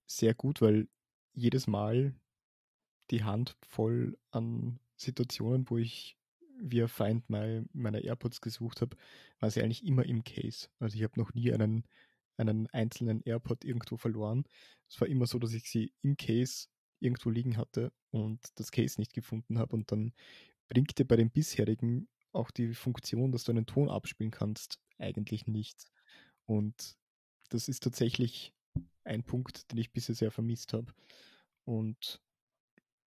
sehr 0.07 0.35
gut, 0.35 0.61
weil 0.61 0.89
jedes 1.33 1.67
Mal 1.67 2.15
die 3.11 3.25
Hand 3.25 3.57
voll 3.69 4.17
an 4.31 4.79
Situationen, 4.97 5.69
wo 5.69 5.79
ich 5.79 6.17
via 6.61 6.87
Find 6.87 7.29
My 7.29 7.65
meine 7.73 8.01
AirPods 8.01 8.41
gesucht 8.41 8.81
habe, 8.81 8.97
war 9.41 9.51
sie 9.51 9.63
eigentlich 9.63 9.85
immer 9.85 10.05
im 10.07 10.25
Case. 10.25 10.69
Also 10.79 10.97
ich 10.97 11.03
habe 11.03 11.19
noch 11.19 11.35
nie 11.35 11.53
einen, 11.53 11.85
einen 12.37 12.69
einzelnen 12.69 13.21
AirPod 13.23 13.65
irgendwo 13.65 13.97
verloren. 13.97 14.45
Es 14.89 15.01
war 15.01 15.09
immer 15.09 15.27
so, 15.27 15.39
dass 15.39 15.53
ich 15.53 15.69
sie 15.69 15.93
im 16.03 16.17
Case 16.17 16.69
irgendwo 17.05 17.31
liegen 17.31 17.57
hatte 17.57 17.93
und 18.11 18.41
das 18.57 18.73
Case 18.73 19.01
nicht 19.01 19.13
gefunden 19.13 19.59
habe. 19.59 19.75
Und 19.75 19.93
dann 19.93 20.13
bringt 20.69 20.99
dir 20.99 21.05
bei 21.05 21.17
den 21.17 21.31
bisherigen 21.31 22.09
auch 22.33 22.51
die 22.51 22.75
Funktion, 22.75 23.31
dass 23.31 23.45
du 23.45 23.53
einen 23.53 23.67
Ton 23.67 23.89
abspielen 23.89 24.33
kannst, 24.33 24.81
eigentlich 24.99 25.47
nichts. 25.47 25.93
Und 26.47 26.97
das 27.51 27.69
ist 27.69 27.83
tatsächlich 27.83 28.53
ein 29.05 29.23
Punkt, 29.23 29.71
den 29.71 29.79
ich 29.79 29.93
bisher 29.93 30.15
sehr 30.15 30.31
vermisst 30.31 30.73
habe. 30.73 30.93
Und 31.65 32.21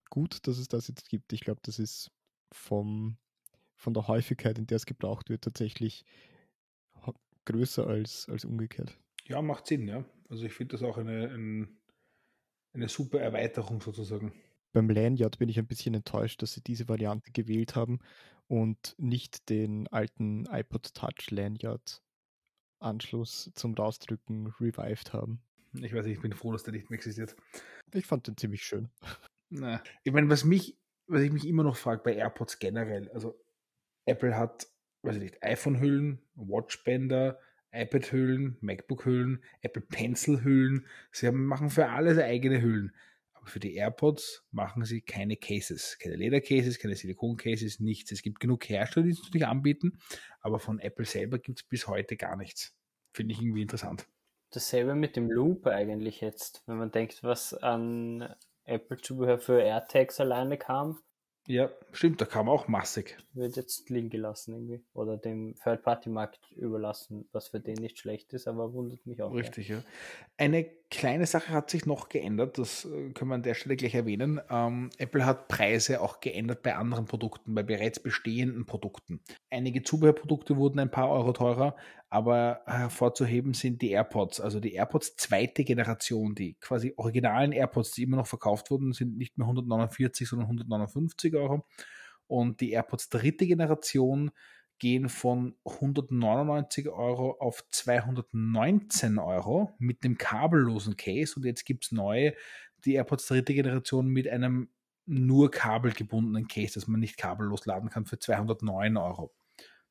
gut, 0.09 0.47
dass 0.47 0.57
es 0.57 0.67
das 0.67 0.87
jetzt 0.87 1.09
gibt. 1.09 1.33
Ich 1.33 1.41
glaube, 1.41 1.59
das 1.63 1.79
ist 1.79 2.11
vom, 2.53 3.17
von 3.75 3.93
der 3.93 4.07
Häufigkeit, 4.07 4.57
in 4.57 4.67
der 4.67 4.77
es 4.77 4.85
gebraucht 4.85 5.29
wird, 5.29 5.43
tatsächlich 5.43 6.05
größer 7.47 7.87
als, 7.87 8.27
als 8.29 8.45
umgekehrt. 8.45 8.97
Ja, 9.25 9.41
macht 9.41 9.67
Sinn, 9.67 9.87
ja. 9.87 10.05
Also 10.29 10.45
ich 10.45 10.53
finde 10.53 10.73
das 10.73 10.83
auch 10.83 10.97
eine, 10.97 11.29
ein, 11.29 11.79
eine 12.77 12.89
super 12.89 13.19
Erweiterung 13.19 13.81
sozusagen. 13.81 14.33
Beim 14.73 14.89
Lanyard 14.89 15.39
bin 15.39 15.49
ich 15.49 15.59
ein 15.59 15.67
bisschen 15.67 15.93
enttäuscht, 15.93 16.41
dass 16.41 16.53
sie 16.53 16.61
diese 16.61 16.87
Variante 16.87 17.31
gewählt 17.31 17.75
haben 17.75 17.99
und 18.47 18.95
nicht 18.97 19.49
den 19.49 19.87
alten 19.87 20.45
iPod 20.45 20.93
Touch 20.93 21.31
Lanyard 21.31 22.01
Anschluss 22.79 23.51
zum 23.55 23.73
Rausdrücken 23.73 24.53
revived 24.59 25.13
haben. 25.13 25.41
Ich 25.73 25.93
weiß 25.93 26.05
nicht, 26.05 26.15
ich 26.15 26.21
bin 26.21 26.33
froh, 26.33 26.51
dass 26.51 26.63
der 26.63 26.73
nicht 26.73 26.89
mehr 26.89 26.97
existiert. 26.97 27.35
Ich 27.93 28.05
fand 28.05 28.27
den 28.27 28.37
ziemlich 28.37 28.63
schön. 28.63 28.89
Na, 29.49 29.81
ich 30.03 30.13
meine, 30.13 30.29
was 30.29 30.43
mich, 30.43 30.77
was 31.07 31.21
ich 31.21 31.31
mich 31.31 31.47
immer 31.47 31.63
noch 31.63 31.75
frage 31.75 32.03
bei 32.03 32.15
AirPods 32.15 32.59
generell, 32.59 33.09
also 33.09 33.39
Apple 34.05 34.37
hat, 34.37 34.67
weiß 35.01 35.15
ich 35.15 35.21
nicht, 35.21 35.43
iPhone-Hüllen, 35.43 36.21
Watchbänder, 36.35 37.39
iPad-Hüllen, 37.81 38.57
MacBook-Hüllen, 38.61 39.43
Apple 39.61 39.81
Pencil-Hüllen. 39.81 40.85
Sie 41.11 41.27
haben, 41.27 41.45
machen 41.45 41.69
für 41.69 41.89
alles 41.89 42.17
eigene 42.17 42.61
Hüllen. 42.61 42.93
Aber 43.33 43.47
für 43.47 43.59
die 43.59 43.75
AirPods 43.75 44.45
machen 44.51 44.83
sie 44.85 45.01
keine 45.01 45.37
Cases, 45.37 45.97
keine 45.99 46.15
Ledercases, 46.15 46.79
keine 46.79 46.95
Silikon-Cases, 46.95 47.79
nichts. 47.79 48.11
Es 48.11 48.21
gibt 48.21 48.39
genug 48.39 48.67
Hersteller, 48.67 49.05
die 49.05 49.11
es 49.11 49.23
natürlich 49.23 49.47
anbieten, 49.47 49.99
aber 50.41 50.59
von 50.59 50.79
Apple 50.79 51.05
selber 51.05 51.39
gibt 51.39 51.59
es 51.59 51.63
bis 51.65 51.87
heute 51.87 52.17
gar 52.17 52.35
nichts. 52.35 52.75
Finde 53.13 53.33
ich 53.33 53.41
irgendwie 53.41 53.61
interessant. 53.61 54.07
Dasselbe 54.51 54.95
mit 54.95 55.15
dem 55.15 55.29
Loop 55.29 55.67
eigentlich 55.67 56.21
jetzt, 56.21 56.63
wenn 56.67 56.77
man 56.77 56.91
denkt, 56.91 57.23
was 57.23 57.53
an 57.53 58.35
Apple-Zubehör 58.63 59.39
für 59.39 59.61
AirTags 59.61 60.19
alleine 60.19 60.57
kam. 60.57 60.99
Ja, 61.49 61.69
stimmt, 61.93 62.19
da 62.19 62.25
kam 62.25 62.49
auch 62.49 62.67
massig. 62.67 63.17
Wird 63.33 63.55
jetzt 63.55 63.89
liegen 63.89 64.09
gelassen 64.09 64.53
irgendwie. 64.53 64.83
Oder 64.93 65.15
dem 65.15 65.55
Third-Party-Markt 65.63 66.51
überlassen, 66.57 67.25
was 67.31 67.47
für 67.47 67.61
den 67.61 67.75
nicht 67.75 67.99
schlecht 67.99 68.33
ist, 68.33 68.49
aber 68.49 68.73
wundert 68.73 69.05
mich 69.05 69.21
auch. 69.21 69.33
Richtig, 69.33 69.69
ja. 69.69 69.77
ja. 69.77 69.83
Eine 70.35 70.65
kleine 70.89 71.25
Sache 71.25 71.53
hat 71.53 71.69
sich 71.69 71.85
noch 71.85 72.09
geändert, 72.09 72.57
das 72.57 72.83
äh, 72.83 73.11
können 73.11 73.31
wir 73.31 73.35
an 73.35 73.43
der 73.43 73.53
Stelle 73.53 73.77
gleich 73.77 73.95
erwähnen. 73.95 74.41
Ähm, 74.49 74.89
Apple 74.97 75.25
hat 75.25 75.47
Preise 75.47 76.01
auch 76.01 76.19
geändert 76.19 76.63
bei 76.63 76.75
anderen 76.75 77.05
Produkten, 77.05 77.55
bei 77.55 77.63
bereits 77.63 78.01
bestehenden 78.01 78.65
Produkten. 78.65 79.21
Einige 79.49 79.83
Zubehörprodukte 79.83 80.57
wurden 80.57 80.79
ein 80.79 80.91
paar 80.91 81.09
Euro 81.09 81.31
teurer, 81.31 81.77
aber 82.09 82.61
hervorzuheben 82.65 83.53
sind 83.53 83.81
die 83.81 83.91
AirPods. 83.91 84.39
Also 84.39 84.59
die 84.59 84.73
AirPods 84.73 85.17
zweite 85.17 85.63
Generation, 85.63 86.35
die 86.35 86.55
quasi 86.55 86.93
originalen 86.95 87.51
AirPods, 87.51 87.91
die 87.91 88.03
immer 88.03 88.17
noch 88.17 88.27
verkauft 88.27 88.71
wurden, 88.71 88.93
sind 88.93 89.17
nicht 89.17 89.37
mehr 89.37 89.45
149, 89.45 90.27
sondern 90.27 90.47
159 90.47 91.35
Euro. 91.35 91.65
Und 92.27 92.61
die 92.61 92.71
AirPods 92.71 93.09
dritte 93.09 93.45
Generation 93.45 94.31
gehen 94.79 95.09
von 95.09 95.55
199 95.65 96.89
Euro 96.89 97.37
auf 97.39 97.63
219 97.71 99.17
Euro 99.17 99.73
mit 99.79 100.03
dem 100.03 100.17
kabellosen 100.17 100.95
Case. 100.95 101.33
Und 101.35 101.45
jetzt 101.45 101.65
gibt 101.65 101.85
es 101.85 101.91
neue, 101.91 102.33
die 102.85 102.93
AirPods 102.93 103.27
dritte 103.27 103.53
Generation 103.53 104.07
mit 104.07 104.27
einem 104.27 104.69
nur 105.05 105.51
kabelgebundenen 105.51 106.47
Case, 106.47 106.73
das 106.75 106.87
man 106.87 106.99
nicht 106.99 107.17
kabellos 107.17 107.65
laden 107.65 107.89
kann, 107.89 108.05
für 108.05 108.19
209 108.19 108.97
Euro. 108.97 109.33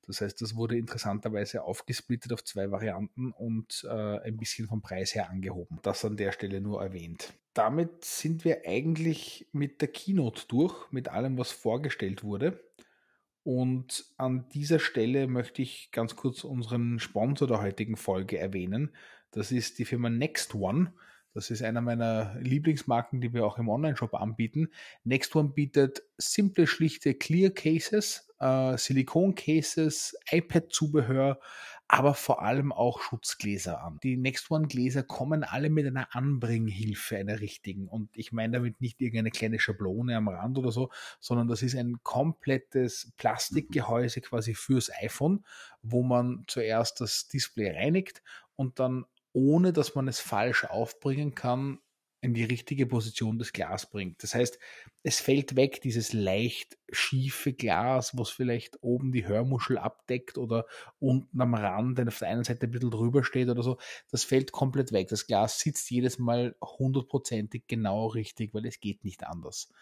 Das 0.07 0.21
heißt, 0.21 0.41
das 0.41 0.55
wurde 0.55 0.79
interessanterweise 0.79 1.65
aufgesplittet 1.65 2.33
auf 2.33 2.45
zwei 2.45 2.71
Varianten 2.71 3.33
und 3.33 3.87
äh, 3.89 4.21
ein 4.21 4.37
bisschen 4.37 4.69
vom 4.69 4.81
Preis 4.81 5.15
her 5.15 5.31
angehoben. 5.31 5.81
Das 5.83 6.05
an 6.05 6.17
der 6.17 6.33
Stelle 6.33 6.61
nur 6.61 6.81
erwähnt. 6.81 7.35
Damit 7.55 8.05
sind 8.05 8.45
wir 8.45 8.63
eigentlich 8.67 9.49
mit 9.53 9.81
der 9.81 9.89
Keynote 9.89 10.45
durch, 10.49 10.93
mit 10.93 11.09
allem, 11.09 11.39
was 11.39 11.51
vorgestellt 11.51 12.23
wurde. 12.23 12.61
Und 13.43 14.05
an 14.17 14.49
dieser 14.51 14.79
Stelle 14.79 15.27
möchte 15.27 15.63
ich 15.63 15.91
ganz 15.93 16.17
kurz 16.17 16.45
unseren 16.45 16.99
Sponsor 16.99 17.47
der 17.49 17.63
heutigen 17.63 17.97
Folge 17.97 18.39
erwähnen. 18.39 18.95
Das 19.31 19.53
ist 19.53 19.79
die 19.79 19.85
Firma 19.85 20.11
Next 20.11 20.55
One. 20.55 20.93
Das 21.33 21.51
ist 21.51 21.63
einer 21.63 21.81
meiner 21.81 22.35
Lieblingsmarken, 22.41 23.21
die 23.21 23.33
wir 23.33 23.45
auch 23.45 23.59
im 23.59 23.69
Online-Shop 23.69 24.15
anbieten. 24.15 24.71
Next 25.05 25.37
One 25.37 25.51
bietet 25.51 26.03
simple, 26.17 26.67
schlichte 26.67 27.15
Clear 27.15 27.51
Cases, 27.51 28.26
äh, 28.39 28.77
Silikon-Cases, 28.77 30.17
iPad-Zubehör, 30.31 31.39
aber 31.89 32.15
vor 32.15 32.43
allem 32.43 32.73
auch 32.73 33.01
Schutzgläser 33.01 33.83
an. 33.83 33.99
Die 34.03 34.17
Next 34.17 34.51
One 34.51 34.67
Gläser 34.67 35.05
kommen 35.05 35.45
alle 35.45 35.71
mit 35.71 35.87
einer 35.87 36.15
Anbringhilfe, 36.15 37.17
einer 37.17 37.41
richtigen. 37.41 37.87
Und 37.87 38.11
ich 38.17 38.33
meine 38.33 38.55
damit 38.55 38.81
nicht 38.81 39.01
irgendeine 39.01 39.31
kleine 39.31 39.61
Schablone 39.61 40.17
am 40.17 40.29
Rand 40.29 40.59
oder 40.59 40.73
so, 40.73 40.91
sondern 41.21 41.47
das 41.47 41.63
ist 41.63 41.77
ein 41.77 41.99
komplettes 42.03 43.13
Plastikgehäuse 43.17 44.21
quasi 44.21 44.55
fürs 44.55 44.91
iPhone, 45.01 45.45
wo 45.83 46.03
man 46.03 46.45
zuerst 46.49 47.01
das 47.01 47.29
Display 47.29 47.71
reinigt 47.71 48.23
und 48.57 48.81
dann 48.81 49.05
ohne 49.33 49.75
dass 49.75 49.95
man 49.95 50.09
es 50.09 50.19
falsch 50.19 50.65
aufbringen 50.65 51.35
kann, 51.35 51.79
in 52.27 52.35
die 52.35 52.45
richtige 52.45 52.87
Position 52.87 53.39
des 53.39 53.53
Glas 53.53 53.89
bringt. 53.89 54.23
Das 54.23 54.35
heißt, 54.35 54.59
es 55.05 55.21
fällt 55.21 55.55
weg, 55.55 55.81
dieses 55.81 56.13
leicht 56.13 56.77
schiefe 56.91 57.53
Glas, 57.53 58.19
was 58.19 58.31
vielleicht 58.31 58.83
oben 58.83 59.13
die 59.13 59.27
Hörmuschel 59.29 59.79
abdeckt 59.79 60.37
oder 60.37 60.67
unten 60.99 61.41
am 61.41 61.55
Rand, 61.55 61.99
der 61.99 62.09
auf 62.09 62.19
der 62.19 62.29
einen 62.29 62.43
Seite 62.43 62.67
ein 62.67 62.73
bisschen 62.73 62.91
drüber 62.91 63.23
steht 63.23 63.49
oder 63.49 63.63
so. 63.63 63.79
Das 64.11 64.25
fällt 64.25 64.51
komplett 64.51 64.93
weg. 64.93 65.07
Das 65.09 65.29
Glas 65.29 65.61
sitzt 65.61 65.89
jedes 65.89 66.19
Mal 66.19 66.57
hundertprozentig 66.61 67.69
genau 67.69 68.09
richtig, 68.09 68.53
weil 68.53 68.67
es 68.67 68.81
geht 68.81 69.05
nicht 69.05 69.25
anders. 69.25 69.73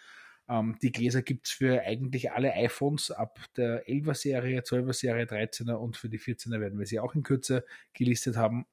Ähm, 0.47 0.77
die 0.83 0.93
Gläser 0.93 1.23
gibt 1.23 1.47
es 1.47 1.53
für 1.55 1.81
eigentlich 1.81 2.33
alle 2.33 2.53
iPhones 2.53 3.11
ab 3.11 3.41
der 3.57 3.89
11er 3.89 4.15
Serie, 4.15 4.61
12er 4.61 4.93
Serie, 4.93 5.25
13er 5.25 5.77
und 5.77 5.97
für 5.97 6.11
die 6.11 6.21
14er 6.21 6.61
werden 6.61 6.79
wir 6.79 6.87
sie 6.87 7.01
auch 7.01 7.15
in 7.15 7.23
Kürze 7.23 7.65
gelistet 7.95 8.37
haben. 8.37 8.67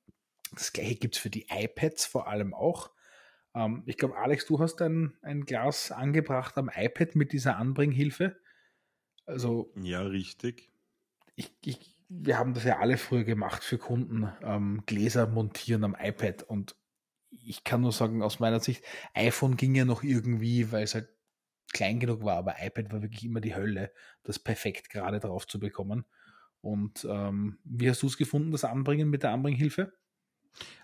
Das 0.53 0.73
gleiche 0.73 0.95
gibt 0.95 1.15
es 1.15 1.21
für 1.21 1.29
die 1.29 1.47
iPads 1.49 2.05
vor 2.05 2.27
allem 2.27 2.53
auch. 2.53 2.91
Ähm, 3.53 3.83
ich 3.85 3.97
glaube, 3.97 4.17
Alex, 4.17 4.45
du 4.45 4.59
hast 4.59 4.81
ein, 4.81 5.17
ein 5.21 5.45
Glas 5.45 5.91
angebracht 5.91 6.57
am 6.57 6.69
iPad 6.73 7.15
mit 7.15 7.33
dieser 7.33 7.57
Anbringhilfe. 7.57 8.37
Also. 9.25 9.71
Ja, 9.75 10.01
richtig. 10.01 10.71
Ich, 11.35 11.51
ich, 11.63 11.95
wir 12.09 12.37
haben 12.37 12.53
das 12.53 12.63
ja 12.63 12.79
alle 12.79 12.97
früher 12.97 13.23
gemacht 13.23 13.63
für 13.63 13.77
Kunden, 13.77 14.31
ähm, 14.41 14.83
Gläser 14.85 15.27
montieren 15.27 15.83
am 15.83 15.95
iPad. 15.99 16.43
Und 16.43 16.75
ich 17.29 17.63
kann 17.63 17.81
nur 17.81 17.91
sagen, 17.91 18.21
aus 18.21 18.39
meiner 18.39 18.59
Sicht, 18.59 18.83
iPhone 19.13 19.55
ging 19.55 19.75
ja 19.75 19.85
noch 19.85 20.03
irgendwie, 20.03 20.71
weil 20.71 20.83
es 20.83 20.95
halt 20.95 21.09
klein 21.71 21.99
genug 21.99 22.23
war, 22.23 22.37
aber 22.37 22.55
iPad 22.59 22.91
war 22.91 23.01
wirklich 23.01 23.23
immer 23.23 23.39
die 23.39 23.55
Hölle, 23.55 23.93
das 24.23 24.39
perfekt 24.39 24.89
gerade 24.89 25.19
drauf 25.19 25.47
zu 25.47 25.59
bekommen. 25.59 26.05
Und 26.59 27.07
ähm, 27.09 27.59
wie 27.63 27.89
hast 27.89 28.03
du 28.03 28.07
es 28.07 28.17
gefunden, 28.17 28.51
das 28.51 28.65
Anbringen 28.65 29.09
mit 29.09 29.23
der 29.23 29.31
Anbringhilfe? 29.31 29.93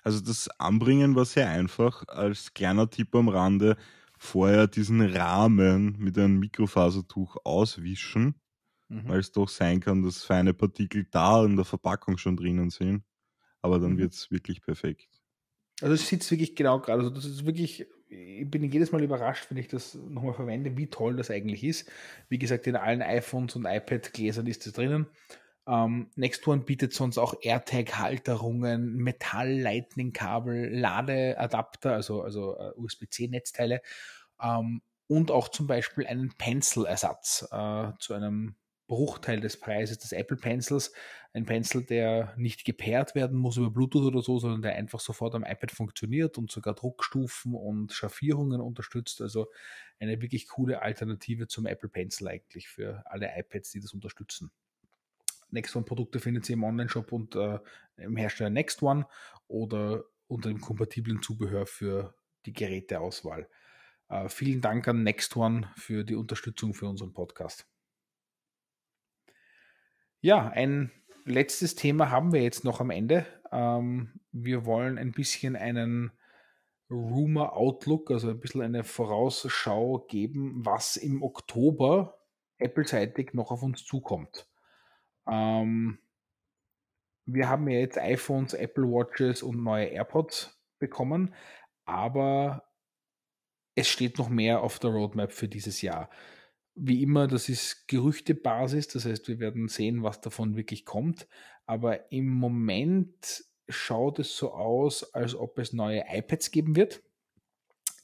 Also 0.04 0.20
das 0.22 0.50
Anbringen 0.60 1.16
war 1.16 1.26
sehr 1.26 1.50
einfach. 1.50 2.08
Als 2.08 2.54
kleiner 2.54 2.90
Tipp 2.90 3.14
am 3.16 3.30
Rande, 3.30 3.78
vorher 4.18 4.68
diesen 4.68 5.02
Rahmen 5.02 5.96
mit 6.00 6.18
einem 6.18 6.40
Mikrofasertuch 6.40 7.38
auswischen, 7.44 8.36
mhm. 8.90 9.08
weil 9.08 9.20
es 9.20 9.32
doch 9.32 9.50
sein 9.50 9.80
kann, 9.80 10.04
dass 10.04 10.24
feine 10.24 10.54
Partikel 10.54 11.06
da 11.12 11.44
in 11.46 11.56
der 11.56 11.66
Verpackung 11.66 12.18
schon 12.18 12.38
drinnen 12.38 12.70
sind. 12.70 13.04
Aber 13.62 13.80
dann 13.80 13.94
mhm. 13.94 13.98
wird 14.00 14.14
es 14.14 14.32
wirklich 14.32 14.62
perfekt. 14.62 15.08
Also 15.82 15.94
es 15.94 16.08
sitzt 16.08 16.32
wirklich 16.32 16.56
genau 16.56 16.80
gerade. 16.80 17.00
Also 17.00 17.12
das 17.12 17.26
ist 17.26 17.46
wirklich, 17.46 17.86
ich 18.08 18.50
bin 18.50 18.64
jedes 18.64 18.92
Mal 18.92 19.04
überrascht, 19.04 19.48
wenn 19.50 19.58
ich 19.58 19.68
das 19.68 19.94
nochmal 19.94 20.34
verwende, 20.34 20.76
wie 20.76 20.88
toll 20.88 21.16
das 21.16 21.30
eigentlich 21.30 21.64
ist. 21.64 21.90
Wie 22.30 22.40
gesagt, 22.40 22.66
in 22.66 22.76
allen 22.76 23.02
iPhones 23.02 23.56
und 23.56 23.66
iPad-Gläsern 23.66 24.48
ist 24.48 24.66
es 24.66 24.74
drinnen. 24.74 25.08
Ähm, 25.68 26.10
One 26.46 26.62
bietet 26.62 26.94
sonst 26.94 27.18
auch 27.18 27.36
AirTag-Halterungen, 27.42 28.96
Metall-Lightning-Kabel, 28.96 30.70
Ladeadapter, 30.74 31.94
also, 31.94 32.22
also 32.22 32.58
uh, 32.58 32.72
USB-C-Netzteile 32.78 33.82
ähm, 34.42 34.82
und 35.08 35.32
auch 35.32 35.50
zum 35.50 35.68
Beispiel 35.68 36.08
einen 36.08 36.34
Pencil-Ersatz 36.38 37.48
äh, 37.52 37.92
zu 38.00 38.14
einem 38.14 38.56
Bruchteil 38.88 39.42
des 39.42 39.60
Preises 39.60 40.00
des 40.00 40.14
Apple 40.14 40.38
Pencils. 40.38 40.94
Ein 41.34 41.46
Pencil, 41.46 41.84
der 41.84 42.34
nicht 42.38 42.64
gepaart 42.64 43.16
werden 43.16 43.38
muss 43.38 43.58
über 43.58 43.70
Bluetooth 43.70 44.06
oder 44.06 44.22
so, 44.22 44.40
sondern 44.40 44.62
der 44.62 44.76
einfach 44.76 45.02
sofort 45.02 45.36
am 45.36 45.44
iPad 45.44 45.72
funktioniert 45.72 46.38
und 46.38 46.50
sogar 46.50 46.74
Druckstufen 46.74 47.54
und 47.54 47.92
Schaffierungen 47.92 48.62
unterstützt. 48.62 49.22
Also 49.22 49.48
eine 50.00 50.22
wirklich 50.22 50.48
coole 50.48 50.82
Alternative 50.82 51.48
zum 51.48 51.66
Apple 51.66 51.90
Pencil 51.90 52.30
eigentlich 52.30 52.70
für 52.70 53.04
alle 53.06 53.30
iPads, 53.38 53.72
die 53.72 53.82
das 53.82 53.94
unterstützen. 53.94 54.52
Next 55.50 55.76
One 55.76 55.86
Produkte 55.86 56.20
findet 56.20 56.50
ihr 56.50 56.54
im 56.54 56.64
Online-Shop 56.64 57.12
und 57.12 57.36
äh, 57.36 57.60
im 57.98 58.18
Hersteller 58.18 58.50
Next 58.50 58.82
One 58.84 59.08
oder 59.48 60.04
unter 60.28 60.50
dem 60.50 60.62
kompatiblen 60.62 61.22
Zubehör 61.22 61.66
für 61.66 62.16
die 62.46 62.54
Geräteauswahl. 62.54 63.50
Äh, 64.10 64.30
vielen 64.30 64.62
Dank 64.62 64.88
an 64.88 65.04
Next 65.04 65.36
One 65.36 65.72
für 65.76 66.04
die 66.04 66.16
Unterstützung 66.16 66.74
für 66.74 66.88
unseren 66.88 67.14
Podcast. 67.14 67.68
Ja, 70.22 70.50
ein 70.50 70.92
letztes 71.26 71.76
Thema 71.76 72.10
haben 72.10 72.34
wir 72.34 72.42
jetzt 72.42 72.64
noch 72.64 72.82
am 72.82 72.90
Ende. 72.90 73.26
Ähm, 73.52 74.20
wir 74.32 74.66
wollen 74.66 74.98
ein 74.98 75.12
bisschen 75.12 75.56
einen 75.56 76.12
Rumor 76.90 77.58
Outlook, 77.58 78.12
also 78.12 78.30
ein 78.30 78.40
bisschen 78.40 78.62
eine 78.62 78.84
Vorausschau 78.84 80.06
geben, 80.08 80.66
was 80.66 80.96
im 80.96 81.22
Oktober 81.22 82.18
Apple-seitig 82.58 83.34
noch 83.34 83.52
auf 83.52 83.62
uns 83.62 83.86
zukommt. 83.86 84.48
Ähm, 85.30 86.00
wir 87.26 87.50
haben 87.50 87.68
ja 87.68 87.80
jetzt 87.80 87.98
iPhones, 87.98 88.54
Apple 88.54 88.86
Watches 88.86 89.44
und 89.44 89.62
neue 89.62 89.88
AirPods 89.88 90.58
bekommen, 90.80 91.34
aber 91.86 92.64
es 93.76 93.88
steht 93.88 94.18
noch 94.18 94.30
mehr 94.30 94.62
auf 94.62 94.80
der 94.80 94.92
Roadmap 94.92 95.32
für 95.34 95.48
dieses 95.48 95.82
Jahr. 95.82 96.10
Wie 96.76 97.04
immer, 97.04 97.28
das 97.28 97.50
ist 97.50 97.88
Gerüchtebasis, 97.88 98.88
das 98.88 99.06
heißt, 99.06 99.28
wir 99.28 99.40
werden 99.40 99.68
sehen, 99.68 100.04
was 100.04 100.22
davon 100.22 100.56
wirklich 100.56 100.86
kommt. 100.86 101.28
Aber 101.66 102.12
im 102.12 102.30
Moment 102.30 103.44
schaut 103.68 104.20
es 104.20 104.38
so 104.38 104.54
aus, 104.54 105.14
als 105.14 105.36
ob 105.36 105.60
es 105.60 105.74
neue 105.74 106.06
iPads 106.08 106.52
geben 106.52 106.76
wird. 106.76 107.04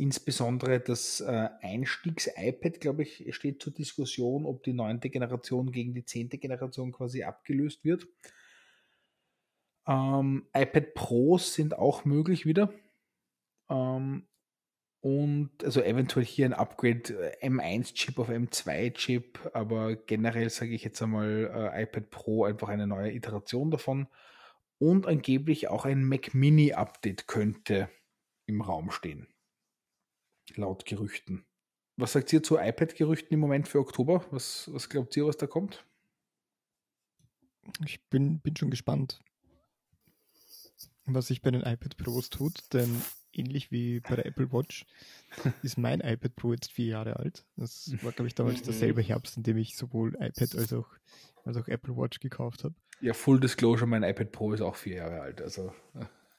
Insbesondere 0.04 0.82
das 0.82 1.22
äh, 1.22 1.48
Einstiegs-iPad, 1.62 2.82
glaube 2.82 3.04
ich, 3.04 3.34
steht 3.34 3.62
zur 3.62 3.72
Diskussion, 3.72 4.46
ob 4.46 4.62
die 4.62 4.74
neunte 4.74 5.10
Generation 5.10 5.72
gegen 5.72 5.94
die 5.94 6.04
zehnte 6.04 6.38
Generation 6.38 6.92
quasi 6.92 7.24
abgelöst 7.24 7.86
wird. 7.86 8.06
Ähm, 9.88 10.46
iPad 10.54 10.94
Pros 10.94 11.54
sind 11.54 11.78
auch 11.78 12.04
möglich 12.04 12.46
wieder. 12.46 12.74
Ähm, 13.70 14.28
und 15.00 15.52
also 15.64 15.82
eventuell 15.82 16.26
hier 16.26 16.48
ein 16.48 16.54
Upgrade 16.54 17.38
äh, 17.42 17.48
M1-Chip 17.48 18.20
auf 18.20 18.28
M2-Chip, 18.28 19.52
aber 19.54 19.96
generell 19.96 20.50
sage 20.50 20.74
ich 20.74 20.84
jetzt 20.84 21.02
einmal 21.02 21.72
äh, 21.74 21.84
iPad 21.84 22.10
Pro 22.10 22.44
einfach 22.44 22.68
eine 22.68 22.88
neue 22.88 23.14
Iteration 23.14 23.72
davon 23.72 24.08
und 24.80 25.08
angeblich 25.08 25.70
auch 25.70 25.86
ein 25.86 26.04
Mac 26.04 26.34
Mini-Update 26.34 27.26
könnte 27.28 27.88
im 28.46 28.60
Raum 28.60 28.92
stehen. 28.92 29.33
Laut 30.56 30.86
Gerüchten. 30.86 31.46
Was 31.96 32.14
sagt 32.14 32.34
ihr 32.34 32.42
zu 32.42 32.58
iPad-Gerüchten 32.58 33.34
im 33.34 33.40
Moment 33.40 33.68
für 33.68 33.80
Oktober? 33.80 34.26
Was, 34.32 34.70
was 34.74 34.90
glaubt 34.90 35.16
ihr, 35.16 35.26
was 35.26 35.38
da 35.38 35.48
kommt? 35.48 35.86
Ich 37.86 38.04
bin, 38.10 38.40
bin 38.40 38.56
schon 38.56 38.72
gespannt, 38.72 39.20
was 41.06 41.28
sich 41.28 41.42
bei 41.42 41.52
den 41.52 41.62
iPad 41.62 41.98
Pros 41.98 42.30
tut, 42.30 42.62
denn 42.74 43.02
ähnlich 43.32 43.72
wie 43.72 44.00
bei 44.00 44.16
der 44.16 44.26
Apple 44.26 44.52
Watch 44.52 44.86
ist 45.64 45.78
mein 45.78 46.02
iPad 46.02 46.36
Pro 46.36 46.54
jetzt 46.54 46.72
vier 46.72 46.88
Jahre 46.88 47.18
alt. 47.18 47.46
Das 47.56 47.94
war, 48.02 48.12
glaube 48.12 48.28
ich, 48.28 48.36
damals 48.36 48.62
mhm. 48.62 48.66
derselbe 48.66 49.02
Herbst, 49.02 49.38
in 49.38 49.44
dem 49.44 49.58
ich 49.58 49.78
sowohl 49.78 50.16
iPad 50.16 50.56
als 50.56 50.74
auch, 50.74 50.90
als 51.46 51.58
auch 51.58 51.68
Apple 51.68 51.96
Watch 51.96 52.20
gekauft 52.20 52.64
habe. 52.64 52.76
Ja, 53.02 53.14
Full 53.14 53.40
Disclosure, 53.40 53.88
mein 53.88 54.04
iPad 54.04 54.32
Pro 54.32 54.54
ist 54.54 54.62
auch 54.62 54.76
vier 54.76 54.98
Jahre 54.98 55.22
alt. 55.22 55.42
Also. 55.42 55.74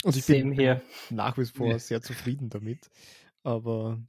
Und 0.02 0.16
ich 0.16 0.26
bin 0.26 0.52
hier 0.52 0.82
nach 1.10 1.38
wie 1.38 1.46
vor 1.46 1.68
ja. 1.68 1.78
sehr 1.78 2.02
zufrieden 2.02 2.50
damit. 2.50 2.90
Aber 3.44 4.02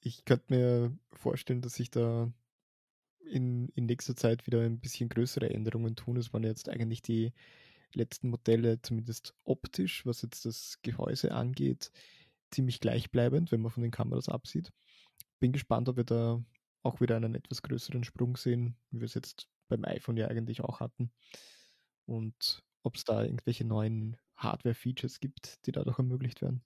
ich 0.00 0.24
könnte 0.24 0.54
mir 0.54 0.98
vorstellen, 1.12 1.62
dass 1.62 1.74
sich 1.74 1.90
da 1.90 2.32
in, 3.18 3.68
in 3.70 3.86
nächster 3.86 4.14
Zeit 4.14 4.46
wieder 4.46 4.60
ein 4.60 4.78
bisschen 4.78 5.08
größere 5.08 5.50
Änderungen 5.50 5.96
tun. 5.96 6.16
Es 6.16 6.32
waren 6.32 6.44
jetzt 6.44 6.68
eigentlich 6.68 7.02
die 7.02 7.32
letzten 7.94 8.28
Modelle, 8.30 8.80
zumindest 8.82 9.34
optisch, 9.44 10.04
was 10.06 10.22
jetzt 10.22 10.44
das 10.44 10.78
Gehäuse 10.82 11.32
angeht, 11.32 11.90
ziemlich 12.50 12.80
gleichbleibend, 12.80 13.52
wenn 13.52 13.60
man 13.60 13.72
von 13.72 13.82
den 13.82 13.92
Kameras 13.92 14.28
absieht. 14.28 14.72
Bin 15.40 15.52
gespannt, 15.52 15.88
ob 15.88 15.96
wir 15.96 16.04
da 16.04 16.42
auch 16.82 17.00
wieder 17.00 17.16
einen 17.16 17.34
etwas 17.34 17.62
größeren 17.62 18.04
Sprung 18.04 18.36
sehen, 18.36 18.76
wie 18.90 19.00
wir 19.00 19.06
es 19.06 19.14
jetzt 19.14 19.48
beim 19.68 19.84
iPhone 19.84 20.16
ja 20.16 20.28
eigentlich 20.28 20.60
auch 20.60 20.80
hatten. 20.80 21.10
Und 22.06 22.62
ob 22.82 22.96
es 22.96 23.04
da 23.04 23.24
irgendwelche 23.24 23.64
neuen 23.64 24.16
Hardware-Features 24.36 25.20
gibt, 25.20 25.66
die 25.66 25.72
dadurch 25.72 25.98
ermöglicht 25.98 26.42
werden. 26.42 26.62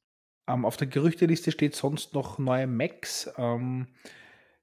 Ähm, 0.49 0.65
auf 0.65 0.77
der 0.77 0.89
Gerüchteliste 0.89 1.53
steht 1.53 1.75
sonst 1.77 2.15
noch 2.15 2.39
neue 2.39 2.67
Macs. 2.67 3.31
Ähm, 3.37 3.89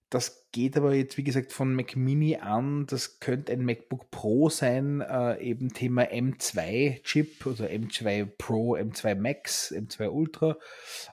das 0.09 0.49
geht 0.51 0.75
aber 0.75 0.95
jetzt, 0.95 1.17
wie 1.17 1.23
gesagt, 1.23 1.53
von 1.53 1.75
Mac 1.75 1.95
Mini 1.95 2.37
an. 2.37 2.87
Das 2.87 3.19
könnte 3.19 3.53
ein 3.53 3.63
MacBook 3.63 4.09
Pro 4.09 4.49
sein, 4.49 5.01
äh, 5.01 5.39
eben 5.39 5.71
Thema 5.71 6.01
M2-Chip, 6.01 7.45
also 7.45 7.65
M2 7.65 8.25
Pro, 8.25 8.75
M2 8.75 9.13
Max, 9.13 9.71
M2 9.71 10.09
Ultra. 10.09 10.57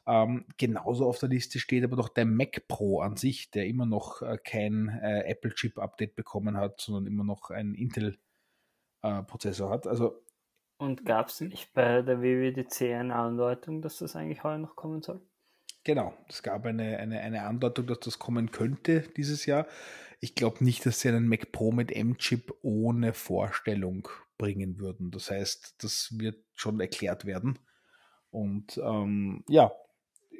Ähm, 0.06 0.46
genauso 0.56 1.06
auf 1.06 1.18
der 1.18 1.28
Liste 1.28 1.58
steht 1.58 1.84
aber 1.84 1.96
noch 1.96 2.08
der 2.08 2.24
Mac 2.24 2.66
Pro 2.68 3.00
an 3.00 3.16
sich, 3.16 3.50
der 3.50 3.66
immer 3.66 3.84
noch 3.84 4.22
äh, 4.22 4.38
kein 4.42 4.88
äh, 4.88 5.24
Apple-Chip-Update 5.30 6.14
bekommen 6.14 6.56
hat, 6.56 6.80
sondern 6.80 7.06
immer 7.06 7.24
noch 7.24 7.50
einen 7.50 7.74
Intel-Prozessor 7.74 9.68
äh, 9.68 9.74
hat. 9.74 9.86
Also 9.86 10.22
und 10.78 11.04
gab 11.04 11.28
es 11.28 11.40
nicht 11.40 11.72
bei 11.72 12.02
der 12.02 12.20
WWDC 12.20 12.94
eine 12.94 13.14
Andeutung, 13.14 13.82
dass 13.82 13.98
das 13.98 14.16
eigentlich 14.16 14.44
heuer 14.44 14.58
noch 14.58 14.76
kommen 14.76 15.02
soll? 15.02 15.20
Genau, 15.84 16.14
es 16.28 16.42
gab 16.42 16.66
eine, 16.66 16.98
eine, 16.98 17.20
eine 17.20 17.44
Andeutung, 17.44 17.86
dass 17.86 18.00
das 18.00 18.18
kommen 18.18 18.50
könnte 18.50 19.02
dieses 19.16 19.46
Jahr. 19.46 19.66
Ich 20.20 20.34
glaube 20.34 20.64
nicht, 20.64 20.84
dass 20.84 21.00
sie 21.00 21.08
einen 21.08 21.28
Mac 21.28 21.52
Pro 21.52 21.70
mit 21.70 21.92
M-Chip 21.92 22.52
ohne 22.62 23.12
Vorstellung 23.12 24.08
bringen 24.36 24.78
würden. 24.78 25.10
Das 25.10 25.30
heißt, 25.30 25.76
das 25.82 26.18
wird 26.18 26.44
schon 26.54 26.80
erklärt 26.80 27.24
werden. 27.24 27.58
Und 28.30 28.78
ähm, 28.78 29.44
ja, 29.48 29.72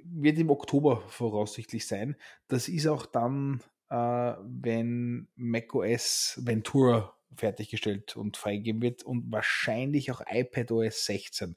wird 0.05 0.39
im 0.39 0.51
Oktober 0.51 1.03
voraussichtlich 1.09 1.87
sein. 1.87 2.17
Das 2.49 2.69
ist 2.69 2.87
auch 2.87 3.07
dann, 3.07 3.63
äh, 3.89 3.97
wenn 4.43 5.29
macOS 5.37 6.41
Ventura 6.43 7.16
fertiggestellt 7.35 8.17
und 8.17 8.37
freigegeben 8.37 8.83
wird 8.83 9.03
und 9.03 9.31
wahrscheinlich 9.33 10.11
auch 10.11 10.23
iPadOS 10.27 11.07
16 11.07 11.57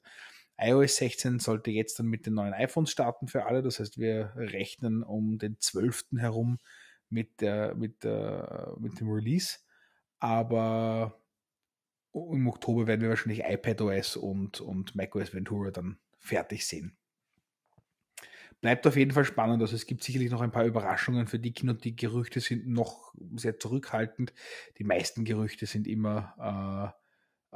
iOS 0.60 0.96
16 0.96 1.38
sollte 1.38 1.70
jetzt 1.70 1.98
dann 1.98 2.06
mit 2.06 2.26
den 2.26 2.34
neuen 2.34 2.52
iPhones 2.52 2.90
starten 2.90 3.28
für 3.28 3.46
alle. 3.46 3.62
Das 3.62 3.80
heißt, 3.80 3.98
wir 3.98 4.32
rechnen 4.36 5.02
um 5.02 5.38
den 5.38 5.58
12. 5.58 6.04
herum 6.18 6.58
mit, 7.08 7.40
der, 7.40 7.74
mit, 7.74 8.04
der, 8.04 8.74
mit 8.78 9.00
dem 9.00 9.10
Release. 9.10 9.58
Aber 10.18 11.18
im 12.12 12.46
Oktober 12.46 12.86
werden 12.86 13.00
wir 13.00 13.08
wahrscheinlich 13.08 13.44
iPadOS 13.44 14.16
und, 14.16 14.60
und 14.60 14.94
macOS 14.94 15.32
Ventura 15.32 15.70
dann 15.70 15.98
fertig 16.18 16.66
sehen. 16.66 16.96
Bleibt 18.60 18.86
auf 18.86 18.96
jeden 18.96 19.12
Fall 19.12 19.24
spannend. 19.24 19.62
Also 19.62 19.74
es 19.74 19.86
gibt 19.86 20.04
sicherlich 20.04 20.30
noch 20.30 20.42
ein 20.42 20.52
paar 20.52 20.66
Überraschungen 20.66 21.26
für 21.26 21.38
die 21.38 21.52
Kino. 21.52 21.72
Die 21.72 21.96
Gerüchte 21.96 22.40
sind 22.40 22.68
noch 22.68 23.14
sehr 23.36 23.58
zurückhaltend. 23.58 24.34
Die 24.78 24.84
meisten 24.84 25.24
Gerüchte 25.24 25.64
sind 25.64 25.88
immer 25.88 26.94
äh, 26.94 27.00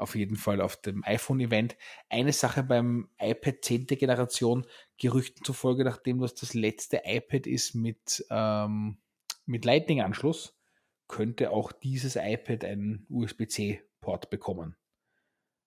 auf 0.01 0.16
jeden 0.16 0.36
Fall 0.36 0.60
auf 0.60 0.76
dem 0.81 1.05
iPhone-Event. 1.05 1.76
Eine 2.09 2.32
Sache 2.32 2.62
beim 2.62 3.09
iPad 3.18 3.56
10. 3.62 3.86
Generation, 3.86 4.66
Gerüchten 4.98 5.44
zufolge, 5.44 5.85
nachdem 5.85 6.20
das 6.20 6.35
das 6.35 6.55
letzte 6.55 7.02
iPad 7.05 7.47
ist 7.47 7.74
mit, 7.74 8.24
ähm, 8.31 8.97
mit 9.44 9.64
Lightning-Anschluss, 9.64 10.59
könnte 11.06 11.51
auch 11.51 11.70
dieses 11.70 12.16
iPad 12.16 12.64
einen 12.64 13.06
USB-C-Port 13.10 14.31
bekommen, 14.31 14.74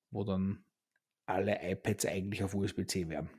wo 0.09 0.23
dann 0.23 0.63
alle 1.27 1.61
iPads 1.61 2.05
eigentlich 2.05 2.43
auf 2.43 2.55
USB-C 2.55 3.07
wären. 3.07 3.29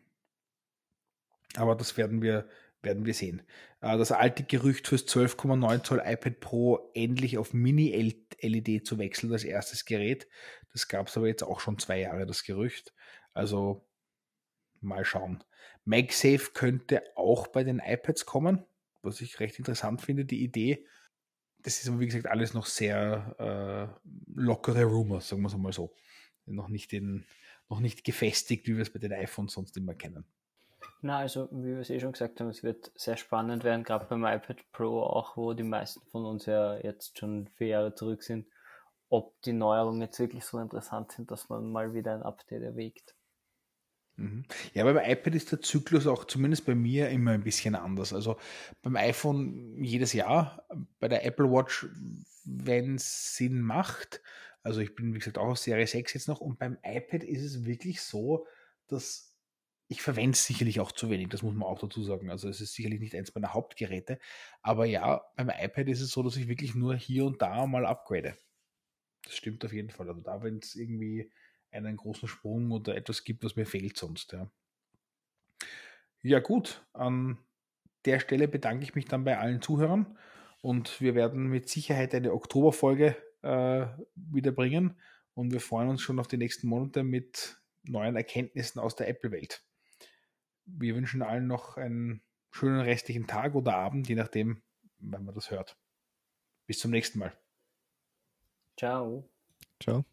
Aber 1.57 1.75
das 1.75 1.97
werden 1.97 2.23
wir 2.23 2.49
werden 2.83 3.07
wir 3.07 3.15
sehen. 3.15 3.43
Äh, 3.81 3.99
das 3.99 4.13
alte 4.13 4.45
Gerücht 4.45 4.89
fürs 4.89 5.07
12,9 5.07 5.85
Zoll 5.85 6.03
iPad 6.05 6.41
Pro 6.41 6.91
endlich 6.95 7.39
auf 7.39 7.53
Mini-LED 7.53 8.87
zu 8.87 8.99
wechseln 8.99 9.33
als 9.33 9.45
erstes 9.45 9.85
Gerät. 9.85 10.29
Das 10.73 10.89
gab 10.89 11.09
es 11.09 11.17
aber 11.17 11.27
jetzt 11.27 11.43
auch 11.43 11.61
schon 11.61 11.79
zwei 11.79 12.01
Jahre, 12.01 12.27
das 12.27 12.45
Gerücht. 12.45 12.95
Also 13.33 13.87
mal 14.81 15.05
schauen. 15.05 15.43
MagSafe 15.85 16.51
könnte 16.53 17.03
auch 17.17 17.49
bei 17.49 17.65
den 17.65 17.81
iPads 17.81 18.27
kommen, 18.27 18.65
was 19.03 19.21
ich 19.21 19.41
recht 19.41 19.59
interessant 19.59 20.03
finde, 20.03 20.25
die 20.25 20.43
Idee. 20.43 20.87
Das 21.63 21.81
ist 21.81 21.89
aber, 21.89 21.99
wie 22.01 22.07
gesagt, 22.07 22.27
alles 22.27 22.55
noch 22.55 22.67
sehr 22.67 23.99
äh, 24.05 24.09
lockere 24.35 24.85
Rumors, 24.85 25.29
sagen 25.29 25.43
wir 25.43 25.49
es 25.49 25.57
mal 25.57 25.73
so. 25.73 25.95
Noch 26.47 26.69
nicht, 26.69 26.93
in, 26.93 27.25
noch 27.69 27.81
nicht 27.81 28.05
gefestigt, 28.05 28.69
wie 28.69 28.77
wir 28.77 28.83
es 28.83 28.93
bei 28.93 29.01
den 29.01 29.13
iPhones 29.13 29.55
sonst 29.55 29.77
immer 29.77 29.95
kennen. 29.95 30.25
Na, 31.01 31.19
also 31.19 31.49
wie 31.53 31.75
wir 31.75 31.79
es 31.79 31.91
eh 31.91 32.01
schon 32.01 32.13
gesagt 32.13 32.41
haben, 32.41 32.49
es 32.49 32.63
wird 32.63 32.91
sehr 32.97 33.17
spannend 33.17 33.65
werden, 33.65 33.85
gerade 33.85 34.07
beim 34.07 34.25
iPad 34.25 34.59
Pro 34.73 35.03
auch, 35.03 35.37
wo 35.37 35.53
die 35.53 35.63
meisten 35.63 36.01
von 36.11 36.25
uns 36.25 36.47
ja 36.47 36.77
jetzt 36.79 37.19
schon 37.19 37.49
vier 37.57 37.69
Jahre 37.69 37.95
zurück 37.95 38.23
sind, 38.23 38.47
ob 39.09 39.41
die 39.43 39.53
Neuerungen 39.53 40.01
jetzt 40.03 40.19
wirklich 40.19 40.45
so 40.45 40.59
interessant 40.59 41.13
sind, 41.13 41.31
dass 41.31 41.49
man 41.49 41.71
mal 41.71 41.95
wieder 41.95 42.15
ein 42.15 42.23
Update 42.23 42.63
erwägt. 42.63 43.15
Mhm. 44.17 44.45
Ja, 44.75 44.85
beim 44.85 44.99
iPad 44.99 45.35
ist 45.37 45.53
der 45.53 45.61
Zyklus 45.61 46.09
auch 46.09 46.25
zumindest 46.25 46.67
bei 46.67 46.75
mir 46.75 47.09
immer 47.09 47.31
ein 47.31 47.45
bisschen 47.45 47.77
anders. 47.77 48.13
Also 48.13 48.37
beim 48.83 48.97
iPhone 48.97 49.83
jedes 49.83 50.13
Jahr, 50.13 50.67
bei 50.99 51.07
der 51.07 51.25
Apple 51.25 51.51
Watch, 51.51 51.87
wenn 52.45 52.97
es 52.97 53.37
Sinn 53.37 53.61
macht. 53.61 54.21
Also 54.65 54.81
ich 54.81 54.97
bin, 54.97 55.15
wie 55.15 55.19
gesagt, 55.21 55.39
auch 55.39 55.47
auf 55.47 55.59
Serie 55.59 55.87
6 55.87 56.15
jetzt 56.15 56.29
noch. 56.29 56.41
Und 56.41 56.59
beim 56.59 56.77
iPad 56.83 57.23
ist 57.23 57.45
es 57.45 57.65
wirklich 57.65 58.03
so, 58.03 58.47
dass 58.89 59.28
ich 59.89 60.03
verwende 60.03 60.33
es 60.33 60.45
sicherlich 60.45 60.81
auch 60.81 60.93
zu 60.93 61.09
wenig, 61.09 61.29
das 61.29 61.43
muss 61.43 61.55
man 61.55 61.67
auch 61.67 61.79
dazu 61.79 62.03
sagen. 62.03 62.31
Also 62.31 62.49
es 62.49 62.61
ist 62.61 62.75
sicherlich 62.75 63.01
nicht 63.01 63.15
eins 63.15 63.35
meiner 63.35 63.55
Hauptgeräte. 63.55 64.19
Aber 64.61 64.85
ja, 64.85 65.25
beim 65.35 65.49
iPad 65.49 65.89
ist 65.89 66.03
es 66.03 66.11
so, 66.11 66.23
dass 66.23 66.37
ich 66.37 66.47
wirklich 66.47 66.75
nur 66.75 66.95
hier 66.95 67.25
und 67.25 67.41
da 67.41 67.67
mal 67.67 67.87
upgrade. 67.87 68.37
Das 69.25 69.35
stimmt 69.35 69.65
auf 69.65 69.73
jeden 69.73 69.91
Fall. 69.91 70.09
Also 70.09 70.21
da, 70.21 70.43
wenn 70.43 70.59
es 70.59 70.75
irgendwie 70.75 71.33
einen 71.71 71.97
großen 71.97 72.29
Sprung 72.29 72.71
oder 72.71 72.97
etwas 72.97 73.25
gibt, 73.25 73.45
was 73.45 73.57
mir 73.57 73.65
fehlt 73.65 73.97
sonst. 73.97 74.33
Ja, 74.33 74.51
ja 76.23 76.41
gut, 76.41 76.85
an 76.93 77.39
der 78.05 78.21
Stelle 78.21 78.47
bedanke 78.47 78.85
ich 78.85 78.95
mich 78.95 79.07
dann 79.07 79.25
bei 79.25 79.39
allen 79.39 79.63
Zuhörern 79.63 80.19
und 80.61 81.01
wir 81.01 81.15
werden 81.15 81.47
mit 81.47 81.69
Sicherheit 81.69 82.15
eine 82.15 82.33
Oktoberfolge 82.33 83.17
äh, 83.43 83.87
wieder 84.15 84.53
bringen 84.53 84.99
und 85.35 85.53
wir 85.53 85.61
freuen 85.61 85.89
uns 85.89 86.03
schon 86.03 86.19
auf 86.19 86.29
die 86.29 86.37
nächsten 86.37 86.69
Monate 86.69 87.05
mit 87.05 87.59
neuen 87.85 88.17
Erkenntnissen 88.17 88.81
aus 88.81 88.97
der 88.97 89.09
Apple-Welt 89.09 89.63
wir 90.77 90.95
wünschen 90.95 91.23
allen 91.23 91.47
noch 91.47 91.77
einen 91.77 92.23
schönen 92.51 92.81
restlichen 92.81 93.27
Tag 93.27 93.55
oder 93.55 93.75
Abend, 93.75 94.09
je 94.09 94.15
nachdem, 94.15 94.63
wenn 94.99 95.25
man 95.25 95.35
das 95.35 95.51
hört. 95.51 95.77
Bis 96.67 96.79
zum 96.79 96.91
nächsten 96.91 97.19
Mal. 97.19 97.33
Ciao. 98.77 99.29
Ciao. 99.81 100.05